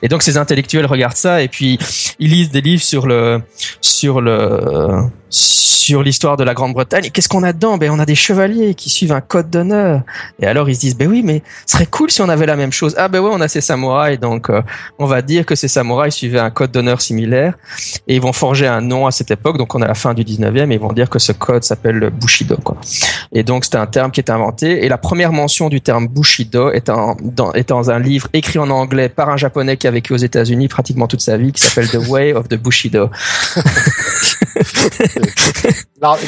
Et 0.03 0.09
donc 0.09 0.22
ces 0.22 0.36
intellectuels 0.36 0.86
regardent 0.86 1.16
ça 1.16 1.43
et 1.43 1.49
puis 1.49 1.78
ils 2.18 2.30
lisent 2.30 2.51
des 2.51 2.61
livres 2.61 2.82
sur 2.82 3.07
le, 3.07 3.40
sur 3.80 4.20
le 4.20 5.03
sur 5.32 6.02
l'histoire 6.02 6.36
de 6.36 6.44
la 6.44 6.54
Grande-Bretagne. 6.54 7.06
Et 7.06 7.10
qu'est-ce 7.10 7.28
qu'on 7.28 7.42
a 7.42 7.52
dedans? 7.52 7.78
Ben 7.78 7.90
on 7.90 7.98
a 7.98 8.06
des 8.06 8.14
chevaliers 8.14 8.74
qui 8.74 8.90
suivent 8.90 9.12
un 9.12 9.20
code 9.20 9.50
d'honneur. 9.50 10.02
Et 10.40 10.46
alors 10.46 10.68
ils 10.68 10.76
se 10.76 10.80
disent 10.80 10.96
ben 10.96 11.08
oui, 11.08 11.22
mais 11.24 11.42
ce 11.66 11.72
serait 11.72 11.86
cool 11.86 12.10
si 12.10 12.20
on 12.20 12.28
avait 12.28 12.46
la 12.46 12.54
même 12.54 12.72
chose. 12.72 12.94
Ah 12.98 13.08
ben 13.08 13.20
ouais, 13.20 13.30
on 13.32 13.40
a 13.40 13.48
ces 13.48 13.60
samouraïs, 13.60 14.20
donc 14.20 14.50
euh, 14.50 14.62
on 14.98 15.06
va 15.06 15.22
dire 15.22 15.46
que 15.46 15.54
ces 15.54 15.68
samouraïs 15.68 16.14
suivaient 16.14 16.38
un 16.38 16.50
code 16.50 16.70
d'honneur 16.70 17.00
similaire 17.00 17.54
et 18.06 18.14
ils 18.16 18.20
vont 18.20 18.32
forger 18.32 18.66
un 18.66 18.80
nom 18.80 19.06
à 19.06 19.10
cette 19.10 19.30
époque. 19.30 19.58
Donc 19.58 19.74
on 19.74 19.80
est 19.80 19.84
à 19.84 19.88
la 19.88 19.94
fin 19.94 20.14
du 20.14 20.22
19e 20.22 20.70
et 20.70 20.74
ils 20.74 20.80
vont 20.80 20.92
dire 20.92 21.08
que 21.08 21.18
ce 21.18 21.32
code 21.32 21.64
s'appelle 21.64 21.96
le 21.96 22.10
Bushido. 22.10 22.56
Quoi. 22.62 22.76
Et 23.32 23.42
donc 23.42 23.64
c'était 23.64 23.78
un 23.78 23.86
terme 23.86 24.10
qui 24.10 24.20
est 24.20 24.30
inventé. 24.30 24.84
Et 24.84 24.88
la 24.88 24.98
première 24.98 25.32
mention 25.32 25.68
du 25.68 25.80
terme 25.80 26.06
Bushido 26.06 26.70
est, 26.70 26.86
dans, 26.86 27.16
est 27.54 27.68
dans 27.70 27.90
un 27.90 27.98
livre 27.98 28.28
écrit 28.34 28.58
en 28.58 28.70
anglais 28.70 29.08
par 29.08 29.30
un 29.30 29.36
japonais 29.36 29.76
qui 29.78 29.86
a 29.86 29.90
vécu 29.90 30.12
aux 30.12 30.18
États-Unis 30.18 30.68
pratiquement 30.68 31.06
toute 31.06 31.22
sa 31.22 31.36
vie, 31.36 31.52
qui 31.52 31.62
s'appelle 31.62 31.88
The 31.88 32.08
Way 32.08 32.34
of 32.34 32.48
the 32.48 32.56
Bushido. 32.56 33.10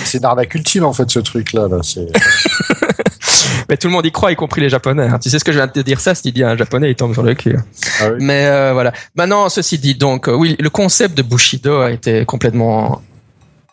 c'est 0.05 0.19
une 0.19 0.25
arnaque 0.25 0.55
ultime 0.55 0.85
en 0.85 0.93
fait 0.93 1.11
ce 1.11 1.19
truc 1.21 1.53
là. 1.53 1.69
là 1.69 1.79
mais 3.69 3.77
tout 3.77 3.89
le 3.89 3.93
monde 3.93 4.07
y 4.07 4.13
croit, 4.13 4.33
y 4.33 4.37
compris 4.37 4.61
les 4.61 4.69
Japonais. 4.69 5.09
Tu 5.21 5.31
sais 5.31 5.39
ce 5.39 5.45
que 5.45 5.53
je 5.53 5.59
viens 5.59 5.67
de 5.67 5.73
te 5.73 5.81
dire 5.81 6.01
ça, 6.01 6.15
si 6.15 6.23
tu 6.23 6.33
dis 6.33 6.43
un 6.43 6.57
Japonais, 6.57 6.91
il 6.91 6.95
tombe 6.95 7.13
sur 7.13 7.23
le 7.23 7.35
cul. 7.35 7.57
Ah 8.01 8.09
oui. 8.11 8.19
Mais 8.21 8.47
euh, 8.47 8.73
voilà. 8.73 8.93
Maintenant, 9.15 9.49
ceci 9.49 9.79
dit, 9.79 9.95
donc 9.95 10.29
euh, 10.29 10.35
oui, 10.35 10.57
le 10.59 10.71
concept 10.71 11.17
de 11.17 11.23
Bushido 11.23 11.81
a 11.81 11.91
été 11.91 12.25
complètement 12.25 13.03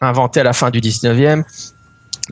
inventé 0.02 0.40
à 0.40 0.44
la 0.44 0.54
fin 0.54 0.70
du 0.70 0.80
19e 0.80 1.44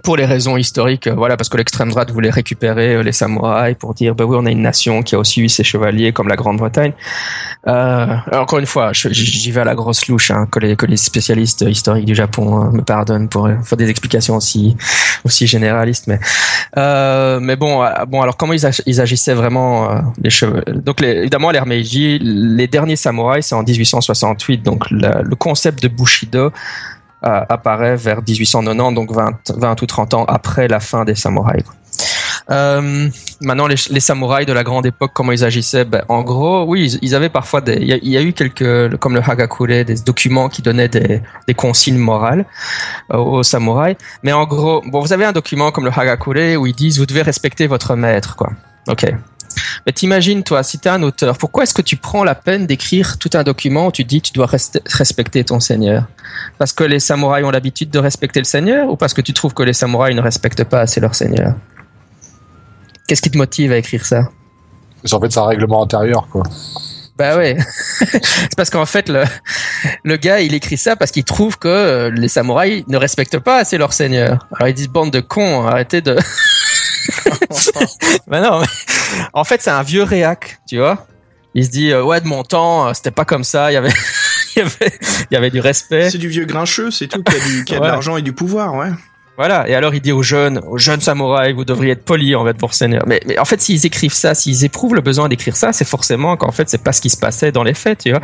pour 0.04 0.18
les 0.18 0.26
raisons 0.26 0.58
historiques, 0.58 1.08
euh, 1.08 1.14
voilà, 1.16 1.38
parce 1.38 1.50
que 1.50 1.58
l'extrême 1.58 1.90
droite 1.90 2.12
voulait 2.12 2.30
récupérer 2.30 2.96
euh, 2.96 3.04
les 3.04 3.12
samouraïs 3.12 3.76
pour 3.78 3.94
dire, 3.94 4.16
bah 4.16 4.26
oui, 4.26 4.38
on 4.40 4.46
a 4.46 4.52
une 4.52 4.62
nation 4.62 5.02
qui 5.02 5.16
a 5.16 5.20
aussi 5.20 5.42
eu 5.42 5.50
ses 5.50 5.64
chevaliers 5.64 6.14
comme 6.14 6.28
la 6.28 6.36
Grande-Bretagne. 6.36 6.94
Euh, 7.68 8.16
encore 8.32 8.60
une 8.60 8.66
fois, 8.66 8.92
j'y 8.94 9.52
vais 9.52 9.62
à 9.62 9.66
la 9.66 9.76
grosse 9.76 10.08
louche, 10.08 10.32
hein, 10.32 10.48
que, 10.52 10.60
les, 10.60 10.98
spécialistes 10.98 11.66
historiques 11.68 12.06
du 12.06 12.16
Japon 12.16 12.58
hein, 12.58 12.72
me 12.74 12.82
pardonnent 12.82 13.30
pour 13.30 13.50
faire 13.64 13.78
des 13.78 13.90
explications 13.90 14.36
aussi 14.36 14.76
aussi 15.26 15.48
généralistes, 15.48 16.08
mais 16.08 16.20
euh, 16.78 17.40
mais 17.42 17.56
bon, 17.56 17.86
bon, 18.08 18.22
alors 18.22 18.38
comment 18.38 18.54
ils, 18.54 19.02
agissaient 19.02 19.34
vraiment 19.34 19.90
les 20.22 20.30
cheveux? 20.30 20.64
Donc 20.68 21.02
évidemment, 21.02 21.52
l'ère 21.52 21.66
Meiji, 21.66 22.20
les 22.20 22.68
derniers 22.68 22.96
samouraïs, 22.96 23.48
c'est 23.48 23.56
en 23.56 23.64
1868, 23.64 24.64
donc 24.64 24.90
le 24.92 25.36
concept 25.36 25.84
de 25.84 25.88
Bushido 25.90 26.52
apparaît 27.22 27.96
vers 27.96 28.22
1890, 28.22 28.96
donc 28.96 29.12
20, 29.12 29.52
20 29.56 29.82
ou 29.82 29.86
30 29.86 30.14
ans 30.14 30.26
après 30.26 30.68
la 30.68 30.80
fin 30.80 31.06
des 31.06 31.16
samouraïs. 31.16 31.64
Euh, 32.50 33.10
maintenant, 33.42 33.68
les, 33.68 34.00
samouraïs 34.00 34.48
de 34.48 34.54
la 34.54 34.64
grande 34.64 34.86
époque, 34.86 35.12
comment 35.14 35.32
ils 35.32 35.44
agissaient? 35.44 35.86
Ben, 35.86 36.04
En 36.10 36.24
gros, 36.24 36.64
oui, 36.64 36.98
ils, 37.02 37.14
avaient 37.14 37.30
parfois 37.30 37.62
des. 37.62 37.76
Il 37.76 38.10
y, 38.10 38.18
a 38.18 38.22
eu 38.22 38.34
quelques, 38.34 38.98
comme 38.98 39.14
le 39.14 39.22
Hagakure, 39.22 39.86
des 39.86 39.96
documents 40.06 40.50
qui 40.50 40.62
donnaient 40.62 40.88
des, 40.88 41.22
des 41.48 41.54
consignes 41.54 41.98
morales 41.98 42.46
euh, 43.14 43.18
aux 43.18 43.44
samouraïs. 43.44 43.98
Mais 44.24 44.34
en 44.34 44.46
gros, 44.46 44.82
bon, 44.86 45.00
vous 45.00 45.14
avez 45.14 45.26
un 45.26 45.32
document 45.32 45.72
comme 45.72 45.86
le 45.86 45.92
Hagakure 45.92 46.60
où 46.60 46.66
ils 46.66 46.76
disent 46.76 46.98
vous 46.98 47.06
devez 47.06 47.22
respecter 47.22 47.68
votre 47.68 47.96
maître, 47.96 48.36
quoi. 48.36 48.52
Ok. 48.88 49.06
Mais 49.86 49.94
t'imagines, 49.94 50.44
toi, 50.44 50.64
si 50.64 50.80
t'es 50.80 50.90
un 50.90 51.04
auteur, 51.04 51.38
pourquoi 51.38 51.64
est-ce 51.64 51.74
que 51.74 51.82
tu 51.82 51.96
prends 51.96 52.24
la 52.24 52.36
peine 52.36 52.68
d'écrire 52.68 53.18
tout 53.18 53.30
un 53.34 53.44
document 53.44 53.88
où 53.88 53.92
tu 53.92 54.04
dis 54.04 54.22
tu 54.22 54.34
dois 54.34 54.48
respecter 54.86 55.44
ton 55.44 55.60
seigneur? 55.60 56.06
Parce 56.58 56.74
que 56.74 56.84
les 56.84 57.00
samouraïs 57.00 57.46
ont 57.46 57.52
l'habitude 57.52 57.90
de 57.90 58.00
respecter 58.00 58.40
le 58.40 58.46
seigneur 58.46 58.90
ou 58.90 58.96
parce 58.96 59.14
que 59.14 59.22
tu 59.22 59.34
trouves 59.34 59.54
que 59.54 59.64
les 59.64 59.74
samouraïs 59.74 60.16
ne 60.16 60.22
respectent 60.22 60.64
pas 60.64 60.82
assez 60.82 61.00
leur 61.00 61.16
seigneur? 61.16 61.56
Qu'est-ce 63.08 63.22
qui 63.22 63.32
te 63.32 63.38
motive 63.38 63.72
à 63.72 63.78
écrire 63.78 64.06
ça? 64.06 64.30
C'est 65.04 65.14
en 65.14 65.22
fait 65.22 65.32
c'est 65.32 65.40
un 65.40 65.46
règlement 65.46 65.84
intérieur, 65.84 66.28
quoi. 66.30 66.44
Bah 67.20 67.36
ouais. 67.36 67.58
c'est 68.00 68.56
parce 68.56 68.70
qu'en 68.70 68.86
fait, 68.86 69.10
le, 69.10 69.24
le 70.04 70.16
gars, 70.16 70.40
il 70.40 70.54
écrit 70.54 70.78
ça 70.78 70.96
parce 70.96 71.12
qu'il 71.12 71.26
trouve 71.26 71.58
que 71.58 71.68
euh, 71.68 72.10
les 72.12 72.30
samouraïs 72.30 72.86
ne 72.88 72.96
respectent 72.96 73.40
pas 73.40 73.58
assez 73.58 73.78
leur 73.78 73.92
seigneur. 73.92 74.48
Alors 74.56 74.70
ils 74.70 74.74
disent 74.74 74.88
bande 74.88 75.12
de 75.12 75.20
cons, 75.20 75.68
arrêtez 75.68 76.02
de... 76.02 76.18
bah 78.28 78.42
non, 78.42 78.64
en 79.34 79.44
fait, 79.44 79.62
c'est 79.62 79.70
un 79.70 79.84
vieux 79.84 80.04
réac, 80.04 80.60
tu 80.68 80.78
vois. 80.78 81.08
Il 81.56 81.66
se 81.66 81.72
dit, 81.72 81.92
euh, 81.92 82.04
ouais, 82.04 82.22
de 82.22 82.28
mon 82.28 82.44
temps, 82.44 82.88
euh, 82.88 82.94
c'était 82.94 83.12
pas 83.12 83.26
comme 83.26 83.44
ça, 83.44 83.72
il 83.72 83.74
y 83.74 83.78
avait, 83.78 83.94
il 84.56 84.60
y 84.60 84.62
avait, 84.62 85.00
il 85.32 85.34
y 85.34 85.38
avait 85.38 85.50
du 85.50 85.60
respect. 85.60 86.10
C'est 86.10 86.18
du 86.18 86.28
vieux 86.28 86.46
grincheux, 86.46 86.92
c'est 86.92 87.08
tout, 87.08 87.24
qui 87.24 87.36
a, 87.36 87.40
du, 87.40 87.66
qui 87.66 87.76
a 87.76 87.80
de 87.80 87.86
l'argent 87.86 88.18
et 88.18 88.22
du 88.22 88.34
pouvoir, 88.34 88.76
ouais. 88.76 88.90
Voilà. 89.40 89.70
Et 89.70 89.74
alors 89.74 89.96
il 89.96 90.02
dit 90.02 90.12
aux 90.12 90.22
jeunes, 90.22 90.60
aux 90.68 90.78
jeunes 90.78 91.00
samouraïs, 91.00 91.56
vous 91.56 91.64
devriez 91.64 91.94
être 91.94 92.04
polis 92.04 92.36
en 92.36 92.44
fait 92.44 92.56
pour 92.56 92.74
seigneur. 92.74 93.04
Mais, 93.08 93.22
mais 93.26 93.40
en 93.40 93.46
fait, 93.46 93.62
s'ils 93.62 93.86
écrivent 93.86 94.12
ça, 94.12 94.36
s'ils 94.36 94.66
éprouvent 94.66 94.94
le 94.94 95.00
besoin 95.00 95.30
d'écrire 95.30 95.56
ça, 95.56 95.72
c'est 95.72 95.88
forcément 95.88 96.36
qu'en 96.36 96.52
fait 96.52 96.70
c'est 96.70 96.84
pas 96.84 96.92
ce 96.92 97.00
qui 97.00 97.10
se 97.10 97.16
passait 97.16 97.54
dans 97.54 97.64
les 97.64 97.74
faits, 97.74 98.00
tu 98.00 98.10
vois. 98.10 98.20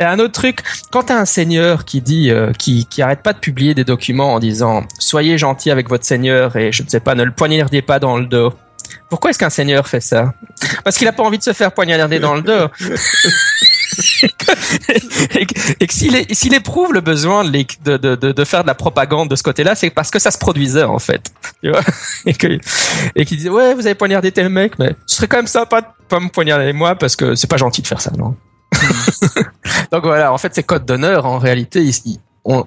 Et 0.00 0.02
un 0.02 0.18
autre 0.18 0.32
truc, 0.32 0.64
quand 0.90 1.04
t'as 1.04 1.20
un 1.20 1.24
seigneur 1.24 1.84
qui 1.84 2.00
dit, 2.00 2.32
euh, 2.32 2.50
qui 2.52 2.84
qui 2.86 3.00
arrête 3.00 3.22
pas 3.22 3.32
de 3.32 3.38
publier 3.38 3.74
des 3.74 3.84
documents 3.84 4.34
en 4.34 4.40
disant, 4.40 4.82
soyez 4.98 5.38
gentil 5.38 5.70
avec 5.70 5.88
votre 5.88 6.04
seigneur 6.04 6.56
et 6.56 6.72
je 6.72 6.82
ne 6.82 6.88
sais 6.88 6.98
pas, 6.98 7.14
ne 7.14 7.22
le 7.22 7.30
poignardez 7.30 7.80
pas 7.80 8.00
dans 8.00 8.16
le 8.16 8.26
dos. 8.26 8.52
Pourquoi 9.08 9.30
est-ce 9.30 9.38
qu'un 9.38 9.50
seigneur 9.50 9.86
fait 9.86 10.00
ça? 10.00 10.34
Parce 10.82 10.96
qu'il 10.98 11.06
a 11.06 11.12
pas 11.12 11.22
envie 11.22 11.38
de 11.38 11.44
se 11.44 11.52
faire 11.52 11.70
poignarder 11.70 12.18
dans 12.18 12.34
le 12.34 12.42
dos. 12.42 12.66
et 15.80 15.86
que 15.86 15.94
s'il 15.94 16.54
éprouve 16.54 16.92
le 16.92 17.00
besoin 17.00 17.44
de, 17.44 17.64
de, 17.84 17.96
de, 17.96 18.32
de, 18.32 18.44
faire 18.44 18.62
de 18.62 18.66
la 18.66 18.74
propagande 18.74 19.28
de 19.28 19.36
ce 19.36 19.42
côté-là, 19.42 19.74
c'est 19.74 19.90
parce 19.90 20.10
que 20.10 20.18
ça 20.18 20.30
se 20.30 20.38
produisait 20.38 20.84
en 20.84 20.98
fait. 20.98 21.30
Tu 21.62 21.70
vois? 21.70 21.80
Et 22.26 22.34
qu'il 22.34 22.60
et 23.14 23.24
disait 23.24 23.48
ouais, 23.48 23.74
vous 23.74 23.86
avez 23.86 23.94
poignardé 23.94 24.32
tel 24.32 24.48
mec, 24.48 24.78
mais 24.78 24.94
ce 25.06 25.16
serait 25.16 25.28
quand 25.28 25.38
même 25.38 25.46
sympa 25.46 25.80
de 25.80 25.86
pas 26.08 26.20
me 26.20 26.28
poignarder 26.28 26.72
moi 26.72 26.94
parce 26.94 27.16
que 27.16 27.34
c'est 27.34 27.48
pas 27.50 27.56
gentil 27.56 27.82
de 27.82 27.86
faire 27.86 28.00
ça, 28.00 28.10
non? 28.16 28.34
Donc 29.92 30.04
voilà, 30.04 30.32
en 30.32 30.38
fait, 30.38 30.54
ces 30.54 30.62
codes 30.62 30.84
d'honneur, 30.84 31.26
en 31.26 31.38
réalité, 31.38 31.82
ils, 31.82 32.18
on, 32.46 32.64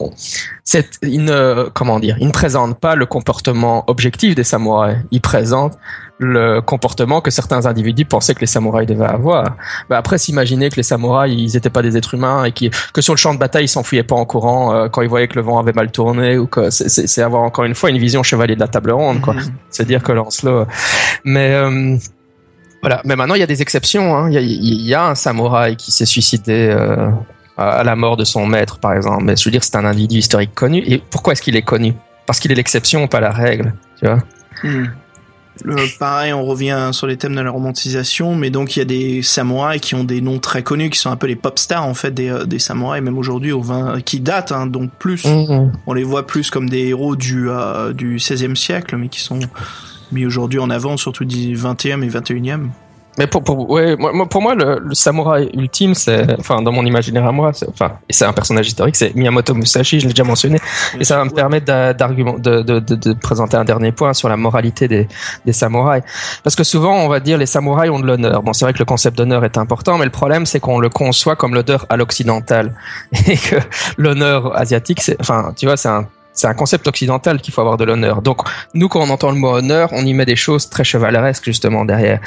ne 1.03 1.69
comment 1.69 1.99
dire, 1.99 2.17
il 2.19 2.27
ne 2.27 2.31
présente 2.31 2.79
pas 2.79 2.95
le 2.95 3.05
comportement 3.05 3.83
objectif 3.87 4.35
des 4.35 4.43
samouraïs. 4.43 4.97
Il 5.11 5.21
présente 5.21 5.77
le 6.19 6.59
comportement 6.59 7.21
que 7.21 7.31
certains 7.31 7.65
individus 7.65 8.03
pensaient 8.03 8.35
que 8.35 8.41
les 8.41 8.45
samouraïs 8.45 8.87
devaient 8.87 9.05
avoir. 9.05 9.55
Bah 9.89 9.97
après, 9.97 10.17
s'imaginer 10.17 10.69
que 10.69 10.75
les 10.75 10.83
samouraïs, 10.83 11.33
ils 11.33 11.53
n'étaient 11.55 11.69
pas 11.69 11.81
des 11.81 11.95
êtres 11.97 12.13
humains 12.13 12.43
et 12.43 12.51
que 12.51 13.01
sur 13.01 13.13
le 13.13 13.17
champ 13.17 13.33
de 13.33 13.39
bataille, 13.39 13.65
ils 13.65 13.69
s'enfuyaient 13.69 14.03
pas 14.03 14.15
en 14.15 14.25
courant 14.25 14.73
euh, 14.73 14.89
quand 14.89 15.01
ils 15.01 15.07
voyaient 15.07 15.29
que 15.29 15.35
le 15.35 15.41
vent 15.41 15.59
avait 15.59 15.71
mal 15.71 15.91
tourné 15.91 16.37
ou 16.37 16.45
que 16.45 16.69
c'est 16.69 17.21
avoir 17.21 17.43
encore 17.43 17.63
une 17.63 17.75
fois 17.75 17.89
une 17.89 17.97
vision 17.97 18.21
chevalier 18.21 18.55
de 18.55 18.59
la 18.59 18.67
table 18.67 18.91
ronde, 18.91 19.21
quoi. 19.21 19.33
Mhm. 19.33 19.43
C'est 19.69 19.85
dire 19.85 20.03
que 20.03 20.11
Lancelot. 20.11 20.65
Mais 21.23 21.53
euh, 21.53 21.95
voilà. 22.81 23.01
Mais 23.05 23.15
maintenant, 23.15 23.35
il 23.35 23.39
y 23.39 23.43
a 23.43 23.47
des 23.47 23.61
exceptions. 23.61 24.15
Hein. 24.15 24.29
Il, 24.29 24.33
y 24.33 24.37
a, 24.37 24.41
il, 24.41 24.85
y 24.85 24.93
a, 24.93 25.07
un 25.07 25.15
samouraï 25.15 25.77
qui 25.77 25.91
s'est 25.91 26.05
suicidé. 26.05 26.69
Euh, 26.69 27.09
à 27.57 27.83
la 27.83 27.97
mort 27.97 28.15
de 28.15 28.23
son 28.23 28.45
maître, 28.45 28.79
par 28.79 28.93
exemple. 28.93 29.23
Mais 29.25 29.35
je 29.35 29.43
veux 29.43 29.51
dire, 29.51 29.65
c'est 29.65 29.75
un 29.75 29.83
individu 29.83 30.19
historique 30.19 30.55
connu. 30.55 30.81
Et 30.87 31.03
pourquoi 31.11 31.33
est-ce 31.33 31.41
qu'il 31.41 31.57
est 31.57 31.61
connu? 31.61 31.93
Parce 32.25 32.39
qu'il 32.39 32.53
est 32.53 32.55
l'exception, 32.55 33.05
pas 33.07 33.19
la 33.19 33.31
règle. 33.31 33.73
Tu 33.99 34.05
vois? 34.05 34.19
Pareil, 35.99 36.33
on 36.33 36.45
revient 36.45 36.89
sur 36.91 37.07
les 37.07 37.17
thèmes 37.17 37.35
de 37.35 37.41
la 37.41 37.51
romantisation, 37.51 38.35
mais 38.35 38.49
donc 38.49 38.75
il 38.75 38.79
y 38.79 38.81
a 38.81 38.85
des 38.85 39.21
samouraïs 39.21 39.81
qui 39.81 39.95
ont 39.95 40.03
des 40.03 40.21
noms 40.21 40.39
très 40.39 40.63
connus, 40.63 40.89
qui 40.89 40.99
sont 40.99 41.11
un 41.11 41.15
peu 41.15 41.27
les 41.27 41.35
pop 41.35 41.57
stars 41.59 41.85
en 41.85 41.93
fait 41.93 42.11
des, 42.11 42.29
euh, 42.29 42.45
des 42.45 42.59
samouraïs, 42.59 43.03
même 43.03 43.17
aujourd'hui 43.17 43.51
au 43.51 43.61
20, 43.61 44.01
qui 44.01 44.19
datent 44.19 44.51
hein, 44.51 44.67
donc 44.67 44.91
plus. 44.97 45.25
Mhm. 45.25 45.71
On 45.87 45.93
les 45.93 46.03
voit 46.03 46.25
plus 46.27 46.49
comme 46.49 46.69
des 46.69 46.87
héros 46.87 47.15
du 47.15 47.49
euh, 47.49 47.93
du 47.93 48.17
16e 48.17 48.55
siècle, 48.55 48.95
mais 48.97 49.09
qui 49.09 49.21
sont 49.21 49.39
mis 50.11 50.25
aujourd'hui 50.25 50.59
en 50.59 50.69
avant, 50.69 50.97
surtout 50.97 51.25
du 51.25 51.55
20e 51.55 52.03
et 52.03 52.09
21e. 52.09 52.69
Mais 53.19 53.27
pour, 53.27 53.43
pour, 53.43 53.69
ouais, 53.69 53.97
moi, 53.97 54.29
pour 54.29 54.41
moi, 54.41 54.55
le, 54.55 54.79
le 54.79 54.95
samouraï 54.95 55.49
ultime, 55.53 55.93
c'est, 55.93 56.39
enfin, 56.39 56.61
dans 56.61 56.71
mon 56.71 56.85
imaginaire 56.85 57.25
à 57.25 57.33
moi, 57.33 57.51
enfin, 57.67 57.91
et 58.07 58.13
c'est 58.13 58.23
un 58.23 58.31
personnage 58.31 58.67
historique, 58.67 58.95
c'est 58.95 59.13
Miyamoto 59.13 59.53
Musashi, 59.53 59.99
je 59.99 60.07
l'ai 60.07 60.13
déjà 60.13 60.23
mentionné, 60.23 60.57
et 60.97 61.03
ça 61.03 61.17
va 61.17 61.25
me 61.25 61.29
permettre 61.29 61.65
d'argument, 61.65 62.39
de, 62.39 62.61
de, 62.61 62.79
de, 62.79 62.95
de, 62.95 63.11
présenter 63.11 63.57
un 63.57 63.65
dernier 63.65 63.91
point 63.91 64.13
sur 64.13 64.29
la 64.29 64.37
moralité 64.37 64.87
des, 64.87 65.09
des 65.45 65.51
samouraïs. 65.51 66.03
Parce 66.45 66.55
que 66.55 66.63
souvent, 66.63 66.95
on 66.95 67.09
va 67.09 67.19
dire, 67.19 67.37
les 67.37 67.45
samouraïs 67.45 67.91
ont 67.91 67.99
de 67.99 68.07
l'honneur. 68.07 68.41
Bon, 68.41 68.53
c'est 68.53 68.63
vrai 68.63 68.71
que 68.71 68.79
le 68.79 68.85
concept 68.85 69.17
d'honneur 69.17 69.43
est 69.43 69.57
important, 69.57 69.97
mais 69.97 70.05
le 70.05 70.11
problème, 70.11 70.45
c'est 70.45 70.61
qu'on 70.61 70.79
le 70.79 70.87
conçoit 70.87 71.35
comme 71.35 71.53
l'honneur 71.53 71.85
à 71.89 71.97
l'occidental. 71.97 72.73
Et 73.27 73.35
que 73.35 73.57
l'honneur 73.97 74.57
asiatique, 74.57 75.01
c'est, 75.01 75.19
enfin, 75.19 75.51
tu 75.57 75.65
vois, 75.65 75.75
c'est 75.75 75.89
un 75.89 76.07
c'est 76.31 76.47
un 76.47 76.53
concept 76.53 76.87
occidental 76.87 77.41
qu'il 77.41 77.53
faut 77.53 77.59
avoir 77.59 77.75
de 77.75 77.83
l'honneur. 77.83 78.21
Donc, 78.21 78.47
nous, 78.73 78.87
quand 78.87 79.01
on 79.01 79.09
entend 79.09 79.29
le 79.29 79.35
mot 79.35 79.49
honneur, 79.49 79.89
on 79.91 80.05
y 80.05 80.13
met 80.13 80.25
des 80.25 80.37
choses 80.37 80.69
très 80.69 80.85
chevaleresques, 80.85 81.43
justement, 81.43 81.83
derrière 81.83 82.21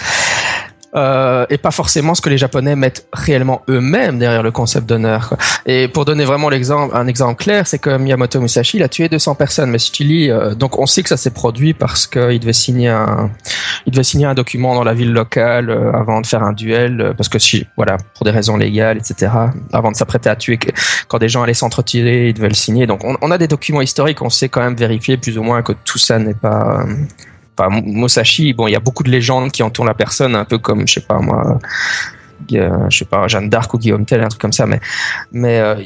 euh, 0.95 1.47
et 1.49 1.59
pas 1.59 1.70
forcément 1.70 2.14
ce 2.14 2.20
que 2.20 2.28
les 2.28 2.38
Japonais 2.38 2.76
mettent 2.76 3.07
réellement 3.12 3.62
eux-mêmes 3.68 4.18
derrière 4.18 4.43
le 4.43 4.51
concept 4.51 4.88
d'honneur. 4.88 5.34
Et 5.66 5.88
pour 5.88 6.05
donner 6.05 6.24
vraiment 6.24 6.49
l'exemple, 6.49 6.95
un 6.97 7.07
exemple 7.07 7.43
clair, 7.43 7.66
c'est 7.66 7.78
que 7.78 7.97
Miyamoto 7.97 8.40
Musashi, 8.40 8.76
il 8.76 8.82
a 8.82 8.88
tué 8.88 9.09
200 9.09 9.34
personnes. 9.34 9.70
Mais 9.70 9.78
lis, 10.01 10.30
euh, 10.30 10.55
donc 10.55 10.78
on 10.78 10.86
sait 10.86 11.03
que 11.03 11.09
ça 11.09 11.16
s'est 11.16 11.30
produit 11.30 11.74
parce 11.74 12.07
qu'il 12.07 12.38
devait 12.40 12.53
signer 12.53 12.88
un, 12.88 13.30
il 13.86 13.93
devait 13.93 14.05
signer 14.05 14.26
un 14.26 14.34
document 14.34 14.74
dans 14.74 14.84
la 14.84 14.95
ville 14.95 15.12
locale 15.12 15.70
euh, 15.70 15.93
avant 15.93 16.20
de 16.20 16.26
faire 16.26 16.43
un 16.43 16.53
duel, 16.53 17.01
euh, 17.01 17.14
parce 17.14 17.28
que 17.28 17.38
si, 17.38 17.66
voilà, 17.76 17.97
pour 18.14 18.24
des 18.24 18.30
raisons 18.30 18.57
légales, 18.57 18.99
etc. 18.99 19.32
Avant 19.72 19.90
de 19.90 19.97
s'apprêter 19.97 20.28
à 20.28 20.36
tuer, 20.36 20.59
quand 21.09 21.18
des 21.18 21.28
gens 21.28 21.43
allaient 21.43 21.55
s'entretirer, 21.55 22.28
il 22.28 22.34
devait 22.34 22.49
le 22.49 22.55
signer. 22.55 22.86
Donc 22.86 23.05
on, 23.05 23.16
on, 23.20 23.30
a 23.30 23.38
des 23.38 23.49
documents 23.49 23.81
historiques, 23.81 24.23
on 24.23 24.31
sait 24.31 24.48
quand 24.48 24.60
même 24.60 24.77
vérifier 24.77 25.16
plus 25.16 25.39
ou 25.39 25.43
moins 25.43 25.62
que 25.62 25.73
tout 25.73 25.98
ça 25.98 26.19
n'est 26.19 26.35
pas 26.35 26.85
enfin 27.58 27.82
Musashi, 27.84 28.52
bon, 28.52 28.66
il 28.66 28.72
y 28.72 28.76
a 28.76 28.80
beaucoup 28.80 29.02
de 29.02 29.10
légendes 29.10 29.50
qui 29.50 29.62
entourent 29.62 29.84
la 29.84 29.94
personne, 29.94 30.34
un 30.34 30.44
peu 30.44 30.58
comme, 30.58 30.86
je 30.86 30.94
sais 30.94 31.00
pas 31.00 31.18
moi, 31.18 31.58
je 32.50 32.96
sais 32.96 33.04
pas, 33.04 33.28
Jeanne 33.28 33.48
d'Arc 33.48 33.72
ou 33.74 33.78
Guillaume 33.78 34.04
Tell, 34.04 34.22
un 34.22 34.28
truc 34.28 34.40
comme 34.40 34.52
ça, 34.52 34.66
mais, 34.66 34.80
mais 35.32 35.58
euh, 35.60 35.76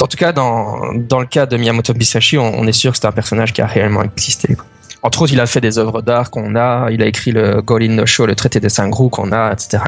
en 0.00 0.06
tout 0.06 0.16
cas, 0.16 0.32
dans, 0.32 0.92
dans 0.94 1.20
le 1.20 1.26
cas 1.26 1.46
de 1.46 1.56
Miyamoto 1.56 1.94
Musashi, 1.94 2.38
on, 2.38 2.66
est 2.66 2.72
sûr 2.72 2.92
que 2.92 2.98
c'est 2.98 3.06
un 3.06 3.12
personnage 3.12 3.52
qui 3.52 3.62
a 3.62 3.66
réellement 3.66 4.02
existé. 4.02 4.56
Entre 5.02 5.22
autres, 5.22 5.32
il 5.32 5.40
a 5.40 5.46
fait 5.46 5.60
des 5.60 5.78
œuvres 5.78 6.02
d'art 6.02 6.30
qu'on 6.30 6.56
a, 6.56 6.88
il 6.90 7.02
a 7.02 7.06
écrit 7.06 7.30
le 7.30 7.60
Golin 7.62 7.90
no 7.90 8.06
Show, 8.06 8.26
le 8.26 8.34
traité 8.34 8.58
des 8.60 8.68
Sangru 8.68 9.08
qu'on 9.08 9.30
a, 9.30 9.52
etc. 9.52 9.78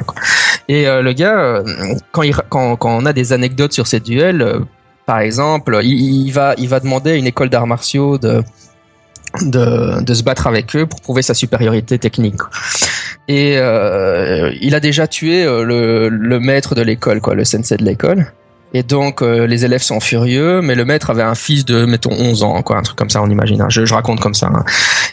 Et 0.69 0.87
euh, 0.87 1.03
le 1.03 1.13
gars, 1.13 1.39
euh, 1.39 1.65
quand, 2.13 2.23
quand, 2.49 2.77
quand, 2.77 2.91
on 2.91 3.05
a 3.05 3.13
des 3.13 3.33
anecdotes 3.33 3.73
sur 3.73 3.87
ces 3.87 4.01
duels, 4.01 4.61
par 5.07 5.21
exemple, 5.21 5.81
il, 5.83 6.31
va, 6.31 6.55
il 6.59 6.69
va 6.69 6.81
demander 6.81 7.13
à 7.13 7.15
une 7.15 7.27
école 7.27 7.49
d'arts 7.49 7.67
martiaux 7.67 8.19
de, 8.19 8.45
de, 9.43 10.03
de, 10.03 10.15
se 10.15 10.23
battre 10.23 10.47
avec 10.47 10.75
eux 10.77 10.87
pour 10.87 11.01
prouver 11.01 11.23
sa 11.23 11.35
supériorité 11.35 11.99
technique. 11.99 12.41
Et 13.29 13.59
euh, 13.59 14.53
il 14.61 14.75
a 14.75 14.81
déjà 14.81 15.07
tué 15.07 15.45
euh, 15.45 15.63
le, 15.63 16.09
le 16.09 16.41
maître 16.41 16.75
de 16.75 16.83
l'école, 16.83 17.21
quoi, 17.21 17.35
le 17.35 17.45
sensei 17.45 17.77
de 17.77 17.85
l'école. 17.85 18.33
Et 18.75 18.83
donc 18.83 19.23
euh, 19.23 19.47
les 19.47 19.65
élèves 19.65 19.83
sont 19.83 19.99
furieux, 20.01 20.61
mais 20.61 20.75
le 20.75 20.85
maître 20.85 21.09
avait 21.11 21.23
un 21.23 21.35
fils 21.35 21.65
de 21.65 21.85
mettons 21.87 22.11
11 22.13 22.43
ans, 22.43 22.63
quoi, 22.63 22.77
un 22.77 22.83
truc 22.83 22.97
comme 22.99 23.09
ça, 23.11 23.23
on 23.23 23.31
imagine. 23.31 23.63
hein. 23.63 23.69
Je, 23.71 23.85
je 23.87 23.95
raconte 23.95 24.21
comme 24.21 24.35
ça. 24.35 24.49
hein. 24.55 24.65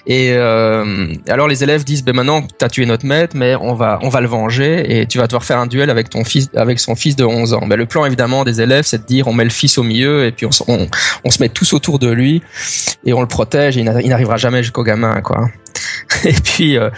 Et 0.08 0.34
euh, 0.34 1.08
alors 1.30 1.48
les 1.48 1.64
élèves 1.64 1.84
disent, 1.84 2.04
ben 2.04 2.16
maintenant 2.16 2.46
t'as 2.58 2.68
tué 2.70 2.86
notre 2.86 3.06
maître, 3.06 3.36
mais 3.36 3.56
on 3.56 3.74
va 3.74 4.00
on 4.02 4.10
va 4.10 4.22
le 4.22 4.28
venger 4.28 5.00
et 5.00 5.06
tu 5.08 5.18
vas 5.18 5.28
devoir 5.28 5.44
faire 5.44 5.58
un 5.58 5.68
duel 5.68 5.90
avec 5.90 6.10
ton 6.10 6.24
fils 6.26 6.50
avec 6.56 6.80
son 6.80 6.96
fils 6.96 7.16
de 7.16 7.24
11 7.24 7.54
ans. 7.54 7.66
Ben, 7.66 7.76
le 7.78 7.86
plan 7.86 8.06
évidemment 8.06 8.44
des 8.44 8.62
élèves, 8.62 8.84
c'est 8.86 9.00
de 9.02 9.06
dire 9.08 9.28
on 9.28 9.34
met 9.34 9.46
le 9.46 9.50
fils 9.50 9.78
au 9.78 9.84
milieu 9.84 10.26
et 10.26 10.32
puis 10.32 10.46
on, 10.46 10.50
on, 10.68 10.88
on 11.24 11.30
se 11.32 11.42
met 11.42 11.50
tous 11.50 11.74
autour 11.74 11.98
de 11.98 12.10
lui 12.12 12.42
et 13.06 13.14
on 13.14 13.22
le 13.22 13.28
protège. 13.28 13.78
Et 13.78 13.82
il 13.82 14.10
n'arrivera 14.10 14.38
jamais 14.38 14.62
jusqu'au 14.64 14.84
gamin, 14.84 15.22
quoi. 15.22 15.50
Et 16.26 16.34
puis 16.34 16.78
euh, 16.78 16.90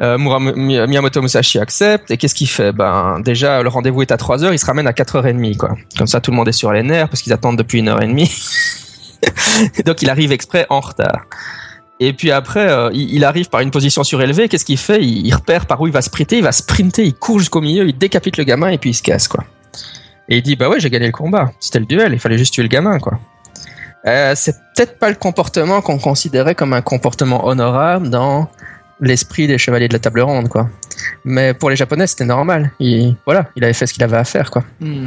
euh, 0.00 0.16
Miyamoto 0.18 1.20
Musashi 1.22 1.58
accepte 1.58 2.10
et 2.10 2.16
qu'est-ce 2.16 2.34
qu'il 2.34 2.48
fait? 2.48 2.72
Ben 2.72 3.20
déjà 3.20 3.62
le 3.62 3.68
rendez-vous 3.68 4.02
est 4.02 4.12
à 4.12 4.16
3 4.16 4.44
heures, 4.44 4.52
il 4.52 4.58
se 4.58 4.66
ramène 4.66 4.86
à 4.86 4.92
4h30 4.92 5.56
quoi. 5.56 5.76
Comme 5.96 6.06
ça 6.06 6.20
tout 6.20 6.30
le 6.30 6.36
monde 6.36 6.48
est 6.48 6.52
sur 6.52 6.72
les 6.72 6.82
nerfs 6.82 7.08
parce 7.08 7.22
qu'ils 7.22 7.32
attendent 7.32 7.58
depuis 7.58 7.80
une 7.80 7.88
heure 7.88 8.02
et 8.02 8.06
demie. 8.06 8.30
Donc 9.84 10.02
il 10.02 10.10
arrive 10.10 10.32
exprès 10.32 10.66
en 10.70 10.80
retard. 10.80 11.26
Et 12.00 12.12
puis 12.12 12.30
après, 12.30 12.70
euh, 12.70 12.90
il, 12.92 13.12
il 13.12 13.24
arrive 13.24 13.48
par 13.48 13.60
une 13.60 13.72
position 13.72 14.04
surélevée. 14.04 14.48
Qu'est-ce 14.48 14.64
qu'il 14.64 14.78
fait? 14.78 15.02
Il, 15.02 15.26
il 15.26 15.34
repère 15.34 15.66
par 15.66 15.80
où 15.80 15.88
il 15.88 15.92
va 15.92 16.00
sprinter. 16.00 16.38
Il 16.38 16.44
va 16.44 16.52
sprinter, 16.52 17.04
il 17.04 17.14
court 17.14 17.40
jusqu'au 17.40 17.60
milieu, 17.60 17.88
il 17.88 17.98
décapite 17.98 18.36
le 18.36 18.44
gamin 18.44 18.68
et 18.68 18.78
puis 18.78 18.90
il 18.90 18.94
se 18.94 19.02
casse 19.02 19.26
quoi. 19.26 19.44
Et 20.28 20.38
il 20.38 20.42
dit 20.42 20.56
bah 20.56 20.68
ouais 20.68 20.78
j'ai 20.78 20.90
gagné 20.90 21.06
le 21.06 21.12
combat. 21.12 21.50
C'était 21.58 21.80
le 21.80 21.86
duel. 21.86 22.12
Il 22.12 22.20
fallait 22.20 22.38
juste 22.38 22.54
tuer 22.54 22.62
le 22.62 22.68
gamin 22.68 22.98
quoi. 22.98 23.18
Euh, 24.06 24.32
c'est 24.36 24.54
peut-être 24.76 24.98
pas 24.98 25.08
le 25.08 25.16
comportement 25.16 25.80
qu'on 25.80 25.98
considérait 25.98 26.54
comme 26.54 26.72
un 26.72 26.82
comportement 26.82 27.46
honorable 27.46 28.10
dans 28.10 28.48
l'esprit 29.00 29.46
des 29.46 29.58
chevaliers 29.58 29.88
de 29.88 29.92
la 29.92 29.98
table 29.98 30.20
ronde 30.20 30.48
quoi. 30.48 30.68
Mais 31.24 31.54
pour 31.54 31.70
les 31.70 31.76
japonais 31.76 32.06
c'était 32.06 32.24
normal. 32.24 32.72
Il, 32.80 33.16
voilà, 33.26 33.46
il 33.56 33.64
avait 33.64 33.72
fait 33.72 33.86
ce 33.86 33.92
qu'il 33.94 34.02
avait 34.04 34.16
à 34.16 34.24
faire 34.24 34.50
quoi. 34.50 34.64
Hmm. 34.80 35.06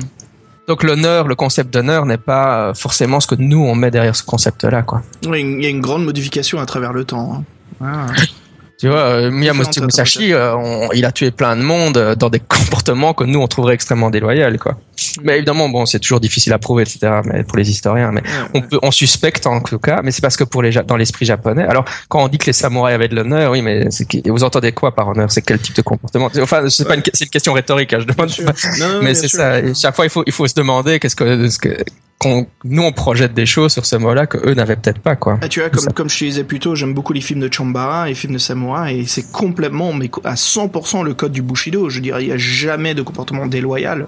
Donc 0.68 0.84
l'honneur, 0.84 1.28
le 1.28 1.36
concept 1.36 1.74
d'honneur 1.74 2.06
n'est 2.06 2.18
pas 2.18 2.70
euh, 2.70 2.74
forcément 2.74 3.20
ce 3.20 3.28
que 3.28 3.36
nous 3.36 3.60
on 3.64 3.76
met 3.76 3.92
derrière 3.92 4.16
ce 4.16 4.24
concept-là 4.24 4.84
quoi. 4.84 5.02
Oui, 5.26 5.42
il 5.42 5.64
y 5.64 5.66
a 5.66 5.70
une 5.70 5.82
grande 5.82 6.06
modification 6.06 6.60
à 6.60 6.66
travers 6.66 6.94
le 6.94 7.04
temps. 7.06 7.44
hein. 7.82 8.08
Ah. 8.10 8.14
Tu 8.82 8.88
vois, 8.88 8.98
euh, 8.98 9.30
Miyamoto 9.32 9.80
Musashi, 9.84 10.34
euh, 10.34 10.56
on- 10.56 10.90
il 10.92 11.06
a 11.06 11.12
tué 11.12 11.30
plein 11.30 11.56
de 11.56 11.62
monde 11.62 11.98
euh, 11.98 12.16
dans 12.16 12.30
des 12.32 12.40
comportements 12.56 13.14
que 13.14 13.24
nous 13.26 13.40
on 13.40 13.48
trouverait 13.48 13.76
extrêmement 13.76 14.10
déloyaux, 14.10 14.58
quoi. 14.60 14.76
Mais 15.24 15.36
évidemment, 15.38 15.70
bon, 15.70 15.86
c'est 15.86 16.00
toujours 16.00 16.20
difficile 16.20 16.52
à 16.52 16.58
prouver, 16.58 16.82
etc. 16.84 17.22
Mais 17.26 17.44
pour 17.44 17.58
les 17.58 17.70
historiens, 17.70 18.12
mais 18.12 18.22
Ouais, 18.22 18.28
on 18.56 18.60
ouais. 18.60 18.68
peut, 18.68 18.80
on 18.82 18.90
suspecte 18.90 19.46
en 19.46 19.62
tout 19.62 19.78
cas. 19.78 20.02
Mais 20.04 20.10
c'est 20.10 20.22
parce 20.22 20.36
que 20.36 20.44
pour 20.44 20.64
les 20.64 20.72
dans 20.72 20.98
l'esprit 20.98 21.26
japonais. 21.28 21.64
Alors, 21.64 21.86
quand 22.10 22.24
on 22.24 22.28
dit 22.28 22.40
que 22.40 22.48
les 22.48 22.54
samouraïs 22.54 22.96
avaient 22.96 23.08
de 23.08 23.16
l'honneur, 23.16 23.52
oui, 23.52 23.62
mais 23.62 23.88
vous 24.26 24.44
entendez 24.44 24.72
quoi 24.72 24.96
par 24.96 25.08
honneur? 25.10 25.32
C'est 25.32 25.44
quel 25.44 25.60
type 25.60 25.76
de 25.76 25.84
comportement? 25.84 26.30
Enfin, 26.42 26.68
c'est 26.70 26.88
pas 26.88 26.96
une, 26.96 27.04
c'est 27.14 27.26
une 27.26 27.30
question 27.30 27.54
rhétorique. 27.54 27.94
hein, 27.94 28.00
je 28.02 28.06
demande. 28.12 28.30
Sûr. 28.30 28.46
Non, 28.80 29.00
mais 29.04 29.14
c'est 29.14 29.28
ça. 29.28 29.62
chaque 29.76 29.96
fois, 29.96 30.06
il 30.06 30.10
faut, 30.10 30.24
il 30.26 30.34
faut 30.34 30.48
se 30.48 30.56
demander 30.56 31.00
qu'est-ce 31.00 31.16
que, 31.16 31.48
ce 31.50 31.60
que 31.60 31.78
qu'on- 32.22 32.46
nous 32.64 32.84
on 32.84 32.92
projette 32.92 33.34
des 33.34 33.48
choses 33.48 33.74
sur 33.74 33.84
ce 33.86 33.96
mot-là 33.96 34.28
que 34.28 34.38
eux 34.48 34.54
n'avaient 34.54 34.76
peut-être 34.76 35.00
pas, 35.00 35.16
quoi. 35.16 35.40
Ah, 35.42 35.48
tu 35.50 35.60
vois, 35.60 35.70
Ça. 35.70 35.76
comme, 35.88 35.94
comme 35.94 36.10
je 36.10 36.20
te 36.20 36.24
disais 36.26 36.44
plus 36.44 36.60
tôt, 36.60 36.76
j'aime 36.76 36.94
beaucoup 36.94 37.14
les 37.14 37.22
films 37.22 37.40
de 37.40 37.52
Chambara 37.52 38.06
et 38.06 38.10
les 38.10 38.16
films 38.16 38.34
de 38.34 38.38
samouraï, 38.38 39.00
et 39.00 39.06
c'est 39.08 39.32
complètement, 39.32 39.92
mais 39.92 40.10
à 40.24 40.36
100% 40.36 41.02
le 41.04 41.16
code 41.16 41.32
du 41.32 41.42
Bushido. 41.42 41.90
Je 41.90 42.00
dirais, 42.00 42.24
il 42.24 42.30
y 42.30 42.32
a 42.32 42.38
jamais 42.38 42.94
de 42.94 43.02
comportement 43.02 43.48
déloyal. 43.48 44.06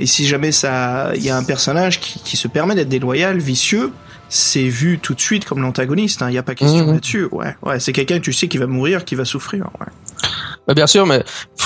Et 0.00 0.06
si 0.06 0.26
jamais 0.26 0.52
ça, 0.52 1.10
il 1.14 1.22
y 1.22 1.28
a 1.28 1.36
un 1.36 1.44
personnage 1.44 2.00
qui, 2.00 2.18
qui 2.20 2.36
se 2.38 2.48
permet 2.48 2.74
d'être 2.74 2.88
déloyal, 2.88 3.36
vicieux, 3.38 3.90
c'est 4.30 4.62
vu 4.68 4.98
tout 4.98 5.12
de 5.14 5.20
suite 5.20 5.44
comme 5.44 5.60
l'antagoniste. 5.60 6.22
hein. 6.22 6.28
Il 6.28 6.32
n'y 6.32 6.38
a 6.38 6.42
pas 6.42 6.54
question 6.54 6.86
Mhm. 6.86 6.94
là-dessus. 6.94 7.24
Ouais, 7.32 7.54
ouais, 7.62 7.78
c'est 7.80 7.92
quelqu'un 7.92 8.18
que 8.20 8.24
tu 8.24 8.32
sais 8.32 8.48
qui 8.48 8.56
va 8.58 8.66
mourir, 8.66 9.04
qui 9.04 9.16
va 9.16 9.24
souffrir. 9.26 9.66
Ouais. 9.80 9.86
Bah, 10.70 10.74
bien 10.74 10.86
sûr, 10.86 11.04
mais 11.04 11.24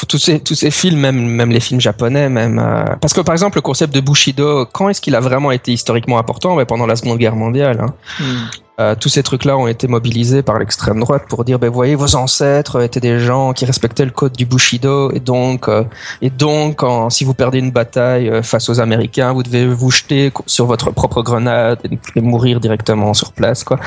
tous 0.09 0.17
ces 0.17 0.41
tous 0.41 0.55
ces 0.55 0.71
films, 0.71 0.99
même 0.99 1.19
même 1.27 1.51
les 1.51 1.61
films 1.61 1.79
japonais, 1.79 2.31
même 2.31 2.59
euh, 2.59 2.85
parce 3.03 3.13
que 3.13 3.21
par 3.21 3.35
exemple 3.35 3.59
le 3.59 3.61
concept 3.61 3.95
de 3.95 4.01
Bushido, 4.01 4.65
quand 4.65 4.89
est-ce 4.89 5.03
qu'il 5.03 5.15
a 5.15 5.21
vraiment 5.21 5.51
été 5.51 5.73
historiquement 5.75 6.19
important? 6.19 6.57
Ben, 6.57 6.65
Pendant 6.65 6.87
la 6.87 6.97
Seconde 6.97 7.19
Guerre 7.19 7.37
mondiale. 7.37 7.83
hein. 7.83 7.95
Hmm. 8.19 8.47
Euh, 8.81 8.97
tous 8.99 9.09
ces 9.09 9.23
trucs-là 9.23 9.57
ont 9.57 9.69
été 9.69 9.87
mobilisés 9.87 10.43
par 10.43 10.59
l'extrême 10.59 10.99
droite 10.99 11.25
pour 11.29 11.45
dire, 11.45 11.61
ben 11.61 11.71
voyez, 11.71 11.95
vos 11.95 12.17
ancêtres 12.17 12.83
étaient 12.83 12.99
des 12.99 13.21
gens 13.21 13.53
qui 13.53 13.65
respectaient 13.65 14.05
le 14.05 14.11
code 14.11 14.33
du 14.33 14.47
Bushido, 14.47 15.13
et 15.13 15.21
donc, 15.21 15.69
euh, 15.69 15.85
et 16.23 16.31
donc, 16.31 16.83
si 17.11 17.25
vous 17.25 17.35
perdez 17.35 17.59
une 17.59 17.71
bataille 17.71 18.29
euh, 18.29 18.43
face 18.43 18.69
aux 18.69 18.81
Américains, 18.81 19.33
vous 19.33 19.45
devez 19.45 19.67
vous 19.67 19.93
jeter 19.93 20.33
sur 20.47 20.67
votre 20.67 20.91
propre 20.91 21.23
grenade 21.23 21.79
et, 21.85 21.99
et 22.17 22.21
mourir 22.21 22.59
directement 22.59 23.15
sur 23.15 23.33
place, 23.33 23.63
quoi. 23.63 23.79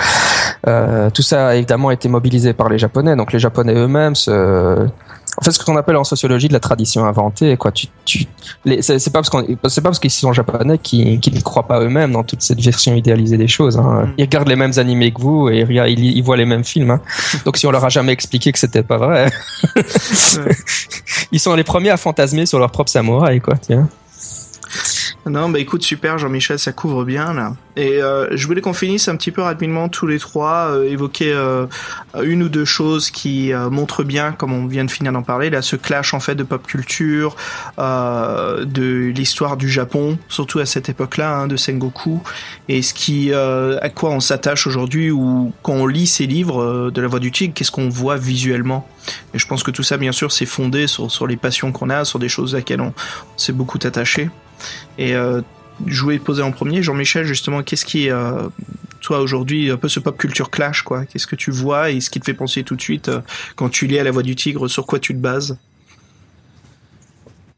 Euh, 0.68 1.10
tout 1.10 1.22
ça 1.22 1.50
a 1.50 1.56
évidemment 1.56 1.92
été 1.92 2.08
mobilisé 2.08 2.54
par 2.54 2.70
les 2.70 2.78
Japonais, 2.78 3.18
donc 3.18 3.34
les 3.34 3.40
Japonais 3.40 3.74
eux-mêmes 3.74 4.16
se 4.16 4.88
en 5.40 5.44
fait, 5.44 5.52
ce 5.52 5.64
qu'on 5.64 5.78
appelle 5.78 5.98
en 5.98 6.04
sociologie 6.04 6.48
de 6.48 6.54
la 6.54 6.60
tradition 6.60 7.06
inventée, 7.06 7.58
quoi. 7.58 7.72
Tu, 7.72 7.88
tu, 8.06 8.26
c'est 8.82 9.12
pas 9.12 9.20
parce 9.20 9.30
qu'on, 9.30 9.46
c'est 9.68 9.82
pas 9.82 9.90
parce 9.90 10.00
qu'ils 10.00 10.10
sont 10.10 10.34
japonais 10.34 10.80
qu'ils 10.80 11.20
ne 11.20 11.42
croient 11.42 11.68
pas 11.68 11.80
eux-mêmes 11.80 12.12
dans 12.12 12.24
toute 12.24 12.42
cette 12.42 12.60
version 12.60 12.96
idéalisée 12.96 13.38
des 13.38 13.48
choses. 13.48 13.78
Hein. 13.78 14.06
Mm. 14.06 14.14
Ils 14.18 14.24
regardent 14.24 14.48
les 14.48 14.56
mêmes 14.56 14.74
animés 14.78 15.12
que 15.12 15.22
vous 15.22 15.50
et 15.50 15.60
ils, 15.70 16.18
ils 16.18 16.24
voient 16.24 16.38
les 16.38 16.46
mêmes 16.46 16.64
films. 16.64 16.90
Hein. 16.90 17.02
Donc, 17.46 17.58
si 17.58 17.68
on 17.68 17.72
leur 17.72 17.86
a 17.86 17.90
jamais 17.90 18.14
expliqué 18.14 18.52
que 18.52 18.58
c'était 18.58 18.82
pas 18.82 18.98
vrai, 18.98 19.30
ils 21.32 21.40
sont 21.40 21.54
les 21.54 21.64
premiers 21.64 21.92
à 21.92 21.98
fantasmer 21.98 22.48
sur 22.48 22.58
leur 22.58 22.72
propre 22.72 22.90
samouraï, 22.90 23.40
quoi. 23.40 23.56
Tiens. 23.58 23.88
Non, 25.30 25.50
bah 25.50 25.60
écoute, 25.60 25.84
super, 25.84 26.18
Jean-Michel, 26.18 26.58
ça 26.58 26.72
couvre 26.72 27.04
bien 27.04 27.34
là. 27.34 27.54
Et 27.76 28.02
euh, 28.02 28.28
je 28.32 28.48
voulais 28.48 28.62
qu'on 28.62 28.74
finisse 28.74 29.08
un 29.08 29.16
petit 29.16 29.32
peu 29.32 29.42
rapidement 29.42 29.90
tous 29.90 30.08
les 30.08 30.20
trois, 30.20 30.70
euh, 30.72 30.90
évoquer 30.90 31.32
euh, 31.34 31.68
une 32.24 32.44
ou 32.44 32.50
deux 32.50 32.66
choses 32.66 33.12
qui 33.12 33.52
montrent 33.54 34.04
bien, 34.04 34.32
comme 34.32 34.54
on 34.54 34.66
vient 34.66 34.86
de 34.86 34.92
finir 34.92 35.12
d'en 35.12 35.24
parler, 35.24 35.50
là, 35.50 35.62
ce 35.62 35.76
clash 35.76 36.14
en 36.14 36.20
fait 36.20 36.36
de 36.36 36.44
pop 36.44 36.66
culture, 36.66 37.36
de 37.78 39.12
l'histoire 39.14 39.58
du 39.58 39.70
Japon, 39.70 40.18
surtout 40.30 40.60
à 40.60 40.66
cette 40.66 40.90
époque-là, 40.90 41.36
hein, 41.36 41.48
de 41.48 41.58
Sengoku, 41.58 42.22
et 42.70 42.82
ce 42.82 42.94
qui, 42.94 43.34
à 43.34 43.90
quoi 43.90 44.10
on 44.12 44.20
s'attache 44.20 44.66
aujourd'hui, 44.66 45.12
ou 45.12 45.54
quand 45.62 45.74
on 45.74 45.88
lit 45.88 46.08
ces 46.08 46.26
livres 46.26 46.90
de 46.90 47.02
la 47.02 47.08
Voix 47.08 47.20
du 47.20 47.32
Tigre, 47.32 47.54
qu'est-ce 47.54 47.72
qu'on 47.72 47.90
voit 47.90 48.18
visuellement? 48.18 48.88
Et 49.34 49.40
je 49.40 49.48
pense 49.48 49.64
que 49.64 49.72
tout 49.72 49.84
ça, 49.84 49.98
bien 49.98 50.12
sûr, 50.12 50.32
c'est 50.32 50.46
fondé 50.46 50.88
sur, 50.88 51.12
sur 51.12 51.28
les 51.28 51.38
passions 51.38 51.72
qu'on 51.72 51.90
a, 51.90 52.06
sur 52.06 52.20
des 52.20 52.30
choses 52.30 52.56
à 52.56 52.60
laquelle 52.60 52.82
on 52.82 52.94
s'est 53.36 53.54
beaucoup 53.54 53.80
attaché. 53.84 54.30
Et 54.98 55.16
euh, 55.16 55.42
je 55.86 56.02
voulais 56.02 56.20
poser 56.20 56.42
en 56.42 56.52
premier, 56.52 56.82
Jean-Michel, 56.82 57.26
justement, 57.26 57.64
qu'est-ce 57.64 57.86
qui, 57.86 58.10
euh, 58.10 58.50
toi 59.02 59.20
aujourd'hui, 59.20 59.70
un 59.70 59.78
peu 59.78 59.90
ce 59.90 60.00
pop 60.00 60.18
culture 60.18 60.50
clash, 60.50 60.82
quoi? 60.82 61.06
Qu'est-ce 61.06 61.28
que 61.28 61.36
tu 61.36 61.52
vois 61.52 61.92
et 61.92 62.02
ce 62.02 62.10
qui 62.10 62.20
te 62.20 62.26
fait 62.26 62.34
penser 62.34 62.64
tout 62.64 62.76
de 62.76 62.82
suite 62.82 63.10
euh, 63.10 63.22
quand 63.56 63.70
tu 63.70 63.88
lis 63.88 64.00
à 64.00 64.04
la 64.04 64.12
voix 64.12 64.24
du 64.24 64.36
tigre, 64.36 64.68
sur 64.68 64.86
quoi 64.86 65.00
tu 65.00 65.14
te 65.14 65.20
bases? 65.20 65.58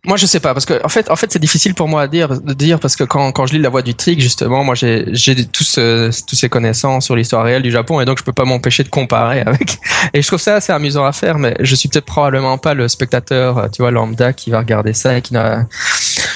Moi, 0.05 0.15
je 0.15 0.25
sais 0.25 0.39
pas 0.39 0.53
parce 0.53 0.65
que 0.65 0.81
en 0.85 0.87
fait, 0.87 1.11
en 1.11 1.17
fait, 1.17 1.29
c'est 1.31 1.39
difficile 1.39 1.73
pour 1.73 1.89
moi 1.89 2.03
à 2.03 2.07
dire, 2.07 2.39
de 2.39 2.53
dire 2.53 2.79
parce 2.79 2.95
que 2.95 3.03
quand, 3.03 3.33
quand 3.33 3.45
je 3.47 3.53
lis 3.53 3.59
La 3.59 3.67
Voix 3.67 3.81
du 3.81 3.93
Tigre, 3.95 4.21
justement, 4.21 4.63
moi, 4.63 4.73
j'ai 4.73 5.05
j'ai 5.11 5.45
tous 5.45 5.65
ce- 5.65 6.09
tous 6.25 6.35
ces 6.37 6.47
connaissances 6.47 7.03
sur 7.05 7.17
l'histoire 7.17 7.43
réelle 7.43 7.63
du 7.63 7.69
Japon 7.71 7.99
et 7.99 8.05
donc 8.05 8.17
je 8.17 8.23
peux 8.23 8.31
pas 8.31 8.45
m'empêcher 8.45 8.83
de 8.83 8.89
comparer 8.89 9.41
avec. 9.41 9.77
Et 10.13 10.21
je 10.21 10.27
trouve 10.27 10.39
ça 10.39 10.55
assez 10.55 10.71
amusant 10.71 11.03
à 11.03 11.11
faire, 11.11 11.37
mais 11.37 11.53
je 11.59 11.75
suis 11.75 11.89
peut-être 11.89 12.05
probablement 12.05 12.57
pas 12.57 12.73
le 12.73 12.87
spectateur, 12.87 13.57
euh, 13.57 13.67
tu 13.67 13.81
vois, 13.81 13.91
lambda 13.91 14.31
qui 14.31 14.49
va 14.51 14.59
regarder 14.59 14.93
ça 14.93 15.17
et 15.17 15.21
qui 15.21 15.33
n'a 15.33 15.67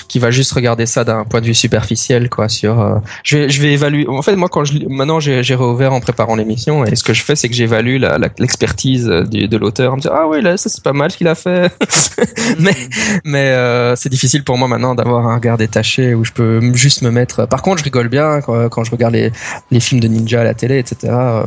qui 0.10 0.20
va 0.20 0.30
juste 0.30 0.52
regarder 0.52 0.86
ça 0.86 1.04
d'un 1.06 1.24
point 1.24 1.40
de 1.42 1.46
vue 1.48 1.56
superficiel, 1.56 2.30
quoi. 2.30 2.50
Sur, 2.50 2.80
euh, 2.82 2.96
je 3.24 3.38
vais 3.38 3.50
je 3.50 3.62
vais 3.62 3.72
évaluer. 3.72 4.06
En 4.10 4.22
fait, 4.22 4.36
moi, 4.36 4.50
quand 4.50 4.66
je 4.66 4.74
maintenant 4.90 5.22
j'ai 5.22 5.42
j'ai 5.42 5.56
réouvert 5.56 5.94
en 5.94 6.02
préparant 6.02 6.36
l'émission 6.36 6.84
et 6.84 6.96
ce 6.98 7.04
que 7.04 7.14
je 7.14 7.24
fais, 7.24 7.38
c'est 7.38 7.48
que 7.48 7.56
j'évalue 7.56 8.04
l'expertise 8.38 9.08
euh, 9.10 9.24
de 9.24 9.58
l'auteur. 9.58 9.94
en 9.94 9.96
me 9.96 10.02
disant, 10.02 10.14
ah 10.14 10.28
oui, 10.28 10.42
là, 10.42 10.58
ça 10.58 10.68
c'est 10.70 10.84
pas 10.84 10.94
mal 10.94 11.10
ce 11.12 11.18
qu'il 11.18 11.30
a 11.30 11.36
fait. 11.36 11.72
mais 12.60 12.76
mais 13.24 13.53
euh, 13.54 13.96
c'est 13.96 14.10
difficile 14.10 14.44
pour 14.44 14.58
moi 14.58 14.68
maintenant 14.68 14.96
d'avoir 14.96 15.28
un 15.28 15.36
regard 15.36 15.58
détaché 15.58 16.14
où 16.14 16.26
je 16.26 16.32
peux 16.32 16.60
juste 16.74 17.02
me 17.02 17.12
mettre. 17.12 17.46
Par 17.48 17.62
contre, 17.62 17.80
je 17.80 17.84
rigole 17.84 18.08
bien 18.10 18.42
quand, 18.42 18.70
quand 18.70 18.84
je 18.84 18.92
regarde 18.92 19.14
les, 19.14 19.32
les 19.72 19.80
films 19.80 20.02
de 20.02 20.08
ninja 20.08 20.42
à 20.42 20.44
la 20.44 20.54
télé, 20.54 20.78
etc. 20.80 20.98
Euh, 21.14 21.44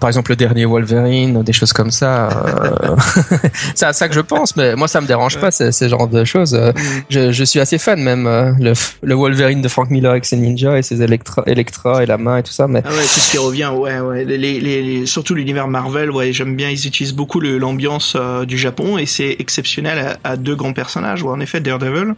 Par 0.00 0.08
exemple, 0.08 0.30
le 0.32 0.36
dernier 0.36 0.64
Wolverine, 0.66 1.42
des 1.42 1.52
choses 1.52 1.72
comme 1.72 1.90
ça. 1.90 2.28
euh, 2.28 2.96
c'est 3.74 3.86
à 3.86 3.92
ça 3.92 4.08
que 4.08 4.14
je 4.14 4.20
pense, 4.20 4.56
mais 4.56 4.74
moi 4.76 4.88
ça 4.88 5.00
me 5.00 5.06
dérange 5.06 5.38
pas, 5.38 5.50
ces, 5.50 5.72
ces 5.72 5.88
genres 5.88 6.08
de 6.08 6.24
choses. 6.24 6.54
Euh, 6.54 6.72
Je, 7.10 7.32
je 7.32 7.44
suis 7.44 7.60
assez 7.60 7.78
fan 7.78 8.00
même 8.00 8.24
le, 8.58 8.72
le 9.02 9.14
Wolverine 9.14 9.62
de 9.62 9.68
Frank 9.68 9.90
Miller 9.90 10.10
avec 10.10 10.24
ses 10.24 10.36
ninjas 10.36 10.76
et 10.78 10.82
ses 10.82 11.02
Electra, 11.02 11.42
Electra 11.46 12.02
et 12.02 12.06
la 12.06 12.18
main 12.18 12.38
et 12.38 12.42
tout 12.42 12.52
ça. 12.52 12.66
Mais 12.68 12.82
Ah 12.84 12.88
ouais, 12.90 13.02
tout 13.02 13.20
ce 13.20 13.30
qui 13.30 13.38
revient, 13.38 13.70
ouais, 13.74 14.00
ouais. 14.00 14.24
Les, 14.24 14.38
les, 14.38 14.60
les- 14.60 15.06
surtout 15.06 15.34
l'univers 15.34 15.68
Marvel, 15.68 16.10
ouais, 16.10 16.32
j'aime 16.32 16.56
bien. 16.56 16.68
Ils 16.70 16.86
utilisent 16.86 17.14
beaucoup 17.14 17.40
l'ambiance 17.40 18.16
du 18.46 18.58
Japon 18.58 18.98
et 18.98 19.06
c'est 19.06 19.36
exceptionnel 19.38 20.16
à, 20.24 20.32
à 20.32 20.36
deux 20.36 20.56
grands 20.56 20.72
personnages. 20.72 20.86
Ouais, 21.14 21.30
en 21.30 21.40
effet, 21.40 21.60
Daredevil 21.60 22.14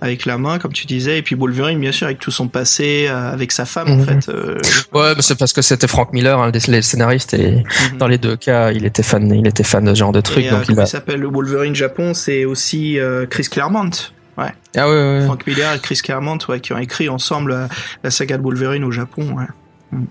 avec 0.00 0.26
la 0.26 0.36
main, 0.38 0.58
comme 0.58 0.72
tu 0.72 0.86
disais, 0.86 1.18
et 1.18 1.22
puis 1.22 1.34
Wolverine, 1.36 1.78
bien 1.78 1.92
sûr, 1.92 2.06
avec 2.06 2.18
tout 2.18 2.30
son 2.32 2.48
passé, 2.48 3.06
euh, 3.08 3.32
avec 3.32 3.52
sa 3.52 3.64
femme, 3.66 3.88
en 3.90 3.96
Mhm. 3.96 4.04
fait. 4.04 4.28
euh, 4.30 4.58
ouais, 4.92 5.12
mais 5.14 5.22
c'est 5.22 5.38
parce 5.38 5.52
que 5.52 5.62
c'était 5.62 5.86
Frank 5.86 6.12
Miller, 6.12 6.38
hein, 6.40 6.50
le, 6.52 6.72
le 6.72 6.82
scénariste, 6.82 7.34
et 7.34 7.62
mhm. 7.92 7.98
dans 7.98 8.08
les 8.08 8.18
deux 8.18 8.36
cas, 8.36 8.72
il 8.72 8.84
était 8.84 9.02
fan, 9.04 9.30
il 9.32 9.46
était 9.46 9.62
fan 9.62 9.84
de 9.84 9.94
ce 9.94 9.98
genre 9.98 10.12
de 10.12 10.20
trucs. 10.20 10.44
Et, 10.44 10.48
euh, 10.52 10.64
donc 10.64 10.76
il 10.78 10.86
s'appelle 10.86 11.20
le 11.20 11.28
Wolverine 11.28 11.74
Japon 11.74 12.14
C'est 12.14 12.44
aussi 12.44 12.98
euh, 12.98 13.26
Chris 13.26 13.44
Claremont. 13.50 13.90
Ouais. 14.38 14.46
Ah 14.76 14.88
ouais, 14.88 14.94
ouais, 14.94 15.18
ouais. 15.18 15.24
Frank 15.26 15.46
Miller 15.46 15.74
et 15.74 15.78
Chris 15.78 16.00
Claremont, 16.02 16.38
ouais, 16.48 16.58
qui 16.60 16.72
ont 16.72 16.78
écrit 16.78 17.08
ensemble 17.08 17.52
euh, 17.52 17.66
la 18.02 18.10
saga 18.10 18.38
de 18.38 18.42
Wolverine 18.42 18.82
au 18.82 18.90
Japon. 18.90 19.36
Ouais. 19.36 19.44
Mm. 19.92 20.04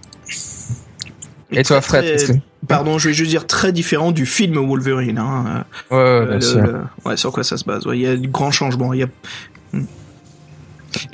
Et 1.51 1.63
toi, 1.63 1.81
Fred, 1.81 2.03
très- 2.17 2.41
Pardon, 2.67 2.97
je 2.99 3.09
vais 3.09 3.13
juste 3.13 3.29
dire 3.31 3.47
très 3.47 3.71
différent 3.71 4.11
du 4.11 4.25
film 4.25 4.55
Wolverine. 4.57 5.17
Hein. 5.17 5.65
Ouais, 5.89 5.97
ouais, 5.97 6.03
euh, 6.03 6.25
bien 6.25 6.35
le- 6.35 6.41
sûr. 6.41 6.61
le- 6.61 6.81
ouais, 7.05 7.17
sur 7.17 7.31
quoi 7.31 7.43
ça 7.43 7.57
se 7.57 7.65
base. 7.65 7.85
Ouais, 7.87 7.97
Il 7.97 8.01
y 8.01 8.07
a 8.07 8.15
changements. 8.51 8.93
Il 8.93 8.99
y 8.99 9.03
a... 9.03 9.07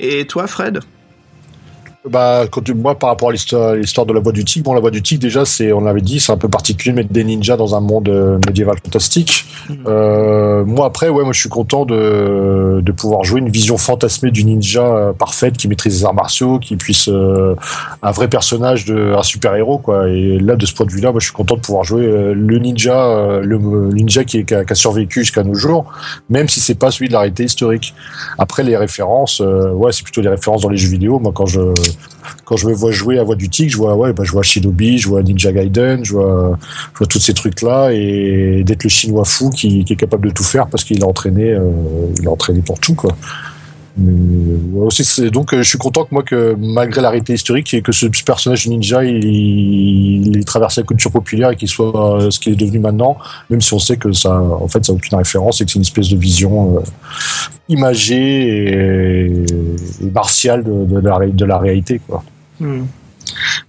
Et 0.00 0.26
toi, 0.26 0.46
Fred? 0.46 0.80
Bah, 2.08 2.44
quand 2.50 2.62
tu, 2.62 2.74
moi, 2.74 2.98
par 2.98 3.10
rapport 3.10 3.30
à 3.30 3.32
l'histoire, 3.32 4.06
de 4.06 4.12
la 4.12 4.20
voix 4.20 4.32
du 4.32 4.44
tigre, 4.44 4.64
bon, 4.64 4.74
la 4.74 4.80
voix 4.80 4.90
du 4.90 5.02
tigre, 5.02 5.20
déjà, 5.20 5.44
c'est, 5.44 5.72
on 5.72 5.80
l'avait 5.80 6.00
dit, 6.00 6.20
c'est 6.20 6.32
un 6.32 6.36
peu 6.36 6.48
particulier 6.48 6.92
de 6.92 6.96
mettre 6.96 7.12
des 7.12 7.24
ninjas 7.24 7.56
dans 7.56 7.74
un 7.74 7.80
monde 7.80 8.08
euh, 8.08 8.38
médiéval 8.46 8.76
fantastique. 8.82 9.44
Mhm. 9.68 9.78
Euh, 9.86 10.64
moi, 10.64 10.86
après, 10.86 11.08
ouais, 11.08 11.24
moi, 11.24 11.32
je 11.32 11.40
suis 11.40 11.48
content 11.48 11.84
de, 11.84 12.80
de 12.82 12.92
pouvoir 12.92 13.24
jouer 13.24 13.40
une 13.40 13.50
vision 13.50 13.76
fantasmée 13.76 14.30
du 14.30 14.44
ninja 14.44 14.82
euh, 14.82 15.12
parfaite, 15.12 15.56
qui 15.56 15.68
maîtrise 15.68 16.00
les 16.00 16.04
arts 16.04 16.14
martiaux, 16.14 16.58
qui 16.58 16.76
puisse, 16.76 17.08
euh, 17.08 17.54
un 18.02 18.10
vrai 18.10 18.28
personnage 18.28 18.84
de, 18.84 19.14
un 19.16 19.22
super 19.22 19.54
héros, 19.54 19.78
quoi. 19.78 20.08
Et 20.08 20.38
là, 20.38 20.56
de 20.56 20.66
ce 20.66 20.74
point 20.74 20.86
de 20.86 20.92
vue-là, 20.92 21.10
moi, 21.10 21.20
je 21.20 21.26
suis 21.26 21.34
content 21.34 21.56
de 21.56 21.60
pouvoir 21.60 21.84
jouer 21.84 22.06
le 22.34 22.58
ninja, 22.58 23.40
le, 23.42 23.58
ninja 23.92 24.24
qui, 24.24 24.38
est, 24.38 24.44
qui, 24.44 24.54
a, 24.54 24.64
qui 24.64 24.72
a 24.72 24.76
survécu 24.76 25.20
jusqu'à 25.20 25.42
nos 25.42 25.54
jours, 25.54 25.86
même 26.30 26.48
si 26.48 26.60
c'est 26.60 26.74
pas 26.74 26.90
celui 26.90 27.08
de 27.08 27.12
la 27.12 27.20
réalité 27.20 27.44
historique. 27.44 27.94
Après, 28.38 28.62
les 28.62 28.76
références, 28.76 29.40
euh, 29.40 29.70
ouais, 29.72 29.92
c'est 29.92 30.02
plutôt 30.02 30.20
les 30.20 30.28
références 30.28 30.62
dans 30.62 30.68
les 30.68 30.76
jeux 30.76 30.90
vidéo. 30.90 31.18
Moi, 31.18 31.32
quand 31.34 31.46
je, 31.46 31.60
quand 32.44 32.56
je 32.56 32.66
me 32.66 32.72
vois 32.72 32.90
jouer 32.90 33.18
à 33.18 33.24
Voix 33.24 33.36
du 33.36 33.48
Tigre, 33.48 33.70
je 33.70 33.76
vois, 33.76 33.94
ouais, 33.94 34.12
bah, 34.12 34.24
je 34.24 34.32
vois 34.32 34.42
Shinobi, 34.42 34.98
je 34.98 35.08
vois 35.08 35.22
Ninja 35.22 35.52
Gaiden, 35.52 36.04
je 36.04 36.12
vois, 36.12 36.58
je 36.98 37.04
tous 37.04 37.18
ces 37.18 37.34
trucs-là, 37.34 37.90
et 37.92 38.62
d'être 38.64 38.84
le 38.84 38.90
chinois 38.90 39.24
fou 39.24 39.50
qui, 39.50 39.84
est 39.88 39.96
capable 39.96 40.28
de 40.28 40.32
tout 40.32 40.44
faire 40.44 40.66
parce 40.66 40.84
qu'il 40.84 41.02
a 41.02 41.06
entraîné, 41.06 41.52
euh, 41.52 41.60
pour 42.64 42.80
tout. 42.80 42.96
Ouais, 43.98 44.86
aussi, 44.86 45.30
donc, 45.30 45.52
euh, 45.52 45.62
je 45.62 45.68
suis 45.68 45.78
content 45.78 46.04
que 46.04 46.14
moi, 46.14 46.22
que 46.22 46.54
malgré 46.58 47.00
la 47.00 47.10
réalité 47.10 47.34
historique, 47.34 47.74
et 47.74 47.82
que 47.82 47.90
ce 47.90 48.06
personnage 48.24 48.66
ninja, 48.68 49.04
il, 49.04 49.24
il, 49.24 50.36
il 50.36 50.44
traverse 50.44 50.76
la 50.76 50.84
culture 50.84 51.10
populaire 51.10 51.50
et 51.50 51.56
qu'il 51.56 51.68
soit 51.68 52.22
euh, 52.22 52.30
ce 52.30 52.38
qu'il 52.38 52.52
est 52.52 52.56
devenu 52.56 52.78
maintenant, 52.78 53.16
même 53.50 53.60
si 53.60 53.74
on 53.74 53.78
sait 53.78 53.96
que 53.96 54.12
ça, 54.12 54.40
en 54.40 54.68
fait, 54.68 54.84
ça 54.84 54.92
n'a 54.92 54.96
aucune 54.96 55.18
référence 55.18 55.60
et 55.60 55.64
que 55.64 55.72
c'est 55.72 55.76
une 55.76 55.82
espèce 55.82 56.10
de 56.10 56.16
vision 56.16 56.76
euh, 56.76 56.80
imagée 57.68 58.68
et, 58.68 59.26
et 60.04 60.10
martiale 60.10 60.62
de 60.64 61.44
la 61.44 61.58
réalité, 61.58 62.00
quoi. 62.06 62.22
Hmm. 62.60 62.82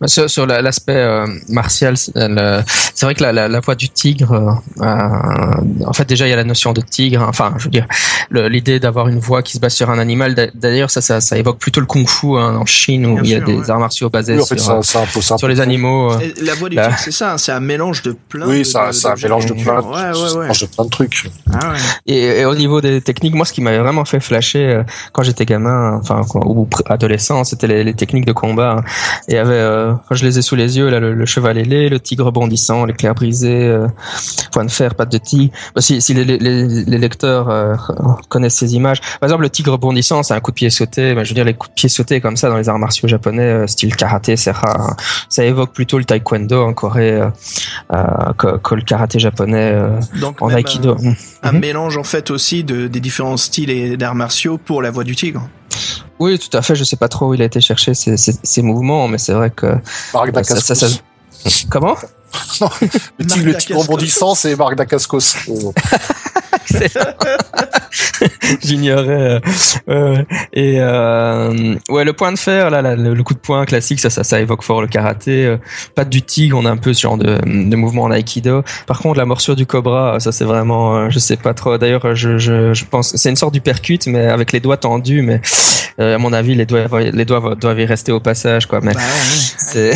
Bah, 0.01 0.07
Sur, 0.07 0.29
sur 0.29 0.45
la- 0.45 0.61
l'aspect 0.61 0.95
euh, 0.95 1.27
martial, 1.49 1.97
c'est 1.97 2.11
le- 2.15 2.61
c'est 2.95 3.05
vrai 3.05 3.15
que 3.15 3.23
la, 3.23 3.31
la, 3.31 3.47
la 3.47 3.59
voix 3.59 3.75
du 3.75 3.89
tigre, 3.89 4.33
euh, 4.33 4.83
euh, 4.85 5.85
en 5.85 5.93
fait 5.93 6.05
déjà 6.07 6.27
il 6.27 6.29
y 6.29 6.33
a 6.33 6.35
la 6.35 6.43
notion 6.43 6.73
de 6.73 6.81
tigre, 6.81 7.21
hein. 7.23 7.27
enfin 7.29 7.53
je 7.57 7.65
veux 7.65 7.69
dire 7.69 7.85
l'idée 8.31 8.79
d'avoir 8.79 9.07
une 9.07 9.19
voix 9.19 9.41
qui 9.41 9.53
se 9.53 9.59
base 9.59 9.73
sur 9.73 9.89
un 9.89 9.99
animal. 9.99 10.35
D'a- 10.35 10.47
D'ailleurs 10.53 10.91
ça, 10.91 11.01
ça, 11.01 11.21
ça 11.21 11.37
évoque 11.37 11.57
plutôt 11.59 11.79
le 11.79 11.85
kung-fu 11.87 12.37
hein, 12.37 12.55
en 12.57 12.65
Chine 12.65 13.05
où 13.05 13.15
Bien 13.15 13.23
il 13.23 13.29
y 13.29 13.35
a 13.35 13.37
sûr, 13.37 13.47
des 13.47 13.55
ouais. 13.57 13.69
arts 13.71 13.79
martiaux 13.79 14.09
basés 14.09 14.35
Oui, 14.35 14.41
en 14.41 14.45
fait, 14.45 14.59
sur, 14.59 14.75
euh, 14.75 15.47
les 15.47 15.59
animaux. 15.61 16.11
euh. 16.13 16.17
La 16.41 16.53
voix 16.55 16.69
du 16.69 16.75
Là. 16.75 16.87
tigre, 16.87 16.99
c'est 16.99 17.11
ça, 17.11 17.33
hein, 17.33 17.37
c'est 17.37 17.51
un 17.51 17.59
mélange 17.59 18.01
de 18.03 18.11
plein 18.29 18.47
Oui, 18.47 18.59
de, 18.59 18.63
c'est 18.63 18.77
un, 18.77 18.87
de- 18.87 18.91
c'est 18.93 19.07
un 19.07 19.13
de 19.15 19.21
mélange 19.21 19.45
de 19.45 19.53
plein. 19.53 19.81
Ouais, 19.81 20.11
de 20.11 20.65
plein 20.75 20.85
de 20.85 20.89
trucs. 20.89 21.29
Ah 21.53 21.71
ouais. 21.71 21.77
Et, 22.07 22.41
et 22.41 22.45
au 22.45 22.55
niveau 22.55 22.81
des 22.81 23.01
techniques, 23.01 23.33
moi, 23.35 23.45
ce 23.45 23.53
qui 23.53 23.61
m'avait 23.61 23.79
vraiment 23.79 24.05
fait 24.05 24.19
flasher 24.19 24.59
euh, 24.65 24.83
quand 25.13 25.23
j'étais 25.23 25.45
gamin, 25.45 25.99
enfin 26.01 26.21
ou 26.35 26.67
adolescent, 26.87 27.43
c'était 27.43 27.67
les, 27.67 27.83
les 27.83 27.93
techniques 27.93 28.25
de 28.25 28.31
combat. 28.33 28.77
hein. 28.79 28.83
Et 29.27 29.37
avait, 29.49 29.59
euh, 29.59 29.93
je 30.11 30.25
les 30.25 30.37
ai 30.39 30.41
sous 30.41 30.55
les 30.55 30.77
yeux, 30.77 30.89
là, 30.89 30.99
le, 30.99 31.13
le 31.13 31.25
cheval 31.25 31.57
ailé, 31.57 31.89
le 31.89 31.99
tigre 31.99 32.31
bondissant, 32.31 32.85
l'éclair 32.85 33.13
brisé, 33.15 33.67
euh, 33.67 33.87
point 34.51 34.65
de 34.65 34.71
fer, 34.71 34.95
patte 34.95 35.11
de 35.11 35.17
tigre. 35.17 35.53
Bah, 35.75 35.81
si 35.81 36.01
si 36.01 36.13
les, 36.13 36.23
les, 36.25 36.37
les- 36.37 36.85
les 36.85 36.97
lecteurs 36.97 37.49
euh, 37.49 37.75
connaissent 38.29 38.55
ces 38.57 38.75
images, 38.75 39.01
par 39.19 39.27
exemple, 39.27 39.43
le 39.43 39.49
tigre 39.49 39.77
bondissant, 39.77 40.23
c'est 40.23 40.33
un 40.33 40.39
coup 40.39 40.51
de 40.51 40.55
pied 40.55 40.69
sauté. 40.69 41.09
Je 41.09 41.29
veux 41.29 41.35
dire, 41.35 41.45
les 41.45 41.53
coups 41.53 41.69
de 41.71 41.75
pied 41.75 41.89
sautés 41.89 42.21
comme 42.21 42.37
ça 42.37 42.49
dans 42.49 42.57
les 42.57 42.69
arts 42.69 42.79
martiaux 42.79 43.07
japonais, 43.07 43.67
style 43.67 43.95
karaté, 43.95 44.35
c'est 44.37 44.51
rare. 44.51 44.79
hein. 44.91 44.95
Ça 45.29 45.43
évoque 45.43 45.73
plutôt 45.73 45.97
le 45.97 46.05
taekwondo 46.05 46.63
en 46.63 46.73
Corée 46.73 47.21
que, 48.37 48.57
que 48.57 48.75
le 48.75 48.81
karaté 48.81 49.19
japonais 49.19 49.75
Donc 50.19 50.41
en 50.41 50.49
aikido. 50.49 50.95
un, 51.43 51.49
un 51.49 51.51
Mhm. 51.53 51.59
mélange 51.59 51.97
en 51.97 52.03
fait 52.03 52.31
aussi 52.31 52.63
de, 52.63 52.87
des 52.87 52.99
différents 52.99 53.37
styles 53.37 53.69
et 53.69 53.97
d'arts 53.97 54.15
martiaux 54.15 54.57
pour 54.57 54.81
la 54.81 54.91
voix 54.91 55.03
du 55.03 55.15
tigre. 55.15 55.47
Oui, 56.19 56.37
tout 56.39 56.55
à 56.57 56.61
fait. 56.61 56.75
Je 56.75 56.83
sais 56.83 56.95
pas 56.97 57.07
trop 57.07 57.27
où 57.29 57.33
il 57.33 57.41
a 57.41 57.45
été 57.45 57.61
chercher 57.61 57.93
ces, 57.93 58.17
ces, 58.17 58.33
ces 58.43 58.61
mouvements, 58.61 59.07
mais 59.07 59.17
c'est 59.17 59.33
vrai 59.33 59.49
que 59.51 59.67
Marc 60.31 60.45
ça, 60.45 60.75
ça, 60.75 60.75
ça- 60.75 61.67
Dacascos. 61.69 62.07
Le 63.19 63.25
tigre, 63.25 63.45
le 63.45 63.53
tigre 63.53 63.53
Dacascos. 63.53 63.81
rebondissant, 63.81 64.35
c'est 64.35 64.55
Marc 64.55 64.75
Dacascos. 64.75 65.35
Oh. 65.49 65.73
J'ignorais. 68.61 69.09
euh, 69.09 69.39
euh, 69.89 70.23
et 70.53 70.75
euh, 70.79 71.75
ouais, 71.89 72.03
le 72.03 72.13
point 72.13 72.31
de 72.31 72.37
fer, 72.39 72.69
là, 72.69 72.81
là, 72.81 72.95
le, 72.95 73.23
coup 73.23 73.33
de 73.33 73.39
poing 73.39 73.65
classique, 73.65 73.99
ça, 73.99 74.09
ça, 74.09 74.23
ça 74.23 74.39
évoque 74.39 74.63
fort 74.63 74.81
le 74.81 74.87
karaté. 74.87 75.45
Euh, 75.45 75.57
patte 75.95 76.09
du 76.09 76.21
tigre, 76.21 76.57
on 76.57 76.65
a 76.65 76.69
un 76.69 76.77
peu 76.77 76.93
ce 76.93 77.01
genre 77.01 77.17
de, 77.17 77.37
de 77.43 77.75
mouvement 77.75 78.03
en 78.03 78.11
aikido. 78.11 78.63
Par 78.87 78.99
contre, 78.99 79.17
la 79.17 79.25
morsure 79.25 79.55
du 79.55 79.65
cobra, 79.65 80.19
ça 80.19 80.31
c'est 80.31 80.45
vraiment, 80.45 80.95
euh, 80.95 81.09
je 81.09 81.19
sais 81.19 81.37
pas 81.37 81.53
trop. 81.53 81.77
D'ailleurs, 81.77 82.15
je, 82.15 82.37
je, 82.37 82.73
je 82.73 82.85
pense, 82.85 83.15
c'est 83.15 83.29
une 83.29 83.35
sorte 83.35 83.53
du 83.53 83.61
percute, 83.61 84.07
mais 84.07 84.25
avec 84.27 84.51
les 84.51 84.59
doigts 84.59 84.77
tendus. 84.77 85.21
Mais 85.21 85.41
euh, 85.99 86.15
à 86.15 86.17
mon 86.17 86.33
avis, 86.33 86.55
les 86.55 86.65
doigts, 86.65 86.87
les 86.99 87.25
doigts 87.25 87.55
doivent 87.55 87.79
y 87.79 87.85
rester 87.85 88.11
au 88.11 88.19
passage, 88.19 88.65
quoi. 88.67 88.79
Mais 88.81 88.93
Bah 88.93 88.99
ouais. 89.75 89.91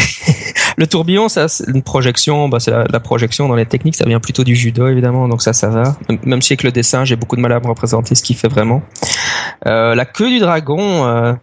Le 0.77 0.87
tourbillon, 0.87 1.29
ça, 1.29 1.47
c'est 1.47 1.65
une 1.67 1.83
projection. 1.83 2.49
Bah, 2.49 2.59
c'est 2.59 2.71
la, 2.71 2.99
projection 2.99 3.47
dans 3.47 3.55
les 3.55 3.65
techniques, 3.65 3.95
ça 3.95 4.05
vient 4.05 4.19
plutôt 4.19 4.43
du 4.43 4.55
judo 4.55 4.87
évidemment, 4.87 5.27
donc 5.27 5.41
ça, 5.41 5.53
ça 5.53 5.69
va. 5.69 5.95
Même- 6.23 6.41
si 6.41 6.53
avec 6.53 6.63
le 6.63 6.71
dessin, 6.71 7.05
j'ai 7.05 7.15
beaucoup 7.15 7.35
de 7.35 7.41
mal 7.41 7.51
à 7.53 7.59
me 7.59 7.67
représenter 7.67 8.15
ce 8.15 8.23
qu'il 8.23 8.35
fait 8.35 8.47
vraiment. 8.47 8.81
Euh, 9.65 9.95
la 9.95 10.05
queue 10.05 10.29
du 10.29 10.39
dragon. 10.39 11.05
euh, 11.05 11.33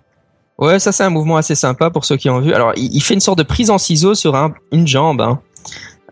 Ouais, 0.59 0.79
ça 0.79 0.93
c'est 0.93 1.05
un 1.05 1.11
mouvement 1.11 1.39
assez 1.39 1.55
sympa 1.55 1.89
pour 1.89 2.05
ceux 2.05 2.19
qui 2.19 2.29
ont 2.29 2.39
vu. 2.41 2.53
Alors, 2.53 2.73
il, 2.77 3.01
fait 3.01 3.15
une 3.15 3.21
sorte 3.21 3.39
de 3.39 3.43
prise 3.45 3.71
en 3.71 3.79
ciseaux 3.79 4.15
sur 4.15 4.37
un, 4.37 4.53
une 4.73 4.87
jambe. 4.87 5.23
hein. 5.23 5.41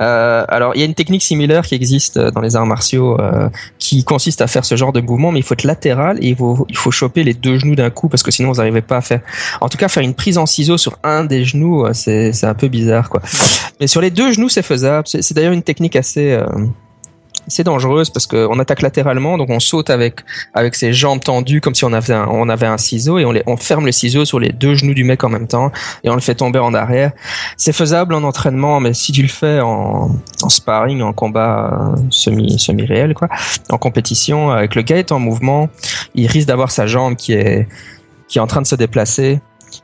Euh, 0.01 0.45
alors, 0.49 0.75
il 0.75 0.81
y 0.81 0.83
a 0.83 0.87
une 0.87 0.95
technique 0.95 1.23
similaire 1.23 1.67
qui 1.67 1.75
existe 1.75 2.17
euh, 2.17 2.31
dans 2.31 2.41
les 2.41 2.57
arts 2.57 2.67
martiaux 2.67 3.19
euh, 3.21 3.49
qui 3.79 4.05
consiste 4.05 4.41
à 4.41 4.47
faire 4.47 4.65
ce 4.65 4.77
genre 4.77 4.93
de 4.93 5.01
mouvement, 5.01 5.33
mais 5.33 5.41
il 5.41 5.43
faut 5.43 5.55
être 5.55 5.65
latéral 5.65 6.19
et 6.23 6.29
il 6.29 6.37
faut, 6.37 6.67
il 6.69 6.77
faut 6.77 6.91
choper 6.91 7.25
les 7.25 7.35
deux 7.35 7.59
genoux 7.59 7.75
d'un 7.75 7.91
coup 7.91 8.09
parce 8.09 8.23
que 8.23 8.31
sinon 8.31 8.51
vous 8.51 8.57
n'arrivez 8.59 8.83
pas 8.83 8.99
à 8.99 9.01
faire. 9.01 9.21
En 9.61 9.69
tout 9.69 9.79
cas, 9.79 9.89
faire 9.89 10.03
une 10.03 10.15
prise 10.15 10.39
en 10.39 10.47
ciseaux 10.47 10.79
sur 10.79 10.99
un 11.03 11.25
des 11.25 11.45
genoux, 11.45 11.85
euh, 11.85 11.93
c'est 11.93 12.45
un 12.45 12.55
peu 12.55 12.69
bizarre, 12.69 13.09
quoi. 13.09 13.23
Mais 13.81 13.87
sur 13.87 14.01
les 14.01 14.11
deux 14.11 14.33
genoux, 14.33 14.49
c'est 14.49 14.63
faisable. 14.63 15.07
C'est 15.07 15.23
c'est 15.23 15.35
d'ailleurs 15.35 15.53
une 15.53 15.63
technique 15.63 15.97
assez 15.97 16.33
euh, 16.33 16.47
c'est 17.49 17.65
dangereuse 17.65 18.11
parce 18.11 18.27
qu'on 18.27 18.59
attaque 18.59 18.83
latéralement, 18.83 19.39
donc 19.39 19.51
on 19.51 19.61
saute 19.61 19.91
avec 19.91 20.21
avec 20.55 20.75
ses 20.75 20.93
jambes 20.93 21.21
tendues 21.21 21.61
comme 21.61 21.75
si 21.75 21.85
on 21.85 21.93
avait 21.93 22.15
un, 22.15 22.27
on 22.29 22.49
avait 22.49 22.67
un 22.67 22.79
ciseau 22.79 23.19
et 23.19 23.25
on, 23.25 23.33
les, 23.33 23.43
on 23.47 23.57
ferme 23.57 23.87
le 23.87 23.93
ciseau 23.93 24.25
sur 24.25 24.41
les 24.41 24.51
deux 24.51 24.75
genoux 24.75 24.95
du 24.95 25.05
mec 25.05 25.25
en 25.25 25.29
même 25.29 25.47
temps 25.47 25.73
et 26.05 26.11
on 26.11 26.15
le 26.15 26.21
fait 26.21 26.35
tomber 26.35 26.59
en 26.59 26.75
arrière. 26.75 27.13
C'est 27.57 27.73
faisable 27.73 28.15
en 28.15 28.23
entraînement, 28.23 28.81
mais 28.81 28.95
si 28.95 29.13
tu 29.13 29.23
le 29.23 29.29
fais 29.29 29.61
en, 29.61 30.11
en 30.43 30.49
sparring, 30.49 31.03
en 31.03 31.13
combat 31.13 31.95
euh, 31.97 32.03
semi 32.11 32.59
semi 32.59 32.85
réel 32.85 33.15
quoi, 33.15 33.29
en 33.71 33.79
compétition 33.79 34.51
avec 34.51 34.75
le 34.75 34.83
gars 34.83 34.99
est 34.99 35.13
en 35.13 35.19
mouvement, 35.19 35.69
il 36.15 36.27
risque 36.27 36.49
d'avoir 36.49 36.71
sa 36.71 36.87
jambe 36.87 37.17
qui 37.17 37.33
est 37.33 37.69
qui 38.29 38.39
est 38.39 38.43
en 38.43 38.47
train 38.47 38.63
de 38.63 38.67
se 38.67 38.75
déplacer. 38.75 39.41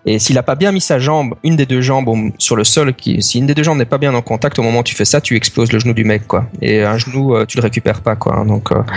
Et 0.07 0.19
s'il 0.19 0.37
a 0.39 0.43
pas 0.43 0.55
bien 0.55 0.71
mis 0.73 0.81
sa 0.81 0.99
jambe, 0.99 1.35
une 1.43 1.57
des 1.57 1.67
deux 1.67 1.81
jambes 1.81 2.31
sur 2.39 2.57
le 2.57 2.65
sol, 2.65 2.95
qui, 2.95 3.23
si 3.23 3.39
une 3.39 3.47
des 3.47 3.55
deux 3.55 3.63
jambes 3.63 3.79
n'est 3.79 3.85
pas 3.85 3.99
bien 3.99 4.15
en 4.15 4.23
contact 4.23 4.59
au 4.59 4.63
moment 4.63 4.81
où 4.81 4.83
tu 4.85 4.95
fais 4.95 5.05
ça, 5.05 5.21
tu 5.21 5.37
exploses 5.37 5.73
le 5.73 5.79
genou 5.79 5.95
du 5.95 6.05
mec, 6.05 6.27
quoi. 6.27 6.47
Et 6.61 6.83
un 6.83 6.99
genou, 6.99 7.35
euh, 7.35 7.47
tu 7.47 7.57
le 7.57 7.63
récupères 7.63 8.01
pas, 8.03 8.17
quoi. 8.17 8.45
Donc, 8.45 8.71
euh, 8.73 8.83
Ah, 8.89 8.95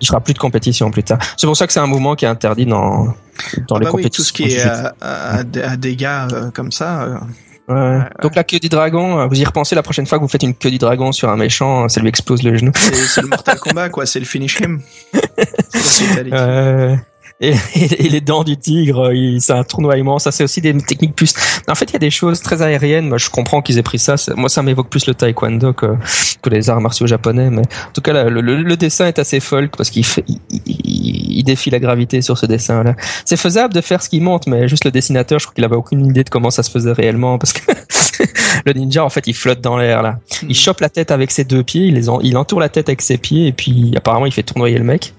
il 0.00 0.06
fera 0.06 0.20
plus 0.20 0.34
de 0.34 0.38
compétition 0.38 0.90
plus 0.90 1.02
tard. 1.04 1.18
C'est 1.36 1.46
pour 1.46 1.56
ça 1.56 1.66
que 1.66 1.72
c'est 1.72 1.80
un 1.80 1.86
mouvement 1.86 2.14
qui 2.16 2.24
est 2.24 2.28
interdit 2.28 2.66
dans 2.66 3.14
dans 3.68 3.76
Ah 3.76 3.78
les 3.78 3.84
bah 3.86 3.90
oui, 3.94 4.02
compétitions. 4.02 4.10
tout 4.10 4.22
ce 4.22 4.32
qui 4.32 4.44
est 4.44 4.60
à, 4.62 4.94
à, 5.00 5.38
à 5.38 5.76
dégâts 5.76 6.06
euh, 6.32 6.50
comme 6.52 6.70
ça. 6.72 7.02
euh, 7.02 7.16
Ouais. 7.68 8.00
Donc 8.20 8.34
la 8.34 8.42
queue 8.42 8.58
du 8.58 8.68
dragon, 8.68 9.28
vous 9.28 9.40
y 9.40 9.44
repensez 9.44 9.76
la 9.76 9.84
prochaine 9.84 10.04
fois 10.04 10.18
que 10.18 10.22
vous 10.24 10.28
faites 10.28 10.42
une 10.42 10.52
queue 10.52 10.70
du 10.72 10.78
dragon 10.78 11.12
sur 11.12 11.28
un 11.30 11.36
méchant, 11.36 11.88
ça 11.88 12.00
lui 12.00 12.08
explose 12.08 12.42
le 12.42 12.56
genou. 12.56 12.72
c'est 12.74 13.22
le 13.22 13.28
Mortal 13.28 13.56
Kombat, 13.60 13.88
quoi. 13.88 14.04
C'est 14.04 14.18
le 14.18 14.26
finish 14.26 14.58
him. 14.60 14.80
Euh, 16.32 16.96
et, 17.42 18.08
les 18.08 18.20
dents 18.20 18.44
du 18.44 18.56
tigre, 18.56 19.10
euh, 19.12 19.36
c'est 19.40 19.52
un 19.52 19.64
tournoiement. 19.64 20.18
Ça, 20.18 20.30
c'est 20.32 20.44
aussi 20.44 20.60
des 20.60 20.76
techniques 20.76 21.14
plus. 21.16 21.34
En 21.68 21.74
fait, 21.74 21.86
il 21.90 21.92
y 21.94 21.96
a 21.96 21.98
des 21.98 22.10
choses 22.10 22.40
très 22.40 22.62
aériennes. 22.62 23.08
Moi, 23.08 23.18
je 23.18 23.28
comprends 23.30 23.62
qu'ils 23.62 23.78
aient 23.78 23.82
pris 23.82 23.98
ça. 23.98 24.14
Moi, 24.36 24.48
ça 24.48 24.62
m'évoque 24.62 24.88
plus 24.88 25.06
le 25.06 25.14
taekwondo 25.14 25.72
que, 25.72 25.86
que 26.40 26.50
les 26.50 26.70
arts 26.70 26.80
martiaux 26.80 27.06
japonais. 27.06 27.50
Mais 27.50 27.62
en 27.62 27.92
tout 27.92 28.00
cas, 28.00 28.12
là, 28.12 28.24
le, 28.24 28.40
le- 28.40 28.62
le 28.62 28.76
dessin 28.76 29.06
est 29.06 29.18
assez 29.18 29.40
folk 29.40 29.76
parce 29.76 29.90
qu'il 29.90 30.04
fait, 30.04 30.24
il, 30.28 30.38
il- 30.66 31.38
il 31.38 31.44
défie 31.44 31.70
la 31.70 31.80
gravité 31.80 32.22
sur 32.22 32.38
ce 32.38 32.46
dessin-là. 32.46 32.94
C'est 33.24 33.36
faisable 33.36 33.74
de 33.74 33.80
faire 33.80 34.00
ce 34.02 34.08
qu'il 34.08 34.22
montre, 34.22 34.48
mais 34.48 34.68
juste 34.68 34.84
le 34.84 34.90
dessinateur, 34.92 35.40
je 35.40 35.46
crois 35.46 35.54
qu'il 35.54 35.64
avait 35.64 35.74
aucune 35.76 36.06
idée 36.06 36.22
de 36.22 36.30
comment 36.30 36.50
ça 36.50 36.62
se 36.62 36.70
faisait 36.70 36.92
réellement 36.92 37.38
parce 37.38 37.52
que 37.52 37.72
le 38.66 38.72
ninja, 38.74 39.04
en 39.04 39.08
fait, 39.08 39.26
il 39.26 39.34
flotte 39.34 39.60
dans 39.60 39.76
l'air 39.76 40.02
là. 40.02 40.20
Il 40.48 40.54
chope 40.54 40.80
la 40.80 40.88
tête 40.88 41.10
avec 41.10 41.30
ses 41.32 41.42
deux 41.44 41.64
pieds, 41.64 41.86
il, 41.86 41.94
les 41.94 42.08
en- 42.08 42.20
il 42.20 42.36
entoure 42.36 42.60
la 42.60 42.68
tête 42.68 42.88
avec 42.88 43.02
ses 43.02 43.18
pieds 43.18 43.48
et 43.48 43.52
puis 43.52 43.92
apparemment 43.96 44.26
il 44.26 44.32
fait 44.32 44.42
tournoyer 44.44 44.78
le 44.78 44.84
mec. 44.84 45.14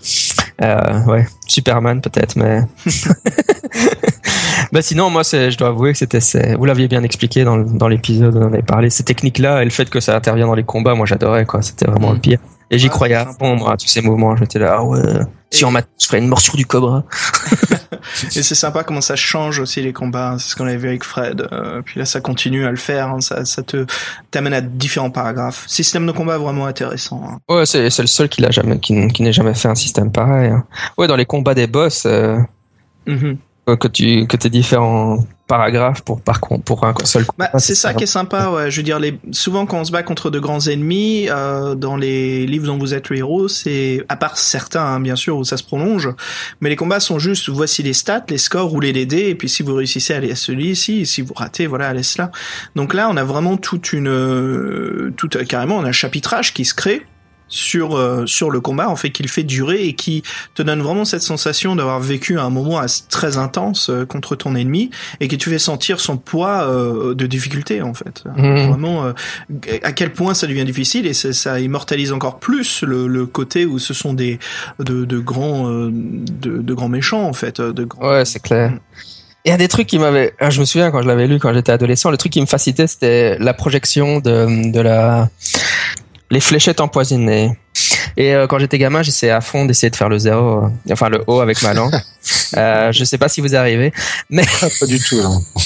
Euh, 0.61 1.03
ouais, 1.05 1.25
Superman 1.47 2.01
peut-être, 2.01 2.35
mais. 2.35 2.61
bah 4.71 4.81
sinon, 4.81 5.09
moi, 5.09 5.23
c'est, 5.23 5.51
je 5.51 5.57
dois 5.57 5.69
avouer 5.69 5.93
que 5.93 5.97
c'était, 5.97 6.19
vous 6.55 6.65
l'aviez 6.65 6.87
bien 6.87 7.03
expliqué 7.03 7.43
dans, 7.43 7.87
l'épisode, 7.87 8.35
on 8.37 8.43
en 8.43 8.53
avait 8.53 8.61
parlé. 8.61 8.89
Ces 8.89 9.03
techniques-là 9.03 9.61
et 9.61 9.65
le 9.65 9.71
fait 9.71 9.89
que 9.89 9.99
ça 9.99 10.15
intervient 10.15 10.47
dans 10.47 10.55
les 10.55 10.63
combats, 10.63 10.93
moi 10.95 11.05
j'adorais 11.05 11.45
quoi. 11.45 11.61
C'était 11.61 11.85
vraiment 11.85 12.11
Mm. 12.11 12.13
le 12.15 12.19
pire. 12.19 12.39
Et 12.73 12.79
j'y 12.79 12.89
croyais 12.89 13.15
à 13.15 13.25
fond, 13.27 13.57
tous 13.79 13.87
ces 13.87 14.01
moments. 14.01 14.35
J'étais 14.35 14.59
là, 14.59 14.77
ah 14.79 14.83
ouais. 14.83 14.99
Si 15.51 15.63
on 15.65 15.71
m'a, 15.71 15.81
je 15.99 16.07
ferais 16.07 16.17
une 16.17 16.27
morsure 16.27 16.55
du 16.55 16.65
cobra. 16.65 17.03
Et 18.35 18.41
c'est 18.43 18.55
sympa 18.55 18.83
comment 18.83 19.01
ça 19.01 19.15
change 19.15 19.59
aussi 19.59 19.81
les 19.81 19.93
combats. 19.93 20.31
hein. 20.31 20.39
C'est 20.39 20.49
ce 20.49 20.55
qu'on 20.55 20.65
avait 20.65 20.77
vu 20.77 20.87
avec 20.89 21.03
Fred. 21.03 21.47
Euh, 21.51 21.81
puis 21.83 21.99
là, 21.99 22.05
ça 22.05 22.19
continue 22.21 22.65
à 22.65 22.71
le 22.71 22.75
faire. 22.77 23.09
hein. 23.09 23.21
Ça, 23.21 23.45
ça 23.45 23.61
te 23.63 23.85
t'amène 24.31 24.53
à 24.53 24.61
différents 24.61 25.11
paragraphes. 25.11 25.63
Système 25.67 26.05
de 26.07 26.11
combat 26.11 26.37
vraiment 26.37 26.65
intéressant. 26.65 27.21
hein. 27.25 27.37
Ouais, 27.53 27.65
c'est, 27.65 27.89
c'est 27.91 28.01
le 28.01 28.07
seul 28.07 28.27
qui 28.29 28.41
l'a 28.41 28.49
jamais, 28.51 28.79
qui, 28.79 29.07
qui 29.09 29.21
n'ait 29.23 29.31
jamais 29.33 29.53
fait 29.53 29.67
un 29.69 29.75
système 29.75 30.11
pareil. 30.11 30.49
hein. 30.49 30.65
Ouais, 30.97 31.07
dans 31.07 31.15
les 31.15 31.25
combats 31.25 31.53
des 31.53 31.67
boss. 31.67 32.03
euh, 32.05 32.39
Mhm. 33.05 33.37
Que 33.65 33.87
tu 33.87 34.27
que 34.27 34.35
tes 34.35 34.49
différents 34.49 35.25
paragraphes 35.47 36.01
pour 36.01 36.21
par 36.21 36.39
pour 36.65 36.85
un 36.85 36.93
seul 37.03 37.25
bah, 37.37 37.49
c'est 37.59 37.75
ça 37.75 37.93
qui 37.93 38.03
est 38.03 38.07
sympa 38.07 38.49
ouais. 38.49 38.71
Je 38.71 38.77
veux 38.77 38.83
dire 38.83 38.99
les 38.99 39.19
souvent 39.31 39.65
quand 39.65 39.79
on 39.79 39.83
se 39.83 39.91
bat 39.91 40.03
contre 40.03 40.29
de 40.29 40.39
grands 40.39 40.67
ennemis 40.67 41.27
euh, 41.29 41.75
dans 41.75 41.95
les 41.95 42.45
livres 42.45 42.65
dont 42.65 42.77
vous 42.77 42.93
êtes 42.93 43.09
le 43.09 43.17
héros 43.17 43.47
c'est 43.47 44.05
à 44.09 44.15
part 44.15 44.37
certains 44.37 44.83
hein, 44.83 44.99
bien 44.99 45.15
sûr 45.15 45.37
où 45.37 45.43
ça 45.43 45.57
se 45.57 45.63
prolonge 45.63 46.09
mais 46.59 46.69
les 46.69 46.75
combats 46.75 46.99
sont 46.99 47.19
juste 47.19 47.49
voici 47.49 47.83
les 47.83 47.93
stats 47.93 48.25
les 48.29 48.37
scores 48.37 48.69
roulez 48.69 48.93
les 48.93 49.05
dés 49.05 49.29
et 49.29 49.35
puis 49.35 49.47
si 49.47 49.63
vous 49.63 49.75
réussissez 49.75 50.13
aller 50.13 50.31
à 50.31 50.35
celui-ci 50.35 51.05
si 51.05 51.21
vous 51.21 51.33
ratez 51.33 51.67
voilà 51.67 51.87
allez 51.87 52.03
cela. 52.03 52.31
Donc 52.75 52.93
là 52.93 53.09
on 53.09 53.17
a 53.17 53.23
vraiment 53.23 53.57
toute 53.57 53.93
une 53.93 54.09
euh, 54.09 55.13
toute 55.17 55.45
carrément 55.45 55.77
on 55.77 55.83
a 55.83 55.89
un 55.89 55.93
chapitrage 55.93 56.53
qui 56.53 56.65
se 56.65 56.73
crée 56.73 57.05
sur 57.53 57.95
euh, 57.95 58.25
sur 58.25 58.49
le 58.49 58.59
combat 58.61 58.89
en 58.89 58.95
fait 58.95 59.11
qu'il 59.11 59.27
fait 59.29 59.43
durer 59.43 59.83
et 59.83 59.93
qui 59.93 60.23
te 60.55 60.63
donne 60.63 60.81
vraiment 60.81 61.05
cette 61.05 61.21
sensation 61.21 61.75
d'avoir 61.75 61.99
vécu 61.99 62.39
un 62.39 62.49
moment 62.49 62.81
très 63.09 63.37
intense 63.37 63.89
euh, 63.89 64.05
contre 64.05 64.35
ton 64.35 64.55
ennemi 64.55 64.89
et 65.19 65.27
que 65.27 65.35
tu 65.35 65.51
fais 65.51 65.59
sentir 65.59 65.99
son 65.99 66.17
poids 66.17 66.63
euh, 66.63 67.13
de 67.13 67.27
difficulté 67.27 67.83
en 67.83 67.93
fait 67.93 68.23
mmh. 68.35 68.67
vraiment 68.67 69.13
à 69.83 69.91
quel 69.91 70.13
point 70.13 70.33
ça 70.33 70.47
devient 70.47 70.65
difficile 70.65 71.05
et 71.05 71.13
ça, 71.13 71.59
immortalise 71.59 72.11
encore 72.11 72.39
plus 72.39 72.81
le, 72.81 73.07
le, 73.07 73.25
côté 73.25 73.65
où 73.65 73.77
ce 73.77 73.93
sont 73.93 74.13
des 74.13 74.39
de, 74.79 75.05
de 75.05 75.19
grands 75.19 75.67
de, 75.67 75.91
de, 76.31 76.73
grands 76.73 76.89
méchants 76.89 77.23
en 77.23 77.33
fait 77.33 77.61
de 77.61 77.83
grands... 77.83 78.09
ouais 78.09 78.25
c'est 78.25 78.41
clair 78.41 78.73
il 79.45 79.49
y 79.49 79.51
a 79.51 79.57
des 79.57 79.67
trucs 79.67 79.87
qui 79.87 79.99
m'avaient, 79.99 80.33
ah, 80.39 80.49
je 80.49 80.61
me 80.61 80.65
souviens 80.65 80.89
quand 80.89 81.01
je 81.01 81.07
l'avais 81.07 81.27
lu 81.27 81.37
quand 81.37 81.53
j'étais 81.53 81.73
adolescent, 81.73 82.09
le 82.09 82.17
truc 82.17 82.31
qui 82.31 82.39
me 82.39 82.45
facilitait 82.45 82.87
c'était 82.87 83.37
la 83.39 83.53
projection 83.53 84.19
de, 84.19 84.71
de 84.71 84.79
la, 84.79 85.29
les 86.33 86.39
fléchettes 86.39 86.81
empoisonnées. 86.81 87.57
Et 88.17 88.33
euh, 88.33 88.47
quand 88.47 88.59
j'étais 88.59 88.77
gamin, 88.77 89.01
j'essayais 89.01 89.31
à 89.31 89.41
fond 89.41 89.65
d'essayer 89.65 89.89
de 89.89 89.95
faire 89.95 90.09
le 90.09 90.17
zéro, 90.17 90.65
euh, 90.65 90.91
enfin 90.91 91.09
le 91.09 91.23
haut 91.27 91.39
avec 91.39 91.61
ma 91.63 91.73
langue. 91.73 91.93
euh, 92.57 92.91
je 92.91 93.03
sais 93.03 93.17
pas 93.17 93.29
si 93.29 93.41
vous 93.41 93.55
arrivez, 93.55 93.91
mais 94.29 94.43
pas 94.79 94.85
du 94.85 94.99
tout. 94.99 95.17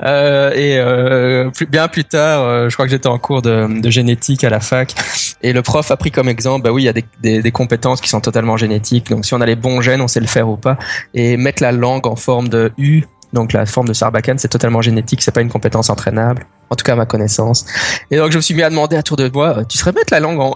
et 0.00 0.76
euh, 0.78 1.50
plus, 1.50 1.66
bien 1.66 1.88
plus 1.88 2.04
tard, 2.04 2.68
je 2.68 2.74
crois 2.74 2.86
que 2.86 2.90
j'étais 2.90 3.06
en 3.06 3.18
cours 3.18 3.42
de, 3.42 3.80
de, 3.80 3.90
génétique 3.90 4.44
à 4.44 4.50
la 4.50 4.60
fac, 4.60 4.94
et 5.42 5.52
le 5.52 5.62
prof 5.62 5.90
a 5.90 5.96
pris 5.96 6.10
comme 6.10 6.28
exemple, 6.28 6.64
bah 6.64 6.72
oui, 6.72 6.82
il 6.82 6.86
y 6.86 6.90
a 6.90 6.92
des, 6.92 7.04
des, 7.22 7.42
des, 7.42 7.52
compétences 7.52 8.00
qui 8.00 8.08
sont 8.08 8.20
totalement 8.20 8.56
génétiques. 8.56 9.10
Donc 9.10 9.24
si 9.24 9.34
on 9.34 9.40
a 9.40 9.46
les 9.46 9.56
bons 9.56 9.80
gènes, 9.80 10.00
on 10.00 10.08
sait 10.08 10.20
le 10.20 10.26
faire 10.26 10.48
ou 10.48 10.56
pas. 10.56 10.76
Et 11.14 11.36
mettre 11.36 11.62
la 11.62 11.72
langue 11.72 12.06
en 12.06 12.16
forme 12.16 12.48
de 12.48 12.72
U 12.78 13.04
donc 13.32 13.52
la 13.52 13.66
forme 13.66 13.88
de 13.88 13.92
Sarbacane, 13.92 14.38
c'est 14.38 14.48
totalement 14.48 14.82
génétique, 14.82 15.22
c'est 15.22 15.32
pas 15.32 15.40
une 15.40 15.50
compétence 15.50 15.90
entraînable, 15.90 16.46
en 16.70 16.76
tout 16.76 16.84
cas 16.84 16.92
à 16.92 16.96
ma 16.96 17.06
connaissance. 17.06 17.66
Et 18.10 18.16
donc 18.16 18.32
je 18.32 18.36
me 18.36 18.42
suis 18.42 18.54
mis 18.54 18.62
à 18.62 18.70
demander 18.70 18.96
à 18.96 19.02
tour 19.02 19.16
de 19.16 19.28
doigt, 19.28 19.58
euh, 19.58 19.64
tu 19.64 19.78
serais 19.78 19.92
mettre 19.92 20.12
la 20.12 20.20
langue 20.20 20.40
en 20.40 20.54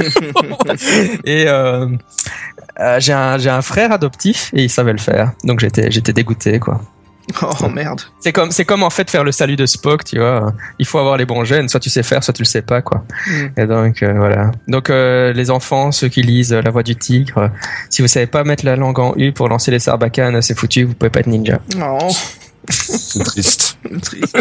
Et 1.24 1.44
euh, 1.48 1.88
euh, 2.80 3.00
j'ai 3.00 3.12
un 3.12 3.38
un 3.46 3.62
frère 3.62 3.92
adoptif 3.92 4.50
et 4.54 4.64
il 4.64 4.70
savait 4.70 4.92
le 4.92 4.98
faire, 4.98 5.32
donc 5.44 5.60
j'étais 5.60 5.90
j'étais 5.90 6.12
dégoûté 6.12 6.58
quoi. 6.58 6.80
Oh 7.42 7.68
merde. 7.68 8.02
C'est 8.20 8.32
comme 8.32 8.50
c'est 8.50 8.64
comme 8.64 8.82
en 8.82 8.90
fait 8.90 9.10
faire 9.10 9.24
le 9.24 9.32
salut 9.32 9.56
de 9.56 9.66
Spock, 9.66 10.04
tu 10.04 10.18
vois. 10.18 10.52
Il 10.78 10.86
faut 10.86 10.98
avoir 10.98 11.16
les 11.16 11.24
bons 11.24 11.44
gènes, 11.44 11.68
soit 11.68 11.80
tu 11.80 11.90
sais 11.90 12.02
faire, 12.02 12.22
soit 12.22 12.34
tu 12.34 12.42
le 12.42 12.46
sais 12.46 12.62
pas 12.62 12.82
quoi. 12.82 13.04
Mm. 13.26 13.46
Et 13.56 13.66
donc 13.66 14.02
euh, 14.02 14.12
voilà. 14.14 14.50
Donc 14.68 14.90
euh, 14.90 15.32
les 15.32 15.50
enfants, 15.50 15.90
ceux 15.90 16.08
qui 16.08 16.22
lisent 16.22 16.52
La 16.52 16.70
Voix 16.70 16.82
du 16.82 16.96
Tigre, 16.96 17.50
si 17.88 18.02
vous 18.02 18.08
savez 18.08 18.26
pas 18.26 18.44
mettre 18.44 18.64
la 18.64 18.76
langue 18.76 18.98
en 18.98 19.14
U 19.16 19.32
pour 19.32 19.48
lancer 19.48 19.70
les 19.70 19.78
sarbacanes, 19.78 20.42
c'est 20.42 20.56
foutu, 20.56 20.84
vous 20.84 20.94
pouvez 20.94 21.10
pas 21.10 21.20
être 21.20 21.26
ninja. 21.26 21.60
Oh. 21.80 22.10
c'est 22.68 23.24
triste. 23.24 23.78
triste. 24.02 24.38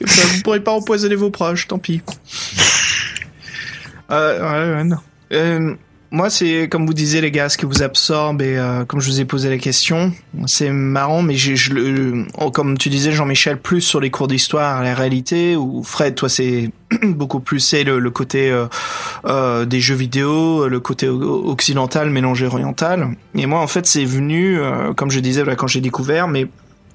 vous 0.00 0.42
pourrez 0.42 0.60
pas 0.60 0.72
empoisonner 0.72 1.16
vos 1.16 1.30
proches, 1.30 1.68
tant 1.68 1.78
pis. 1.78 2.02
Euh, 4.10 4.40
ouais, 4.40 4.76
ouais, 4.76 4.84
non. 4.84 5.76
Moi, 6.12 6.28
c'est 6.28 6.68
comme 6.68 6.86
vous 6.86 6.94
disiez 6.94 7.20
les 7.20 7.30
gars, 7.30 7.48
ce 7.48 7.56
que 7.56 7.66
vous 7.66 7.82
absorbe 7.82 8.42
et 8.42 8.56
euh, 8.56 8.84
comme 8.84 9.00
je 9.00 9.10
vous 9.10 9.20
ai 9.20 9.24
posé 9.24 9.48
la 9.48 9.58
question, 9.58 10.12
c'est 10.46 10.70
marrant, 10.70 11.22
mais 11.22 11.36
je 11.36 12.26
oh, 12.38 12.50
comme 12.50 12.76
tu 12.76 12.88
disais 12.88 13.12
Jean-Michel, 13.12 13.58
plus 13.58 13.80
sur 13.80 14.00
les 14.00 14.10
cours 14.10 14.26
d'histoire, 14.26 14.82
la 14.82 14.94
réalité. 14.94 15.54
Ou 15.54 15.84
Fred, 15.84 16.16
toi, 16.16 16.28
c'est 16.28 16.70
beaucoup 17.02 17.40
plus 17.40 17.60
c'est 17.60 17.84
le, 17.84 17.98
le, 17.98 18.10
côté 18.10 18.50
euh, 18.50 18.66
euh, 19.24 19.64
des 19.64 19.80
jeux 19.80 19.94
vidéo, 19.94 20.68
le 20.68 20.80
côté 20.80 21.08
occidental 21.08 22.10
mélangé 22.10 22.46
oriental. 22.46 23.16
Et 23.34 23.46
moi, 23.46 23.60
en 23.60 23.66
fait, 23.66 23.86
c'est 23.86 24.04
venu, 24.04 24.58
euh, 24.58 24.92
comme 24.94 25.10
je 25.10 25.20
disais, 25.20 25.44
quand 25.56 25.66
j'ai 25.66 25.80
découvert, 25.80 26.28
mais 26.28 26.48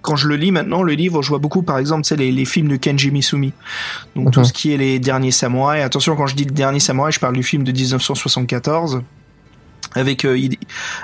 quand 0.05 0.15
je 0.15 0.27
le 0.27 0.35
lis 0.35 0.51
maintenant, 0.51 0.83
le 0.83 0.93
livre, 0.93 1.21
je 1.21 1.29
vois 1.29 1.39
beaucoup, 1.39 1.63
par 1.63 1.79
exemple, 1.79 2.07
les, 2.15 2.31
les 2.31 2.45
films 2.45 2.67
de 2.67 2.75
Kenji 2.75 3.11
Misumi. 3.11 3.53
Donc 4.15 4.31
tout 4.31 4.43
ce 4.43 4.53
qui 4.53 4.73
est 4.73 4.77
les 4.77 4.99
derniers 4.99 5.31
samouraïs. 5.31 5.83
Attention, 5.83 6.15
quand 6.15 6.27
je 6.27 6.35
dis 6.35 6.45
le 6.45 6.51
dernier 6.51 6.79
samouraï, 6.79 7.11
je 7.11 7.19
parle 7.19 7.35
du 7.35 7.43
film 7.43 7.63
de 7.63 7.71
1974 7.71 9.01
avec 9.95 10.25
euh, 10.25 10.37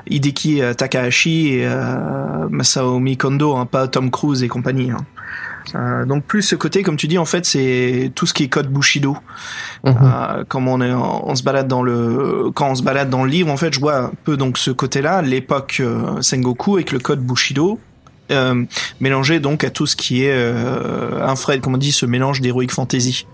Hideki 0.07 0.61
euh, 0.61 0.73
Takahashi 0.73 1.48
et 1.48 1.65
euh, 1.65 2.48
Masaomi 2.49 3.18
Kondo, 3.18 3.56
hein, 3.56 3.65
pas 3.65 3.88
Tom 3.88 4.11
Cruise 4.11 4.44
et 4.44 4.48
compagnie. 4.48 4.91
Hein. 4.91 4.98
Euh, 5.76 6.06
donc 6.06 6.26
plus 6.26 6.41
ce 6.41 6.56
côté, 6.56 6.84
comme 6.84 6.98
tu 6.98 7.07
dis, 7.07 7.18
en 7.18 7.26
fait, 7.26 7.45
c'est 7.45 8.11
tout 8.15 8.26
ce 8.26 8.34
qui 8.34 8.44
est 8.44 8.49
code 8.49 8.68
Bushido. 8.68 9.15
Mhm. 9.86 9.95
Euh, 10.02 10.44
comme 10.48 10.68
on 10.68 10.82
est, 10.82 10.91
on 10.94 11.34
se 11.36 11.44
balade 11.44 11.68
dans 11.68 11.84
le, 11.84 12.52
quand 12.53 12.72
on 12.72 12.76
se 12.76 12.84
balade 12.84 13.10
dans 13.10 13.23
le 13.23 13.30
livre, 13.30 13.49
en 13.49 13.57
fait, 13.57 13.73
je 13.73 13.80
vois 13.80 13.98
un 13.98 14.11
peu 14.23 14.38
donc 14.38 14.57
ce 14.57 14.72
côté-là, 14.72 15.22
l'époque 15.22 15.82
Sengoku 16.19 16.76
avec 16.76 16.91
le 16.91 16.99
code 16.99 17.22
Bushido, 17.22 17.80
euh, 18.32 18.64
mélangé 18.99 19.40
donc 19.40 19.64
à 19.64 19.70
tout 19.70 19.86
ce 19.86 19.95
qui 19.95 20.24
est 20.24 20.32
euh, 20.32 21.26
un 21.26 21.36
Fred, 21.36 21.62
comme 21.62 21.76
on 21.76 21.78
dit, 21.78 21.91
ce 21.91 22.06
mélange 22.06 22.41
d'heroic 22.41 22.68
fantasy. 22.70 23.28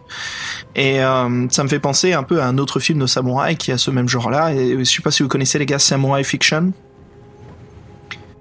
Et 0.75 1.01
euh, 1.03 1.47
ça 1.49 1.63
me 1.63 1.69
fait 1.69 1.79
penser 1.79 2.13
un 2.13 2.23
peu 2.23 2.41
à 2.41 2.47
un 2.47 2.57
autre 2.57 2.79
film 2.79 2.99
de 2.99 3.05
samouraï 3.05 3.55
qui 3.57 3.71
a 3.71 3.77
ce 3.77 3.91
même 3.91 4.07
genre-là. 4.07 4.53
Et 4.53 4.77
je 4.77 4.83
sais 4.83 5.01
pas 5.01 5.11
si 5.11 5.23
vous 5.23 5.29
connaissez 5.29 5.59
les 5.59 5.65
gars 5.65 5.79
Samurai 5.79 6.23
Fiction. 6.23 6.73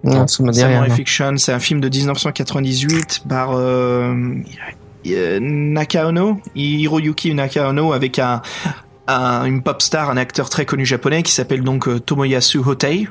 Non, 0.05 0.27
ça 0.27 0.43
me 0.43 0.53
dit 0.53 0.61
Samurai 0.61 0.91
Fiction, 0.91 1.37
c'est 1.37 1.53
un 1.53 1.59
film 1.59 1.81
de 1.81 1.89
1998 1.89 3.23
par 3.29 3.51
euh, 3.55 4.15
Nakaono, 5.05 6.41
Hiroyuki 6.55 7.35
Nakaono, 7.35 7.93
avec 7.93 8.19
un, 8.19 8.43
un, 9.09 9.45
une 9.45 9.63
pop 9.63 9.83
star, 9.83 10.11
un 10.11 10.17
acteur 10.17 10.49
très 10.49 10.65
connu 10.65 10.85
japonais 10.85 11.23
qui 11.23 11.33
s'appelle 11.33 11.63
donc 11.63 11.89
Tomoyasu 12.05 12.59
Hotei. 12.59 13.09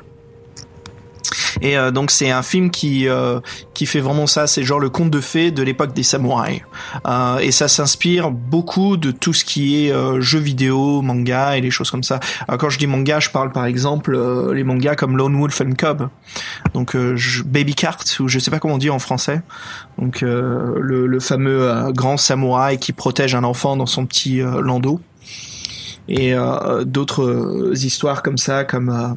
Et 1.60 1.76
euh, 1.76 1.90
donc 1.90 2.10
c'est 2.10 2.30
un 2.30 2.42
film 2.42 2.70
qui 2.70 3.08
euh, 3.08 3.40
qui 3.74 3.86
fait 3.86 4.00
vraiment 4.00 4.26
ça, 4.26 4.46
c'est 4.46 4.62
genre 4.62 4.80
le 4.80 4.90
conte 4.90 5.10
de 5.10 5.20
fées 5.20 5.50
de 5.50 5.62
l'époque 5.62 5.92
des 5.92 6.02
samouraïs. 6.02 6.62
Euh, 7.06 7.38
et 7.38 7.50
ça 7.52 7.68
s'inspire 7.68 8.30
beaucoup 8.30 8.96
de 8.96 9.10
tout 9.10 9.32
ce 9.32 9.44
qui 9.44 9.86
est 9.86 9.92
euh, 9.92 10.20
jeux 10.20 10.38
vidéo, 10.38 11.02
manga 11.02 11.56
et 11.56 11.60
les 11.60 11.70
choses 11.70 11.90
comme 11.90 12.02
ça. 12.02 12.20
Alors, 12.48 12.58
quand 12.58 12.70
je 12.70 12.78
dis 12.78 12.86
manga, 12.86 13.20
je 13.20 13.30
parle 13.30 13.52
par 13.52 13.66
exemple 13.66 14.16
les 14.52 14.64
mangas 14.64 14.96
comme 14.96 15.16
Lone 15.16 15.36
Wolf 15.38 15.60
and 15.60 15.72
Cub, 15.72 16.08
donc 16.74 16.96
Baby 17.44 17.74
Cart 17.74 18.04
ou 18.20 18.28
je 18.28 18.38
sais 18.38 18.50
pas 18.50 18.58
comment 18.58 18.74
on 18.74 18.78
dit 18.78 18.90
en 18.90 18.98
français. 18.98 19.42
Donc 19.98 20.20
le, 20.20 21.06
le, 21.06 21.20
fameux 21.20 21.92
grand 21.92 22.16
samouraï 22.16 22.78
qui 22.78 22.92
protège 22.92 23.34
un 23.34 23.44
enfant 23.44 23.76
dans 23.76 23.86
son 23.86 24.06
petit 24.06 24.40
landau 24.40 25.00
et 26.08 26.34
d'autres 26.84 27.72
histoires 27.84 28.22
comme 28.22 28.38
ça, 28.38 28.64
comme 28.64 29.16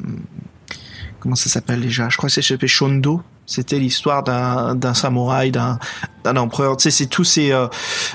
comment 1.20 1.36
ça 1.36 1.48
s'appelle 1.48 1.80
déjà? 1.80 2.08
Je 2.08 2.16
crois 2.16 2.28
que 2.28 2.40
c'est 2.40 2.66
Shondo. 2.66 3.22
C'était 3.46 3.80
l'histoire 3.80 4.22
d'un 4.22 4.94
samouraï, 4.94 5.50
d'un 5.50 5.78
d'un 6.22 6.36
empereur. 6.36 6.76
Tu 6.76 6.84
sais, 6.84 6.90
c'est 6.90 7.06
tous 7.06 7.24
ces 7.24 7.50
euh, 7.50 7.66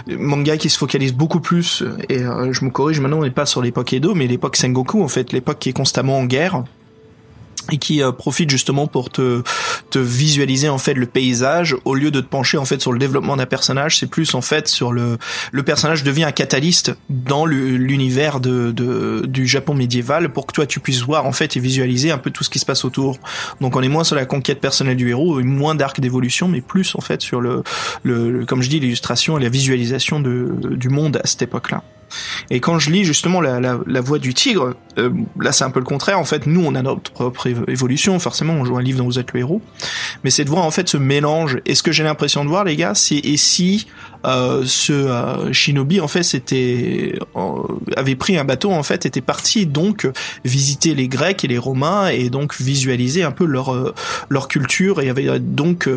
mangas 0.07 0.57
qui 0.57 0.69
se 0.69 0.77
focalisent 0.77 1.13
beaucoup 1.13 1.41
plus. 1.41 1.83
Et 2.07 2.19
euh, 2.19 2.53
je 2.53 2.63
me 2.63 2.69
corrige 2.69 2.99
maintenant, 2.99 3.19
on 3.19 3.23
n'est 3.23 3.31
pas 3.31 3.45
sur 3.45 3.61
l'époque 3.61 3.91
Edo, 3.93 4.15
mais 4.15 4.27
l'époque 4.27 4.55
Sengoku 4.55 5.03
en 5.03 5.07
fait, 5.07 5.33
l'époque 5.33 5.59
qui 5.59 5.69
est 5.69 5.73
constamment 5.73 6.19
en 6.19 6.25
guerre 6.25 6.63
et 7.71 7.77
qui 7.77 8.01
euh, 8.01 8.11
profite 8.11 8.49
justement 8.49 8.87
pour 8.87 9.09
te, 9.09 9.43
visualiser 9.95 10.67
en 10.67 10.77
fait 10.77 10.93
le 10.93 11.05
paysage. 11.05 11.75
Au 11.85 11.95
lieu 11.95 12.11
de 12.11 12.19
te 12.19 12.27
pencher 12.27 12.57
en 12.57 12.65
fait 12.65 12.81
sur 12.81 12.91
le 12.91 12.99
développement 12.99 13.37
d'un 13.37 13.45
personnage 13.45 13.97
c'est 13.97 14.07
plus 14.07 14.35
en 14.35 14.41
fait 14.41 14.67
sur 14.67 14.91
le 14.91 15.17
le 15.53 15.63
personnage 15.63 16.03
devient 16.03 16.25
un 16.25 16.33
catalyste 16.33 16.93
dans 17.09 17.45
l'univers 17.45 18.41
de, 18.41 18.71
de, 18.71 19.25
du 19.25 19.47
Japon 19.47 19.73
médiéval 19.73 20.33
pour 20.33 20.47
que 20.47 20.53
toi 20.53 20.65
tu 20.65 20.81
puisses 20.81 21.01
voir 21.01 21.25
en 21.25 21.31
fait 21.31 21.55
et 21.55 21.61
visualiser 21.61 22.11
un 22.11 22.17
peu 22.17 22.29
tout 22.29 22.43
ce 22.43 22.49
qui 22.49 22.59
se 22.59 22.65
passe 22.65 22.83
autour. 22.83 23.17
Donc 23.61 23.77
on 23.77 23.81
est 23.81 23.87
moins 23.87 24.03
sur 24.03 24.17
la 24.17 24.25
conquête 24.25 24.59
personnelle 24.59 24.97
du 24.97 25.09
héros 25.09 25.39
et 25.39 25.43
moins 25.43 25.75
d'arc 25.75 26.01
d'évolution 26.01 26.49
mais 26.49 26.59
plus 26.59 26.93
en 26.95 27.01
fait 27.01 27.21
sur 27.21 27.39
le, 27.39 27.63
le, 28.03 28.45
comme 28.45 28.61
je 28.61 28.69
dis 28.69 28.81
l'illustration 28.81 29.37
et 29.37 29.41
la 29.41 29.49
visualisation 29.49 30.19
de, 30.19 30.75
du 30.75 30.89
monde 30.89 31.21
à 31.23 31.27
cette 31.27 31.41
époque 31.41 31.71
là 31.71 31.83
et 32.49 32.59
quand 32.59 32.79
je 32.79 32.91
lis 32.91 33.03
justement 33.03 33.41
la, 33.41 34.01
voix 34.01 34.19
du 34.19 34.33
tigre, 34.33 34.75
euh, 34.97 35.09
là 35.39 35.51
c'est 35.51 35.63
un 35.63 35.71
peu 35.71 35.79
le 35.79 35.85
contraire. 35.85 36.19
En 36.19 36.25
fait, 36.25 36.45
nous 36.45 36.63
on 36.63 36.75
a 36.75 36.81
notre 36.81 37.11
propre 37.11 37.47
évolution. 37.67 38.19
Forcément, 38.19 38.53
on 38.53 38.65
joue 38.65 38.77
un 38.77 38.81
livre 38.81 38.99
dont 38.99 39.05
vous 39.05 39.19
êtes 39.19 39.33
le 39.33 39.39
héros, 39.39 39.61
mais 40.23 40.29
c'est 40.29 40.43
de 40.43 40.49
voir 40.49 40.65
en 40.65 40.71
fait 40.71 40.87
ce 40.87 40.97
mélange. 40.97 41.59
Et 41.65 41.75
ce 41.75 41.83
que 41.83 41.91
j'ai 41.91 42.03
l'impression 42.03 42.43
de 42.43 42.49
voir, 42.49 42.63
les 42.63 42.75
gars, 42.75 42.93
c'est 42.95 43.17
et 43.17 43.37
si 43.37 43.87
euh, 44.25 44.63
ce 44.65 44.93
euh, 44.93 45.53
Shinobi 45.53 46.01
en 46.01 46.07
fait 46.07 46.23
c'était 46.23 47.19
avait 47.95 48.15
pris 48.15 48.37
un 48.37 48.43
bateau 48.43 48.71
en 48.71 48.83
fait, 48.83 49.05
était 49.05 49.21
parti 49.21 49.65
donc 49.65 50.07
visiter 50.43 50.95
les 50.95 51.07
Grecs 51.07 51.43
et 51.43 51.47
les 51.47 51.57
Romains 51.57 52.07
et 52.07 52.29
donc 52.29 52.55
visualiser 52.59 53.23
un 53.23 53.31
peu 53.31 53.45
leur 53.45 53.93
leur 54.29 54.47
culture 54.47 55.01
et 55.01 55.09
avait 55.09 55.39
donc 55.39 55.89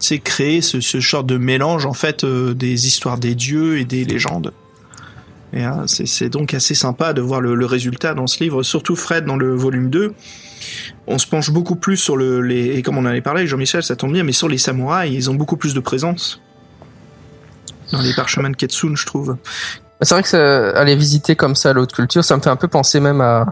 c'est 0.00 0.18
créé 0.18 0.60
ce, 0.60 0.80
ce 0.80 1.00
genre 1.00 1.24
de 1.24 1.36
mélange 1.36 1.86
en 1.86 1.92
fait 1.92 2.24
des 2.24 2.86
histoires 2.86 3.18
des 3.18 3.34
dieux 3.34 3.78
et 3.78 3.84
des 3.84 4.04
légendes. 4.04 4.52
Euh, 5.54 5.86
c'est 5.86 6.28
donc 6.28 6.52
assez 6.54 6.74
sympa 6.74 7.12
de 7.12 7.20
voir 7.20 7.40
le, 7.40 7.64
résultat 7.64 8.14
dans 8.14 8.26
ce 8.26 8.42
livre, 8.42 8.62
surtout 8.62 8.96
Fred 8.96 9.24
dans 9.24 9.36
le 9.36 9.54
volume 9.54 9.90
2. 9.90 10.14
On 11.06 11.18
se 11.18 11.26
penche 11.26 11.50
beaucoup 11.50 11.76
plus 11.76 11.96
sur 11.96 12.16
le, 12.16 12.42
les, 12.42 12.76
et 12.76 12.82
comme 12.82 12.98
on 12.98 13.02
en 13.02 13.06
avait 13.06 13.22
parlé, 13.22 13.46
Jean-Michel, 13.46 13.82
ça 13.82 13.96
tombe 13.96 14.12
bien, 14.12 14.24
mais 14.24 14.32
sur 14.32 14.48
les 14.48 14.58
samouraïs, 14.58 15.14
ils 15.14 15.30
ont 15.30 15.34
beaucoup 15.34 15.56
plus 15.56 15.74
de 15.74 15.80
présence 15.80 16.40
dans 17.92 18.02
les 18.02 18.14
parchemins 18.14 18.50
de 18.50 18.56
Ketsun, 18.56 18.96
je 18.96 19.06
trouve. 19.06 19.36
C'est 20.00 20.14
vrai 20.14 20.22
que 20.22 20.28
ça, 20.28 20.70
aller 20.78 20.94
visiter 20.94 21.34
comme 21.34 21.56
ça 21.56 21.72
l'autre 21.72 21.94
culture, 21.94 22.22
ça 22.22 22.36
me 22.36 22.40
fait 22.40 22.50
un 22.50 22.56
peu 22.56 22.68
penser 22.68 23.00
même 23.00 23.20
à, 23.20 23.46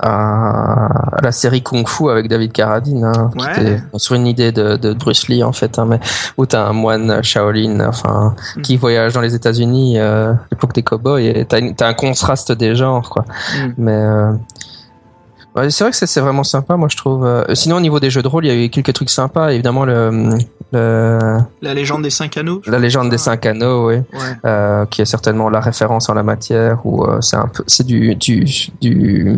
à, 0.00 0.88
la 1.22 1.30
série 1.32 1.62
Kung 1.62 1.86
Fu 1.88 2.10
avec 2.10 2.28
David 2.28 2.52
Carradine, 2.52 3.04
hein, 3.04 3.30
Ouais. 3.36 3.52
qui 3.54 3.60
était 3.60 3.82
sur 3.96 4.14
une 4.16 4.26
idée 4.26 4.50
de, 4.50 4.76
de 4.76 4.92
Bruce 4.92 5.28
Lee 5.28 5.44
en 5.44 5.52
fait, 5.52 5.78
hein, 5.78 5.86
mais 5.88 6.00
où 6.36 6.46
t'as 6.46 6.66
un 6.66 6.72
moine 6.72 7.22
Shaolin, 7.22 7.80
enfin, 7.86 8.34
Mm. 8.56 8.62
qui 8.62 8.76
voyage 8.76 9.12
dans 9.14 9.20
les 9.20 9.34
États-Unis, 9.34 9.98
euh, 9.98 10.32
à 10.32 10.36
l'époque 10.50 10.72
des 10.74 10.82
cowboys, 10.82 11.26
et 11.26 11.44
t'as, 11.46 11.86
un 11.86 11.94
contraste 11.94 12.52
des 12.52 12.74
genres, 12.74 13.08
quoi. 13.10 13.24
Mm. 13.56 13.72
Mais 13.78 13.92
euh, 13.92 14.32
ouais, 15.54 15.70
c'est 15.70 15.84
vrai 15.84 15.90
que 15.92 15.96
c'est, 16.06 16.20
vraiment 16.20 16.44
sympa, 16.44 16.76
moi 16.76 16.88
je 16.90 16.96
trouve. 16.96 17.24
Euh, 17.26 17.44
Sinon, 17.54 17.76
au 17.76 17.80
niveau 17.80 18.00
des 18.00 18.10
jeux 18.10 18.22
de 18.22 18.28
rôle, 18.28 18.46
il 18.46 18.48
y 18.48 18.50
a 18.50 18.64
eu 18.64 18.68
quelques 18.70 18.92
trucs 18.92 19.10
sympas. 19.10 19.50
Évidemment, 19.52 19.84
le, 19.84 20.30
le 20.72 21.18
La 21.62 21.74
légende 21.74 22.02
des 22.02 22.10
cinq 22.10 22.36
anneaux. 22.36 22.60
la 22.66 22.78
légende 22.78 23.10
des 23.10 23.18
cinq 23.18 23.46
anneaux, 23.46 23.88
oui 23.88 23.96
Ouais. 24.12 24.20
euh, 24.44 24.86
qui 24.86 25.02
est 25.02 25.06
certainement 25.06 25.48
la 25.50 25.60
référence 25.60 26.08
en 26.08 26.14
la 26.14 26.22
matière 26.22 26.84
où 26.84 27.04
euh, 27.04 27.20
c'est 27.20 27.36
un 27.36 27.46
peu 27.48 27.62
c'est 27.66 27.86
du 27.86 28.14
du 28.16 28.44
du 28.80 29.36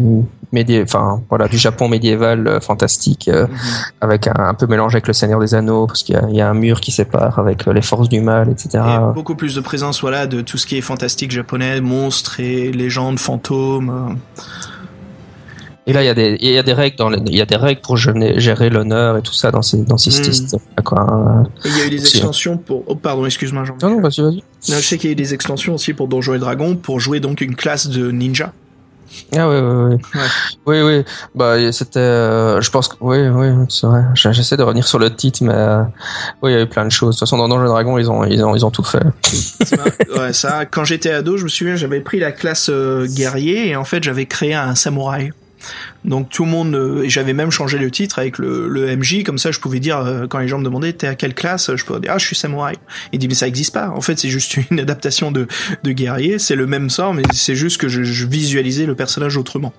médié 0.52 0.82
enfin 0.82 1.20
voilà 1.28 1.48
du 1.48 1.58
Japon 1.58 1.88
médiéval 1.88 2.46
euh, 2.46 2.60
fantastique 2.60 3.28
euh, 3.28 3.46
Mhm. 3.46 3.56
avec 4.00 4.28
un, 4.28 4.34
un 4.38 4.54
peu 4.54 4.66
mélange 4.66 4.94
avec 4.94 5.06
le 5.08 5.12
Seigneur 5.12 5.40
des 5.40 5.54
Anneaux 5.54 5.86
parce 5.86 6.02
qu'il 6.04 6.14
y 6.14 6.18
a, 6.18 6.24
il 6.30 6.36
y 6.36 6.40
a 6.40 6.48
un 6.48 6.54
mur 6.54 6.80
qui 6.80 6.92
sépare 6.92 7.38
avec 7.38 7.66
euh, 7.66 7.72
les 7.72 7.82
forces 7.82 8.08
du 8.08 8.20
mal 8.20 8.48
etc 8.50 8.84
Et 8.86 9.14
beaucoup 9.14 9.34
plus 9.34 9.54
de 9.56 9.60
présence, 9.60 10.00
voilà, 10.00 10.26
de 10.26 10.40
tout 10.40 10.56
ce 10.56 10.66
qui 10.66 10.78
est 10.78 10.82
fantastique 10.82 11.30
japonais, 11.32 11.80
monstres 11.80 12.38
et 12.40 12.70
légendes, 12.72 13.18
fantômes. 13.18 14.16
Et 15.86 15.92
là 15.92 16.02
il 16.02 16.06
y 16.06 16.08
a 16.08 16.14
des 16.14 16.36
il 16.40 16.50
y 16.52 16.58
a 16.58 16.62
des 16.62 16.72
règles 16.72 16.96
dans 16.96 17.12
il 17.12 17.34
y 17.36 17.40
a 17.40 17.46
des 17.46 17.56
règles 17.56 17.80
pour 17.80 17.96
gérer 17.96 18.70
l'honneur 18.70 19.16
et 19.16 19.22
tout 19.22 19.32
ça 19.32 19.50
dans 19.50 19.62
ces 19.62 19.78
dans 19.84 19.98
ces 19.98 20.10
Mm. 20.10 20.82
quoi 20.84 21.00
hein. 21.00 21.44
Et 21.64 21.68
il 21.68 21.78
y 21.78 21.80
a 21.82 21.86
eu 21.86 21.90
des 21.90 21.98
Si. 21.98 22.16
extensions 22.16 22.56
pour. 22.58 22.82
Oh, 22.86 22.94
pardon, 22.94 23.24
excuse-moi, 23.26 23.64
Jean. 23.64 23.76
non 23.82 23.90
non 23.90 24.00
vas-y 24.00 24.20
vas-y 24.22 24.42
je 24.68 24.72
sais 24.80 24.98
qu'il 24.98 25.08
y 25.08 25.12
a 25.12 25.14
eu 25.14 25.16
des 25.16 25.32
extensions 25.34 25.74
aussi 25.74 25.92
pour 25.92 26.08
Donjons 26.08 26.34
et 26.34 26.38
Dragons 26.38 26.76
pour 26.76 26.98
jouer 27.00 27.20
donc 27.20 27.40
une 27.40 27.54
classe 27.54 27.88
de 27.88 28.10
ninja. 28.10 28.52
Ah 29.36 29.48
oui, 29.48 29.56
oui, 29.58 29.94
oui. 29.94 30.20
Oui, 30.66 30.82
oui. 30.82 31.04
Bah, 31.34 31.54
c'était, 31.72 32.00
euh, 32.00 32.60
je 32.60 32.70
pense 32.70 32.88
que, 32.88 32.96
oui, 33.00 33.18
oui, 33.28 33.64
c'est 33.68 33.86
vrai. 33.86 34.02
J'essaie 34.14 34.56
de 34.56 34.62
revenir 34.64 34.86
sur 34.86 34.98
le 34.98 35.14
titre, 35.14 35.44
mais, 35.44 35.54
euh, 35.54 35.82
oui, 36.42 36.50
il 36.50 36.54
y 36.54 36.58
a 36.58 36.62
eu 36.62 36.66
plein 36.66 36.84
de 36.84 36.90
choses. 36.90 37.14
De 37.14 37.18
toute 37.20 37.20
façon, 37.20 37.38
dans 37.38 37.48
Donjons 37.48 37.64
et 37.64 37.68
Dragons, 37.68 37.98
ils 37.98 38.10
ont, 38.10 38.24
ils 38.24 38.44
ont, 38.44 38.54
ils 38.56 38.64
ont 38.66 38.70
tout 38.72 38.82
fait. 38.82 38.98
ouais, 40.18 40.32
ça, 40.32 40.66
quand 40.66 40.84
j'étais 40.84 41.12
ado, 41.12 41.36
je 41.36 41.44
me 41.44 41.48
souviens, 41.48 41.76
j'avais 41.76 42.00
pris 42.00 42.18
la 42.18 42.32
classe 42.32 42.68
euh, 42.68 43.06
guerrier 43.06 43.68
et 43.68 43.76
en 43.76 43.84
fait, 43.84 44.02
j'avais 44.02 44.26
créé 44.26 44.54
un 44.54 44.74
samouraï. 44.74 45.32
Donc 46.04 46.28
tout 46.30 46.44
le 46.44 46.50
monde, 46.50 46.74
euh, 46.74 47.02
et 47.02 47.08
j'avais 47.10 47.32
même 47.32 47.50
changé 47.50 47.78
le 47.78 47.90
titre 47.90 48.18
avec 48.18 48.38
le, 48.38 48.68
le 48.68 48.96
MJ, 48.96 49.22
comme 49.24 49.38
ça 49.38 49.50
je 49.50 49.58
pouvais 49.60 49.80
dire, 49.80 49.98
euh, 49.98 50.26
quand 50.26 50.38
les 50.38 50.48
gens 50.48 50.58
me 50.58 50.64
demandaient 50.64 50.92
t'es 50.92 51.06
à 51.06 51.14
quelle 51.14 51.34
classe, 51.34 51.70
je 51.74 51.84
pouvais 51.84 52.00
dire 52.00 52.12
ah 52.14 52.18
je 52.18 52.26
suis 52.26 52.36
samouraï. 52.36 52.76
Il 53.12 53.18
dit 53.18 53.28
mais 53.28 53.34
ça 53.34 53.48
existe 53.48 53.74
pas, 53.74 53.88
en 53.90 54.00
fait 54.00 54.18
c'est 54.18 54.28
juste 54.28 54.56
une 54.70 54.80
adaptation 54.86 55.32
de, 55.32 55.46
de 55.82 55.92
guerrier, 55.92 56.38
c'est 56.38 56.56
le 56.56 56.66
même 56.66 56.90
sort, 56.90 57.14
mais 57.14 57.22
c'est 57.32 57.56
juste 57.56 57.80
que 57.80 57.88
je, 57.88 58.02
je 58.04 58.26
visualisais 58.26 58.86
le 58.86 58.94
personnage 58.94 59.36
autrement. 59.36 59.72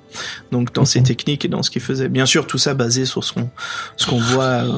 Donc 0.52 0.74
dans 0.74 0.86
ses 0.86 1.04
techniques 1.04 1.46
et 1.46 1.48
dans 1.48 1.64
ce 1.64 1.70
qu'il 1.72 1.82
faisait. 1.82 2.10
Bien 2.10 2.26
sûr 2.26 2.48
tout 2.48 2.58
ça 2.58 2.74
basé 2.74 3.06
sur 3.06 3.24
ce 3.24 3.34
qu'on 3.34 3.50
ce 3.96 4.06
qu'on 4.06 4.20
voit 4.20 4.44
euh, 4.44 4.72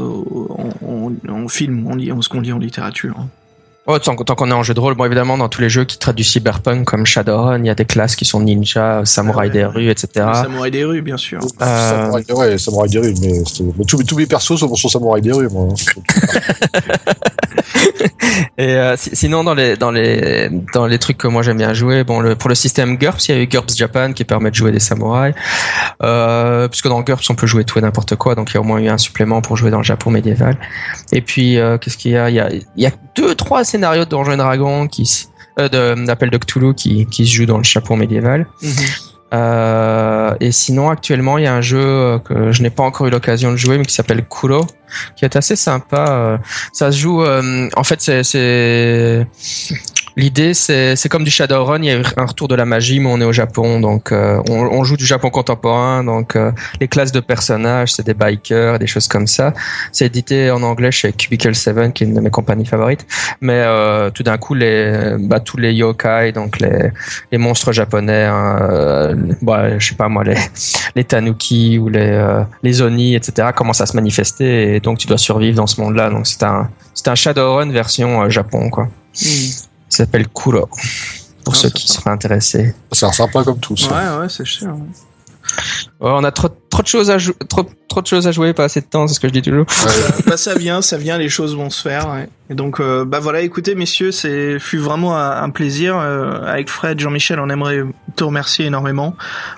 en, 0.49 0.69
en, 0.85 1.33
en 1.33 1.47
film, 1.47 1.97
lit, 1.97 2.11
ce 2.21 2.29
qu'on 2.29 2.41
lit 2.41 2.51
en 2.53 2.59
littérature. 2.59 3.15
hein. 3.17 3.29
Oh, 3.91 3.97
tant, 3.97 4.15
tant 4.15 4.35
qu'on 4.35 4.51
est 4.51 4.53
en 4.53 4.61
jeu 4.61 4.75
de 4.75 4.79
rôle, 4.79 4.93
bon, 4.93 5.05
évidemment, 5.05 5.35
dans 5.35 5.49
tous 5.49 5.61
les 5.61 5.69
jeux 5.69 5.83
qui 5.83 5.97
traitent 5.97 6.15
du 6.15 6.23
cyberpunk 6.23 6.85
comme 6.85 7.07
Shadowrun, 7.07 7.57
il 7.57 7.65
y 7.65 7.71
a 7.71 7.75
des 7.75 7.85
classes 7.85 8.15
qui 8.15 8.23
sont 8.23 8.39
ninja, 8.39 9.01
samouraï 9.03 9.47
Ouais. 9.47 9.53
des 9.53 9.65
rues, 9.65 9.89
etc. 9.89 10.07
Le 10.27 10.33
samouraï 10.35 10.69
des 10.69 10.85
rues, 10.85 11.01
bien 11.01 11.17
sûr. 11.17 11.39
Euh, 11.59 11.89
Samouraï, 11.89 12.23
ouais, 12.29 12.57
Samouraï 12.59 12.89
des 12.91 12.99
rues, 12.99 13.15
mais, 13.19 13.41
tous, 13.87 14.03
tous 14.03 14.15
mes 14.15 14.27
persos 14.27 14.59
sont 14.59 14.75
sur 14.75 14.91
Samouraï 14.91 15.23
des 15.23 15.31
rues, 15.31 15.49
moi. 15.49 15.69
Et 18.57 18.75
euh, 18.75 18.95
si- 18.97 19.15
sinon 19.15 19.43
dans 19.43 19.53
les 19.53 19.77
dans 19.77 19.91
les 19.91 20.49
dans 20.73 20.85
les 20.87 20.99
trucs 20.99 21.17
que 21.17 21.27
moi 21.27 21.41
j'aime 21.41 21.57
bien 21.57 21.73
jouer, 21.73 22.03
bon 22.03 22.19
le 22.19 22.35
pour 22.35 22.49
le 22.49 22.55
système 22.55 22.97
GURPS, 22.97 23.27
il 23.29 23.35
y 23.35 23.37
a 23.39 23.41
eu 23.41 23.47
GURPS 23.47 23.75
Japan 23.77 24.13
qui 24.13 24.23
permet 24.25 24.49
de 24.51 24.55
jouer 24.55 24.71
des 24.71 24.79
samouraïs. 24.79 25.33
Euh, 26.03 26.67
puisque 26.67 26.87
dans 26.87 27.01
GURPS 27.01 27.29
on 27.29 27.35
peut 27.35 27.47
jouer 27.47 27.63
tout 27.63 27.79
et 27.79 27.81
n'importe 27.81 28.15
quoi, 28.15 28.35
donc 28.35 28.51
il 28.51 28.55
y 28.55 28.57
a 28.57 28.61
au 28.61 28.63
moins 28.63 28.79
eu 28.79 28.87
un 28.89 28.97
supplément 28.97 29.41
pour 29.41 29.57
jouer 29.57 29.71
dans 29.71 29.77
le 29.79 29.83
Japon 29.83 30.11
médiéval. 30.11 30.57
Et 31.11 31.21
puis 31.21 31.57
euh, 31.57 31.77
qu'est-ce 31.77 31.97
qu'il 31.97 32.11
y 32.11 32.17
a? 32.17 32.29
Il 32.29 32.35
y 32.35 32.39
a 32.39 32.49
il 32.51 32.63
y 32.83 32.85
a 32.87 32.91
deux 33.15 33.35
trois 33.35 33.63
scénarios 33.63 34.05
de 34.05 34.09
Donjons 34.09 34.37
Dragons 34.37 34.87
qui 34.87 35.27
euh, 35.59 35.95
d'appel 36.05 36.29
de 36.29 36.37
Cthulhu 36.37 36.73
qui 36.73 37.05
qui 37.07 37.25
se 37.25 37.33
jouent 37.33 37.45
dans 37.45 37.57
le 37.57 37.63
Japon 37.63 37.95
médiéval. 37.97 38.47
Mhm. 38.61 38.71
Euh, 39.33 40.33
et 40.39 40.51
sinon, 40.51 40.89
actuellement, 40.89 41.37
il 41.37 41.43
y 41.43 41.47
a 41.47 41.53
un 41.53 41.61
jeu 41.61 41.79
euh, 41.79 42.19
que 42.19 42.51
je 42.51 42.61
n'ai 42.63 42.69
pas 42.69 42.83
encore 42.83 43.07
eu 43.07 43.09
l'occasion 43.09 43.51
de 43.51 43.57
jouer, 43.57 43.77
mais 43.77 43.85
qui 43.85 43.93
s'appelle 43.93 44.23
Kuro, 44.25 44.65
qui 45.15 45.25
est 45.25 45.35
assez 45.35 45.55
sympa. 45.55 46.05
Euh, 46.09 46.37
Ça 46.73 46.91
se 46.91 46.97
joue, 46.97 47.21
euh, 47.23 47.69
en 47.75 47.83
fait, 47.83 48.01
c'est, 48.01 48.23
c'est... 48.23 49.27
l'idée, 50.19 50.53
c'est, 50.53 51.09
comme 51.09 51.23
du 51.23 51.31
Shadowrun. 51.31 51.81
Il 51.81 51.85
y 51.85 51.91
a 51.91 52.01
un 52.17 52.25
retour 52.25 52.47
de 52.47 52.55
la 52.55 52.65
magie, 52.65 52.99
mais 52.99 53.09
on 53.09 53.19
est 53.19 53.25
au 53.25 53.31
Japon, 53.31 53.79
donc 53.79 54.11
euh, 54.11 54.41
on, 54.49 54.83
joue 54.83 54.97
du 54.97 55.05
Japon 55.05 55.29
contemporain. 55.29 56.03
Donc 56.03 56.35
euh, 56.35 56.51
les 56.79 56.87
classes 56.87 57.11
de 57.11 57.19
personnages, 57.19 57.93
c'est 57.93 58.05
des 58.05 58.13
bikers, 58.13 58.77
des 58.77 58.87
choses 58.87 59.07
comme 59.07 59.27
ça. 59.27 59.53
C'est 59.91 60.05
édité 60.05 60.51
en 60.51 60.61
anglais 60.61 60.91
chez 60.91 61.11
Cubicle 61.13 61.55
7, 61.55 61.93
qui 61.93 62.03
est 62.03 62.07
une 62.07 62.13
de 62.13 62.19
mes 62.19 62.29
compagnies 62.29 62.65
favorites. 62.65 63.07
Mais 63.41 63.59
euh, 63.59 64.11
tout 64.11 64.23
d'un 64.23 64.37
coup, 64.37 64.53
les, 64.53 65.15
bah, 65.19 65.39
tous 65.39 65.57
les 65.57 65.73
yokai, 65.73 66.31
donc 66.33 66.59
les 66.59 66.91
les 67.31 67.37
monstres 67.37 67.71
japonais, 67.71 68.25
hein, 68.25 69.15
bah, 69.41 69.77
je 69.79 69.89
sais 69.89 69.95
pas 69.95 70.09
moi, 70.09 70.23
les, 70.23 70.35
les 70.95 71.03
tanuki 71.03 71.77
ou 71.79 71.89
les, 71.89 72.43
les 72.63 72.81
oni, 72.81 73.15
etc., 73.15 73.49
commencent 73.55 73.81
à 73.81 73.85
se 73.85 73.95
manifester 73.95 74.75
et 74.75 74.79
donc 74.79 74.97
tu 74.97 75.07
dois 75.07 75.17
survivre 75.17 75.55
dans 75.55 75.67
ce 75.67 75.79
monde-là. 75.81 76.09
Donc 76.09 76.27
c'est 76.27 76.43
un, 76.43 76.69
un 77.05 77.15
Shadowrun 77.15 77.71
version 77.71 78.29
Japon, 78.29 78.69
quoi. 78.69 78.89
Mhm. 79.21 79.68
Il 79.91 79.95
s'appelle 79.95 80.27
Kuro, 80.27 80.69
pour 81.43 81.53
Ah, 81.53 81.57
ceux 81.57 81.69
qui 81.69 81.87
seraient 81.87 82.11
intéressés. 82.11 82.75
C'est 82.91 83.05
un 83.05 83.11
sympa 83.11 83.43
comme 83.43 83.59
tout, 83.59 83.75
ça. 83.77 83.89
Ouais, 83.89 84.21
ouais, 84.21 84.29
c'est 84.29 84.45
sûr. 84.45 84.75
Ouais, 85.99 86.11
on 86.13 86.23
a 86.23 86.31
trop, 86.31 86.49
trop 86.69 86.83
de 86.83 86.87
choses 86.87 87.09
à 87.09 87.17
jou- 87.17 87.33
trop, 87.47 87.67
trop 87.87 88.01
de 88.01 88.07
choses 88.07 88.27
à 88.27 88.31
jouer, 88.31 88.53
pas 88.53 88.65
assez 88.65 88.81
de 88.81 88.85
temps, 88.85 89.07
c'est 89.07 89.15
ce 89.15 89.19
que 89.19 89.27
je 89.27 89.33
dis 89.33 89.41
toujours. 89.41 89.65
bah 90.27 90.37
ça 90.37 90.53
vient, 90.53 90.81
ça 90.83 90.97
vient, 90.97 91.17
les 91.17 91.27
choses 91.27 91.55
vont 91.55 91.71
se 91.71 91.81
faire. 91.81 92.07
ouais. 92.11 92.29
Et 92.51 92.55
donc 92.55 92.79
euh, 92.79 93.03
bah 93.03 93.19
voilà, 93.19 93.41
écoutez 93.41 93.73
messieurs, 93.73 94.11
c'est 94.11 94.59
fut 94.59 94.77
vraiment 94.77 95.17
un, 95.17 95.41
un 95.41 95.49
plaisir 95.49 95.97
euh, 95.97 96.39
avec 96.45 96.69
Fred, 96.69 96.99
Jean-Michel, 96.99 97.39
on 97.39 97.49
aimerait 97.49 97.81
te 98.15 98.23
remercier 98.23 98.67
énormément 98.67 99.15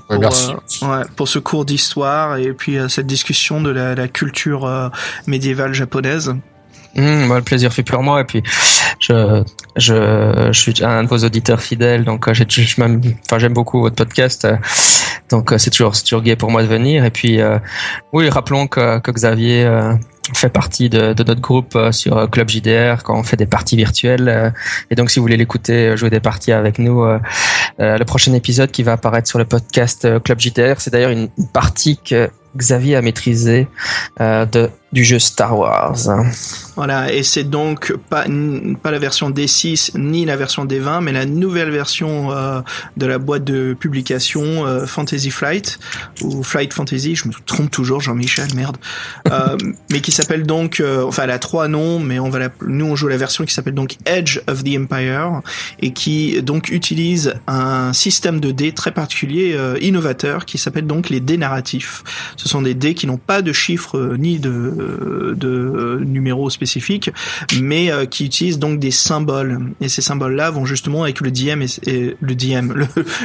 Ouais, 0.10 0.16
pour, 0.16 0.20
merci. 0.20 0.52
euh, 0.84 0.88
ouais, 1.00 1.04
pour 1.18 1.28
ce 1.28 1.40
cours 1.40 1.66
d'histoire 1.66 2.38
et 2.38 2.54
puis 2.54 2.78
euh, 2.78 2.88
cette 2.88 3.08
discussion 3.08 3.60
de 3.60 3.70
la, 3.70 3.94
la 3.94 4.08
culture 4.08 4.66
euh, 4.66 4.88
médiévale 5.28 5.74
japonaise. 5.74 6.34
Hum, 6.98 7.26
moi, 7.28 7.38
le 7.38 7.44
plaisir 7.44 7.72
fait 7.72 7.90
moi 7.94 8.20
et 8.20 8.26
puis 8.26 8.44
je, 9.00 9.44
je, 9.78 10.50
je 10.52 10.60
suis 10.60 10.84
un 10.84 11.04
de 11.04 11.08
vos 11.08 11.20
auditeurs 11.20 11.62
fidèles 11.62 12.04
donc 12.04 12.28
euh, 12.28 12.34
j'ai, 12.34 12.46
je 12.48 12.82
m'aime- 12.82 13.02
enfin 13.26 13.40
j'aime 13.40 13.54
beaucoup 13.54 13.80
votre 13.82 13.96
podcast 13.96 14.44
euh, 14.46 14.58
donc 15.30 15.54
euh, 15.54 15.58
c'est 15.58 15.70
toujours 15.70 15.94
toujours 16.02 16.22
gai 16.22 16.36
pour 16.36 16.52
moi 16.52 16.62
de 16.64 16.68
venir 16.68 17.06
et 17.06 17.10
puis 17.12 17.40
oui 18.12 18.28
rappelons 18.30 18.68
que, 18.68 19.00
que 19.00 19.12
Xavier 19.12 19.70
fait 20.36 20.50
partie 20.50 20.90
de, 20.90 21.14
de 21.14 21.24
notre 21.24 21.40
groupe 21.42 21.78
sur 21.92 22.30
Club 22.30 22.50
JDR 22.50 23.04
quand 23.04 23.18
on 23.18 23.24
fait 23.24 23.38
des 23.38 23.46
parties 23.46 23.78
virtuelles 23.78 24.54
et 24.90 24.96
donc 24.96 25.10
si 25.12 25.20
vous 25.20 25.24
voulez 25.24 25.38
l'écouter 25.38 25.96
jouer 25.96 26.10
des 26.10 26.20
parties 26.20 26.52
avec 26.52 26.78
nous 26.78 27.06
le 27.80 28.04
prochain 28.04 28.34
épisode 28.34 28.70
qui 28.72 28.84
va 28.84 28.94
apparaître 28.94 29.28
sur 29.30 29.40
le 29.40 29.46
podcast 29.46 30.08
Club 30.24 30.40
JDR 30.40 30.76
c'est 30.80 30.92
d'ailleurs 30.92 31.12
une 31.12 31.30
partie 31.54 31.98
que 31.98 32.30
Xavier 32.56 32.98
a 32.98 33.02
maîtrisée 33.02 33.68
euh, 34.20 34.46
du 34.92 35.06
jeu 35.06 35.20
Star 35.20 35.58
Wars. 35.58 35.96
Voilà, 36.76 37.14
et 37.14 37.24
c'est 37.24 37.46
donc 37.46 37.94
pas 38.10 38.26
pas 38.84 38.92
la 38.92 39.00
version 39.00 39.30
D6 39.30 39.98
ni 39.98 40.26
la 40.26 40.36
version 40.36 40.66
D20, 40.66 41.02
mais 41.02 41.14
la 41.14 41.26
nouvelle 41.26 41.70
version 41.70 42.32
euh, 42.32 42.60
de 42.98 43.06
la 43.06 43.18
boîte 43.20 43.46
de 43.46 43.74
publication 43.74 44.66
euh, 44.66 44.86
Fantasy 44.86 45.32
Flight 45.32 45.80
ou 46.22 46.44
Flight 46.44 46.74
Fantasy, 46.74 47.16
je 47.16 47.28
me 47.30 47.34
trompe 47.46 47.72
toujours, 47.72 48.02
Jean-Michel, 48.02 48.54
merde. 48.56 48.78
Mais 49.90 50.02
qui 50.02 50.12
s'appelle 50.12 50.46
donc, 50.46 50.84
enfin, 51.06 51.24
elle 51.24 51.32
a 51.32 51.40
trois 51.40 51.68
noms, 51.68 52.00
mais 52.00 52.20
on 52.20 52.30
va 52.30 52.50
nous 52.66 52.86
on 52.86 52.96
joue 52.96 53.08
la 53.08 53.18
version 53.18 53.46
qui 53.46 53.54
s'appelle 53.54 53.74
donc 53.74 53.98
Edge 54.06 54.40
of 54.48 54.64
the 54.64 54.78
Empire 54.78 55.42
et 55.80 55.92
qui 55.92 56.42
donc 56.42 56.70
utilise 56.70 57.36
un 57.48 57.94
système 57.94 58.40
de 58.40 58.52
dés 58.52 58.72
très 58.72 58.92
particulier, 58.92 59.58
innovateur, 59.82 60.46
qui 60.46 60.58
s'appelle 60.58 60.88
donc 60.88 61.10
les 61.10 61.20
dés 61.20 61.38
narratifs. 61.38 62.04
Ce 62.42 62.50
sont 62.50 62.64
des 62.64 62.74
dés 62.74 62.96
qui 62.96 63.06
n'ont 63.06 63.18
pas 63.18 63.44
de 63.44 63.54
chiffres 63.54 64.00
euh, 64.00 64.18
ni 64.18 64.40
de 64.40 64.52
de, 64.52 65.36
de 65.38 66.02
numéros 66.04 66.50
spécifiques, 66.50 67.12
mais 67.62 67.92
qui 68.10 68.26
utilisent 68.26 68.58
donc 68.58 68.80
des 68.80 68.90
symboles. 68.92 69.60
Et 69.80 69.90
ces 69.90 70.02
symboles-là 70.02 70.50
vont 70.50 70.66
justement 70.66 71.04
avec 71.04 71.22
le 71.22 71.30
DM 71.30 71.62
et, 71.86 72.16
le 72.20 72.36
DM, 72.36 72.74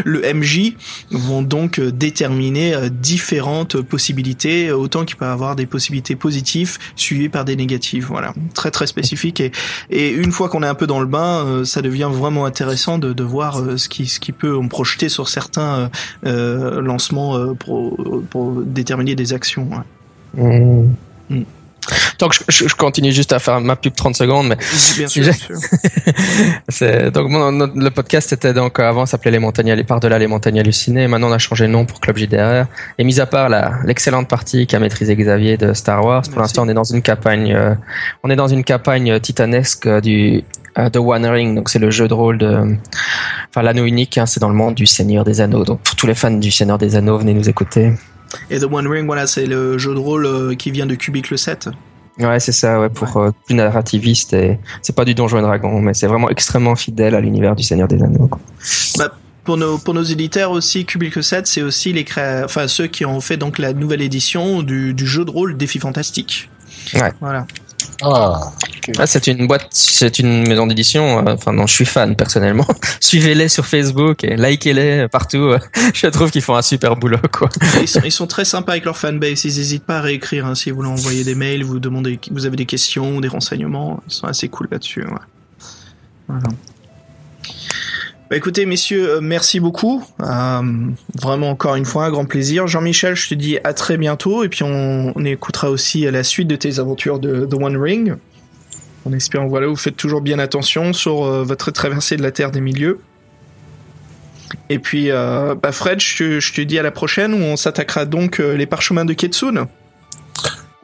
le, 0.05 0.35
MJ 0.35 0.75
vont 1.11 1.43
donc 1.43 1.81
déterminer 1.81 2.91
différentes 2.91 3.81
possibilités, 3.81 4.71
autant 4.71 5.05
qu'il 5.05 5.17
peut 5.17 5.25
avoir 5.25 5.57
des 5.57 5.67
possibilités 5.67 6.17
positives 6.17 6.79
suivies 6.97 7.29
par 7.29 7.45
des 7.45 7.57
négatives. 7.57 8.07
Voilà, 8.09 8.35
très 8.55 8.71
très 8.71 8.87
spécifique. 8.87 9.43
Et, 9.91 10.11
une 10.11 10.33
fois 10.33 10.49
qu'on 10.49 10.63
est 10.63 10.69
un 10.69 10.75
peu 10.75 10.87
dans 10.87 11.01
le 11.01 11.07
bain, 11.07 11.65
ça 11.65 11.83
devient 11.83 12.11
vraiment 12.11 12.45
intéressant 12.45 12.99
de, 12.99 13.23
voir 13.23 13.63
ce 13.77 13.89
qui 13.89 14.07
ce 14.07 14.21
qui 14.21 14.33
peut 14.33 14.55
on 14.55 14.69
projeter 14.69 15.09
sur 15.09 15.29
certains 15.29 15.91
euh, 16.27 16.81
lancements 16.81 17.55
pour, 17.55 17.97
pour 18.31 18.63
déterminer 18.63 19.06
des 19.15 19.33
actions. 19.33 19.69
Mmh. 20.35 20.89
Mmh. 21.31 21.43
Donc 22.19 22.33
je, 22.33 22.67
je, 22.67 22.75
continue 22.75 23.13
juste 23.13 23.33
à 23.33 23.39
faire 23.39 23.61
ma 23.61 23.77
pub 23.77 23.95
30 23.95 24.17
secondes, 24.17 24.49
mais 24.49 24.57
bien 24.97 25.09
sûr. 25.09 25.23
Bien 25.23 25.33
sûr. 25.33 27.11
donc 27.13 27.31
le 27.75 27.89
podcast 27.91 28.33
était 28.33 28.53
donc 28.53 28.79
avant 28.81 29.07
s'appelait 29.07 29.31
les 29.31 29.39
montagnes 29.39 29.73
les 29.73 29.85
par 29.85 30.01
delà 30.01 30.19
les 30.19 30.27
montagnes 30.27 30.61
hallucinées. 30.61 31.09
Maintenant 31.09 31.29
on 31.29 31.33
a 31.33 31.39
changé 31.39 31.67
de 31.67 31.73
nom 31.73 31.85
pour 31.85 32.01
Club 32.01 32.17
JDR. 32.17 32.67
Et 32.99 33.05
mis 33.05 33.21
à 33.21 33.27
part 33.27 33.49
la 33.49 33.79
l'excellente 33.85 34.29
partie 34.29 34.67
qu'a 34.67 34.79
maîtrisé 34.79 35.15
Xavier 35.15 35.57
de 35.57 35.73
Star 35.75 36.05
Wars, 36.05 36.23
pour 36.23 36.41
l'instant 36.41 36.65
on 36.65 36.69
est 36.69 36.75
dans 36.75 36.85
une 36.85 37.03
campagne, 37.03 37.53
euh, 37.55 37.75
on 38.23 38.31
est 38.31 38.37
dans 38.37 38.49
une 38.49 38.65
campagne 38.65 39.21
titanesque 39.21 39.89
du 40.01 40.43
The 40.77 40.97
One 40.97 41.27
Ring. 41.27 41.55
Donc 41.55 41.69
c'est 41.69 41.79
le 41.79 41.91
jeu 41.91 42.09
de 42.09 42.15
rôle 42.15 42.39
de, 42.39 42.77
enfin 43.51 43.63
l'anneau 43.63 43.85
unique. 43.85 44.19
Hein, 44.19 44.27
c'est 44.27 44.41
dans 44.41 44.49
le 44.49 44.55
monde 44.55 44.75
du 44.75 44.87
Seigneur 44.87 45.25
des 45.25 45.41
Anneaux. 45.41 45.65
Donc 45.65 45.81
pour 45.81 45.97
tous 45.97 46.07
les 46.07 46.15
fans 46.15 46.31
du 46.31 46.51
Seigneur 46.51 46.79
des 46.79 46.97
Anneaux, 46.97 47.19
venez 47.19 47.35
nous 47.35 47.49
écouter. 47.49 47.93
Et 48.51 48.59
The 48.59 48.65
One 48.71 48.87
Ring, 48.87 49.07
voilà, 49.07 49.27
c'est 49.27 49.47
le 49.47 49.79
jeu 49.79 49.95
de 49.95 49.99
rôle 49.99 50.27
euh, 50.27 50.55
qui 50.55 50.71
vient 50.71 50.87
de 50.87 50.95
Cubicle 50.95 51.37
7. 51.39 51.69
Ouais, 52.19 52.41
c'est 52.41 52.53
ça, 52.53 52.81
ouais, 52.81 52.89
pour 52.89 53.15
ouais. 53.17 53.29
Euh, 53.29 53.33
plus 53.45 53.55
narrativiste 53.55 54.33
et 54.33 54.59
c'est 54.81 54.95
pas 54.95 55.05
du 55.05 55.15
Donjon 55.15 55.39
et 55.39 55.43
Dragon, 55.43 55.81
mais 55.81 55.93
c'est 55.93 56.07
vraiment 56.07 56.31
extrêmement 56.31 56.75
fidèle 56.75 57.15
à 57.15 57.21
l'univers 57.21 57.55
du 57.55 57.63
Seigneur 57.63 57.89
des 57.89 58.03
Anneaux. 58.03 58.31
Bah, 58.97 59.13
pour 59.45 59.57
nos 59.57 59.79
pour 59.79 59.95
nos 59.95 60.03
éditeurs 60.03 60.51
aussi, 60.51 60.87
Cubicle 60.87 61.23
7, 61.23 61.47
c'est 61.47 61.63
aussi 61.63 61.93
les 61.93 62.05
créa... 62.05 62.45
enfin 62.45 62.69
ceux 62.69 62.87
qui 62.87 63.05
ont 63.05 63.21
fait 63.21 63.37
donc 63.37 63.59
la 63.59 63.73
nouvelle 63.73 64.03
édition 64.03 64.63
du, 64.63 64.95
du 64.95 65.07
jeu 65.07 65.25
de 65.25 65.31
rôle 65.31 65.57
Défi 65.57 65.79
Fantastique. 65.79 66.51
Ouais. 66.95 67.13
Voilà. 67.21 67.47
Ah, 68.03 68.53
ah 68.99 69.07
c'est 69.07 69.27
une 69.27 69.47
boîte, 69.47 69.67
c'est 69.71 70.19
une 70.19 70.47
maison 70.47 70.67
d'édition. 70.67 71.19
Euh, 71.19 71.35
enfin, 71.35 71.53
non, 71.53 71.67
je 71.67 71.75
suis 71.75 71.85
fan 71.85 72.15
personnellement. 72.15 72.67
Suivez-les 73.01 73.49
sur 73.49 73.67
Facebook 73.67 74.23
et 74.25 74.37
likez-les 74.37 75.09
partout. 75.09 75.53
je 75.95 76.07
trouve 76.09 76.31
qu'ils 76.31 76.43
font 76.43 76.57
un 76.57 76.63
super 76.63 76.97
boulot, 76.97 77.19
quoi. 77.33 77.49
Ils 77.81 77.89
sont, 77.89 78.01
ils 78.05 78.13
sont 78.13 78.27
très 78.27 78.45
sympas 78.45 78.73
avec 78.73 78.85
leur 78.85 78.97
fanbase. 78.97 79.45
Ils 79.45 79.57
n'hésitent 79.57 79.87
pas 79.87 79.99
à 79.99 80.01
réécrire. 80.03 80.47
Hein, 80.47 80.55
si 80.55 80.71
vous 80.71 80.83
leur 80.83 80.93
envoyez 80.93 81.25
des 81.25 81.35
mails, 81.35 81.65
vous 81.65 81.79
demandez, 81.79 82.19
vous 82.31 82.47
avez 82.47 82.57
des 82.57 82.67
questions, 82.67 83.21
des 83.21 83.29
renseignements. 83.29 84.03
Ils 84.09 84.13
sont 84.13 84.27
assez 84.27 84.49
cool 84.49 84.69
là-dessus. 84.71 85.03
Ouais. 85.03 85.13
Voilà. 86.29 86.49
Bah 88.29 88.37
écoutez, 88.37 88.67
messieurs, 88.67 89.21
merci 89.21 89.61
beaucoup. 89.61 90.05
Euh, 90.21 90.63
vraiment 91.15 91.51
encore 91.51 91.77
une 91.77 91.85
fois 91.85 92.07
un 92.07 92.11
grand 92.11 92.25
plaisir. 92.25 92.67
Jean-Michel, 92.67 93.15
je 93.15 93.29
te 93.29 93.35
dis 93.35 93.59
à 93.63 93.73
très 93.73 93.97
bientôt 93.97 94.43
et 94.43 94.49
puis 94.49 94.65
on, 94.65 95.13
écoutera 95.25 95.71
aussi 95.71 96.11
la 96.11 96.25
suite 96.25 96.49
de 96.49 96.57
tes 96.57 96.81
aventures 96.81 97.21
de 97.21 97.47
The 97.47 97.55
One 97.55 97.77
Ring. 97.77 98.17
En 99.05 99.13
espérant, 99.13 99.47
voilà, 99.47 99.69
vous 99.69 99.77
faites 99.77 99.97
toujours 99.97 100.21
bien 100.21 100.41
attention 100.41 100.93
sur 100.93 101.25
euh, 101.25 101.45
votre 101.45 101.71
traversée 101.71 102.17
de 102.17 102.23
la 102.23 102.33
Terre 102.33 102.51
des 102.51 102.61
Milieux. 102.61 102.99
Et 104.69 104.81
puis, 104.81 105.11
euh, 105.11 105.55
bah 105.55 105.71
Fred, 105.71 106.01
je 106.01 106.53
te, 106.53 106.61
dis 106.63 106.79
à 106.79 106.83
la 106.83 106.91
prochaine 106.91 107.33
où 107.33 107.39
on 107.39 107.57
s'attaquera 107.57 108.05
donc 108.05 108.41
euh, 108.41 108.57
les 108.57 108.67
parchemins 108.67 109.05
de 109.05 109.13
Ketsune. 109.13 109.67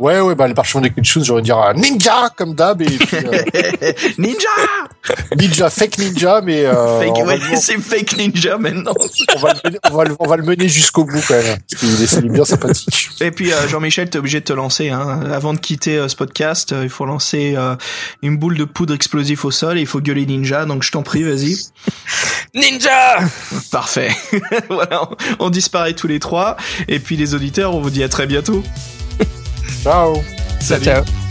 Ouais, 0.03 0.21
ouais, 0.21 0.35
bah, 0.35 0.49
les 0.49 0.55
parchemins 0.55 0.81
de 0.81 0.89
Kitsune, 0.89 1.23
j'aurais 1.23 1.43
dire 1.43 1.57
ninja, 1.77 2.29
comme 2.37 2.57
d'hab, 2.57 2.83
et 2.83 2.87
puis, 2.87 3.19
euh... 3.19 3.93
Ninja! 4.19 4.49
ninja, 5.37 5.71
fake 5.71 5.99
ninja, 5.99 6.41
mais, 6.41 6.65
euh, 6.65 6.99
fake, 6.99 7.25
ouais, 7.25 7.39
c'est 7.55 7.79
fake 7.79 8.17
ninja 8.17 8.59
maintenant. 8.59 8.95
on 8.99 9.39
va 9.39 9.53
le 9.53 9.61
mener, 9.65 9.79
on 9.89 9.95
va 9.95 10.05
le, 10.05 10.17
on 10.19 10.27
va 10.27 10.37
le 10.37 10.43
mener 10.43 10.69
jusqu'au 10.69 11.05
bout, 11.05 11.23
quand 11.29 11.35
même. 11.35 11.57
Parce 11.71 11.81
qu'il 11.81 12.27
est, 12.27 12.29
bien 12.33 12.45
sympathique. 12.45 13.11
Et 13.21 13.31
puis, 13.31 13.53
euh, 13.53 13.69
Jean-Michel, 13.69 14.11
t'es 14.11 14.19
obligé 14.19 14.41
de 14.41 14.45
te 14.45 14.53
lancer, 14.53 14.91
hein. 14.91 15.21
Avant 15.33 15.55
de 15.55 15.61
quitter 15.61 15.99
euh, 15.99 16.09
ce 16.09 16.17
podcast, 16.17 16.75
il 16.83 16.91
faut 16.91 17.07
lancer 17.07 17.57
une 18.23 18.37
boule 18.39 18.59
de 18.59 18.65
poudre 18.65 18.95
explosive 18.95 19.45
au 19.45 19.53
sol 19.53 19.79
et 19.79 19.83
il 19.83 19.87
faut 19.87 20.01
gueuler 20.01 20.27
ninja, 20.27 20.65
donc 20.65 20.83
je 20.83 20.91
t'en 20.91 21.05
prie, 21.05 21.23
vas-y. 21.23 21.57
Ninja! 22.57 23.21
Parfait. 23.71 24.11
voilà, 24.69 25.05
on, 25.05 25.47
on 25.47 25.51
disparaît 25.51 25.93
tous 25.93 26.09
les 26.09 26.19
trois. 26.19 26.57
Et 26.89 26.99
puis, 26.99 27.17
les 27.17 27.37
auditeurs, 27.37 27.73
on 27.77 27.81
vous 27.81 27.91
dit 27.91 28.03
à 28.03 28.09
très 28.09 28.27
bientôt. 28.27 28.65
Ciao. 29.83 30.15
Salut. 30.61 30.85
Ciao. 30.85 31.22